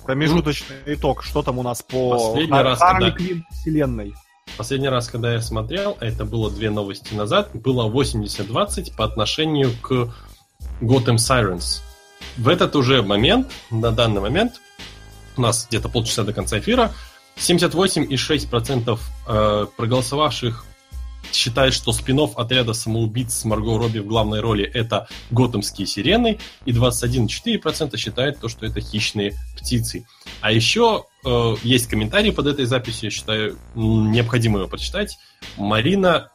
промежуточный 0.04 0.76
итог, 0.86 1.22
что 1.22 1.42
там 1.42 1.58
у 1.58 1.62
нас 1.62 1.82
по 1.82 2.10
Последний 2.18 2.52
Хар- 2.52 2.64
раз, 2.64 2.78
когда- 2.78 3.14
вселенной. 3.52 4.14
Последний 4.56 4.88
раз, 4.88 5.08
когда 5.08 5.32
я 5.34 5.40
смотрел, 5.40 5.96
это 6.00 6.24
было 6.24 6.50
две 6.50 6.70
новости 6.70 7.14
назад, 7.14 7.50
было 7.54 7.84
80-20 7.88 8.96
по 8.96 9.04
отношению 9.04 9.70
к 9.80 10.08
Gotham 10.80 11.16
Sirens. 11.16 11.82
В 12.36 12.48
этот 12.48 12.74
уже 12.74 13.02
момент, 13.02 13.50
на 13.70 13.92
данный 13.92 14.20
момент, 14.20 14.60
у 15.40 15.42
нас 15.42 15.66
где-то 15.68 15.88
полчаса 15.88 16.22
до 16.22 16.32
конца 16.32 16.58
эфира, 16.58 16.92
78,6% 17.36 18.98
э, 19.26 19.66
проголосовавших 19.76 20.66
считает, 21.32 21.72
что 21.74 21.92
спин 21.92 22.20
отряда 22.36 22.72
самоубийц 22.74 23.44
Марго 23.44 23.78
Робби 23.78 24.00
в 24.00 24.06
главной 24.06 24.40
роли 24.40 24.64
это 24.64 25.08
готэмские 25.30 25.86
сирены, 25.86 26.38
и 26.66 26.72
21,4% 26.72 27.96
считает 27.96 28.40
то, 28.40 28.48
что 28.48 28.66
это 28.66 28.80
хищные 28.80 29.34
птицы. 29.56 30.06
А 30.40 30.52
еще 30.52 31.04
э, 31.24 31.54
есть 31.62 31.86
комментарий 31.86 32.32
под 32.32 32.46
этой 32.46 32.66
записью, 32.66 33.06
я 33.06 33.10
считаю, 33.10 33.58
необходимо 33.74 34.58
его 34.58 34.68
прочитать. 34.68 35.18
Марина 35.56 36.30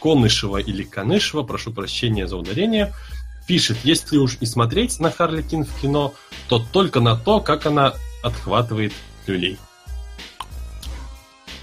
Конышева 0.00 0.58
или 0.58 0.84
Канышева, 0.84 1.42
прошу 1.42 1.72
прощения 1.72 2.26
за 2.26 2.36
ударение, 2.36 2.94
пишет, 3.46 3.78
если 3.84 4.16
уж 4.16 4.38
и 4.40 4.46
смотреть 4.46 4.98
на 5.00 5.10
Харли 5.10 5.42
Кин 5.42 5.64
в 5.64 5.80
кино, 5.80 6.14
то 6.48 6.58
только 6.58 7.00
на 7.00 7.16
то, 7.16 7.40
как 7.40 7.66
она 7.66 7.94
отхватывает 8.22 8.92
люлей. 9.26 9.58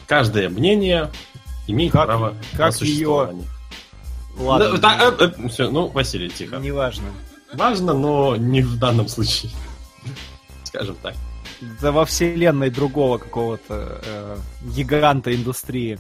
Каждое 0.08 0.50
мнение 0.50 1.10
имеет 1.68 1.92
Как- 1.94 2.06
право 2.06 2.36
как 2.52 2.60
на 2.60 2.72
существование. 2.72 3.48
Ладно, 4.38 4.78
Да, 4.78 5.12
да, 5.12 5.26
э, 5.26 5.32
э, 5.38 5.48
всё, 5.50 5.70
ну, 5.72 5.88
Василий, 5.88 6.30
тихо. 6.30 6.58
неважно. 6.58 7.06
Важно, 7.54 7.94
но 7.94 8.36
не 8.36 8.62
в 8.62 8.78
данном 8.80 9.08
случае. 9.08 9.52
Скажем 10.64 10.96
так. 11.02 11.14
Да 11.82 11.92
во 11.92 12.04
вселенной 12.06 12.70
другого 12.70 13.18
какого-то 13.20 14.02
э, 14.04 14.38
гиганта 14.64 15.34
индустрии. 15.34 16.00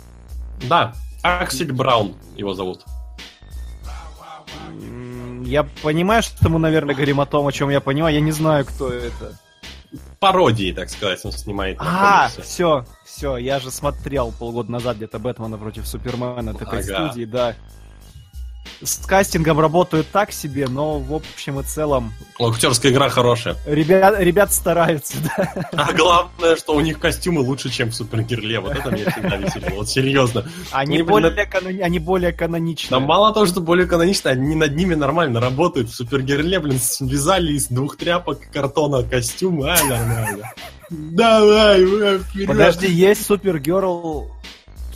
Да, 0.63 0.93
Аксель 1.21 1.71
Браун 1.71 2.15
его 2.35 2.53
зовут. 2.53 2.81
Я 5.45 5.63
понимаю, 5.81 6.23
что 6.23 6.49
мы, 6.49 6.57
наверное, 6.59 6.95
говорим 6.95 7.19
о 7.21 7.25
том, 7.25 7.45
о 7.47 7.51
чем 7.51 7.69
я 7.69 7.79
понимаю. 7.81 8.15
Я 8.15 8.21
не 8.21 8.31
знаю, 8.31 8.65
кто 8.65 8.89
это. 8.89 9.37
Пародии, 10.19 10.71
так 10.71 10.89
сказать, 10.89 11.19
он 11.23 11.31
снимает 11.31 11.77
А, 11.79 12.29
все, 12.41 12.85
все, 13.05 13.37
я 13.37 13.59
же 13.59 13.71
смотрел 13.71 14.31
полгода 14.31 14.71
назад 14.71 14.97
где-то 14.97 15.19
Бэтмена 15.19 15.57
против 15.57 15.87
Супермена 15.87 16.51
от 16.51 16.61
этой 16.61 16.79
Ага. 16.79 17.09
студии, 17.09 17.25
да. 17.25 17.55
С 18.81 18.97
кастингом 19.05 19.59
работают 19.59 20.07
так 20.11 20.31
себе, 20.33 20.67
но 20.67 20.99
в 20.99 21.13
общем 21.13 21.59
и 21.59 21.63
целом 21.63 22.13
Актерская 22.39 22.91
игра 22.91 23.09
хорошая. 23.09 23.55
ребят, 23.65 24.19
ребят 24.19 24.51
стараются, 24.51 25.15
да. 25.37 25.67
А 25.71 25.93
главное, 25.93 26.55
что 26.57 26.75
у 26.75 26.81
них 26.81 26.99
костюмы 26.99 27.41
лучше, 27.41 27.69
чем 27.69 27.91
в 27.91 27.95
Супергерле. 27.95 28.59
Вот 28.59 28.73
это 28.75 28.91
меня 28.91 29.09
всегда 29.09 29.37
веселило. 29.37 29.75
Вот 29.75 29.89
серьезно. 29.89 30.49
Они, 30.71 31.01
более, 31.01 31.31
блин, 31.31 31.47
канони- 31.49 31.81
они 31.81 31.99
более 31.99 32.33
каноничные. 32.33 32.89
Да 32.89 32.99
мало 32.99 33.33
того, 33.33 33.45
что 33.45 33.61
более 33.61 33.87
канонично, 33.87 34.31
они 34.31 34.55
над 34.55 34.75
ними 34.75 34.95
нормально 34.95 35.39
работают. 35.39 35.89
В 35.89 35.95
Супергерле, 35.95 36.59
блин, 36.59 36.79
связали 36.79 37.53
из 37.53 37.67
двух 37.67 37.97
тряпок 37.97 38.41
картона 38.51 39.03
костюмы, 39.03 39.71
а 39.71 39.83
нормально. 39.83 40.51
Давай, 40.89 41.85
вперед. 42.19 42.47
Подожди, 42.47 42.87
есть 42.91 43.25
Супергерл 43.25 44.31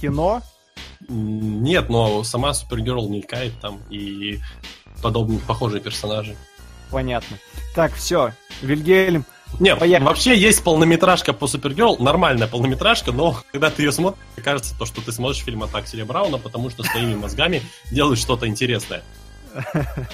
кино? 0.02 0.42
Нет, 1.08 1.90
но 1.90 2.24
сама 2.24 2.54
Супергерл 2.54 3.10
мелькает 3.10 3.60
там 3.60 3.80
и 3.90 4.40
подобные 5.02 5.40
похожие 5.40 5.82
персонажи. 5.82 6.36
Понятно. 6.92 7.38
Так, 7.76 7.94
все, 7.94 8.32
Вильгельм, 8.62 9.26
Нет, 9.60 9.80
Поехали. 9.80 10.06
вообще 10.06 10.38
есть 10.38 10.64
полнометражка 10.64 11.34
по 11.34 11.48
Супергерл, 11.48 11.98
нормальная 12.00 12.48
полнометражка, 12.48 13.12
но 13.12 13.38
когда 13.52 13.70
ты 13.70 13.84
ее 13.84 13.92
смотришь, 13.92 14.20
кажется, 14.44 14.78
то, 14.78 14.86
что 14.86 15.02
ты 15.02 15.12
смотришь 15.12 15.44
фильм 15.44 15.64
от 15.64 15.74
Акселя 15.76 16.06
Брауна, 16.06 16.38
потому 16.38 16.70
что 16.70 16.84
своими 16.84 17.16
мозгами 17.16 17.62
делают 17.92 18.20
что-то 18.20 18.48
интересное. 18.48 19.04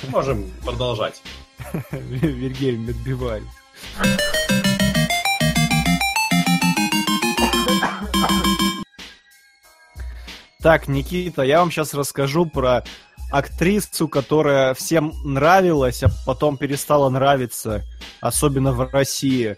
Можем 0.10 0.50
продолжать. 0.64 1.22
Вильгельм, 1.92 2.90
отбивай. 2.90 3.44
Так, 10.64 10.88
Никита, 10.88 11.42
я 11.42 11.60
вам 11.60 11.72
сейчас 11.72 11.94
расскажу 11.94 12.46
про 12.46 12.86
актрису, 13.30 14.08
которая 14.08 14.74
всем 14.74 15.12
нравилась, 15.26 16.04
а 16.04 16.10
потом 16.26 16.56
перестала 16.56 17.10
нравиться, 17.10 17.84
особенно 18.22 18.72
в 18.72 18.90
России. 18.94 19.58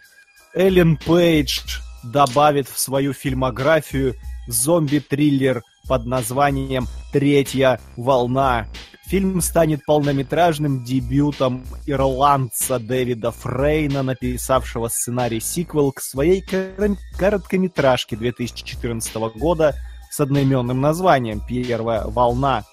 Эллен 0.55 0.97
Пейдж 0.97 1.77
добавит 2.03 2.67
в 2.67 2.79
свою 2.79 3.13
фильмографию 3.13 4.15
зомби-триллер 4.47 5.61
под 5.87 6.07
названием 6.07 6.87
«Третья 7.13 7.79
волна». 7.95 8.65
Фильм 9.05 9.41
станет 9.41 9.85
полнометражным 9.85 10.83
дебютом 10.83 11.63
ирландца 11.85 12.79
Дэвида 12.79 13.29
Фрейна, 13.29 14.01
написавшего 14.01 14.87
сценарий 14.87 15.39
сиквел 15.39 15.91
к 15.91 16.01
своей 16.01 16.41
кор- 16.41 16.97
короткометражке 17.15 18.15
2014 18.15 19.15
года 19.35 19.75
с 20.15 20.19
одноименным 20.21 20.79
названием 20.79 21.41
«Первая 21.45 22.05
волна». 22.05 22.63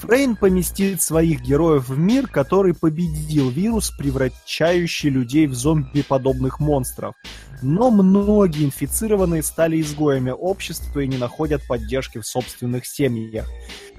Фрейн 0.00 0.34
поместит 0.34 1.00
своих 1.00 1.40
героев 1.40 1.88
в 1.88 1.96
мир, 1.96 2.26
который 2.26 2.74
победил 2.74 3.48
вирус, 3.48 3.90
превращающий 3.90 5.08
людей 5.08 5.46
в 5.46 5.54
зомби-подобных 5.54 6.58
монстров. 6.58 7.14
Но 7.62 7.92
многие 7.92 8.64
инфицированные 8.64 9.44
стали 9.44 9.80
изгоями 9.80 10.30
общества 10.30 10.98
и 10.98 11.06
не 11.06 11.16
находят 11.16 11.62
поддержки 11.68 12.18
в 12.18 12.26
собственных 12.26 12.86
семьях. 12.86 13.46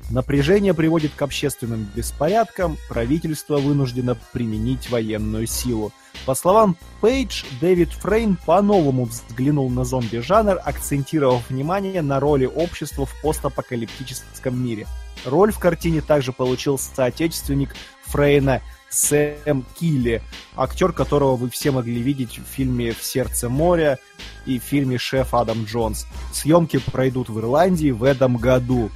Напряжение 0.09 0.73
приводит 0.73 1.13
к 1.15 1.21
общественным 1.21 1.87
беспорядкам, 1.95 2.77
правительство 2.89 3.57
вынуждено 3.57 4.17
применить 4.33 4.89
военную 4.89 5.47
силу. 5.47 5.93
По 6.25 6.35
словам 6.35 6.75
Пейдж, 7.01 7.43
Дэвид 7.61 7.91
Фрейн 7.93 8.37
по-новому 8.45 9.05
взглянул 9.05 9.69
на 9.69 9.83
зомби-жанр, 9.83 10.59
акцентировав 10.63 11.49
внимание 11.49 12.01
на 12.01 12.19
роли 12.19 12.45
общества 12.45 13.05
в 13.05 13.21
постапокалиптическом 13.21 14.61
мире. 14.63 14.87
Роль 15.25 15.51
в 15.51 15.59
картине 15.59 16.01
также 16.01 16.31
получил 16.31 16.77
соотечественник 16.77 17.75
Фрейна 18.05 18.61
Сэм 18.89 19.65
Килли, 19.77 20.21
актер 20.55 20.93
которого 20.93 21.35
вы 21.35 21.49
все 21.49 21.71
могли 21.71 22.01
видеть 22.01 22.39
в 22.39 22.43
фильме 22.43 22.93
«В 22.93 23.03
сердце 23.03 23.49
моря» 23.49 23.99
и 24.45 24.59
в 24.59 24.63
фильме 24.63 24.97
«Шеф 24.97 25.33
Адам 25.33 25.65
Джонс». 25.65 26.07
Съемки 26.33 26.77
пройдут 26.77 27.29
в 27.29 27.39
Ирландии 27.39 27.91
в 27.91 28.03
этом 28.03 28.37
году. 28.37 28.89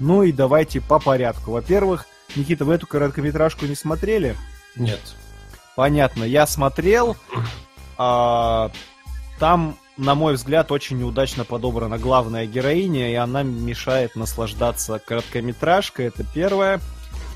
Ну 0.00 0.22
и 0.22 0.32
давайте 0.32 0.80
по 0.80 0.98
порядку. 0.98 1.52
Во-первых, 1.52 2.06
Никита, 2.36 2.64
вы 2.64 2.74
эту 2.74 2.86
короткометражку 2.86 3.66
не 3.66 3.74
смотрели? 3.74 4.36
Нет. 4.76 5.00
Понятно, 5.76 6.24
я 6.24 6.46
смотрел. 6.46 7.16
а, 7.98 8.70
там, 9.38 9.76
на 9.96 10.14
мой 10.14 10.34
взгляд, 10.34 10.70
очень 10.70 10.98
неудачно 10.98 11.44
подобрана 11.44 11.98
главная 11.98 12.46
героиня, 12.46 13.10
и 13.10 13.14
она 13.14 13.42
мешает 13.42 14.16
наслаждаться 14.16 14.98
короткометражкой. 14.98 16.06
Это 16.06 16.24
первое. 16.24 16.80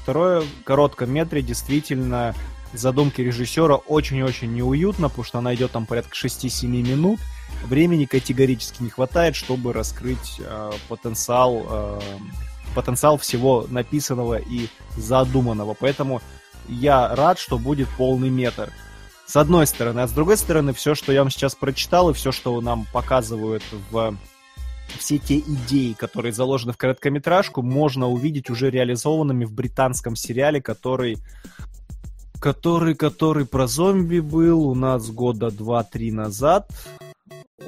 Второе, 0.02 0.42
в 0.42 0.64
коротком 0.64 1.10
метре 1.12 1.42
действительно 1.42 2.34
задумки 2.72 3.20
режиссера 3.20 3.76
очень-очень 3.76 4.54
неуютно, 4.54 5.08
потому 5.08 5.24
что 5.24 5.38
она 5.38 5.54
идет 5.54 5.72
там 5.72 5.86
порядка 5.86 6.14
6-7 6.14 6.66
минут. 6.66 7.20
Времени 7.64 8.04
категорически 8.04 8.82
не 8.82 8.90
хватает, 8.90 9.34
чтобы 9.34 9.72
раскрыть 9.72 10.36
э, 10.38 10.72
потенциал, 10.88 11.66
э, 11.68 12.00
потенциал 12.74 13.18
всего 13.18 13.66
написанного 13.68 14.38
и 14.38 14.68
задуманного. 14.96 15.74
Поэтому 15.74 16.20
я 16.68 17.14
рад, 17.14 17.38
что 17.38 17.58
будет 17.58 17.88
полный 17.96 18.30
метр. 18.30 18.72
С 19.26 19.36
одной 19.36 19.66
стороны. 19.66 20.00
А 20.00 20.06
с 20.06 20.12
другой 20.12 20.36
стороны, 20.36 20.72
все, 20.72 20.94
что 20.94 21.12
я 21.12 21.20
вам 21.20 21.30
сейчас 21.30 21.54
прочитал, 21.54 22.10
и 22.10 22.14
все, 22.14 22.30
что 22.30 22.60
нам 22.60 22.86
показывают 22.92 23.62
в 23.90 24.16
все 24.98 25.18
те 25.18 25.38
идеи, 25.38 25.94
которые 25.94 26.32
заложены 26.32 26.72
в 26.72 26.76
короткометражку, 26.76 27.60
можно 27.62 28.08
увидеть 28.08 28.50
уже 28.50 28.70
реализованными 28.70 29.44
в 29.44 29.52
британском 29.52 30.14
сериале, 30.14 30.62
который 30.62 31.18
который, 32.40 32.94
который 32.94 33.46
про 33.46 33.66
зомби 33.66 34.20
был 34.20 34.68
у 34.68 34.74
нас 34.74 35.10
года 35.10 35.50
два-три 35.50 36.12
назад. 36.12 36.70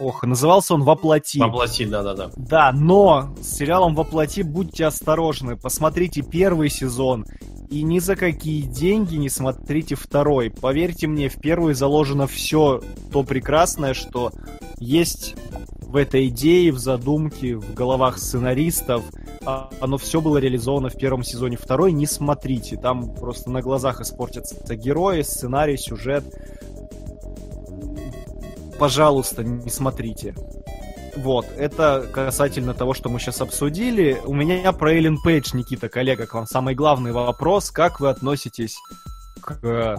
Ох, 0.01 0.23
назывался 0.23 0.75
он 0.75 0.83
«Воплоти». 0.83 1.41
Воплоти, 1.41 1.85
да-да-да. 1.85 2.31
Да, 2.37 2.73
но 2.73 3.35
с 3.41 3.57
сериалом 3.57 3.95
«Воплоти» 3.95 4.43
будьте 4.43 4.87
осторожны. 4.87 5.57
Посмотрите 5.57 6.23
первый 6.23 6.70
сезон 6.70 7.27
и 7.69 7.83
ни 7.83 7.99
за 7.99 8.16
какие 8.16 8.62
деньги 8.62 9.16
не 9.16 9.29
смотрите 9.29 9.95
второй. 9.95 10.51
Поверьте 10.51 11.07
мне, 11.07 11.29
в 11.29 11.41
первый 11.41 11.75
заложено 11.75 12.27
все 12.27 12.81
то 13.12 13.25
прекрасное, 13.25 13.93
что 13.93 14.33
есть 14.79 15.35
в 15.81 15.97
этой 15.97 16.29
идее, 16.29 16.73
в 16.73 16.79
задумке, 16.79 17.57
в 17.57 17.75
головах 17.75 18.19
сценаристов. 18.19 19.03
А 19.45 19.70
оно 19.81 19.99
все 19.99 20.20
было 20.20 20.39
реализовано 20.39 20.91
в 20.91 20.97
первом 20.97 21.25
сезоне. 21.25 21.57
Второй 21.57 21.93
не 21.93 22.07
смотрите. 22.07 22.77
Там 22.77 23.15
просто 23.15 23.51
на 23.51 23.62
глазах 23.62 24.01
испортятся 24.01 24.77
герои, 24.77 25.23
сценарий, 25.23 25.77
сюжет 25.77 26.25
пожалуйста, 28.79 29.45
не 29.45 29.71
смотрите. 29.71 30.35
Вот, 31.17 31.47
это 31.57 32.09
касательно 32.13 32.75
того, 32.75 32.95
что 32.95 33.09
мы 33.09 33.19
сейчас 33.19 33.41
обсудили. 33.41 34.21
У 34.25 34.35
меня 34.35 34.73
про 34.73 34.93
Эллен 34.93 35.19
Пейдж, 35.21 35.51
Никита, 35.53 35.89
коллега, 35.89 36.27
к 36.27 36.35
вам 36.35 36.47
самый 36.47 36.75
главный 36.75 37.13
вопрос. 37.13 37.71
Как 37.71 37.99
вы 37.99 38.09
относитесь 38.09 38.77
к 39.41 39.97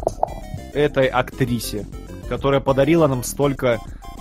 этой 0.73 1.07
актрисе, 1.07 1.85
которая 2.29 2.61
подарила 2.61 3.07
нам 3.07 3.23
столько, 3.23 3.79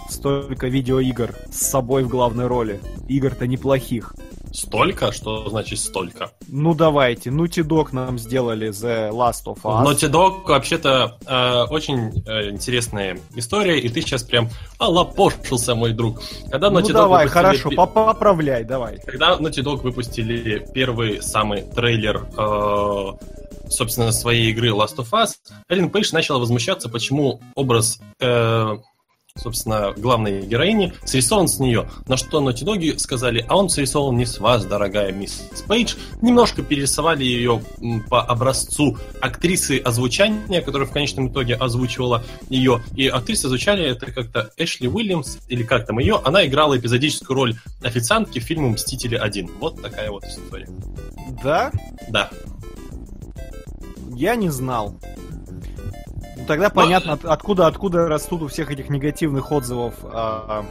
столько 0.08 0.66
видеоигр 0.66 1.34
с 1.52 1.58
собой 1.68 2.02
в 2.02 2.08
главной 2.08 2.48
роли? 2.48 2.80
Игр-то 3.08 3.46
неплохих. 3.46 4.12
Столько? 4.58 5.12
Что 5.12 5.48
значит 5.48 5.78
столько? 5.78 6.32
Ну 6.48 6.74
давайте, 6.74 7.30
Naughty 7.30 7.62
Dog 7.64 7.90
нам 7.92 8.18
сделали 8.18 8.70
The 8.70 9.10
Last 9.10 9.44
of 9.46 9.60
Us. 9.62 9.84
Naughty 9.84 10.10
Dog 10.10 10.48
вообще-то 10.48 11.16
э, 11.24 11.72
очень 11.72 12.24
э, 12.26 12.50
интересная 12.50 13.20
история, 13.36 13.78
и 13.78 13.88
ты 13.88 14.00
сейчас 14.00 14.24
прям 14.24 14.48
олапошился, 14.78 15.76
мой 15.76 15.92
друг. 15.92 16.20
Когда 16.50 16.68
Naughty 16.68 16.72
ну 16.72 16.88
Dog 16.88 16.92
давай, 16.92 17.26
выпустили... 17.26 17.44
хорошо, 17.44 17.70
поправляй, 17.86 18.64
давай. 18.64 18.98
Когда 19.06 19.36
Naughty 19.36 19.62
Dog 19.62 19.82
выпустили 19.82 20.66
первый 20.74 21.22
самый 21.22 21.62
трейлер 21.62 22.26
э, 22.36 23.70
собственно, 23.70 24.10
своей 24.10 24.50
игры 24.50 24.70
Last 24.70 24.96
of 24.96 25.10
Us, 25.12 25.34
Эллен 25.68 25.90
Пейдж 25.90 26.10
начала 26.12 26.38
возмущаться, 26.38 26.88
почему 26.88 27.40
образ 27.54 28.00
э, 28.20 28.76
собственно, 29.38 29.92
главной 29.96 30.42
героини, 30.42 30.92
срисован 31.04 31.48
с 31.48 31.58
нее. 31.58 31.88
На 32.06 32.16
что 32.16 32.40
Naughty 32.40 32.64
Dog 32.64 32.98
сказали, 32.98 33.44
а 33.48 33.56
он 33.56 33.68
срисован 33.68 34.16
не 34.16 34.26
с 34.26 34.38
вас, 34.38 34.64
дорогая 34.64 35.12
мисс 35.12 35.42
Пейдж. 35.66 35.94
Немножко 36.22 36.62
перерисовали 36.62 37.24
ее 37.24 37.62
по 38.08 38.22
образцу 38.22 38.96
актрисы 39.20 39.78
озвучания, 39.78 40.62
которая 40.62 40.88
в 40.88 40.92
конечном 40.92 41.28
итоге 41.28 41.54
озвучивала 41.54 42.24
ее. 42.48 42.82
И 42.96 43.06
актриса 43.08 43.46
озвучания 43.46 43.86
это 43.86 44.10
как-то 44.10 44.50
Эшли 44.56 44.88
Уильямс, 44.88 45.38
или 45.48 45.62
как 45.62 45.86
там 45.86 45.98
ее, 45.98 46.20
она 46.24 46.46
играла 46.46 46.78
эпизодическую 46.78 47.36
роль 47.36 47.56
официантки 47.82 48.38
в 48.38 48.42
фильме 48.42 48.70
«Мстители 48.70 49.20
1». 49.22 49.50
Вот 49.60 49.80
такая 49.82 50.10
вот 50.10 50.24
история. 50.24 50.68
Да? 51.42 51.70
Да. 52.08 52.30
Я 54.14 54.34
не 54.34 54.50
знал 54.50 54.98
тогда 56.48 56.70
понятно, 56.70 57.12
от, 57.12 57.24
откуда, 57.24 57.68
откуда 57.68 58.08
растут 58.08 58.42
у 58.42 58.48
всех 58.48 58.72
этих 58.72 58.88
негативных 58.88 59.52
отзывов 59.52 59.94
а, 60.02 60.64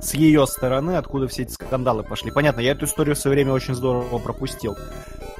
с 0.00 0.14
ее 0.14 0.46
стороны, 0.46 0.96
откуда 0.96 1.28
все 1.28 1.42
эти 1.42 1.52
скандалы 1.52 2.02
пошли. 2.02 2.32
Понятно, 2.32 2.60
я 2.60 2.72
эту 2.72 2.86
историю 2.86 3.14
в 3.14 3.18
свое 3.18 3.36
время 3.36 3.52
очень 3.52 3.74
здорово 3.74 4.18
пропустил. 4.18 4.76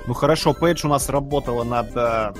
Ну 0.06 0.14
хорошо, 0.14 0.52
Пейдж 0.54 0.86
у 0.86 0.88
нас 0.88 1.08
работала 1.08 1.64
над... 1.64 1.96
А, 1.96 2.34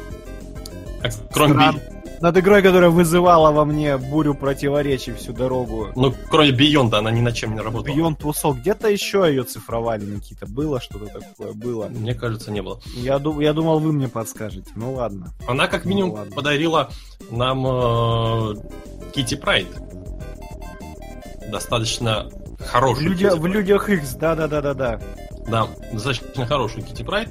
кроме, 1.32 1.52
стран 1.54 1.80
над 2.22 2.38
игрой, 2.38 2.62
которая 2.62 2.90
вызывала 2.90 3.50
во 3.50 3.64
мне 3.64 3.96
бурю 3.98 4.34
противоречий 4.34 5.12
всю 5.12 5.32
дорогу. 5.32 5.88
Ну, 5.96 6.14
кроме 6.30 6.52
Бионда, 6.52 6.98
она 6.98 7.10
ни 7.10 7.20
на 7.20 7.32
чем 7.32 7.54
не 7.54 7.60
работала. 7.60 7.94
Beyond 7.94 8.18
Two 8.18 8.54
где-то 8.54 8.88
еще 8.88 9.26
ее 9.28 9.42
цифровали, 9.42 10.04
Никита. 10.04 10.46
Было 10.46 10.80
что-то 10.80 11.06
такое? 11.06 11.52
Было. 11.52 11.88
Мне 11.88 12.14
кажется, 12.14 12.52
не 12.52 12.62
было. 12.62 12.80
Я, 12.94 13.18
ду- 13.18 13.40
я 13.40 13.52
думал, 13.52 13.80
вы 13.80 13.92
мне 13.92 14.06
подскажете. 14.06 14.70
Ну 14.76 14.94
ладно. 14.94 15.34
Она 15.48 15.66
как 15.66 15.84
минимум 15.84 16.20
ну, 16.28 16.34
подарила 16.34 16.90
нам 17.30 17.66
э, 17.66 18.54
Кити 19.12 19.34
Прайд. 19.34 19.66
Достаточно 21.50 22.30
хороший. 22.60 23.00
В, 23.00 23.02
люди, 23.02 23.24
в 23.24 23.46
людях 23.46 23.88
Икс, 23.88 24.14
да-да-да-да-да. 24.14 25.00
Да, 25.48 25.66
достаточно 25.92 26.46
хороший 26.46 26.82
Кити 26.82 27.02
Прайд. 27.02 27.30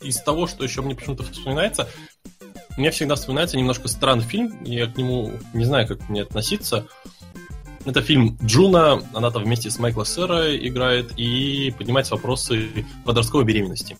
Из 0.00 0.16
того, 0.20 0.46
что 0.46 0.64
еще 0.64 0.82
мне 0.82 0.94
почему-то 0.94 1.22
вспоминается, 1.24 1.88
мне 2.76 2.90
всегда 2.90 3.14
вспоминается 3.14 3.56
немножко 3.56 3.88
странный 3.88 4.24
фильм, 4.24 4.62
я 4.64 4.86
к 4.86 4.96
нему 4.96 5.32
не 5.52 5.64
знаю, 5.64 5.86
как 5.86 6.08
мне 6.08 6.22
относиться. 6.22 6.86
Это 7.84 8.00
фильм 8.00 8.38
Джуно, 8.42 9.02
она 9.12 9.30
там 9.30 9.44
вместе 9.44 9.70
с 9.70 9.78
Майкла 9.78 10.06
Сера 10.06 10.56
играет 10.56 11.12
и 11.16 11.74
поднимает 11.76 12.10
вопросы 12.10 12.68
подростковой 13.04 13.44
беременности. 13.44 13.98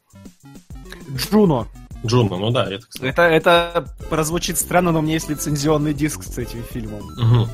Джуно. 1.17 1.67
Джуно, 2.05 2.37
ну 2.37 2.51
да, 2.51 2.65
это, 2.65 2.87
кстати. 2.87 3.11
Это, 3.11 3.23
это 3.23 3.89
прозвучит 4.09 4.59
странно, 4.59 4.93
но 4.93 5.01
у 5.01 5.03
меня 5.03 5.15
есть 5.15 5.29
лицензионный 5.29 5.95
диск 5.95 6.23
с 6.23 6.39
этим 6.39 6.63
фильмом. 6.65 7.03
Угу. 7.03 7.49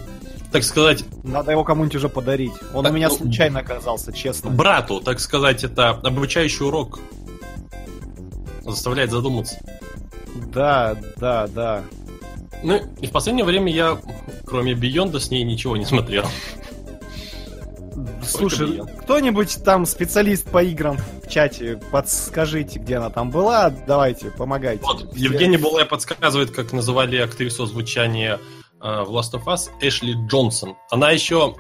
Так 0.52 0.64
сказать... 0.64 1.04
Надо 1.24 1.52
его 1.52 1.64
кому-нибудь 1.64 1.96
уже 1.96 2.08
подарить. 2.08 2.52
Он 2.72 2.82
так, 2.82 2.92
у 2.92 2.96
меня 2.96 3.08
ну, 3.08 3.16
случайно 3.16 3.60
оказался, 3.60 4.12
честно. 4.12 4.50
Брату, 4.50 5.00
так 5.00 5.20
сказать, 5.20 5.64
это 5.64 5.90
обучающий 5.90 6.64
урок. 6.64 7.00
Заставляет 8.64 9.10
задуматься. 9.10 9.58
Да, 10.52 10.96
да, 11.16 11.46
да. 11.48 11.84
Ну, 12.62 12.80
и 13.00 13.06
в 13.06 13.12
последнее 13.12 13.44
время 13.44 13.72
я, 13.72 13.98
кроме 14.46 14.74
Бионда, 14.74 15.20
с 15.20 15.30
ней 15.30 15.44
ничего 15.44 15.76
не 15.76 15.84
смотрел. 15.84 16.24
Слушай, 18.22 18.82
кто-нибудь 19.02 19.62
там 19.64 19.86
специалист 19.86 20.48
по 20.50 20.62
играм 20.62 20.98
в 21.24 21.28
чате, 21.28 21.80
подскажите, 21.90 22.78
где 22.78 22.96
она 22.96 23.10
там 23.10 23.30
была, 23.30 23.70
давайте, 23.70 24.30
помогайте. 24.30 24.84
Вот, 24.84 25.16
Евгений 25.16 25.56
Булай 25.56 25.84
подсказывает, 25.84 26.50
как 26.50 26.72
называли 26.72 27.16
актрису 27.16 27.66
звучания 27.66 28.38
э, 28.80 29.02
в 29.02 29.10
Last 29.10 29.32
of 29.32 29.44
Us 29.46 29.70
Эшли 29.80 30.14
Джонсон. 30.28 30.76
Она 30.90 31.10
еще... 31.10 31.56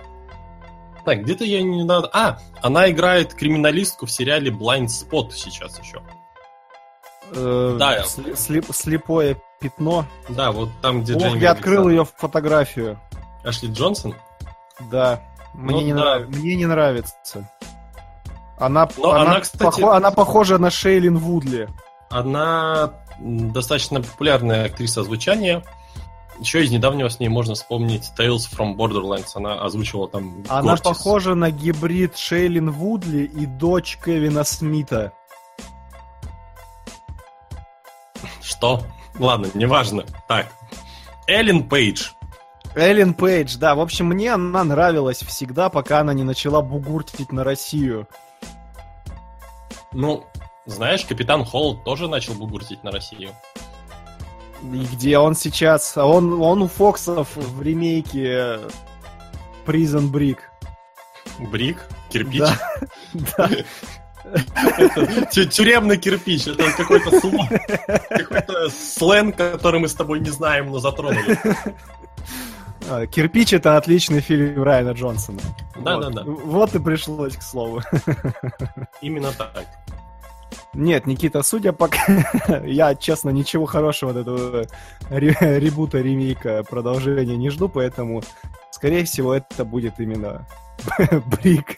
Так, 1.04 1.22
где-то 1.22 1.44
я 1.44 1.62
не 1.62 1.84
надо... 1.84 2.10
А, 2.12 2.38
она 2.62 2.90
играет 2.90 3.34
криминалистку 3.34 4.06
в 4.06 4.10
сериале 4.10 4.50
Blind 4.50 4.88
Spot 4.88 5.30
сейчас 5.32 5.78
еще. 5.80 6.02
Э, 7.32 7.76
да, 7.78 8.02
слеп, 8.04 8.66
слепое 8.72 9.40
пятно. 9.60 10.04
Да, 10.28 10.52
вот 10.52 10.70
там, 10.82 11.02
где 11.02 11.14
Ох, 11.14 11.36
я 11.36 11.52
открыл 11.52 11.88
ее 11.88 12.04
фотографию. 12.04 12.98
Ашли 13.44 13.68
Джонсон? 13.68 14.14
Да. 14.90 15.22
Мне, 15.54 15.76
ну, 15.76 15.82
не, 15.82 15.94
да. 15.94 16.00
Нрав... 16.00 16.28
Мне 16.28 16.56
не 16.56 16.66
нравится. 16.66 17.50
Она, 18.58 18.88
она, 19.02 19.22
она, 19.22 19.40
кстати... 19.40 19.62
похо... 19.62 19.96
она 19.96 20.10
похожа 20.10 20.58
на 20.58 20.70
Шейлин 20.70 21.18
Вудли. 21.18 21.68
Она 22.10 22.92
достаточно 23.20 24.00
популярная 24.00 24.66
актриса 24.66 25.02
звучания. 25.02 25.62
Еще 26.40 26.64
из 26.64 26.70
недавнего 26.70 27.08
с 27.08 27.18
ней 27.18 27.28
можно 27.28 27.54
вспомнить 27.54 28.12
Tales 28.16 28.48
from 28.50 28.76
Borderlands. 28.76 29.30
Она 29.34 29.60
озвучивала 29.60 30.08
там 30.08 30.44
Она 30.48 30.62
Гортис. 30.70 30.84
похожа 30.84 31.34
на 31.34 31.50
гибрид 31.50 32.16
Шейлин 32.16 32.70
Вудли 32.70 33.24
и 33.24 33.46
дочь 33.46 33.98
Кевина 34.04 34.44
Смита. 34.44 35.12
Что? 38.48 38.82
Ладно, 39.18 39.48
неважно. 39.52 40.06
Так. 40.26 40.46
Эллен 41.26 41.68
Пейдж. 41.68 42.12
Эллен 42.74 43.12
Пейдж, 43.12 43.58
да. 43.58 43.74
В 43.74 43.80
общем, 43.80 44.06
мне 44.06 44.32
она 44.32 44.64
нравилась 44.64 45.18
всегда, 45.18 45.68
пока 45.68 46.00
она 46.00 46.14
не 46.14 46.24
начала 46.24 46.62
бугуртить 46.62 47.30
на 47.30 47.44
Россию. 47.44 48.08
Ну, 49.92 50.24
знаешь, 50.64 51.04
Капитан 51.04 51.44
Холл 51.44 51.76
тоже 51.76 52.08
начал 52.08 52.34
бугуртить 52.34 52.82
на 52.84 52.90
Россию. 52.90 53.32
И 54.62 54.86
где 54.92 55.18
он 55.18 55.34
сейчас? 55.34 55.98
Он, 55.98 56.40
он 56.40 56.62
у 56.62 56.68
Фоксов 56.68 57.28
в 57.36 57.62
ремейке 57.62 58.60
Prison 59.66 60.10
Brick. 60.10 60.38
Брик? 61.38 61.86
Кирпич? 62.10 62.44
Да. 63.12 63.48
Тюремный 65.30 65.96
кирпич. 65.96 66.46
Это 66.46 66.70
какой-то 66.76 67.20
слово. 67.20 67.48
Какой-то 68.08 68.68
сленг, 68.70 69.36
который 69.36 69.80
мы 69.80 69.88
с 69.88 69.94
тобой 69.94 70.20
не 70.20 70.30
знаем, 70.30 70.70
но 70.70 70.78
затронули. 70.78 71.38
А, 72.90 73.06
кирпич 73.06 73.52
это 73.52 73.76
отличный 73.76 74.20
фильм 74.20 74.62
Райана 74.62 74.92
Джонсона. 74.92 75.40
Да, 75.76 75.96
вот. 75.96 76.14
да, 76.14 76.22
да. 76.22 76.30
Вот 76.30 76.74
и 76.74 76.78
пришлось 76.78 77.36
к 77.36 77.42
слову. 77.42 77.82
Именно 79.02 79.32
так. 79.32 79.64
Нет, 80.74 81.06
Никита, 81.06 81.42
судя 81.42 81.72
по... 81.72 81.88
я, 82.64 82.94
честно, 82.94 83.30
ничего 83.30 83.66
хорошего 83.66 84.12
от 84.12 84.18
этого 84.18 84.66
ре- 85.10 85.58
ребута, 85.58 85.98
ремейка, 85.98 86.62
продолжения 86.62 87.36
не 87.36 87.50
жду, 87.50 87.68
поэтому, 87.68 88.22
скорее 88.70 89.04
всего, 89.04 89.34
это 89.34 89.64
будет 89.64 89.98
именно 89.98 90.46
Брик. 91.26 91.76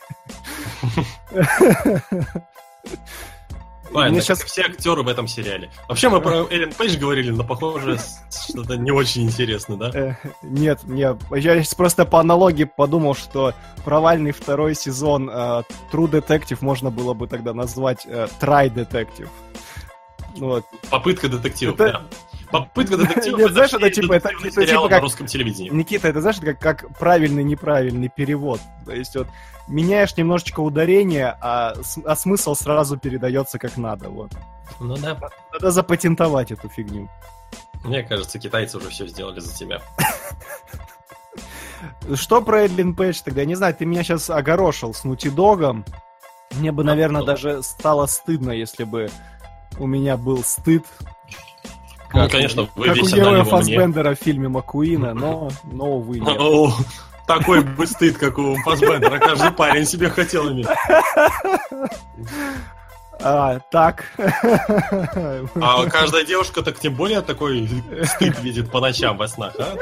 Правильно, 3.93 4.12
Мне 4.14 4.20
сейчас 4.22 4.40
все 4.44 4.62
актеры 4.62 5.02
в 5.02 5.09
этом 5.09 5.27
сериале. 5.27 5.68
Вообще 5.89 6.09
мы 6.09 6.20
про 6.20 6.47
Эллен 6.48 6.72
Пейдж 6.72 6.97
говорили, 6.97 7.31
но 7.31 7.43
похоже 7.43 7.98
что-то 8.31 8.77
не 8.77 8.93
очень 8.93 9.24
интересно, 9.24 9.77
да? 9.77 9.90
Э, 9.93 10.14
Нет, 10.43 10.85
не, 10.85 11.16
я 11.36 11.62
щас 11.62 11.74
просто 11.74 12.05
по 12.05 12.20
аналогии 12.20 12.64
подумал, 12.64 13.14
что 13.16 13.52
провальный 13.85 14.31
второй 14.31 14.77
сезон 14.77 15.28
э, 15.28 15.32
True 15.93 16.09
Detective 16.09 16.59
можно 16.60 16.93
было 16.93 17.14
бы 17.14 17.27
тогда 17.27 17.52
назвать 17.52 18.06
э, 18.06 18.28
Try 18.40 18.72
Detective. 18.72 19.28
Вот. 20.36 20.64
Попытка 20.89 21.28
детектива. 21.28 21.72
Это- 21.74 21.85
да. 21.93 22.02
Попытка 22.51 22.97
детектива. 22.98 23.39
Нет, 23.39 23.52
знаешь, 23.52 23.72
это 23.72 23.90
типа- 23.90 24.14
это- 24.14 24.28
типа 24.51 24.60
на 24.82 24.89
как- 24.89 25.02
русском 25.02 25.27
телевидении. 25.27 25.70
Никита, 25.70 26.09
это 26.09 26.20
знаешь, 26.20 26.39
это 26.39 26.55
как, 26.55 26.81
как 26.81 26.98
правильный 26.98 27.44
неправильный 27.44 28.09
перевод. 28.09 28.60
То 28.85 28.93
есть 28.93 29.14
вот 29.16 29.28
меняешь 29.68 30.16
немножечко 30.16 30.60
ударение, 30.60 31.36
а, 31.40 31.74
а 32.05 32.16
смысл 32.16 32.55
сразу 32.55 32.97
передается 32.98 33.59
как 33.59 33.77
надо. 33.77 34.09
Вот. 34.09 34.32
Ну 34.81 34.97
да. 34.97 35.16
Надо 35.52 35.70
запатентовать 35.70 36.51
эту 36.52 36.68
фигню. 36.68 37.09
Мне 37.85 38.02
кажется, 38.02 38.39
китайцы 38.39 38.77
уже 38.78 38.90
все 38.90 39.06
сделали 39.06 39.40
за 39.40 39.55
тебя. 39.56 39.81
Что 42.14 42.43
про 42.43 42.62
Эдлин 42.66 42.94
Пейдж 42.94 43.20
тогда? 43.24 43.40
Я 43.43 43.47
не 43.47 43.55
знаю, 43.55 43.74
ты 43.74 43.86
меня 43.86 44.02
сейчас 44.02 44.28
огорошил 44.28 44.93
с 44.93 45.05
Нутидогом. 45.05 45.85
Мне 46.56 46.72
бы, 46.72 46.85
наверное, 46.85 47.22
даже 47.22 47.62
стало 47.62 48.06
стыдно, 48.06 48.51
если 48.51 48.85
бы 48.85 49.09
у 49.78 49.86
меня 49.86 50.16
был 50.16 50.43
стыд. 50.43 50.85
Ну, 52.12 52.20
как- 52.23 52.31
конечно, 52.32 52.69
вы 52.74 52.87
Как 52.87 52.97
у 52.97 52.99
весь 53.01 53.12
героя 53.12 53.20
отдали 53.28 53.35
его 53.41 53.43
мне. 53.43 53.51
Фассбендера 53.51 54.15
в 54.15 54.19
фильме 54.19 54.49
Макуина, 54.49 55.15
но, 55.15 55.51
но 55.65 55.85
увы, 55.87 56.19
нет. 56.20 56.37
О, 56.41 56.73
Такой 57.27 57.62
бы 57.62 57.87
стыд, 57.87 58.19
как 58.19 58.39
у 58.39 58.57
Фассбендера. 58.65 59.19
Каждый 59.19 59.53
парень 59.53 59.87
себе 59.87 60.11
хотел 60.11 60.51
иметь. 60.51 60.66
А, 63.23 63.59
так. 63.70 64.05
А 65.61 65.85
каждая 65.91 66.24
девушка 66.24 66.62
так 66.62 66.78
тем 66.78 66.95
более 66.95 67.20
такой 67.20 67.69
стыд 68.05 68.41
видит 68.41 68.70
по 68.70 68.81
ночам 68.81 69.16
во 69.19 69.28
снах, 69.28 69.53
а? 69.59 69.77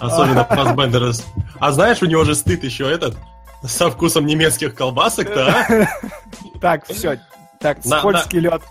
Особенно 0.00 0.44
Фассбендера. 0.44 1.12
А 1.58 1.72
знаешь, 1.72 2.02
у 2.02 2.06
него 2.06 2.24
же 2.24 2.34
стыд 2.34 2.62
еще 2.64 2.90
этот 2.90 3.16
со 3.64 3.90
вкусом 3.90 4.26
немецких 4.26 4.74
колбасок-то, 4.74 5.48
а? 5.48 5.88
Так, 6.60 6.84
все. 6.86 7.18
Так, 7.60 7.78
скользкий 7.84 8.40
лед. 8.40 8.62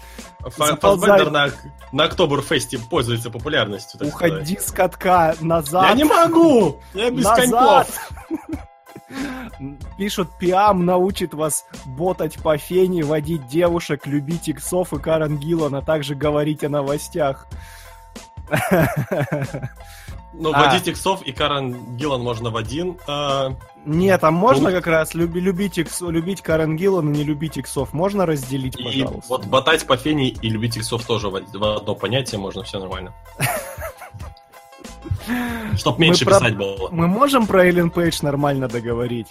Фассбендер 0.49 1.31
на, 1.31 1.49
на 1.91 2.03
Октоберфесте 2.05 2.79
пользуется 2.79 3.29
популярностью. 3.29 3.99
так 3.99 4.09
сказать. 4.09 4.33
Уходи 4.33 4.57
с 4.57 4.71
катка 4.71 5.35
назад. 5.39 5.89
Я 5.89 5.93
не 5.93 6.03
могу! 6.03 6.79
Я 6.93 7.11
без 7.11 7.23
Назад! 7.23 7.87
коньков! 8.29 8.67
Пишут, 9.97 10.29
Пиам 10.39 10.85
научит 10.85 11.33
вас 11.33 11.65
ботать 11.85 12.37
по 12.41 12.57
фене, 12.57 13.03
водить 13.03 13.47
девушек, 13.47 14.07
любить 14.07 14.47
иксов 14.47 14.93
и 14.93 14.99
Карен 14.99 15.37
Гиллан, 15.37 15.75
а 15.75 15.81
также 15.81 16.15
говорить 16.15 16.63
о 16.63 16.69
новостях. 16.69 17.47
Ну, 20.33 20.51
А. 20.53 20.67
водить 20.67 20.87
иксов 20.87 21.21
и 21.23 21.31
Карен 21.33 21.97
Гиллан 21.97 22.21
можно 22.21 22.51
в 22.51 22.57
один. 22.57 22.97
а, 23.07 23.53
Нет, 23.85 24.23
а 24.23 24.31
можно 24.31 24.69
Ну. 24.69 24.75
как 24.75 24.87
раз 24.87 25.13
люби- 25.15 25.41
любить, 25.41 25.77
икс, 25.77 26.01
любить 26.01 26.41
Карен 26.41 26.77
Гиллан 26.77 27.11
и 27.13 27.17
не 27.17 27.23
любить 27.23 27.57
иксов? 27.57 27.91
Можно 27.93 28.25
разделить, 28.25 28.79
И 28.79 28.83
пожалуйста? 28.83 29.23
вот 29.27 29.45
ботать 29.45 29.85
по 29.87 29.97
фене 29.97 30.29
и 30.29 30.49
любить 30.49 30.77
иксов 30.77 31.03
тоже 31.05 31.29
в 31.29 31.41
в 31.51 31.75
одно 31.77 31.95
понятие 31.95 32.39
можно, 32.39 32.63
все 32.63 32.79
нормально. 32.79 33.13
Чтоб 35.77 35.97
меньше 35.99 36.25
про- 36.25 36.35
писать 36.39 36.57
было. 36.57 36.89
Мы 36.91 37.07
можем 37.07 37.47
про 37.47 37.65
Эллен 37.65 37.89
Пейдж 37.89 38.19
нормально 38.21 38.67
договорить? 38.67 39.27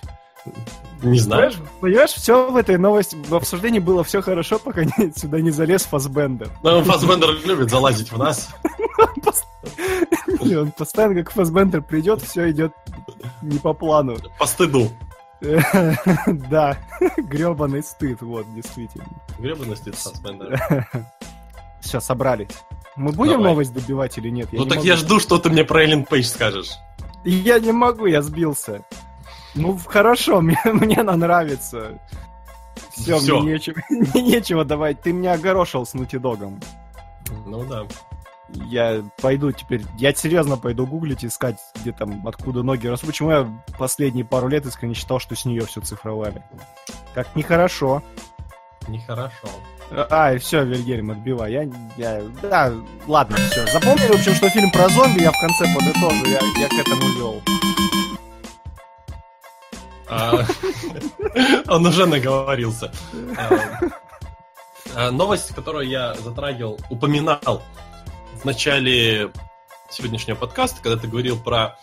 Не 1.03 1.19
знаю. 1.19 1.51
Понимаешь, 1.53 1.71
понимаешь, 1.81 2.11
все 2.11 2.51
в 2.51 2.57
этой 2.57 2.77
новости, 2.77 3.17
в 3.29 3.35
обсуждении 3.35 3.79
было 3.79 4.05
все 4.05 4.21
хорошо, 4.23 4.59
пока 4.59 4.85
не- 4.85 5.13
сюда 5.17 5.41
не 5.41 5.51
залез 5.51 5.83
Фасбендер. 5.85 6.51
Но 6.63 6.83
Фассбендер 6.85 7.31
любит 7.47 7.71
залазить 7.71 8.13
в 8.13 8.19
нас. 8.19 8.51
Он 10.41 10.73
постоянно, 10.73 11.15
как 11.23 11.33
Фасбендер 11.33 11.83
придет, 11.83 12.23
все 12.23 12.51
идет 12.51 12.73
не 13.43 13.59
по 13.59 13.73
плану. 13.73 14.17
По 14.39 14.47
стыду. 14.47 14.91
Да, 16.51 16.77
гребаный 17.17 17.83
стыд, 17.83 18.21
вот, 18.21 18.45
действительно. 18.55 19.07
Гребаный 19.39 19.77
стыд 19.77 19.95
Фассбендера. 19.95 20.87
Все, 21.81 21.99
собрались. 21.99 22.51
Мы 22.95 23.13
будем 23.13 23.39
Давай. 23.39 23.47
новость 23.47 23.73
добивать 23.73 24.19
или 24.19 24.29
нет? 24.29 24.49
Ну 24.53 24.67
так 24.67 24.77
могу. 24.79 24.87
я 24.89 24.97
жду, 24.97 25.19
что 25.19 25.39
ты 25.39 25.49
мне 25.49 25.65
про 25.65 25.83
Эллен 25.85 26.05
Пейдж 26.05 26.27
скажешь. 26.27 26.73
Я 27.25 27.59
не 27.59 27.73
могу, 27.73 28.05
я 28.05 28.21
сбился. 28.21 28.83
Ну, 29.55 29.79
хорошо, 29.79 30.41
мне, 30.43 30.59
мне 30.65 30.97
она 30.97 31.17
нравится. 31.17 31.99
Все, 32.93 33.19
Всё. 33.19 33.41
мне 33.41 33.55
нечего, 33.55 33.81
мне 33.91 34.23
нечего 34.23 34.65
давать. 34.65 35.03
Ты 35.03 35.13
меня 35.13 35.35
огорошил 35.35 35.87
с 35.87 35.95
Нутидогом. 35.95 36.61
Ну 37.47 37.65
да. 37.65 37.87
Я 38.53 39.05
пойду 39.21 39.53
теперь, 39.53 39.83
я 39.97 40.13
серьезно 40.13 40.57
пойду 40.57 40.85
гуглить, 40.85 41.25
искать, 41.25 41.57
где 41.77 41.93
там, 41.93 42.27
откуда 42.27 42.65
ноги 42.65 42.89
растут. 42.89 43.11
Почему 43.11 43.31
я 43.31 43.49
последние 43.79 44.25
пару 44.25 44.49
лет 44.49 44.67
искренне 44.67 44.95
считал, 44.95 45.21
что 45.21 45.37
с 45.37 45.45
нее 45.45 45.65
все 45.67 45.81
цифровали. 45.81 46.43
Как 47.15 47.37
нехорошо. 47.37 48.03
Нехорошо. 48.89 49.49
А, 49.91 50.33
и 50.33 50.39
все, 50.39 50.65
Вильгельм, 50.65 51.11
отбивай. 51.13 51.53
Я, 51.53 51.69
я, 51.97 52.23
да, 52.43 52.73
ладно, 53.07 53.37
все. 53.51 53.67
Запомнили, 53.67 54.13
в 54.13 54.17
общем, 54.17 54.35
что 54.35 54.49
фильм 54.49 54.71
про 54.71 54.89
зомби, 54.89 55.21
я 55.21 55.31
в 55.31 55.41
конце 55.41 55.67
подытожу, 55.73 56.27
я, 56.27 56.41
я 56.61 56.69
к 56.69 56.73
этому 56.73 57.09
вел. 57.17 57.43
А, 60.11 60.45
Он 61.69 61.87
уже 61.87 62.07
наговорился. 62.07 62.93
А, 63.37 63.91
а, 64.95 65.11
Новость, 65.11 65.55
которую 65.55 65.89
я 65.89 66.15
затрагивал, 66.15 66.79
упоминал 66.91 67.63
в 68.43 68.45
начале 68.45 69.31
сегодняшнего 69.89 70.37
подкаста, 70.37 70.83
когда 70.83 71.01
ты 71.01 71.07
говорил 71.07 71.39
про 71.39 71.79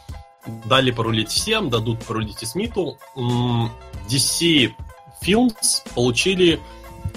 дали 0.66 0.92
порулить 0.92 1.30
всем, 1.30 1.70
дадут 1.70 2.04
порулить 2.06 2.44
и 2.44 2.46
Смиту. 2.46 2.98
DC 3.16 4.74
Films 5.22 5.84
получили 5.94 6.60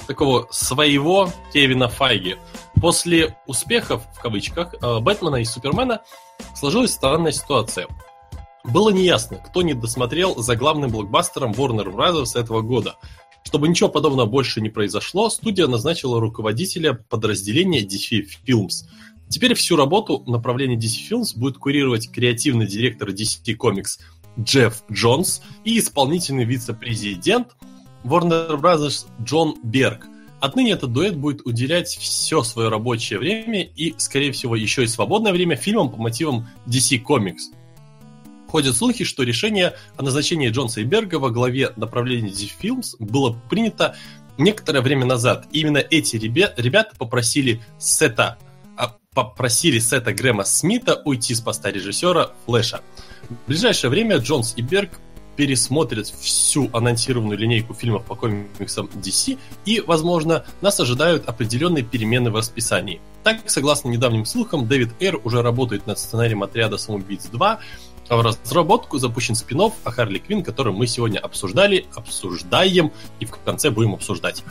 такого 0.07 0.49
своего 0.51 1.31
Кевина 1.53 1.89
Файги. 1.89 2.37
После 2.81 3.37
успехов, 3.47 4.03
в 4.17 4.21
кавычках, 4.21 4.75
э, 4.75 4.99
Бэтмена 5.01 5.37
и 5.37 5.45
Супермена 5.45 6.01
сложилась 6.55 6.93
странная 6.93 7.33
ситуация. 7.33 7.87
Было 8.65 8.91
неясно, 8.91 9.39
кто 9.39 9.63
не 9.63 9.75
досмотрел 9.75 10.37
за 10.37 10.55
главным 10.55 10.91
блокбастером 10.91 11.53
Warner 11.53 11.93
Bros. 11.93 12.39
этого 12.39 12.61
года. 12.61 12.97
Чтобы 13.43 13.69
ничего 13.69 13.89
подобного 13.89 14.27
больше 14.27 14.61
не 14.61 14.69
произошло, 14.69 15.31
студия 15.31 15.67
назначила 15.67 16.21
руководителя 16.21 16.95
подразделения 17.09 17.83
DC 17.83 18.27
Films. 18.47 18.85
Теперь 19.29 19.55
всю 19.55 19.77
работу 19.77 20.23
направления 20.27 20.77
DC 20.77 21.11
Films 21.11 21.39
будет 21.39 21.57
курировать 21.57 22.11
креативный 22.11 22.67
директор 22.67 23.09
DC 23.09 23.57
Comics 23.57 24.01
Джефф 24.39 24.83
Джонс 24.93 25.43
и 25.65 25.79
исполнительный 25.79 26.45
вице-президент 26.45 27.57
Warner 28.05 28.61
Bros. 28.61 29.07
Джон 29.23 29.57
Берг. 29.63 30.07
Отныне 30.41 30.73
этот 30.73 30.93
дуэт 30.93 31.17
будет 31.17 31.47
уделять 31.47 31.89
все 31.89 32.43
свое 32.43 32.69
рабочее 32.69 33.19
время 33.19 33.63
и, 33.63 33.95
скорее 33.99 34.33
всего, 34.33 34.57
еще 34.57 34.85
и 34.85 34.87
свободное 34.87 35.33
время 35.33 35.57
фильмам 35.57 35.91
по 35.91 35.99
мотивам 35.99 36.49
DC 36.67 37.03
Comics. 37.03 37.53
Ходят 38.51 38.75
слухи, 38.75 39.05
что 39.05 39.23
решение 39.23 39.75
о 39.97 40.03
назначении 40.03 40.49
Джонса 40.49 40.81
и 40.81 40.85
Берга 40.85 41.21
во 41.21 41.31
главе 41.31 41.73
направления 41.77 42.31
Films 42.31 42.97
было 42.99 43.39
принято 43.49 43.95
некоторое 44.39 44.81
время 44.81 45.07
назад. 45.07 45.47
И 45.53 45.61
именно 45.61 45.79
эти 45.79 46.17
ребя- 46.17 46.53
ребята 46.57 46.97
попросили 46.99 47.63
Сета, 47.79 48.39
а, 48.77 48.97
попросили 49.15 49.79
Сета 49.79 50.13
Грэма 50.13 50.43
Смита 50.43 51.01
уйти 51.05 51.33
с 51.33 51.41
поста 51.41 51.71
режиссера 51.71 52.33
Флэша. 52.47 52.81
В 53.29 53.47
ближайшее 53.47 53.89
время 53.89 54.17
Джонс 54.17 54.55
и 54.57 54.63
Берг 54.63 54.99
пересмотрят 55.37 56.09
всю 56.09 56.69
анонсированную 56.73 57.39
линейку 57.39 57.73
фильмов 57.73 58.05
по 58.05 58.15
комиксам 58.15 58.91
DC, 58.93 59.39
и, 59.65 59.81
возможно, 59.81 60.45
нас 60.61 60.81
ожидают 60.81 61.29
определенные 61.29 61.85
перемены 61.85 62.31
в 62.31 62.37
расписании. 62.37 63.01
Так, 63.23 63.49
согласно 63.49 63.89
недавним 63.89 64.27
слухам, 64.27 64.67
Дэвид 64.67 64.91
Эр 65.01 65.21
уже 65.25 65.41
работает 65.41 65.87
над 65.87 65.99
сценарием 65.99 66.43
«Отряда 66.43 66.79
самоубийц 66.79 67.27
2», 67.33 67.39
а 67.49 67.61
в 68.17 68.21
разработку 68.23 68.99
запущен 68.99 69.35
спин 69.35 69.61
о 69.61 69.91
Харли 69.91 70.19
Квин, 70.19 70.43
который 70.43 70.73
мы 70.73 70.87
сегодня 70.87 71.19
обсуждали, 71.19 71.87
обсуждаем 71.95 72.93
и 73.21 73.25
в 73.25 73.31
конце 73.31 73.71
будем 73.71 73.95
обсуждать. 73.95 74.43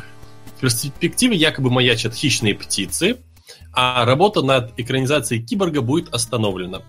В 0.45 0.59
перспективе 0.61 1.35
якобы 1.35 1.69
маячат 1.69 2.13
хищные 2.13 2.55
птицы, 2.55 3.17
а 3.73 4.05
работа 4.05 4.41
над 4.41 4.77
экранизацией 4.77 5.43
киборга 5.43 5.81
будет 5.81 6.13
остановлена. 6.13 6.81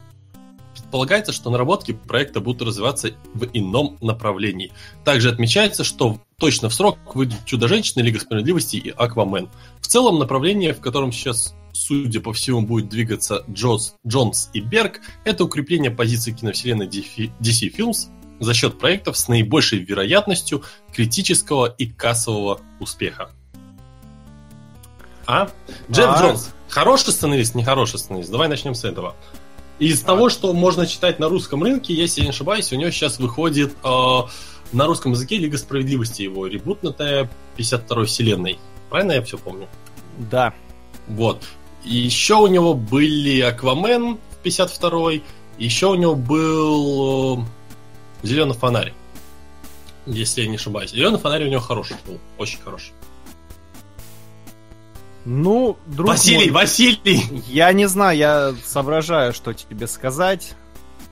Предполагается, 0.90 1.30
что 1.30 1.50
наработки 1.50 1.92
проекта 1.92 2.40
будут 2.40 2.62
развиваться 2.62 3.12
в 3.32 3.46
ином 3.52 3.96
направлении. 4.00 4.72
Также 5.04 5.30
отмечается, 5.30 5.84
что 5.84 6.18
точно 6.36 6.68
в 6.68 6.74
срок 6.74 6.98
выйдут 7.14 7.44
Чудо-женщина, 7.44 8.02
Лига 8.02 8.18
справедливости 8.18 8.74
и 8.74 8.90
Аквамен. 8.90 9.48
В 9.80 9.86
целом 9.86 10.18
направление, 10.18 10.74
в 10.74 10.80
котором 10.80 11.12
сейчас, 11.12 11.54
судя 11.72 12.18
по 12.18 12.32
всему, 12.32 12.62
будет 12.62 12.88
двигаться 12.88 13.44
Джонс, 13.48 13.94
Джонс 14.04 14.50
и 14.52 14.60
Берг, 14.60 15.00
это 15.22 15.44
укрепление 15.44 15.92
позиций 15.92 16.34
киновселенной 16.34 16.88
DC 16.88 17.30
Films 17.40 18.08
за 18.40 18.52
счет 18.52 18.80
проектов 18.80 19.16
с 19.16 19.28
наибольшей 19.28 19.78
вероятностью 19.78 20.64
критического 20.92 21.66
и 21.66 21.86
кассового 21.86 22.60
успеха. 22.80 23.30
А? 25.24 25.50
Джефф 25.88 26.08
А. 26.08 26.20
Джонс. 26.20 26.50
Хороший 26.68 27.12
сценарист, 27.12 27.54
нехороший 27.54 28.00
сценарист. 28.00 28.32
Давай 28.32 28.48
начнем 28.48 28.74
с 28.74 28.82
этого. 28.82 29.14
Из 29.80 30.02
того, 30.02 30.28
что 30.28 30.52
можно 30.52 30.86
читать 30.86 31.18
на 31.18 31.30
русском 31.30 31.62
рынке, 31.62 31.94
если 31.94 32.20
я 32.20 32.26
не 32.26 32.30
ошибаюсь, 32.30 32.70
у 32.70 32.76
него 32.76 32.90
сейчас 32.90 33.18
выходит 33.18 33.72
э, 33.82 34.20
на 34.72 34.86
русском 34.86 35.12
языке 35.12 35.38
Лига 35.38 35.56
Справедливости, 35.56 36.20
его 36.20 36.46
ребутнутая 36.46 37.30
52-й 37.56 38.04
вселенной. 38.04 38.58
Правильно 38.90 39.12
я 39.12 39.22
все 39.22 39.38
помню? 39.38 39.68
Да. 40.30 40.52
Вот. 41.08 41.42
И 41.82 41.96
еще 41.96 42.34
у 42.34 42.46
него 42.46 42.74
были 42.74 43.40
Аквамен 43.40 44.18
в 44.18 44.46
52-й, 44.46 45.22
еще 45.56 45.86
у 45.86 45.94
него 45.94 46.14
был 46.14 47.46
Зеленый 48.22 48.54
фонарь. 48.54 48.92
Если 50.04 50.42
я 50.42 50.48
не 50.48 50.56
ошибаюсь. 50.56 50.90
Зеленый 50.90 51.18
фонарь 51.18 51.44
у 51.44 51.48
него 51.48 51.60
хороший 51.60 51.96
был. 52.06 52.18
Очень 52.36 52.60
хороший. 52.60 52.92
Ну, 55.24 55.76
друг 55.86 56.08
Василий, 56.08 56.50
мой, 56.50 56.62
Василий! 56.62 57.20
я 57.48 57.72
не 57.72 57.86
знаю, 57.86 58.16
я 58.16 58.54
соображаю, 58.64 59.32
что 59.32 59.52
тебе 59.52 59.86
сказать. 59.86 60.54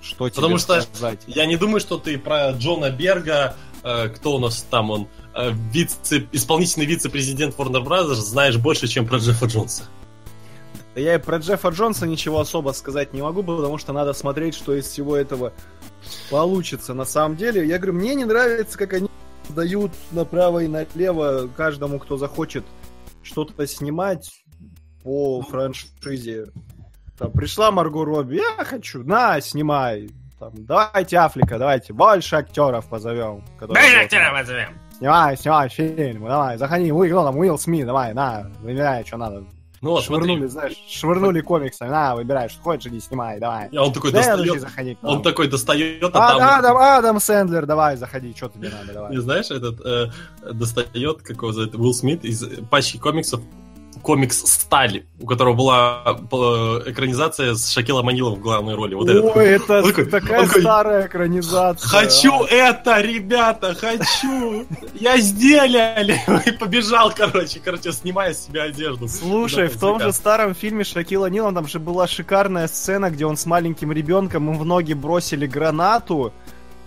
Что 0.01 0.29
тебе 0.29 0.37
Потому 0.37 0.59
что- 0.59 0.81
сказать. 0.81 1.21
Я 1.27 1.45
не 1.47 1.57
думаю, 1.57 1.81
что 1.81 1.99
ты 1.99 2.17
про 2.19 2.53
Джона 2.53 2.91
Берга, 2.91 3.57
э, 3.83 4.09
кто 4.09 4.37
у 4.37 4.39
нас 4.39 4.65
там 4.71 4.91
он, 4.91 5.09
э, 5.35 5.51
вице, 5.73 6.27
исполнительный 6.33 6.87
вице-президент 6.87 7.57
Warner 7.57 7.85
Brothers, 7.85 8.15
знаешь 8.15 8.57
больше, 8.57 8.87
чем 8.89 9.07
про 9.07 9.19
Джеффа 9.19 9.47
Джонса. 9.47 9.83
Я 10.95 11.17
и 11.17 11.19
про 11.19 11.39
Джеффа 11.39 11.69
Джонса 11.69 12.07
ничего 12.07 12.41
особо 12.41 12.73
сказать 12.73 13.13
не 13.13 13.23
могу, 13.23 13.43
потому 13.43 13.77
что 13.79 13.93
надо 13.93 14.15
смотреть, 14.15 14.55
что 14.55 14.75
из 14.75 14.87
всего 14.87 15.17
этого 15.17 15.53
получится 16.31 16.95
на 16.95 17.05
самом 17.05 17.37
деле. 17.37 17.67
Я 17.67 17.79
говорю, 17.79 17.95
мне 17.95 18.15
не 18.15 18.25
нравится, 18.25 18.79
как 18.79 18.95
они 18.95 19.09
дают 19.51 19.93
направо 20.13 20.61
и 20.65 20.69
налево 20.69 21.49
каждому, 21.57 21.99
кто 21.99 22.17
захочет 22.17 22.65
что-то 23.29 23.67
снимать 23.67 24.31
по 25.03 25.43
франшизе. 25.43 26.47
Там 27.19 27.33
пришла 27.33 27.71
Марго 27.71 28.05
Робби, 28.05 28.37
я 28.37 28.65
хочу, 28.65 29.03
на, 29.03 29.41
снимай. 29.41 30.11
Там, 30.39 30.53
давайте 30.55 31.17
Афлика, 31.17 31.59
давайте 31.59 31.93
больше 31.93 32.37
актеров 32.37 32.89
позовем. 32.89 33.45
которые 33.59 33.85
будут 33.97 34.13
Снимай, 34.99 35.37
снимай 35.37 35.69
фильм, 35.69 36.25
давай, 36.25 36.59
заходи, 36.59 36.93
Уилл, 36.93 37.25
там, 37.25 37.37
Уилл 37.39 37.59
Смит, 37.59 37.87
давай, 37.87 38.15
на, 38.15 38.51
выбирай, 38.61 39.05
что 39.05 39.17
надо. 39.17 39.45
Ну 39.81 39.91
вот, 39.91 40.05
швырнули, 40.05 40.49
смотри. 40.49 40.49
знаешь, 40.49 40.77
швырнули 40.89 41.41
комиксами, 41.41 41.91
на, 41.91 42.15
выбирай, 42.17 42.49
что 42.49 42.61
хочешь, 42.63 42.91
иди, 42.91 43.01
снимай, 43.01 43.39
давай. 43.39 43.69
И 43.71 43.79
он 43.79 43.93
такой 43.93 44.11
Следующий 44.11 44.37
достает, 44.37 44.61
заходи 44.61 44.99
он 45.03 45.23
такой 45.23 45.49
достает, 45.49 46.03
а 46.03 46.07
А, 46.07 46.11
там... 46.11 46.59
Адам, 46.59 46.77
Адам 46.77 47.21
Сэндлер, 47.21 47.67
давай, 47.67 47.97
заходи, 47.97 48.35
что 48.37 48.49
тебе 48.49 48.71
надо, 48.71 48.93
давай. 48.93 49.11
Не 49.13 49.21
знаешь, 49.21 49.51
этот 49.51 49.81
э, 49.85 50.11
достает, 50.53 51.23
как 51.23 51.37
его 51.37 51.53
зовут, 51.53 51.75
Уилл 51.75 51.95
Смит 51.95 52.25
из 52.25 52.45
пачки 52.71 52.99
комиксов 52.99 53.41
комикс 54.03 54.39
«Сталь», 54.47 55.05
у 55.20 55.27
которого 55.27 55.55
была 55.55 56.03
э, 56.07 56.91
экранизация 56.91 57.55
с 57.55 57.70
Шакилом 57.70 58.09
Анилом 58.09 58.35
в 58.35 58.41
главной 58.41 58.75
роли. 58.75 58.95
Вот 58.95 59.09
этот. 59.09 59.37
Ой, 59.37 59.47
это 59.47 59.83
Он 59.83 59.89
такой- 59.89 60.07
такая 60.07 60.41
он 60.41 60.47
такой, 60.47 60.62
старая 60.62 61.07
экранизация. 61.07 61.89
Хочу 61.89 62.33
а. 62.33 62.47
это, 62.49 63.01
ребята, 63.01 63.75
хочу! 63.75 64.66
Я 64.95 65.19
сделали! 65.19 66.20
И 66.47 66.53
побежал, 66.53 67.12
короче, 67.15 67.61
короче, 67.65 67.93
снимая 67.93 68.35
с 68.35 68.47
себя 68.47 68.65
одежду. 68.65 69.09
Слушай, 69.09 69.69
в 69.69 69.79
том 69.79 70.01
же 70.01 70.12
старом 70.12 70.55
фильме 70.55 70.85
Шакила 70.85 71.27
Нилом 71.27 71.55
там 71.55 71.66
же 71.66 71.79
была 71.79 72.07
шикарная 72.07 72.69
сцена, 72.69 73.11
где 73.11 73.27
он 73.27 73.37
с 73.37 73.47
маленьким 73.47 73.93
ребенком 73.93 74.51
им 74.51 74.59
в 74.59 74.65
ноги 74.65 74.93
бросили 74.95 75.47
гранату. 75.47 76.33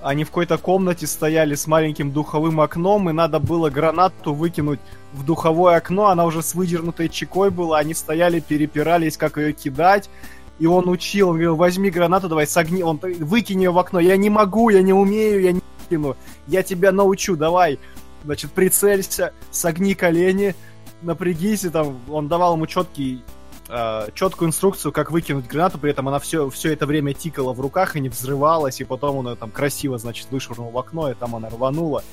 Они 0.01 0.23
в 0.23 0.27
какой-то 0.27 0.57
комнате 0.57 1.05
стояли 1.05 1.53
с 1.53 1.67
маленьким 1.67 2.11
духовым 2.11 2.59
окном, 2.59 3.09
и 3.09 3.13
надо 3.13 3.39
было 3.39 3.69
гранату 3.69 4.33
выкинуть 4.33 4.79
в 5.13 5.23
духовое 5.23 5.77
окно. 5.77 6.07
Она 6.07 6.25
уже 6.25 6.41
с 6.41 6.55
выдернутой 6.55 7.07
чекой 7.07 7.51
была. 7.51 7.77
Они 7.77 7.93
стояли, 7.93 8.39
перепирались, 8.39 9.15
как 9.17 9.37
ее 9.37 9.53
кидать. 9.53 10.09
И 10.57 10.65
он 10.65 10.89
учил, 10.89 11.29
он 11.29 11.33
говорил, 11.35 11.55
возьми 11.55 11.89
гранату, 11.89 12.29
давай 12.29 12.47
согни, 12.47 12.83
он 12.83 12.99
выкинь 13.01 13.61
ее 13.61 13.71
в 13.71 13.77
окно. 13.77 13.99
Я 13.99 14.17
не 14.17 14.29
могу, 14.29 14.69
я 14.69 14.81
не 14.81 14.93
умею, 14.93 15.41
я 15.41 15.51
не 15.51 15.61
кину. 15.89 16.15
Я 16.47 16.63
тебя 16.63 16.91
научу, 16.91 17.35
давай. 17.35 17.79
Значит, 18.23 18.51
прицелься, 18.51 19.33
согни 19.51 19.93
колени, 19.93 20.55
напрягись, 21.01 21.63
и 21.63 21.69
там 21.69 21.99
он 22.09 22.27
давал 22.27 22.55
ему 22.55 22.67
четкий 22.67 23.23
э, 23.71 24.07
четкую 24.13 24.49
инструкцию, 24.49 24.91
как 24.91 25.11
выкинуть 25.11 25.47
гранату, 25.47 25.79
при 25.79 25.91
этом 25.91 26.07
она 26.07 26.19
все, 26.19 26.49
все 26.49 26.73
это 26.73 26.85
время 26.85 27.13
тикала 27.13 27.53
в 27.53 27.59
руках 27.59 27.95
и 27.95 27.99
не 27.99 28.09
взрывалась, 28.09 28.81
и 28.81 28.83
потом 28.83 29.17
он 29.17 29.29
ее 29.29 29.35
там 29.35 29.49
красиво, 29.49 29.97
значит, 29.97 30.27
вышвырнул 30.29 30.69
в 30.69 30.77
окно, 30.77 31.09
и 31.09 31.15
там 31.15 31.35
она 31.35 31.49
рванула. 31.49 32.03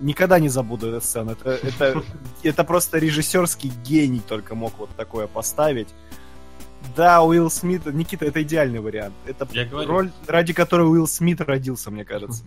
Никогда 0.00 0.38
не 0.38 0.48
забуду 0.48 0.88
эту 0.88 1.04
сцену. 1.04 1.32
Это, 1.32 1.50
это, 1.50 2.02
это 2.42 2.64
просто 2.64 2.98
режиссерский 2.98 3.72
гений 3.84 4.20
только 4.26 4.54
мог 4.54 4.78
вот 4.78 4.90
такое 4.96 5.26
поставить. 5.26 5.88
Да, 6.96 7.22
Уилл 7.22 7.50
Смит, 7.50 7.86
Никита, 7.86 8.24
это 8.24 8.42
идеальный 8.42 8.80
вариант. 8.80 9.14
Это 9.26 9.48
Я 9.52 9.64
говорю. 9.64 9.88
роль, 9.88 10.12
ради 10.26 10.52
которой 10.52 10.88
Уилл 10.88 11.06
Смит 11.08 11.40
родился, 11.40 11.90
мне 11.90 12.04
кажется. 12.04 12.44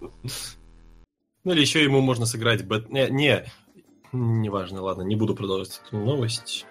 Ну 0.00 1.52
или 1.52 1.60
еще 1.60 1.82
ему 1.82 2.00
можно 2.00 2.26
сыграть 2.26 2.64
Бэт... 2.64 2.88
Не, 2.90 3.08
не, 3.10 3.44
неважно, 4.12 4.80
ладно, 4.82 5.02
не 5.02 5.16
буду 5.16 5.34
продолжать 5.34 5.80
эту 5.86 5.98
новость. 5.98 6.66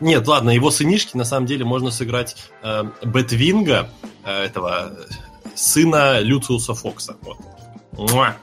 Нет, 0.00 0.26
ладно, 0.28 0.50
его 0.50 0.70
сынишки 0.70 1.16
на 1.16 1.24
самом 1.24 1.46
деле 1.46 1.64
можно 1.64 1.90
сыграть 1.90 2.36
э, 2.62 2.84
Бэтвинга, 3.02 3.88
э, 4.24 4.44
этого 4.44 4.92
сына 5.54 6.20
Люциуса 6.20 6.74
Фокса. 6.74 7.16
Вот. 7.22 7.38
Муа. 7.92 8.36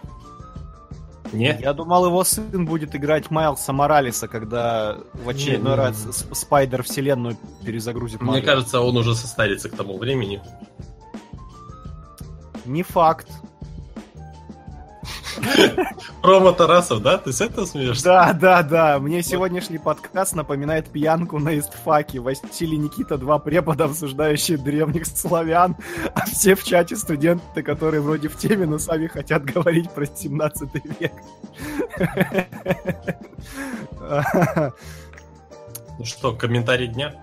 Не? 1.31 1.57
Я 1.59 1.73
думал, 1.73 2.05
его 2.05 2.23
сын 2.23 2.65
будет 2.65 2.95
играть 2.95 3.31
Майлса 3.31 3.73
Моралеса, 3.73 4.27
когда 4.27 4.97
в 5.13 5.27
очередной 5.27 5.71
Не, 5.71 5.77
раз 5.77 6.05
не. 6.05 6.35
Spider 6.35 6.83
вселенную 6.83 7.37
перезагрузит 7.65 8.21
Мне 8.21 8.31
Марвел. 8.31 8.45
кажется, 8.45 8.79
он 8.81 8.95
уже 8.97 9.15
состарится 9.15 9.69
к 9.69 9.75
тому 9.75 9.97
времени. 9.97 10.41
Не 12.65 12.83
факт. 12.83 13.27
Рома 16.23 16.53
Тарасов, 16.53 17.01
да? 17.01 17.17
Ты 17.17 17.33
с 17.33 17.41
этого 17.41 17.65
смеешься? 17.65 18.03
Да, 18.03 18.33
да, 18.33 18.63
да. 18.63 18.99
Мне 18.99 19.23
сегодняшний 19.23 19.77
подкаст 19.77 20.35
напоминает 20.35 20.89
пьянку 20.89 21.39
на 21.39 21.57
истфаке. 21.57 22.19
Василий 22.19 22.77
Никита, 22.77 23.17
два 23.17 23.39
препода, 23.39 23.85
обсуждающие 23.85 24.57
древних 24.57 25.05
славян, 25.05 25.75
а 26.13 26.25
все 26.25 26.55
в 26.55 26.63
чате 26.63 26.95
студенты, 26.95 27.63
которые 27.63 28.01
вроде 28.01 28.29
в 28.29 28.37
теме, 28.37 28.65
но 28.65 28.79
сами 28.79 29.07
хотят 29.07 29.43
говорить 29.45 29.91
про 29.91 30.05
17 30.05 30.69
век. 30.99 31.13
Ну 35.97 36.03
что, 36.03 36.33
комментарий 36.33 36.87
дня? 36.87 37.15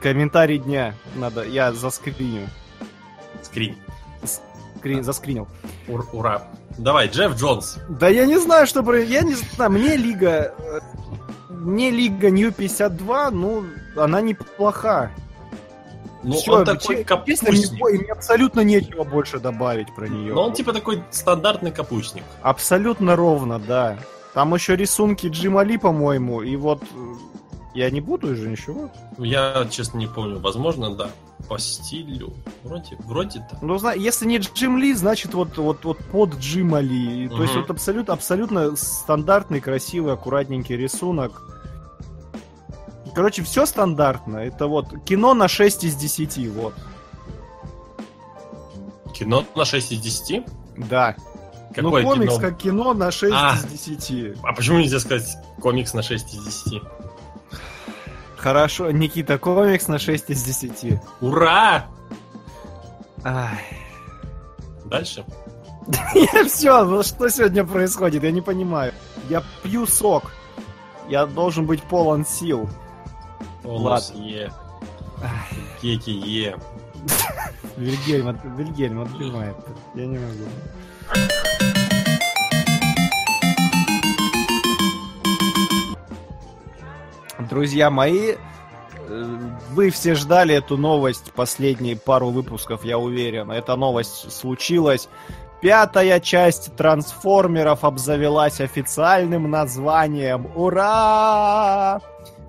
Комментарий 0.00 0.58
дня. 0.58 0.94
Надо, 1.16 1.42
я 1.44 1.72
заскриню. 1.72 2.48
Скрин. 3.42 3.76
Скрин, 4.78 5.04
заскринил. 5.04 5.48
Ур- 5.88 6.08
ура. 6.12 6.42
Давай, 6.78 7.08
Джефф 7.08 7.36
Джонс. 7.36 7.78
Да 7.88 8.08
я 8.08 8.26
не 8.26 8.38
знаю, 8.38 8.66
что 8.66 8.82
про... 8.82 9.00
Я 9.02 9.22
не 9.22 9.34
знаю, 9.34 9.70
мне 9.72 9.96
лига... 9.96 10.54
э, 10.58 10.80
Мне 11.50 11.90
лига 11.90 12.30
Нью 12.30 12.52
52, 12.52 13.30
ну, 13.32 13.64
она 13.96 14.20
неплоха. 14.20 15.10
Ну, 16.22 16.32
Всё, 16.36 16.52
он 16.54 16.62
мне 16.62 16.66
такой 16.74 17.04
капустник. 17.04 17.72
мне, 17.72 17.98
мне 18.00 18.12
абсолютно 18.12 18.60
нечего 18.60 19.04
больше 19.04 19.38
добавить 19.38 19.92
про 19.94 20.08
нее. 20.08 20.34
Но 20.34 20.44
он 20.44 20.52
типа 20.52 20.72
такой 20.72 21.02
стандартный 21.10 21.70
капустник. 21.70 22.24
Абсолютно 22.42 23.14
ровно, 23.16 23.58
да. 23.58 23.98
Там 24.34 24.54
еще 24.54 24.76
рисунки 24.76 25.26
Джима 25.28 25.62
Ли, 25.62 25.78
по-моему, 25.78 26.42
и 26.42 26.54
вот... 26.56 26.82
Я 27.78 27.90
не 27.90 28.00
буду 28.00 28.34
же 28.34 28.48
ничего. 28.48 28.90
Я, 29.18 29.64
честно, 29.70 29.98
не 29.98 30.08
помню. 30.08 30.40
Возможно, 30.40 30.92
да. 30.96 31.10
По 31.48 31.60
стилю. 31.60 32.34
Вроде, 32.64 32.96
вроде 32.98 33.46
так. 33.48 33.62
Ну, 33.62 33.78
если 33.94 34.26
не 34.26 34.38
Джим 34.38 34.78
Ли, 34.78 34.92
значит 34.94 35.32
вот, 35.32 35.56
вот, 35.58 35.84
вот 35.84 35.98
под 36.10 36.34
Джима 36.40 36.80
Ли. 36.80 37.26
И 37.26 37.28
То 37.28 37.40
есть 37.40 37.54
вот 37.54 37.70
абсолютно, 37.70 38.14
абсолютно 38.14 38.74
стандартный, 38.74 39.60
красивый, 39.60 40.14
аккуратненький 40.14 40.76
рисунок. 40.76 41.40
Короче, 43.14 43.44
все 43.44 43.64
стандартно. 43.64 44.38
Это 44.38 44.66
вот 44.66 45.04
кино 45.04 45.34
на 45.34 45.46
6 45.46 45.84
из 45.84 45.94
10, 45.94 46.48
вот. 46.48 46.74
Кино 49.14 49.44
на 49.54 49.64
6 49.64 49.92
из 49.92 50.00
10? 50.00 50.42
Да. 50.78 51.14
Какое 51.72 52.02
ну, 52.02 52.08
комикс 52.08 52.34
кино? 52.34 52.40
как 52.40 52.58
кино 52.58 52.92
на 52.92 53.12
6 53.12 53.32
А. 53.32 53.54
из 53.54 53.64
10. 53.98 54.38
А 54.42 54.52
почему 54.52 54.80
нельзя 54.80 54.98
сказать 54.98 55.28
комикс 55.60 55.94
на 55.94 56.02
6 56.02 56.34
из 56.34 56.64
10? 56.64 56.82
Хорошо, 58.38 58.90
Никита, 58.92 59.36
комикс 59.36 59.88
на 59.88 59.98
6 59.98 60.30
из 60.30 60.42
10. 60.44 61.00
Ура! 61.20 61.86
Ай. 63.24 63.64
Дальше. 64.84 65.24
Я 66.14 66.44
все, 66.44 66.84
ну 66.84 67.02
что 67.02 67.28
сегодня 67.30 67.64
происходит, 67.64 68.22
я 68.22 68.30
не 68.30 68.42
понимаю. 68.42 68.92
Я 69.28 69.42
пью 69.62 69.86
сок. 69.86 70.32
Я 71.08 71.26
должен 71.26 71.66
быть 71.66 71.82
полон 71.82 72.24
сил. 72.26 72.68
Полос 73.62 74.12
Е. 74.14 74.52
Кеки 75.80 76.10
Е. 76.10 76.56
Вильгельм, 77.76 78.38
Вильгельм 78.56 79.00
отбивает. 79.02 79.56
Я 79.94 80.06
не 80.06 80.18
могу. 80.18 80.44
Друзья 87.48 87.90
мои, 87.90 88.32
э, 88.32 89.36
вы 89.72 89.90
все 89.90 90.14
ждали 90.14 90.54
эту 90.54 90.76
новость 90.76 91.32
последние 91.32 91.96
пару 91.96 92.30
выпусков, 92.30 92.84
я 92.84 92.98
уверен. 92.98 93.50
Эта 93.50 93.76
новость 93.76 94.30
случилась. 94.32 95.08
Пятая 95.60 96.20
часть 96.20 96.76
трансформеров 96.76 97.84
обзавелась 97.84 98.60
официальным 98.60 99.50
названием. 99.50 100.46
Ура! 100.54 102.00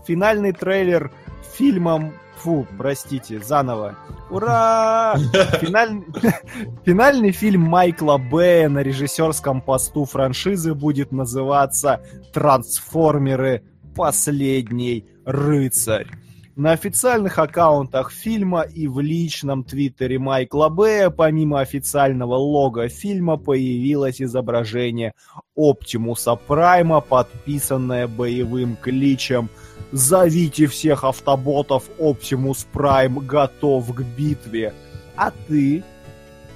Финальный 0.05 0.51
трейлер 0.51 1.11
фильмом... 1.53 2.13
Фу, 2.37 2.65
простите, 2.77 3.39
заново. 3.39 3.95
Ура! 4.29 5.15
Финаль- 5.61 6.03
Финальный 6.85 7.31
фильм 7.31 7.61
Майкла 7.61 8.17
Бэя 8.17 8.69
на 8.69 8.79
режиссерском 8.79 9.61
посту 9.61 10.05
франшизы 10.05 10.73
будет 10.73 11.11
называться 11.11 12.01
«Трансформеры. 12.31 13.63
Последний 13.99 15.03
рыцарь». 15.25 16.07
На 16.55 16.71
официальных 16.71 17.37
аккаунтах 17.37 18.13
фильма 18.13 18.61
и 18.61 18.87
в 18.87 19.01
личном 19.01 19.65
твиттере 19.65 20.17
Майкла 20.17 20.69
Бэя, 20.69 21.09
помимо 21.09 21.59
официального 21.59 22.35
лого 22.35 22.87
фильма, 22.87 23.35
появилось 23.35 24.21
изображение 24.21 25.15
Оптимуса 25.53 26.35
Прайма, 26.35 27.01
подписанное 27.01 28.07
боевым 28.07 28.77
кличем 28.77 29.49
«Зовите 29.91 30.67
всех 30.67 31.03
автоботов, 31.03 31.89
Оптимус 31.99 32.65
Прайм 32.71 33.19
готов 33.19 33.93
к 33.93 34.01
битве». 34.17 34.73
А 35.17 35.31
ты? 35.49 35.83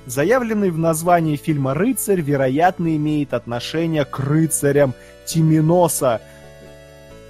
Заявленный 0.06 0.70
в 0.70 0.78
названии 0.78 1.36
фильма 1.36 1.74
«Рыцарь», 1.74 2.22
вероятно, 2.22 2.96
имеет 2.96 3.34
отношение 3.34 4.06
к 4.06 4.18
рыцарям 4.20 4.94
Тиминоса, 5.26 6.22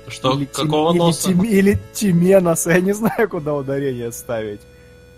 Что, 0.08 0.34
или 0.36 0.46
Тим- 0.46 0.66
какого 0.66 0.92
или 0.92 0.98
носа? 0.98 1.28
Тим- 1.30 1.44
или 1.44 1.80
Тименоса, 1.94 2.72
я 2.72 2.82
не 2.82 2.94
знаю, 2.94 3.30
куда 3.30 3.54
ударение 3.54 4.12
ставить. 4.12 4.62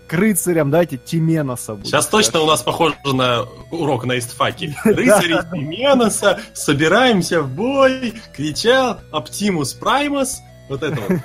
К 0.06 0.12
рыцарям, 0.12 0.70
давайте 0.70 0.98
Тименоса 0.98 1.74
будет. 1.74 1.86
Сейчас 1.86 2.06
точно 2.06 2.40
у 2.40 2.46
нас 2.46 2.62
похоже 2.62 2.94
на 3.04 3.42
урок 3.72 4.04
на 4.04 4.18
истфаке. 4.18 4.74
Рыцари 4.84 5.38
Тименоса, 5.52 6.38
собираемся 6.54 7.42
в 7.42 7.48
бой, 7.50 8.14
кричал 8.34 8.98
Оптимус 9.10 9.72
Праймус. 9.74 10.38
Вот 10.68 10.82
это 10.82 11.00
вот. 11.00 11.20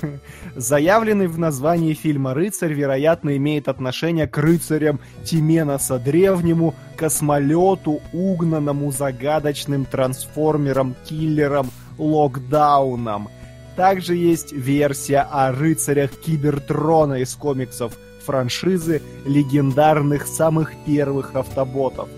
Заявленный 0.56 1.26
в 1.26 1.38
названии 1.38 1.92
фильма 1.92 2.32
«Рыцарь», 2.32 2.72
вероятно, 2.72 3.36
имеет 3.36 3.68
отношение 3.68 4.26
к 4.26 4.38
рыцарям 4.38 5.00
Тименоса 5.22 5.98
Древнему, 5.98 6.74
космолету, 6.96 8.00
угнанному 8.14 8.90
загадочным 8.92 9.84
трансформером-киллером 9.84 11.70
Локдауном. 11.98 13.28
Также 13.76 14.16
есть 14.16 14.52
версия 14.52 15.26
о 15.30 15.52
рыцарях 15.52 16.10
Кибертрона 16.12 17.14
из 17.14 17.34
комиксов 17.34 17.92
франшизы 18.24 19.02
легендарных 19.24 20.26
самых 20.26 20.72
первых 20.84 21.34
автоботов. 21.34 22.08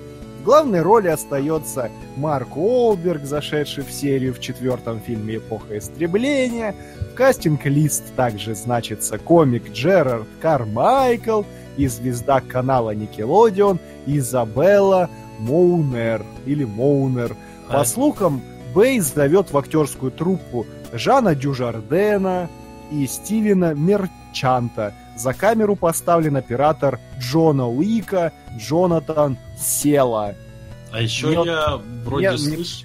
В 0.40 0.44
главной 0.44 0.80
роли 0.80 1.08
остается 1.08 1.90
Марк 2.16 2.56
Уолберг, 2.56 3.24
зашедший 3.24 3.84
в 3.84 3.90
серию 3.90 4.32
в 4.32 4.40
четвертом 4.40 5.00
фильме 5.00 5.36
«Эпоха 5.36 5.76
истребления», 5.76 6.74
в 7.00 7.14
кастинг-лист 7.14 8.14
также 8.14 8.54
значится 8.54 9.18
комик 9.18 9.70
Джерард 9.72 10.28
Кармайкл 10.40 11.42
и 11.76 11.86
звезда 11.88 12.40
канала 12.40 12.94
Nickelodeon 12.94 13.78
Изабелла 14.06 15.10
Моунер 15.40 16.24
или 16.46 16.64
Моунер. 16.64 17.36
По 17.68 17.80
А. 17.80 17.84
слухам, 17.84 18.40
Бэй 18.74 19.12
зовет 19.14 19.50
в 19.50 19.56
актерскую 19.58 20.10
труппу 20.12 20.66
Жана 20.92 21.34
Дюжардена 21.34 22.48
и 22.90 23.06
Стивена 23.06 23.74
Мерчанта. 23.74 24.94
За 25.16 25.32
камеру 25.32 25.74
поставлен 25.76 26.36
оператор 26.36 27.00
Джона 27.18 27.68
Уика 27.68 28.32
Джонатан 28.58 29.36
Села. 29.58 30.34
А 30.92 31.00
еще 31.02 31.26
Мне- 31.28 31.44
я 31.46 31.80
вроде 32.04 32.24
я- 32.24 32.38
слышу... 32.38 32.84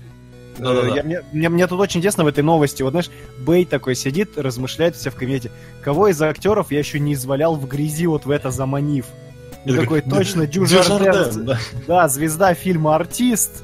Э, 0.58 0.62
Да-да-да. 0.64 0.96
я- 0.96 1.04
мне, 1.04 1.22
мне- 1.32 1.50
мне 1.50 1.68
тут 1.68 1.80
очень 1.80 2.00
интересно 2.00 2.24
в 2.24 2.28
этой 2.28 2.44
новости. 2.44 2.84
Вот 2.84 2.92
знаешь, 2.92 3.10
Бэй 3.40 3.66
такой 3.66 3.96
сидит, 3.96 4.38
размышляет 4.38 4.96
себя 4.98 5.12
в 5.12 5.16
кабинете. 5.16 5.52
Кого 5.84 6.10
из 6.10 6.22
актеров 6.22 6.72
я 6.72 6.80
еще 6.80 7.00
не 7.00 7.14
извалял 7.14 7.56
в 7.56 7.68
грязи, 7.68 8.06
вот 8.08 8.26
в 8.26 8.30
это 8.32 8.52
заманив? 8.52 9.06
И 9.66 9.74
такой, 9.76 10.02
точно, 10.02 10.46
Дюжарден. 10.46 10.98
Дюжарден, 11.12 11.46
да. 11.46 11.60
Да, 11.88 12.08
звезда 12.10 12.54
фильма 12.54 12.96
«Артист». 12.96 13.64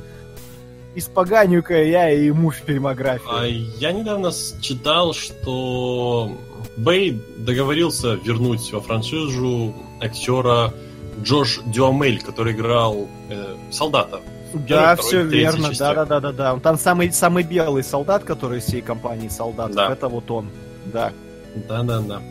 Испоганю-ка 0.96 1.84
я 1.84 2.10
и 2.12 2.26
ему 2.26 2.50
А 2.50 2.54
фильмографию. 2.54 3.68
я 3.78 3.92
недавно 3.92 4.32
читал, 4.60 5.14
что 5.14 6.32
Бэй 6.78 7.22
договорился 7.38 8.16
вернуть 8.16 8.72
во 8.74 8.82
франшизу 8.82 9.74
актера 10.02 10.74
Джош 11.22 11.60
Дюамель, 11.66 12.22
который 12.22 12.54
играл 12.54 13.08
э, 13.30 13.56
солдата. 13.72 14.22
да, 14.54 14.96
первой, 14.96 14.98
все 14.98 15.08
второй, 15.20 15.30
верно, 15.30 15.70
да, 15.78 15.94
да, 15.94 16.06
да, 16.06 16.20
да, 16.20 16.32
да. 16.32 16.54
Он 16.54 16.60
там 16.62 16.78
самый, 16.78 17.12
самый 17.12 17.44
белый 17.44 17.84
солдат, 17.84 18.24
который 18.24 18.60
из 18.60 18.64
всей 18.66 18.82
компании 18.82 19.28
солдатов. 19.28 19.76
Да. 19.76 19.92
Это 19.92 20.08
вот 20.08 20.30
он, 20.32 20.50
да. 20.86 21.12
Да-да-да. 21.68 22.22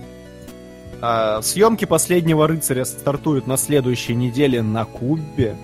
А, 1.00 1.42
съемки 1.42 1.84
последнего 1.84 2.48
рыцаря 2.48 2.84
стартуют 2.84 3.46
на 3.46 3.56
следующей 3.56 4.14
неделе 4.14 4.62
на 4.62 4.84
Кубе. 4.84 5.56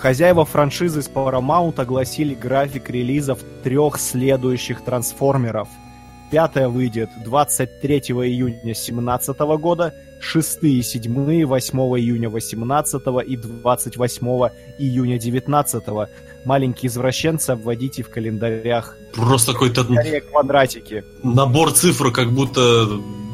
Хозяева 0.00 0.44
франшизы 0.44 1.00
с 1.00 1.08
Paramount 1.08 1.80
огласили 1.80 2.34
график 2.34 2.90
релизов 2.90 3.40
трех 3.64 3.98
следующих 3.98 4.84
трансформеров. 4.84 5.68
Пятая 6.30 6.68
выйдет 6.68 7.08
23 7.24 7.98
июня 7.98 8.60
2017 8.62 9.38
года, 9.58 9.94
шестые 10.20 10.80
и 10.80 10.82
седьмые 10.82 11.46
8 11.46 11.78
июня 11.98 12.28
18 12.28 13.02
и 13.26 13.36
28 13.36 14.26
июня 14.78 15.18
19. 15.18 15.84
Маленькие 16.46 16.88
извращенцы 16.88 17.50
обводите 17.50 18.04
в 18.04 18.08
календарях 18.08 18.96
Просто 19.14 19.52
какой-то 19.52 19.84
квадратики. 20.30 21.04
набор 21.24 21.72
цифр, 21.72 22.12
как 22.12 22.30
будто, 22.30 22.88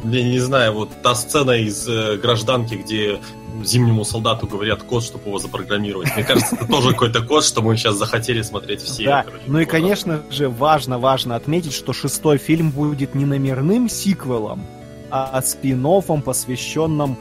я 0.05 0.23
не 0.23 0.39
знаю, 0.39 0.73
вот 0.73 0.89
та 1.03 1.15
сцена 1.15 1.51
из 1.51 1.87
э, 1.87 2.17
гражданки, 2.17 2.75
где 2.75 3.21
зимнему 3.63 4.07
солдату 4.07 4.47
говорят 4.47 4.83
код, 4.83 5.05
чтобы 5.05 5.29
его 5.29 5.39
запрограммировать. 5.39 6.09
Мне 6.17 6.25
кажется, 6.25 6.57
это 6.57 6.67
тоже 6.67 6.93
какой-то 6.93 7.21
код, 7.21 7.45
что 7.45 7.61
мы 7.61 7.77
сейчас 7.77 7.97
захотели 7.97 8.41
смотреть 8.41 8.81
все. 8.81 9.05
Да, 9.05 9.23
короче, 9.25 9.45
ну 9.47 9.59
и, 9.59 9.67
конечно 9.67 10.23
же, 10.31 10.49
важно, 10.49 10.99
важно 10.99 11.37
отметить, 11.37 11.75
что 11.75 11.93
шестой 11.93 12.39
фильм 12.39 12.71
будет 12.71 13.15
не 13.15 13.27
номерным 13.27 13.91
сиквелом, 13.91 14.65
а 15.11 15.43
спин 15.43 15.87
посвященным, 16.25 17.19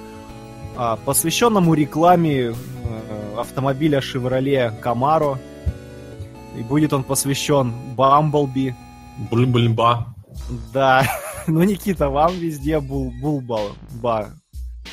а, 0.77 0.95
посвященному 0.95 1.73
рекламе 1.73 2.39
э, 2.39 2.53
автомобиля 3.38 3.99
Chevrolet 3.99 4.73
Camaro. 4.81 5.38
И 6.57 6.61
будет 6.63 6.93
он 6.93 7.03
посвящен 7.03 7.71
Бамблби. 7.95 8.75
Блин-блин-ба. 9.31 10.13
Да, 10.73 11.05
ну, 11.47 11.63
Никита, 11.63 12.09
вам 12.09 12.33
везде 12.37 12.79
бул, 12.79 13.11
булба, 13.21 13.59
ба. 14.01 14.29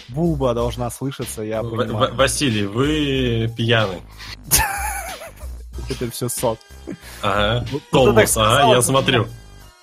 Булба 0.08 0.54
должна 0.54 0.90
слышаться, 0.90 1.42
я 1.42 1.62
В- 1.62 1.74
понимаю. 1.76 2.12
В- 2.12 2.16
Василий, 2.16 2.66
вы 2.66 3.52
пьяны. 3.56 4.00
Это 5.88 6.10
все 6.10 6.28
сок. 6.28 6.58
Ага. 7.22 7.64
Сказал, 7.88 8.08
ага, 8.36 8.74
я 8.76 8.82
смотрю. 8.82 9.26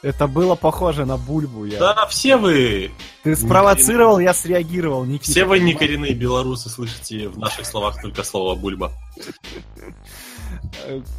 Это 0.02 0.28
было 0.28 0.54
похоже 0.56 1.04
на 1.06 1.18
бульбу. 1.18 1.66
Я... 1.66 1.80
Да, 1.80 2.06
все 2.06 2.38
вы, 2.38 2.92
Ты 3.24 3.36
спровоцировал, 3.36 4.20
я 4.20 4.36
среагировал, 4.36 5.04
Никита. 5.04 5.32
все 5.32 5.46
вы 5.46 5.56
понимаешь? 5.56 5.76
некоренные 5.76 6.14
белорусы 6.14 6.70
слышите 6.70 7.28
в 7.28 7.40
наших 7.40 7.66
словах 7.66 8.00
только 8.02 8.24
слово 8.24 8.54
бульба. 8.56 8.92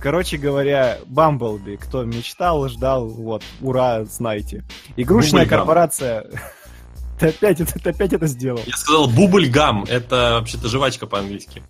Короче 0.01 0.37
говоря, 0.37 0.99
Бамблби, 1.07 1.77
кто 1.77 2.05
мечтал, 2.05 2.69
ждал, 2.69 3.09
вот, 3.09 3.43
ура, 3.61 4.05
знаете. 4.05 4.65
Игрушечная 4.97 5.43
Бубльгам. 5.43 5.59
корпорация... 5.61 6.27
Ты 7.19 7.29
опять, 7.29 7.63
это, 7.63 7.79
ты 7.79 7.89
опять 7.89 8.13
это 8.13 8.27
сделал. 8.27 8.61
Я 8.67 8.77
сказал 8.77 9.07
бубльгам, 9.09 9.85
это 9.85 10.37
вообще-то 10.39 10.69
жвачка 10.69 11.07
по-английски. 11.07 11.63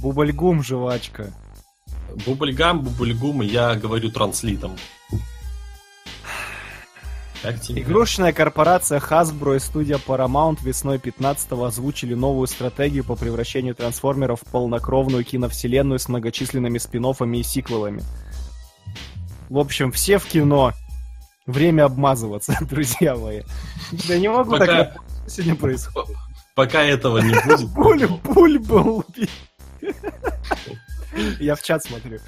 Бубльгум, 0.00 0.60
жвачка. 0.64 1.32
Бубльгам, 2.26 2.80
бубльгум, 2.80 3.42
я 3.42 3.76
говорю 3.76 4.10
транслитом. 4.10 4.76
Игрушечная 7.44 8.32
корпорация 8.32 9.00
Hasbro 9.00 9.56
и 9.56 9.58
студия 9.58 9.96
Paramount 9.98 10.58
весной 10.62 10.96
15-го 10.96 11.64
озвучили 11.64 12.14
новую 12.14 12.46
стратегию 12.46 13.04
по 13.04 13.16
превращению 13.16 13.74
трансформеров 13.74 14.40
в 14.40 14.50
полнокровную 14.50 15.24
киновселенную 15.24 15.98
с 15.98 16.08
многочисленными 16.08 16.78
спин 16.78 17.04
и 17.04 17.42
сиквелами. 17.42 18.02
В 19.50 19.58
общем, 19.58 19.92
все 19.92 20.18
в 20.18 20.24
кино. 20.24 20.72
Время 21.46 21.84
обмазываться, 21.84 22.56
друзья 22.62 23.14
мои. 23.16 23.42
Я 23.92 24.18
не 24.18 24.28
могу 24.28 24.52
Пока- 24.52 24.66
так... 24.66 24.96
Сегодня 25.26 25.56
происходит? 25.56 26.16
Пока 26.54 26.82
этого 26.82 27.18
не 27.18 27.34
будет. 27.44 27.74
Пуль, 27.74 28.08
пуль 28.22 28.58
был. 28.58 29.04
Я 31.38 31.54
в 31.54 31.62
чат 31.62 31.84
смотрю. 31.84 32.18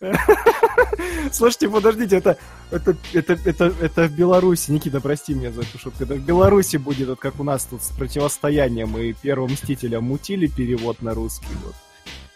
Слушайте, 1.32 1.68
подождите, 1.68 2.16
это, 2.16 2.36
это, 2.70 2.96
это, 3.14 3.38
это, 3.44 3.72
это 3.80 4.08
в 4.08 4.12
Беларуси, 4.12 4.70
Никита, 4.70 5.00
прости 5.00 5.34
меня 5.34 5.50
за 5.52 5.62
эту 5.62 5.78
шутку, 5.78 6.04
это 6.04 6.14
в 6.14 6.20
Беларуси 6.20 6.76
будет, 6.76 7.08
вот 7.08 7.18
как 7.18 7.40
у 7.40 7.44
нас 7.44 7.64
тут 7.64 7.82
с 7.82 7.88
противостоянием 7.88 8.96
и 8.98 9.14
Первым 9.14 9.52
Мстителем 9.52 10.04
мутили 10.04 10.48
перевод 10.48 11.00
на 11.02 11.14
русский, 11.14 11.46
вот. 11.64 11.74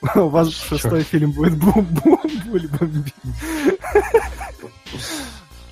У 0.17 0.29
вас 0.29 0.51
шестой 0.51 1.03
фильм 1.03 1.33
будет 1.33 1.59
бум-бум-буль 1.59 2.69
бомбить. 2.69 3.15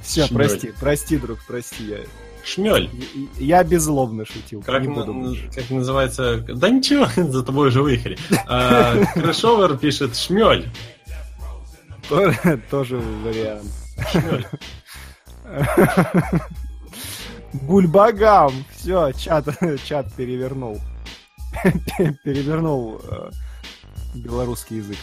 Все, 0.02 0.26
прости, 0.28 0.72
прости, 0.78 1.16
друг, 1.16 1.38
прости, 1.46 1.84
я, 1.84 1.98
Шмель. 2.44 2.90
я 3.38 3.64
беззлобно 3.64 4.24
шутил. 4.26 4.62
Как, 4.62 4.82
не 4.82 4.88
буду 4.88 5.36
как 5.54 5.70
называется? 5.70 6.38
Да 6.38 6.68
ничего, 6.68 7.06
за 7.30 7.42
тобой 7.42 7.68
уже 7.68 7.82
выехали. 7.82 8.18
А, 8.46 9.04
Крышовер 9.14 9.76
пишет 9.78 10.16
шмель. 10.16 10.70
То- 12.08 12.32
Тоже 12.70 12.96
вариант. 12.96 13.70
Бульбагам! 17.52 18.52
Все, 18.76 19.12
чат, 19.12 19.46
чат 19.84 20.12
перевернул. 20.14 20.80
Перевернул 22.24 23.00
э, 23.02 23.30
белорусский 24.14 24.76
язык. 24.78 24.98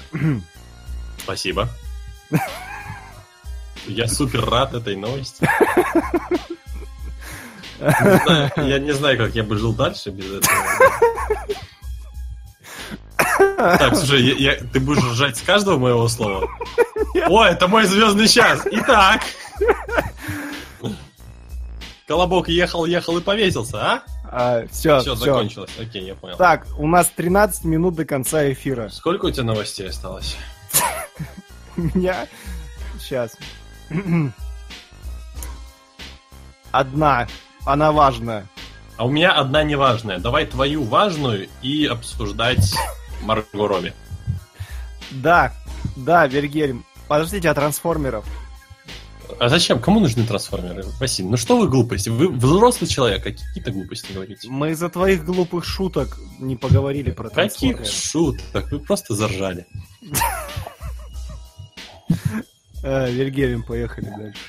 Спасибо. 1.18 1.68
Я 3.88 4.08
супер 4.08 4.46
рад 4.46 4.74
этой 4.74 4.96
новости. 4.96 5.48
Не 7.80 8.20
знаю, 8.24 8.52
Я 8.70 8.80
не 8.80 8.94
знаю, 8.94 9.18
как 9.18 9.36
я 9.36 9.44
бы 9.44 9.58
жил 9.58 9.74
дальше 9.74 10.12
без 10.12 10.26
этого. 10.26 10.56
Так, 13.58 13.96
слушай, 13.96 14.22
я- 14.22 14.54
я- 14.54 14.60
ты 14.60 14.80
будешь 14.80 15.04
ржать 15.04 15.38
с 15.38 15.42
каждого 15.42 15.78
моего 15.78 16.08
слова? 16.08 16.48
О, 17.28 17.44
это 17.44 17.68
мой 17.68 17.86
звездный 17.86 18.28
час. 18.28 18.62
Итак. 18.72 19.22
Колобок 22.08 22.50
ехал, 22.50 22.86
ехал 22.86 23.18
и 23.18 23.22
повесился, 23.22 24.02
а? 24.32 24.66
все, 24.72 25.00
Все, 25.00 25.16
все. 25.16 25.26
закончилось. 25.26 25.72
Окей, 25.80 26.06
я 26.06 26.16
понял. 26.16 26.36
Так, 26.38 26.68
у 26.78 26.86
нас 26.88 27.10
13 27.16 27.64
минут 27.66 27.96
до 27.96 28.06
конца 28.06 28.52
эфира. 28.52 28.90
Сколько 28.90 29.26
у 29.26 29.32
тебя 29.32 29.44
новостей 29.44 29.88
осталось? 29.90 30.36
У 31.78 31.82
меня... 31.82 32.28
Сейчас. 33.00 33.36
Одна. 36.72 37.28
Она 37.66 37.92
важная. 37.92 38.48
А 38.98 39.06
у 39.06 39.10
меня 39.10 39.32
одна 39.34 39.64
неважная. 39.64 40.20
Давай 40.20 40.46
твою 40.46 40.84
важную 40.84 41.50
и 41.62 41.86
обсуждать 41.86 42.74
Марго 43.22 43.68
Робби. 43.68 43.94
Да, 45.12 45.54
да, 45.96 46.28
Вильгельм. 46.28 46.86
Подождите, 47.08 47.50
а 47.50 47.54
трансформеров? 47.54 48.26
А 49.40 49.50
зачем? 49.50 49.80
Кому 49.80 50.00
нужны 50.00 50.26
трансформеры? 50.26 50.84
Василий, 51.00 51.28
ну 51.30 51.38
что 51.38 51.58
вы 51.58 51.68
глупости? 51.68 52.10
Вы 52.10 52.30
взрослый 52.30 52.90
человек, 52.90 53.22
а 53.22 53.32
какие-то 53.32 53.72
глупости 53.72 54.12
говорите. 54.14 54.48
Мы 54.50 54.72
из-за 54.72 54.90
твоих 54.90 55.26
глупых 55.26 55.66
шуток 55.66 56.18
не 56.40 56.56
поговорили 56.56 57.12
про 57.12 57.30
Каких 57.30 57.78
трансформеров. 57.78 57.88
шуток? 57.90 58.72
Вы 58.72 58.80
просто 58.80 59.14
заржали. 59.16 59.66
Э, 62.84 63.12
Вильгельм, 63.12 63.64
поехали 63.64 64.06
дальше. 64.18 64.40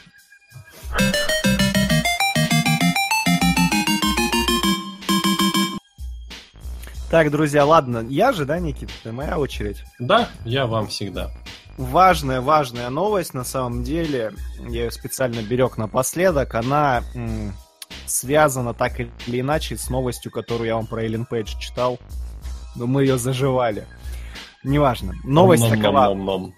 Так, 7.10 7.30
друзья, 7.30 7.64
ладно, 7.64 8.04
я 8.08 8.32
же, 8.32 8.44
да, 8.44 8.58
Никита, 8.58 8.92
это 9.00 9.12
моя 9.12 9.38
очередь. 9.38 9.84
Да, 9.98 10.28
я 10.44 10.66
вам 10.66 10.88
всегда. 10.88 11.30
Важная, 11.78 12.40
важная 12.40 12.90
новость, 12.90 13.34
на 13.34 13.44
самом 13.44 13.84
деле, 13.84 14.32
я 14.68 14.84
ее 14.84 14.90
специально 14.90 15.40
берег 15.42 15.76
напоследок, 15.76 16.54
она 16.54 17.02
м, 17.14 17.52
связана 18.06 18.74
так 18.74 18.98
или 18.98 19.40
иначе 19.40 19.76
с 19.76 19.88
новостью, 19.90 20.32
которую 20.32 20.66
я 20.66 20.76
вам 20.76 20.86
про 20.86 21.02
Эллен 21.04 21.26
Пейдж 21.26 21.56
читал, 21.60 21.98
но 22.74 22.86
мы 22.86 23.02
ее 23.02 23.18
заживали. 23.18 23.86
Неважно. 24.64 25.14
Новость 25.22 25.68
такова. 25.68 26.06
Ном-ном-ном-ном. 26.06 26.54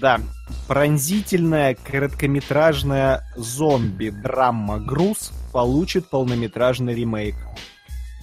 Да. 0.00 0.20
Пронзительная 0.66 1.76
короткометражная 1.76 3.22
зомби-драма 3.36 4.78
«Груз» 4.80 5.32
получит 5.52 6.10
полнометражный 6.10 6.94
ремейк. 6.94 7.36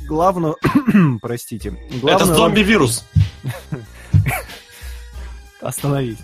Главную... 0.08 0.58
Простите. 1.22 1.70
Это 1.70 2.00
Главную 2.00 2.28
роль- 2.30 2.38
зомби-вирус. 2.38 3.06
Остановись. 5.62 6.20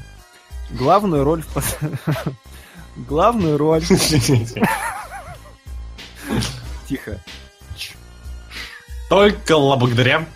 Главную 0.72 1.23
роль 1.23 1.41
в... 1.43 1.57
Главную 3.07 3.57
роль... 3.57 3.84
Тихо. 6.88 7.19
Только 9.10 9.56
благодаря. 9.77 10.27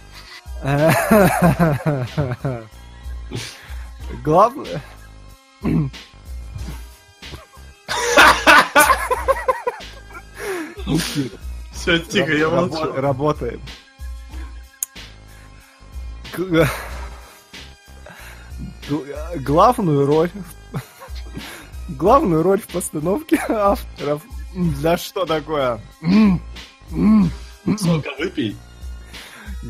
Главное... 4.24 4.82
Никит, 10.86 11.34
Все, 11.84 12.00
тихо, 12.00 12.32
я 12.32 12.48
молчу. 12.50 12.94
Работаем. 12.94 13.60
Главную 19.36 20.06
роль... 20.06 20.30
Главную 21.90 22.42
роль 22.42 22.62
в 22.62 22.68
постановке 22.68 23.38
авторов... 23.50 24.22
Да 24.82 24.96
что 24.98 25.26
такое? 25.26 25.82
Сока 26.90 28.12
выпей. 28.18 28.56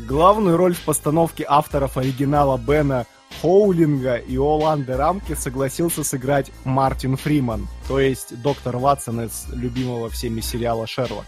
Главную 0.06 0.56
роль 0.56 0.74
в 0.74 0.82
постановке 0.82 1.44
авторов 1.48 1.96
оригинала 1.96 2.56
Бена 2.58 3.06
Хоулинга 3.42 4.14
и 4.14 4.36
Оланды 4.36 4.96
Рамки 4.96 5.34
согласился 5.34 6.04
сыграть 6.04 6.52
Мартин 6.62 7.16
Фриман, 7.16 7.66
то 7.88 7.98
есть 7.98 8.40
доктор 8.40 8.76
Ватсон 8.76 9.22
из 9.22 9.46
любимого 9.52 10.10
всеми 10.10 10.40
сериала 10.40 10.86
«Шерлок». 10.86 11.26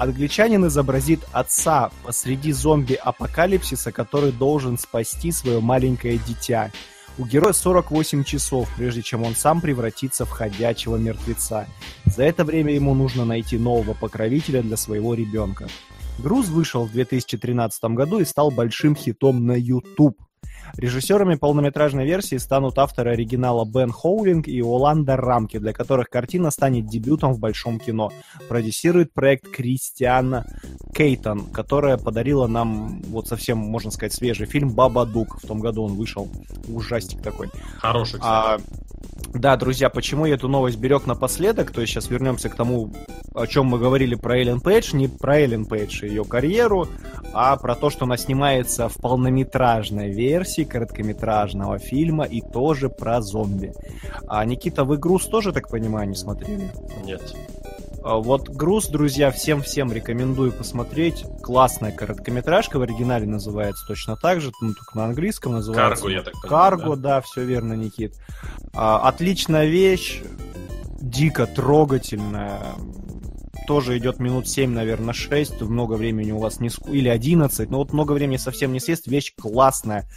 Англичанин 0.00 0.66
изобразит 0.66 1.20
отца 1.30 1.90
посреди 2.02 2.52
зомби-апокалипсиса, 2.52 3.92
который 3.92 4.32
должен 4.32 4.78
спасти 4.78 5.30
свое 5.30 5.60
маленькое 5.60 6.16
дитя. 6.26 6.70
У 7.18 7.26
героя 7.26 7.52
48 7.52 8.24
часов, 8.24 8.66
прежде 8.78 9.02
чем 9.02 9.24
он 9.24 9.34
сам 9.34 9.60
превратится 9.60 10.24
в 10.24 10.30
ходячего 10.30 10.96
мертвеца. 10.96 11.66
За 12.06 12.22
это 12.22 12.44
время 12.46 12.72
ему 12.72 12.94
нужно 12.94 13.26
найти 13.26 13.58
нового 13.58 13.92
покровителя 13.92 14.62
для 14.62 14.78
своего 14.78 15.12
ребенка. 15.12 15.68
Груз 16.18 16.48
вышел 16.48 16.86
в 16.86 16.92
2013 16.92 17.84
году 17.90 18.20
и 18.20 18.24
стал 18.24 18.50
большим 18.50 18.96
хитом 18.96 19.44
на 19.44 19.52
YouTube. 19.52 20.16
Режиссерами 20.76 21.34
полнометражной 21.34 22.06
версии 22.06 22.36
станут 22.36 22.78
авторы 22.78 23.12
оригинала 23.12 23.64
Бен 23.64 23.90
Хоулинг 23.90 24.48
и 24.48 24.60
Оланда 24.62 25.16
Рамки, 25.16 25.58
для 25.58 25.72
которых 25.72 26.08
картина 26.08 26.50
станет 26.50 26.86
дебютом 26.86 27.32
в 27.32 27.38
большом 27.38 27.78
кино. 27.78 28.10
Продюсирует 28.48 29.12
проект 29.12 29.48
Кристиана 29.50 30.46
Кейтон, 30.94 31.46
которая 31.46 31.96
подарила 31.96 32.46
нам 32.46 33.02
вот 33.02 33.28
совсем, 33.28 33.58
можно 33.58 33.90
сказать, 33.90 34.12
свежий 34.12 34.46
фильм 34.46 34.70
«Баба 34.70 35.06
Дук». 35.06 35.42
В 35.42 35.46
том 35.46 35.60
году 35.60 35.84
он 35.84 35.94
вышел. 35.94 36.28
Ужастик 36.68 37.22
такой. 37.22 37.50
Хороший, 37.78 38.20
кстати. 38.20 38.62
А, 38.62 38.99
да, 39.32 39.56
друзья, 39.56 39.88
почему 39.90 40.26
я 40.26 40.34
эту 40.34 40.48
новость 40.48 40.78
берег 40.78 41.06
напоследок, 41.06 41.70
то 41.70 41.80
есть 41.80 41.92
сейчас 41.92 42.10
вернемся 42.10 42.48
к 42.48 42.56
тому, 42.56 42.92
о 43.34 43.46
чем 43.46 43.66
мы 43.66 43.78
говорили 43.78 44.14
про 44.14 44.38
Эллен 44.38 44.60
Пейдж, 44.60 44.94
не 44.94 45.08
про 45.08 45.38
Эллен 45.38 45.66
Пейдж 45.66 46.04
и 46.04 46.08
ее 46.08 46.24
карьеру, 46.24 46.88
а 47.32 47.56
про 47.56 47.76
то, 47.76 47.90
что 47.90 48.06
она 48.06 48.16
снимается 48.16 48.88
в 48.88 48.96
полнометражной 48.96 50.10
версии 50.10 50.64
короткометражного 50.64 51.78
фильма 51.78 52.24
и 52.24 52.40
тоже 52.40 52.88
про 52.88 53.20
зомби. 53.22 53.72
А 54.26 54.44
Никита, 54.44 54.84
вы 54.84 54.98
«Груз» 54.98 55.26
тоже, 55.26 55.52
так 55.52 55.68
понимаю, 55.68 56.08
не 56.08 56.16
смотрели? 56.16 56.70
Нет. 57.04 57.34
А 58.02 58.16
Вот 58.16 58.48
«Груз», 58.48 58.88
друзья, 58.88 59.30
всем-всем 59.30 59.92
рекомендую 59.92 60.52
посмотреть. 60.52 61.24
Классная 61.42 61.92
короткометражка, 61.92 62.78
в 62.78 62.82
оригинале 62.82 63.26
называется 63.26 63.86
точно 63.86 64.16
так 64.16 64.40
же, 64.40 64.52
ну, 64.62 64.72
только 64.72 64.96
на 64.96 65.04
английском 65.04 65.52
называется. 65.52 66.02
Карго, 66.02 66.08
я 66.08 66.22
так 66.22 66.32
понимаю. 66.32 66.48
Карго, 66.48 66.96
да? 66.96 67.16
да, 67.16 67.20
все 67.20 67.44
верно, 67.44 67.74
Никит. 67.74 68.14
А, 68.72 69.06
отличная 69.06 69.66
вещь, 69.66 70.22
дико 71.00 71.46
трогательная. 71.46 72.62
Тоже 73.70 73.96
идет 73.98 74.18
минут 74.18 74.48
7, 74.48 74.72
наверное, 74.72 75.14
6, 75.14 75.60
много 75.60 75.92
времени 75.92 76.32
у 76.32 76.38
вас 76.38 76.58
не 76.58 76.70
ску... 76.70 76.90
или 76.90 77.08
11, 77.08 77.70
но 77.70 77.78
вот 77.78 77.92
много 77.92 78.10
времени 78.14 78.36
совсем 78.36 78.72
не 78.72 78.80
съест, 78.80 79.06
вещь 79.06 79.32
классная. 79.40 80.08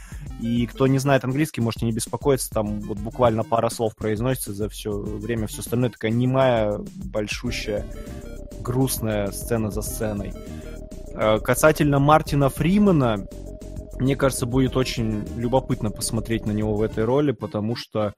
И 0.42 0.66
кто 0.66 0.88
не 0.88 0.98
знает 0.98 1.24
английский, 1.24 1.62
можете 1.62 1.86
не 1.86 1.92
беспокоиться, 1.92 2.50
там 2.50 2.82
вот 2.82 2.98
буквально 2.98 3.44
пара 3.44 3.70
слов 3.70 3.96
произносится 3.96 4.56
за 4.56 4.70
все 4.70 4.90
время, 4.98 5.46
все 5.46 5.60
остальное 5.60 5.92
такая 5.92 6.10
немая, 6.10 6.80
большущая, 7.06 7.86
грустная 8.60 9.28
сцена 9.28 9.70
за 9.70 9.84
сценой. 9.84 10.34
Э, 11.14 11.38
касательно 11.38 12.00
Мартина 12.00 12.50
Фримена, 12.50 13.28
мне 14.00 14.16
кажется, 14.16 14.48
будет 14.48 14.76
очень 14.76 15.28
любопытно 15.38 15.92
посмотреть 15.92 16.48
на 16.48 16.54
него 16.54 16.74
в 16.74 16.82
этой 16.82 17.06
роли, 17.06 17.34
потому 17.34 17.76
что 17.76 18.16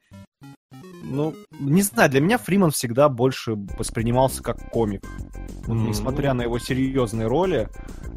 ну, 1.06 1.36
не 1.60 1.82
знаю, 1.82 2.10
для 2.10 2.20
меня 2.20 2.38
Фриман 2.38 2.72
всегда 2.72 3.10
больше 3.10 3.54
воспринимался 3.78 4.42
как 4.42 4.70
комик. 4.72 5.06
Вот, 5.66 5.78
mm-hmm. 5.78 5.88
Несмотря 5.88 6.34
на 6.34 6.42
его 6.42 6.60
серьезные 6.60 7.28
роли, 7.28 7.70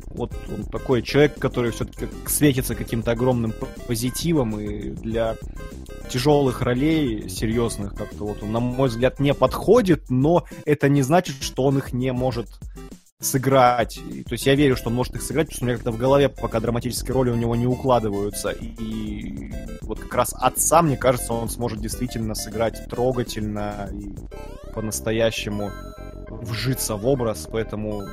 вот 0.06 0.32
он 0.48 0.64
такой 0.64 1.02
человек, 1.02 1.38
который 1.38 1.70
все-таки 1.70 2.06
светится 2.26 2.74
каким-то 2.74 3.12
огромным 3.12 3.52
позитивом, 3.86 4.58
и 4.58 4.90
для 4.90 5.36
тяжелых 6.08 6.62
ролей, 6.62 7.28
серьезных, 7.28 7.94
как-то 7.94 8.24
вот 8.24 8.42
он, 8.42 8.52
на 8.52 8.60
мой 8.60 8.88
взгляд, 8.88 9.20
не 9.20 9.34
подходит, 9.34 10.08
но 10.08 10.44
это 10.64 10.88
не 10.88 11.02
значит, 11.02 11.36
что 11.42 11.64
он 11.64 11.78
их 11.78 11.92
не 11.92 12.12
может 12.12 12.48
сыграть. 13.20 13.98
И, 13.98 14.22
то 14.22 14.32
есть 14.32 14.46
я 14.46 14.54
верю, 14.54 14.76
что 14.76 14.90
он 14.90 14.94
может 14.94 15.14
их 15.16 15.22
сыграть, 15.22 15.48
потому 15.48 15.56
что 15.56 15.64
у 15.64 15.68
меня 15.68 15.76
как-то 15.76 15.90
в 15.90 15.98
голове 15.98 16.28
пока 16.28 16.60
драматические 16.60 17.14
роли 17.14 17.30
у 17.30 17.36
него 17.36 17.56
не 17.56 17.66
укладываются. 17.66 18.50
И, 18.50 18.66
и 18.66 19.52
вот 19.82 19.98
как 19.98 20.14
раз 20.14 20.34
отца, 20.38 20.82
мне 20.82 20.96
кажется, 20.96 21.32
он 21.32 21.48
сможет 21.48 21.80
действительно 21.80 22.34
сыграть 22.34 22.88
трогательно 22.88 23.90
и 23.92 24.14
по-настоящему 24.72 25.72
вжиться 26.30 26.94
в 26.94 27.06
образ, 27.06 27.48
поэтому 27.50 28.04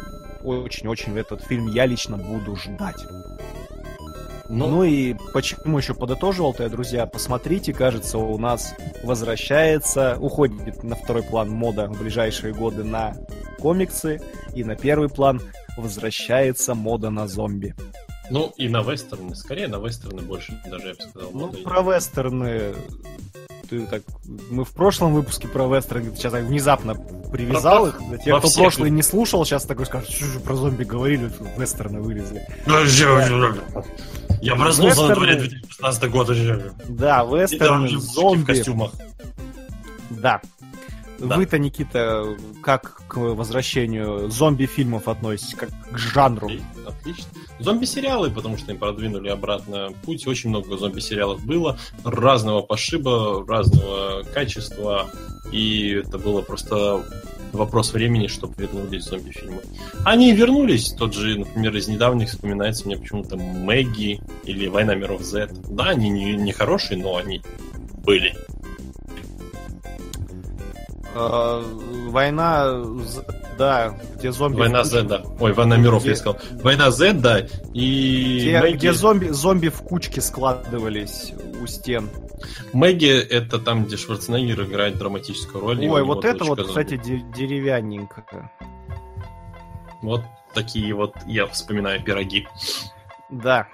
очень-очень 0.44 1.16
этот 1.18 1.44
фильм 1.44 1.68
я 1.68 1.86
лично 1.86 2.18
буду 2.18 2.56
ждать. 2.56 3.06
Ну, 4.48 4.68
ну 4.68 4.84
и 4.84 5.16
почему 5.34 5.78
еще 5.78 5.94
подытоживал-то, 5.96 6.70
друзья, 6.70 7.06
посмотрите, 7.08 7.74
кажется, 7.74 8.18
у 8.20 8.38
нас 8.38 8.74
возвращается, 9.04 10.18
уходит 10.20 10.84
на 10.84 10.96
второй 10.96 11.24
план 11.24 11.50
мода 11.50 11.88
в 11.88 12.00
ближайшие 12.00 12.54
годы 12.54 12.84
на 12.84 13.16
комиксы, 13.66 14.22
и 14.54 14.64
на 14.64 14.76
первый 14.76 15.10
план 15.10 15.42
возвращается 15.76 16.76
мода 16.76 17.10
на 17.10 17.28
зомби. 17.28 17.74
Ну, 18.30 18.54
и 18.58 18.70
на 18.70 18.84
вестерны, 18.84 19.36
скорее 19.36 19.68
на 19.68 19.78
вестерны 19.78 20.22
больше, 20.22 20.62
даже 20.70 20.90
я 20.90 20.94
бы 20.94 21.02
сказал. 21.02 21.32
Ну, 21.34 21.48
про 21.64 21.82
вестерны 21.82 22.76
ты 23.68 23.88
так... 23.88 24.04
Мы 24.52 24.66
в 24.66 24.70
прошлом 24.70 25.16
выпуске 25.16 25.48
про 25.48 25.66
вестерны 25.66 26.16
сейчас 26.16 26.34
так 26.34 26.44
внезапно 26.44 26.94
привязал 27.32 27.88
их. 27.88 28.00
Для 28.08 28.20
тех, 28.20 28.38
кто 28.38 28.50
всех... 28.50 28.62
прошлый 28.62 28.92
не 28.92 29.02
слушал, 29.02 29.44
сейчас 29.46 29.66
такой 29.66 29.88
скажет, 29.88 30.12
что 30.12 30.26
же 30.26 30.40
про 30.40 30.54
зомби 30.54 30.84
говорили, 30.84 31.32
вестерны 31.58 32.02
вылезли. 32.02 32.44
Я 34.42 34.56
проснулся 34.56 35.08
на 35.08 35.16
дворе 35.16 35.38
2016 35.38 36.12
года. 36.12 36.36
Да, 36.88 37.24
вестерны, 37.24 37.98
зомби. 37.98 38.44
в 38.44 38.46
костюмах. 38.46 38.92
Да. 40.12 40.40
Да. 41.20 41.38
Вы-то, 41.38 41.58
Никита, 41.58 42.38
как 42.62 43.04
к 43.08 43.18
возвращению 43.18 44.30
зомби-фильмов 44.30 45.08
относитесь, 45.08 45.56
как 45.56 45.70
к 45.92 45.98
жанру? 45.98 46.52
Отлично. 46.86 47.26
Зомби-сериалы, 47.60 48.30
потому 48.30 48.58
что 48.58 48.72
им 48.72 48.78
продвинули 48.78 49.30
обратно 49.30 49.90
путь. 50.04 50.28
Очень 50.28 50.50
много 50.50 50.78
зомби-сериалов 50.78 51.46
было, 51.46 51.78
разного 52.04 52.62
пошиба, 52.62 53.46
разного 53.48 54.24
качества. 54.34 55.10
И 55.52 56.02
это 56.06 56.18
было 56.18 56.42
просто 56.42 57.06
вопрос 57.54 57.94
времени, 57.94 58.28
чтобы 58.28 58.56
вернулись 58.58 59.06
зомби-фильмы. 59.06 59.62
Они 60.04 60.34
вернулись. 60.34 60.92
Тот 60.92 61.14
же, 61.14 61.40
например, 61.40 61.76
из 61.76 61.88
недавних 61.88 62.30
вспоминается 62.30 62.86
мне 62.86 62.98
почему-то 62.98 63.38
Мэгги 63.38 64.20
или 64.44 64.68
Война 64.68 64.96
миров 64.96 65.22
Z. 65.22 65.50
Да, 65.70 65.86
они 65.86 66.10
не, 66.10 66.34
не 66.34 66.52
хорошие, 66.52 67.02
но 67.02 67.16
они 67.16 67.42
были. 68.04 68.36
Э, 71.16 71.64
война, 72.10 72.84
да, 73.58 73.96
где 74.16 74.34
зомби... 74.34 74.58
Война 74.58 74.84
Z, 74.84 75.04
да. 75.04 75.24
Ой, 75.40 75.54
Война 75.54 75.78
миров, 75.78 76.02
где... 76.02 76.12
я 76.12 76.16
сказал. 76.18 76.40
Война 76.62 76.92
Z, 76.92 77.14
да, 77.14 77.48
и... 77.74 78.40
Где, 78.42 78.60
Мэгги... 78.60 78.76
где 78.76 78.94
зомби, 78.94 79.28
зомби 79.30 79.70
в 79.70 79.82
кучке 79.82 80.20
складывались 80.20 81.34
у 81.62 81.66
стен. 81.68 82.10
Мэгги— 82.74 83.18
это 83.30 83.60
там, 83.60 83.86
где 83.86 83.96
Шварценеггер 83.96 84.64
играет 84.64 84.98
драматическую 84.98 85.64
роль. 85.64 85.88
Ой, 85.88 86.04
вот 86.04 86.26
это 86.26 86.44
вот, 86.44 86.58
зомби. 86.58 86.68
кстати, 86.68 86.98
деревянненько. 86.98 88.52
Вот 90.02 90.22
такие 90.54 90.94
вот, 90.94 91.14
я 91.28 91.48
вспоминаю, 91.48 92.04
пироги. 92.04 92.46
Да. 93.30 93.68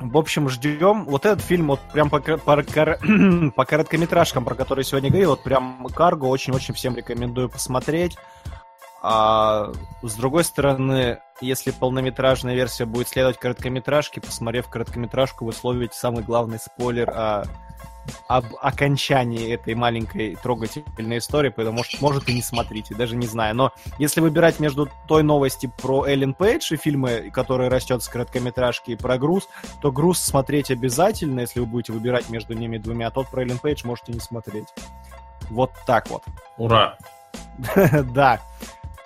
В 0.00 0.16
общем, 0.16 0.48
ждем. 0.48 1.04
Вот 1.06 1.26
этот 1.26 1.44
фильм, 1.44 1.68
вот 1.68 1.80
прям 1.92 2.08
по, 2.08 2.20
по, 2.20 2.38
по 3.56 3.64
короткометражкам, 3.64 4.44
про 4.44 4.54
которые 4.54 4.84
сегодня 4.84 5.10
говорил, 5.10 5.30
вот 5.30 5.42
прям 5.42 5.86
Карго 5.94 6.24
очень-очень 6.24 6.74
всем 6.74 6.96
рекомендую 6.96 7.48
посмотреть. 7.48 8.16
А 9.02 9.72
с 10.02 10.14
другой 10.14 10.44
стороны, 10.44 11.20
если 11.40 11.70
полнометражная 11.70 12.54
версия 12.54 12.84
будет 12.84 13.08
следовать 13.08 13.38
короткометражке, 13.38 14.20
посмотрев 14.20 14.68
короткометражку, 14.68 15.44
вы 15.44 15.52
словите 15.52 15.94
самый 15.94 16.24
главный 16.24 16.58
спойлер 16.58 17.10
о 17.10 17.44
об 18.26 18.46
окончании 18.60 19.52
этой 19.52 19.74
маленькой 19.74 20.36
трогательной 20.36 21.18
истории, 21.18 21.50
потому 21.50 21.84
что, 21.84 21.98
может, 22.00 22.28
и 22.28 22.34
не 22.34 22.42
смотрите, 22.42 22.94
даже 22.94 23.16
не 23.16 23.26
знаю. 23.26 23.54
Но 23.54 23.72
если 23.98 24.20
выбирать 24.20 24.60
между 24.60 24.88
той 25.06 25.22
новости 25.22 25.70
про 25.82 26.06
Эллен 26.06 26.34
Пейдж 26.34 26.72
и 26.72 26.76
фильмы, 26.76 27.30
которые 27.32 27.68
растет 27.68 28.02
с 28.02 28.08
короткометражки, 28.08 28.92
и 28.92 28.96
про 28.96 29.18
груз, 29.18 29.48
то 29.80 29.92
груз 29.92 30.18
смотреть 30.18 30.70
обязательно, 30.70 31.40
если 31.40 31.60
вы 31.60 31.66
будете 31.66 31.92
выбирать 31.92 32.28
между 32.28 32.54
ними 32.54 32.78
двумя, 32.78 33.08
а 33.08 33.10
тот 33.10 33.28
про 33.28 33.42
Эллен 33.42 33.58
Пейдж 33.58 33.86
можете 33.86 34.12
не 34.12 34.20
смотреть. 34.20 34.68
Вот 35.50 35.72
так 35.86 36.08
вот. 36.10 36.22
Ура! 36.56 36.96
Да. 38.14 38.40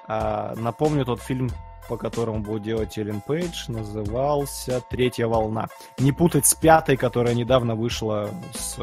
А, 0.06 0.54
напомню, 0.56 1.04
тот 1.04 1.22
фильм 1.22 1.50
по 1.88 1.96
которому 1.96 2.40
будет 2.40 2.62
делать 2.62 2.96
Эллен 2.98 3.20
Пейдж, 3.20 3.64
назывался 3.68 4.82
«Третья 4.90 5.26
волна». 5.26 5.68
Не 5.98 6.12
путать 6.12 6.46
с 6.46 6.54
пятой, 6.54 6.96
которая 6.96 7.34
недавно 7.34 7.74
вышла 7.74 8.30
с, 8.54 8.78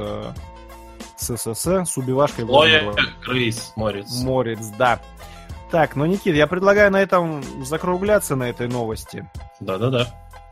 с 1.17 1.37
ССС, 1.37 1.67
с 1.67 1.97
убивашкой. 1.97 2.45
Лоя 2.45 2.93
Крис 3.23 3.73
Морец. 3.75 4.21
Морец, 4.23 4.67
да. 4.77 4.99
Так, 5.71 5.95
ну, 5.95 6.05
Никит, 6.05 6.35
я 6.35 6.47
предлагаю 6.47 6.91
на 6.91 7.01
этом 7.01 7.43
закругляться 7.63 8.35
на 8.35 8.49
этой 8.49 8.67
новости. 8.67 9.29
Да-да-да. 9.59 10.07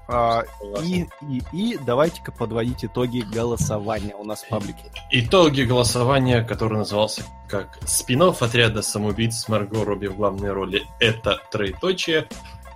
А, 0.09 0.45
и, 0.83 1.05
и, 1.21 1.41
и 1.51 1.77
давайте-ка 1.77 2.31
подводить 2.31 2.85
итоги 2.85 3.19
голосования 3.19 4.15
у 4.15 4.23
нас 4.23 4.43
в 4.43 4.47
паблике. 4.47 4.89
Итоги 5.11 5.63
голосования, 5.63 6.43
который 6.43 6.77
назывался 6.77 7.23
как 7.49 7.77
спин 7.85 8.21
отряда 8.21 8.81
самоубийц 8.81 9.35
с 9.35 9.49
Марго 9.49 9.83
Робби 9.83 10.07
в 10.07 10.15
главной 10.15 10.53
роли. 10.53 10.87
Это 10.99 11.41
троеточие. 11.51 12.29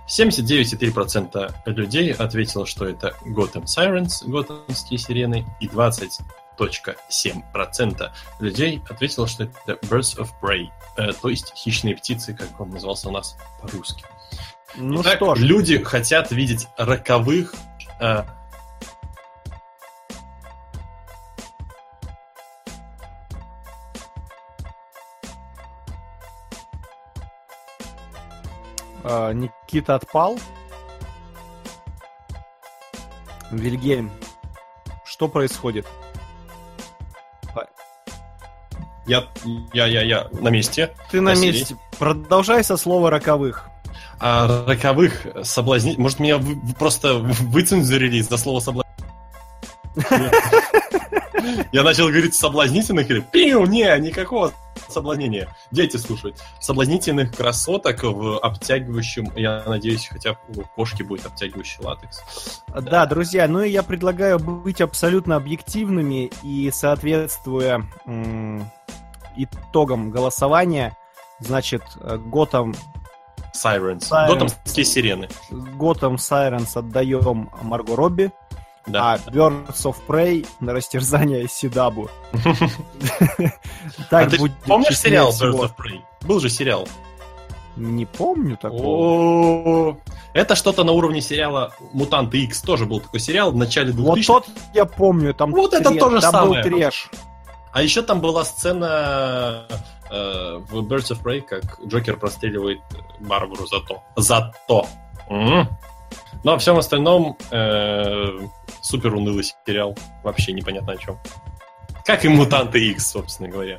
79,3% 0.08 1.54
людей 1.66 2.12
ответило, 2.12 2.66
что 2.66 2.86
это 2.86 3.14
Gotham 3.24 3.64
Sirens, 3.64 4.26
готэмские 4.26 4.98
сирены, 4.98 5.46
и 5.60 5.68
20,7% 5.68 8.10
людей 8.40 8.82
ответило, 8.90 9.26
что 9.26 9.44
это 9.44 9.78
Birds 9.86 10.18
of 10.18 10.28
Prey, 10.42 10.66
э, 10.96 11.12
то 11.12 11.30
есть 11.30 11.54
хищные 11.54 11.96
птицы, 11.96 12.34
как 12.34 12.60
он 12.60 12.68
назывался 12.70 13.08
у 13.08 13.12
нас 13.12 13.38
по-русски. 13.62 14.04
Ну 14.76 15.02
Итак, 15.02 15.16
что 15.16 15.34
ж. 15.34 15.40
люди 15.40 15.82
хотят 15.82 16.30
видеть 16.30 16.66
роковых 16.78 17.54
э, 18.00 18.24
а, 29.04 29.32
Никита 29.32 29.96
отпал. 29.96 30.38
Вильгельм, 33.50 34.10
что 35.04 35.28
происходит? 35.28 35.86
Я, 39.04 39.24
я, 39.74 39.86
я, 39.86 40.02
я 40.02 40.28
на 40.32 40.48
месте. 40.48 40.94
Ты 41.10 41.20
на 41.20 41.34
месте. 41.34 41.76
Продолжай 41.98 42.64
со 42.64 42.76
слова 42.76 43.10
роковых 43.10 43.68
а, 44.22 44.64
роковых 44.66 45.26
соблазнить. 45.42 45.98
Может, 45.98 46.20
меня 46.20 46.40
просто 46.78 47.14
выцензурили 47.18 48.20
за 48.20 48.36
слово 48.36 48.60
соблазнить? 48.60 48.92
Я 51.72 51.82
начал 51.82 52.06
говорить 52.06 52.34
соблазнительных 52.34 53.10
или 53.10 53.20
пиу, 53.20 53.66
не, 53.66 53.98
никакого 53.98 54.52
соблазнения. 54.88 55.54
Дети 55.70 55.96
слушают. 55.96 56.36
Соблазнительных 56.60 57.36
красоток 57.36 58.04
в 58.04 58.38
обтягивающем, 58.38 59.30
я 59.34 59.64
надеюсь, 59.66 60.06
хотя 60.08 60.38
у 60.48 60.62
кошки 60.76 61.02
будет 61.02 61.26
обтягивающий 61.26 61.82
латекс. 61.84 62.62
Да, 62.68 62.80
да 62.80 63.06
друзья, 63.06 63.48
ну 63.48 63.62
и 63.62 63.70
я 63.70 63.82
предлагаю 63.82 64.38
быть 64.38 64.80
абсолютно 64.80 65.36
объективными 65.36 66.30
и 66.42 66.70
соответствуя 66.72 67.84
итогам 69.36 70.10
голосования, 70.10 70.96
Значит, 71.42 71.82
э, 72.00 72.18
Готэм, 72.18 72.74
Sirens. 73.54 74.08
Sirens. 74.10 74.28
Готэмские 74.28 74.84
сирены. 74.84 75.28
Готэм 75.50 76.18
Сайренс 76.18 76.76
отдаем 76.76 77.50
Марго 77.62 77.96
Робби, 77.96 78.30
Да. 78.86 79.14
а 79.14 79.16
Birds 79.30 79.82
of 79.84 79.96
Prey 80.08 80.46
на 80.60 80.72
растерзание 80.72 81.46
Сидабу. 81.48 82.08
А 82.32 84.04
Так 84.10 84.30
ты 84.30 84.38
будет 84.38 84.56
помнишь 84.66 84.98
сериал. 84.98 85.30
Birds 85.30 85.54
of 85.60 85.72
Prey? 85.76 86.00
Был 86.22 86.40
же 86.40 86.48
сериал. 86.48 86.86
Не 87.76 88.04
помню 88.04 88.56
такого. 88.58 89.96
Это 90.34 90.54
что-то 90.56 90.84
на 90.84 90.92
уровне 90.92 91.20
сериала 91.22 91.72
Мутанты 91.92 92.42
X. 92.44 92.60
Тоже 92.62 92.84
был 92.86 93.00
такой 93.00 93.20
сериал 93.20 93.50
в 93.50 93.56
начале 93.56 93.92
2000 93.92 94.28
Вот 94.30 94.44
тот 94.46 94.54
я 94.74 94.84
помню, 94.84 95.32
там 95.34 95.50
Вот 95.52 95.72
это 95.72 95.88
тре- 95.90 95.98
то 95.98 96.10
же 96.10 96.20
там 96.20 96.32
самое. 96.32 96.62
был 96.62 96.70
треш. 96.70 97.08
А 97.72 97.82
еще 97.82 98.02
там 98.02 98.20
была 98.20 98.44
сцена 98.44 99.64
э, 100.12 100.58
в 100.58 100.82
Birds 100.82 101.10
of 101.12 101.22
Prey, 101.22 101.40
как 101.40 101.80
Джокер 101.86 102.16
простреливает 102.16 102.80
Барбару 103.20 103.66
за 103.66 103.80
то. 103.80 104.02
За 104.16 104.52
то. 104.68 104.86
М. 105.28 105.68
Ну, 106.44 106.52
а 106.52 106.58
всем 106.58 106.76
остальном 106.76 107.36
э, 107.50 108.38
супер 108.82 109.14
унылый 109.14 109.44
сериал. 109.44 109.96
Вообще 110.22 110.52
непонятно 110.52 110.92
о 110.92 110.96
чем. 110.96 111.18
Как 112.04 112.24
и 112.24 112.28
Мутанты 112.28 112.90
X, 112.90 113.12
собственно 113.12 113.48
говоря. 113.48 113.78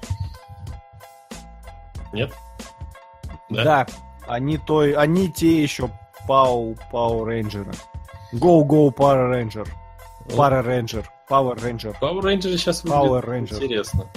Нет? 2.14 2.32
Да? 3.50 3.64
Да, 3.64 3.88
они 4.28 4.58
той, 4.58 4.94
они 4.94 5.30
те 5.32 5.62
еще 5.62 5.90
Пау 6.28 6.76
Пау 6.92 7.26
Рейнджеры. 7.26 7.74
Go 8.34 8.64
Go 8.66 8.94
Power 8.94 9.30
Ranger. 9.32 9.68
Power 10.30 10.64
Ranger. 10.66 11.06
Power 11.30 11.56
Ranger. 11.58 11.96
Power 12.00 12.22
Rangers 12.22 12.58
сейчас 12.58 12.84
Power 12.84 13.22
выглядят 13.22 13.52
Ranger. 13.52 13.56
интересно. 13.64 14.08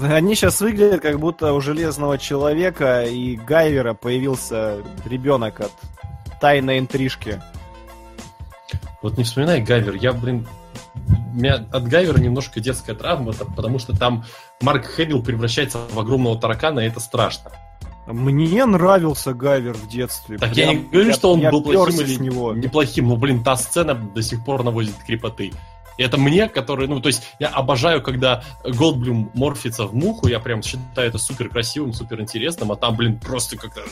Они 0.00 0.34
сейчас 0.34 0.60
выглядят, 0.60 1.00
как 1.00 1.18
будто 1.18 1.52
у 1.52 1.60
Железного 1.60 2.18
Человека 2.18 3.02
и 3.02 3.36
Гайвера 3.36 3.94
появился 3.94 4.78
ребенок 5.04 5.60
от 5.60 5.72
тайной 6.40 6.78
интрижки. 6.78 7.42
Вот 9.02 9.16
не 9.18 9.24
вспоминай 9.24 9.60
Гайвер, 9.60 9.94
я, 9.94 10.12
блин, 10.12 10.46
у 11.32 11.36
меня 11.36 11.66
от 11.72 11.88
Гайвера 11.88 12.18
немножко 12.18 12.60
детская 12.60 12.94
травма, 12.94 13.32
потому 13.32 13.78
что 13.78 13.96
там 13.96 14.24
Марк 14.60 14.86
Хэмилл 14.86 15.22
превращается 15.22 15.78
в 15.92 15.98
огромного 15.98 16.38
таракана, 16.38 16.80
и 16.80 16.88
это 16.88 17.00
страшно. 17.00 17.52
Мне 18.06 18.64
нравился 18.64 19.34
Гайвер 19.34 19.74
в 19.74 19.88
детстве. 19.88 20.38
Так 20.38 20.54
Прям 20.54 20.68
я 20.68 20.74
не 20.74 20.84
говорю, 20.84 21.12
что 21.12 21.32
он 21.32 21.40
я 21.40 21.50
был 21.50 21.62
плохим 21.62 22.00
или 22.00 22.14
него. 22.16 22.54
неплохим, 22.54 23.08
но, 23.08 23.16
блин, 23.16 23.44
та 23.44 23.56
сцена 23.56 23.94
до 23.94 24.22
сих 24.22 24.44
пор 24.44 24.64
наводит 24.64 24.94
крепоты. 25.06 25.52
И 25.98 26.02
это 26.02 26.16
мне, 26.16 26.48
который, 26.48 26.86
ну, 26.86 27.00
то 27.00 27.08
есть 27.08 27.24
я 27.38 27.48
обожаю, 27.48 28.00
когда 28.00 28.42
Голдблюм 28.64 29.30
морфится 29.34 29.84
в 29.84 29.94
муху, 29.94 30.28
я 30.28 30.38
прям 30.40 30.62
считаю 30.62 31.08
это 31.08 31.18
супер 31.18 31.48
красивым, 31.48 31.92
супер 31.92 32.20
интересным, 32.20 32.72
а 32.72 32.76
там, 32.76 32.96
блин, 32.96 33.18
просто 33.18 33.58
как-то 33.58 33.82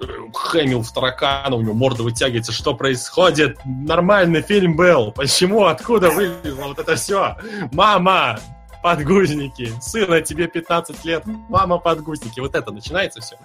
э, 0.00 0.04
Хэмилл 0.32 0.82
в 0.82 0.92
таракана, 0.92 1.56
у 1.56 1.60
него 1.60 1.74
морда 1.74 2.04
вытягивается, 2.04 2.52
что 2.52 2.74
происходит? 2.74 3.58
Нормальный 3.64 4.42
фильм 4.42 4.76
был, 4.76 5.10
почему, 5.10 5.64
откуда 5.64 6.10
вылезло 6.10 6.68
вот 6.68 6.78
это 6.78 6.94
все? 6.94 7.36
Мама, 7.72 8.38
подгузники, 8.82 9.72
сына, 9.80 10.20
тебе 10.20 10.46
15 10.46 11.04
лет, 11.04 11.24
мама, 11.48 11.78
подгузники, 11.78 12.38
вот 12.38 12.54
это 12.54 12.70
начинается 12.70 13.20
все. 13.20 13.36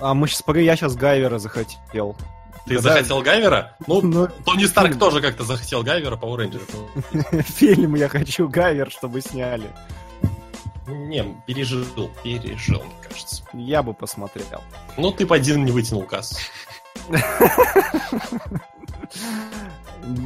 А 0.00 0.14
мы 0.14 0.28
сейчас, 0.28 0.42
погоди, 0.42 0.64
я 0.64 0.76
сейчас 0.76 0.96
Гайвера 0.96 1.38
захотел. 1.38 2.16
Ты 2.68 2.74
Когда- 2.76 2.92
захотел 2.92 3.22
Гайвера? 3.22 3.76
Ну, 3.86 4.00
Ну, 4.02 4.28
Тони 4.44 4.64
Старк 4.66 4.88
фильм. 4.88 5.00
тоже 5.00 5.20
как-то 5.22 5.44
захотел 5.44 5.82
Гайвера 5.82 6.16
по 6.16 6.36
Рейнджеру. 6.36 6.64
фильм 7.42 7.94
я 7.94 8.08
хочу 8.08 8.48
Гайвер, 8.48 8.90
чтобы 8.90 9.20
сняли. 9.20 9.70
Не, 10.86 11.24
пережил, 11.46 11.84
пережил, 12.22 12.82
мне 12.82 12.94
кажется. 13.08 13.42
Я 13.54 13.82
бы 13.82 13.92
посмотрел. 13.94 14.62
Ну, 14.96 15.10
ты 15.12 15.26
по 15.26 15.36
один 15.36 15.64
не 15.64 15.72
вытянул 15.72 16.02
кассу. 16.04 16.36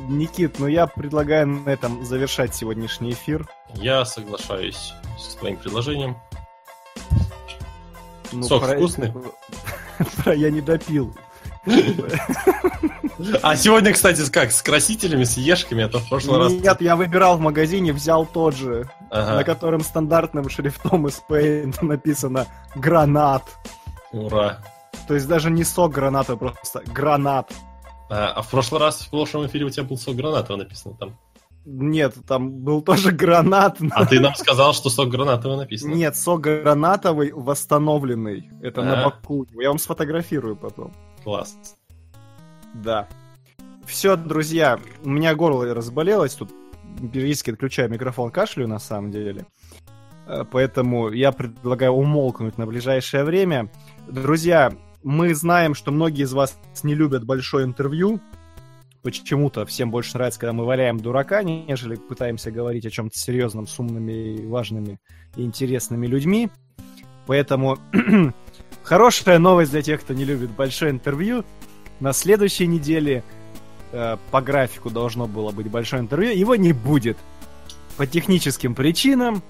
Никит, 0.09 0.59
ну 0.59 0.67
я 0.67 0.87
предлагаю 0.87 1.47
на 1.47 1.69
этом 1.71 2.05
завершать 2.05 2.55
сегодняшний 2.55 3.13
эфир. 3.13 3.49
Я 3.75 4.05
соглашаюсь 4.05 4.93
с 5.19 5.35
твоим 5.35 5.57
предложением. 5.57 6.17
Ну, 8.33 8.43
Сок 8.45 8.65
вкусный? 8.65 9.13
про 10.25 10.35
я 10.35 10.51
не 10.51 10.61
допил. 10.61 11.15
А 13.43 13.57
сегодня, 13.57 13.93
кстати, 13.93 14.29
как, 14.31 14.51
с 14.51 14.63
красителями, 14.63 15.25
с 15.25 15.37
ешками, 15.37 15.85
а 15.85 15.89
то 15.89 16.01
в 16.01 16.09
прошлый 16.09 16.39
раз... 16.39 16.53
Нет, 16.53 16.81
я 16.81 16.97
выбирал 16.97 17.37
в 17.37 17.41
магазине, 17.41 17.93
взял 17.93 18.27
тот 18.27 18.57
же, 18.57 18.89
Ага, 19.11 19.37
на 19.37 19.45
котором 19.45 19.81
стандартным 19.83 20.49
шрифтом 20.49 21.07
из 21.07 21.23
Paint 21.29 21.85
написано 21.85 22.47
«Гранат». 22.75 23.45
ура. 24.13 24.59
То 25.07 25.15
есть 25.15 25.27
даже 25.29 25.51
не 25.51 25.65
сок 25.65 25.93
граната, 25.93 26.37
просто 26.37 26.83
гранат. 26.87 27.53
А, 28.11 28.33
а 28.37 28.43
в 28.43 28.51
прошлый 28.51 28.81
раз, 28.81 29.01
в 29.01 29.11
прошлом 29.11 29.47
эфире 29.47 29.65
у 29.65 29.71
тебя 29.71 29.85
был 29.85 29.97
сок 29.97 30.17
гранатовый 30.17 30.65
написано 30.65 30.95
там. 30.99 31.17
Нет, 31.65 32.15
там 32.27 32.51
был 32.51 32.83
тоже 32.83 33.13
гранат. 33.13 33.79
А 33.93 34.05
ты 34.05 34.19
нам 34.21 34.35
сказал, 34.35 34.75
что 34.75 34.91
сок 34.91 35.11
гранатовый 35.11 35.57
написано. 35.57 35.95
Нет, 35.95 36.17
сок 36.17 36.41
гранатовый 36.41 37.33
восстановленный. 37.33 38.51
Это 38.63 38.83
на 38.83 39.01
А. 39.01 39.05
боку. 39.05 39.47
Я 39.61 39.69
вам 39.69 39.79
сфотографирую 39.79 40.57
потом. 40.57 40.93
Класс. 41.25 41.77
Да. 42.75 43.09
Все, 43.87 44.17
друзья, 44.17 44.79
у 45.03 45.11
меня 45.11 45.35
горло 45.35 45.75
разболелось, 45.75 46.35
тут 46.35 46.51
периодически 47.13 47.51
отключаю 47.51 47.91
микрофон, 47.91 48.31
кашлю 48.31 48.69
на 48.69 48.79
самом 48.79 49.11
деле. 49.11 49.47
Э, 50.27 50.45
Поэтому 50.51 51.11
я 51.11 51.33
предлагаю 51.33 51.93
умолкнуть 51.93 52.59
на 52.59 52.67
ближайшее 52.67 53.25
время. 53.25 53.71
Друзья, 54.09 54.73
мы 55.03 55.35
знаем, 55.35 55.75
что 55.75 55.91
многие 55.91 56.23
из 56.23 56.33
вас 56.33 56.59
не 56.83 56.95
любят 56.95 57.25
большое 57.25 57.65
интервью. 57.65 58.21
Почему-то 59.03 59.67
всем 59.67 59.91
больше 59.91 60.15
нравится, 60.15 60.39
когда 60.39 60.53
мы 60.53 60.65
валяем 60.65 61.01
дурака, 61.01 61.43
нежели 61.43 61.97
пытаемся 61.97 62.53
говорить 62.53 62.87
о 62.87 62.91
чем-то 62.91 63.19
серьезном 63.19 63.67
с 63.67 63.79
умными, 63.81 64.47
важными 64.47 65.01
и 65.35 65.43
интересными 65.43 66.07
людьми. 66.07 66.51
Поэтому 67.27 67.79
хорошая 68.83 69.39
новость 69.39 69.71
для 69.71 69.83
тех, 69.83 70.01
кто 70.01 70.15
не 70.15 70.25
любит 70.25 70.51
большое 70.51 70.91
интервью. 70.91 71.45
На 72.01 72.13
следующей 72.13 72.67
неделе 72.67 73.23
э, 73.93 74.17
по 74.31 74.41
графику 74.41 74.91
должно 74.91 75.27
было 75.27 75.51
быть 75.51 75.69
большое 75.69 76.03
интервью. 76.03 76.33
Его 76.33 76.57
не 76.57 76.73
будет 76.73 77.17
по 77.97 78.07
техническим 78.07 78.75
причинам. 78.75 79.43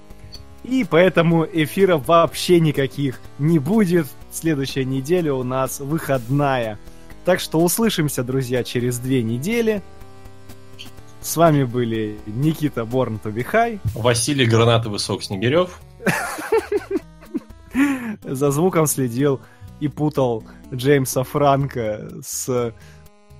И 0.63 0.85
поэтому 0.89 1.45
эфира 1.45 1.97
вообще 1.97 2.59
никаких 2.59 3.19
не 3.37 3.59
будет. 3.59 4.07
Следующая 4.31 4.85
неделя 4.85 5.33
у 5.33 5.43
нас 5.43 5.79
выходная. 5.79 6.79
Так 7.25 7.39
что 7.39 7.59
услышимся, 7.59 8.23
друзья, 8.23 8.63
через 8.63 8.97
две 8.97 9.23
недели. 9.23 9.81
С 11.21 11.37
вами 11.37 11.63
были 11.63 12.17
Никита 12.25 12.83
Борн 12.83 13.17
Тобихай. 13.17 13.79
Василий 13.93 14.45
Гранатовый 14.45 14.99
сок 14.99 15.23
Снегирев. 15.23 15.79
За 18.23 18.51
звуком 18.51 18.87
следил 18.87 19.41
и 19.79 19.87
путал 19.87 20.43
Джеймса 20.73 21.23
Франка 21.23 22.09
с, 22.21 22.73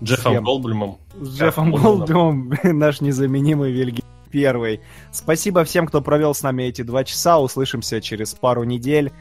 Джеффом? 0.02 0.44
Голдблюмом. 0.44 0.98
с 1.20 1.38
Джеффом. 1.38 1.72
Голдблюмом, 1.72 2.54
наш 2.64 3.02
незаменимый 3.02 3.72
Вильгельм 3.72 4.08
Первый. 4.32 4.82
Спасибо 5.12 5.64
всем, 5.64 5.86
кто 5.86 6.02
провел 6.02 6.34
с 6.34 6.42
нами 6.42 6.64
эти 6.64 6.82
два 6.82 7.04
часа. 7.04 7.38
Услышимся 7.38 8.02
через 8.02 8.34
пару 8.34 8.64
недель. 8.64 9.12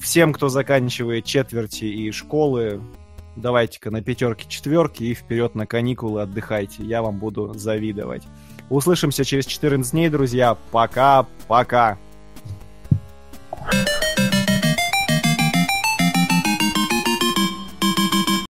Всем, 0.00 0.32
кто 0.32 0.48
заканчивает 0.48 1.26
четверти 1.26 1.84
и 1.84 2.10
школы, 2.10 2.80
давайте-ка 3.36 3.90
на 3.90 4.00
пятерки, 4.00 4.48
четверки 4.48 5.02
и 5.02 5.12
вперед 5.12 5.54
на 5.54 5.66
каникулы 5.66 6.22
отдыхайте. 6.22 6.82
Я 6.82 7.02
вам 7.02 7.18
буду 7.18 7.52
завидовать. 7.52 8.22
Услышимся 8.70 9.22
через 9.22 9.44
14 9.44 9.92
дней, 9.92 10.08
друзья. 10.08 10.56
Пока-пока. 10.70 11.98
Thank 13.70 13.88
you. 13.88 13.93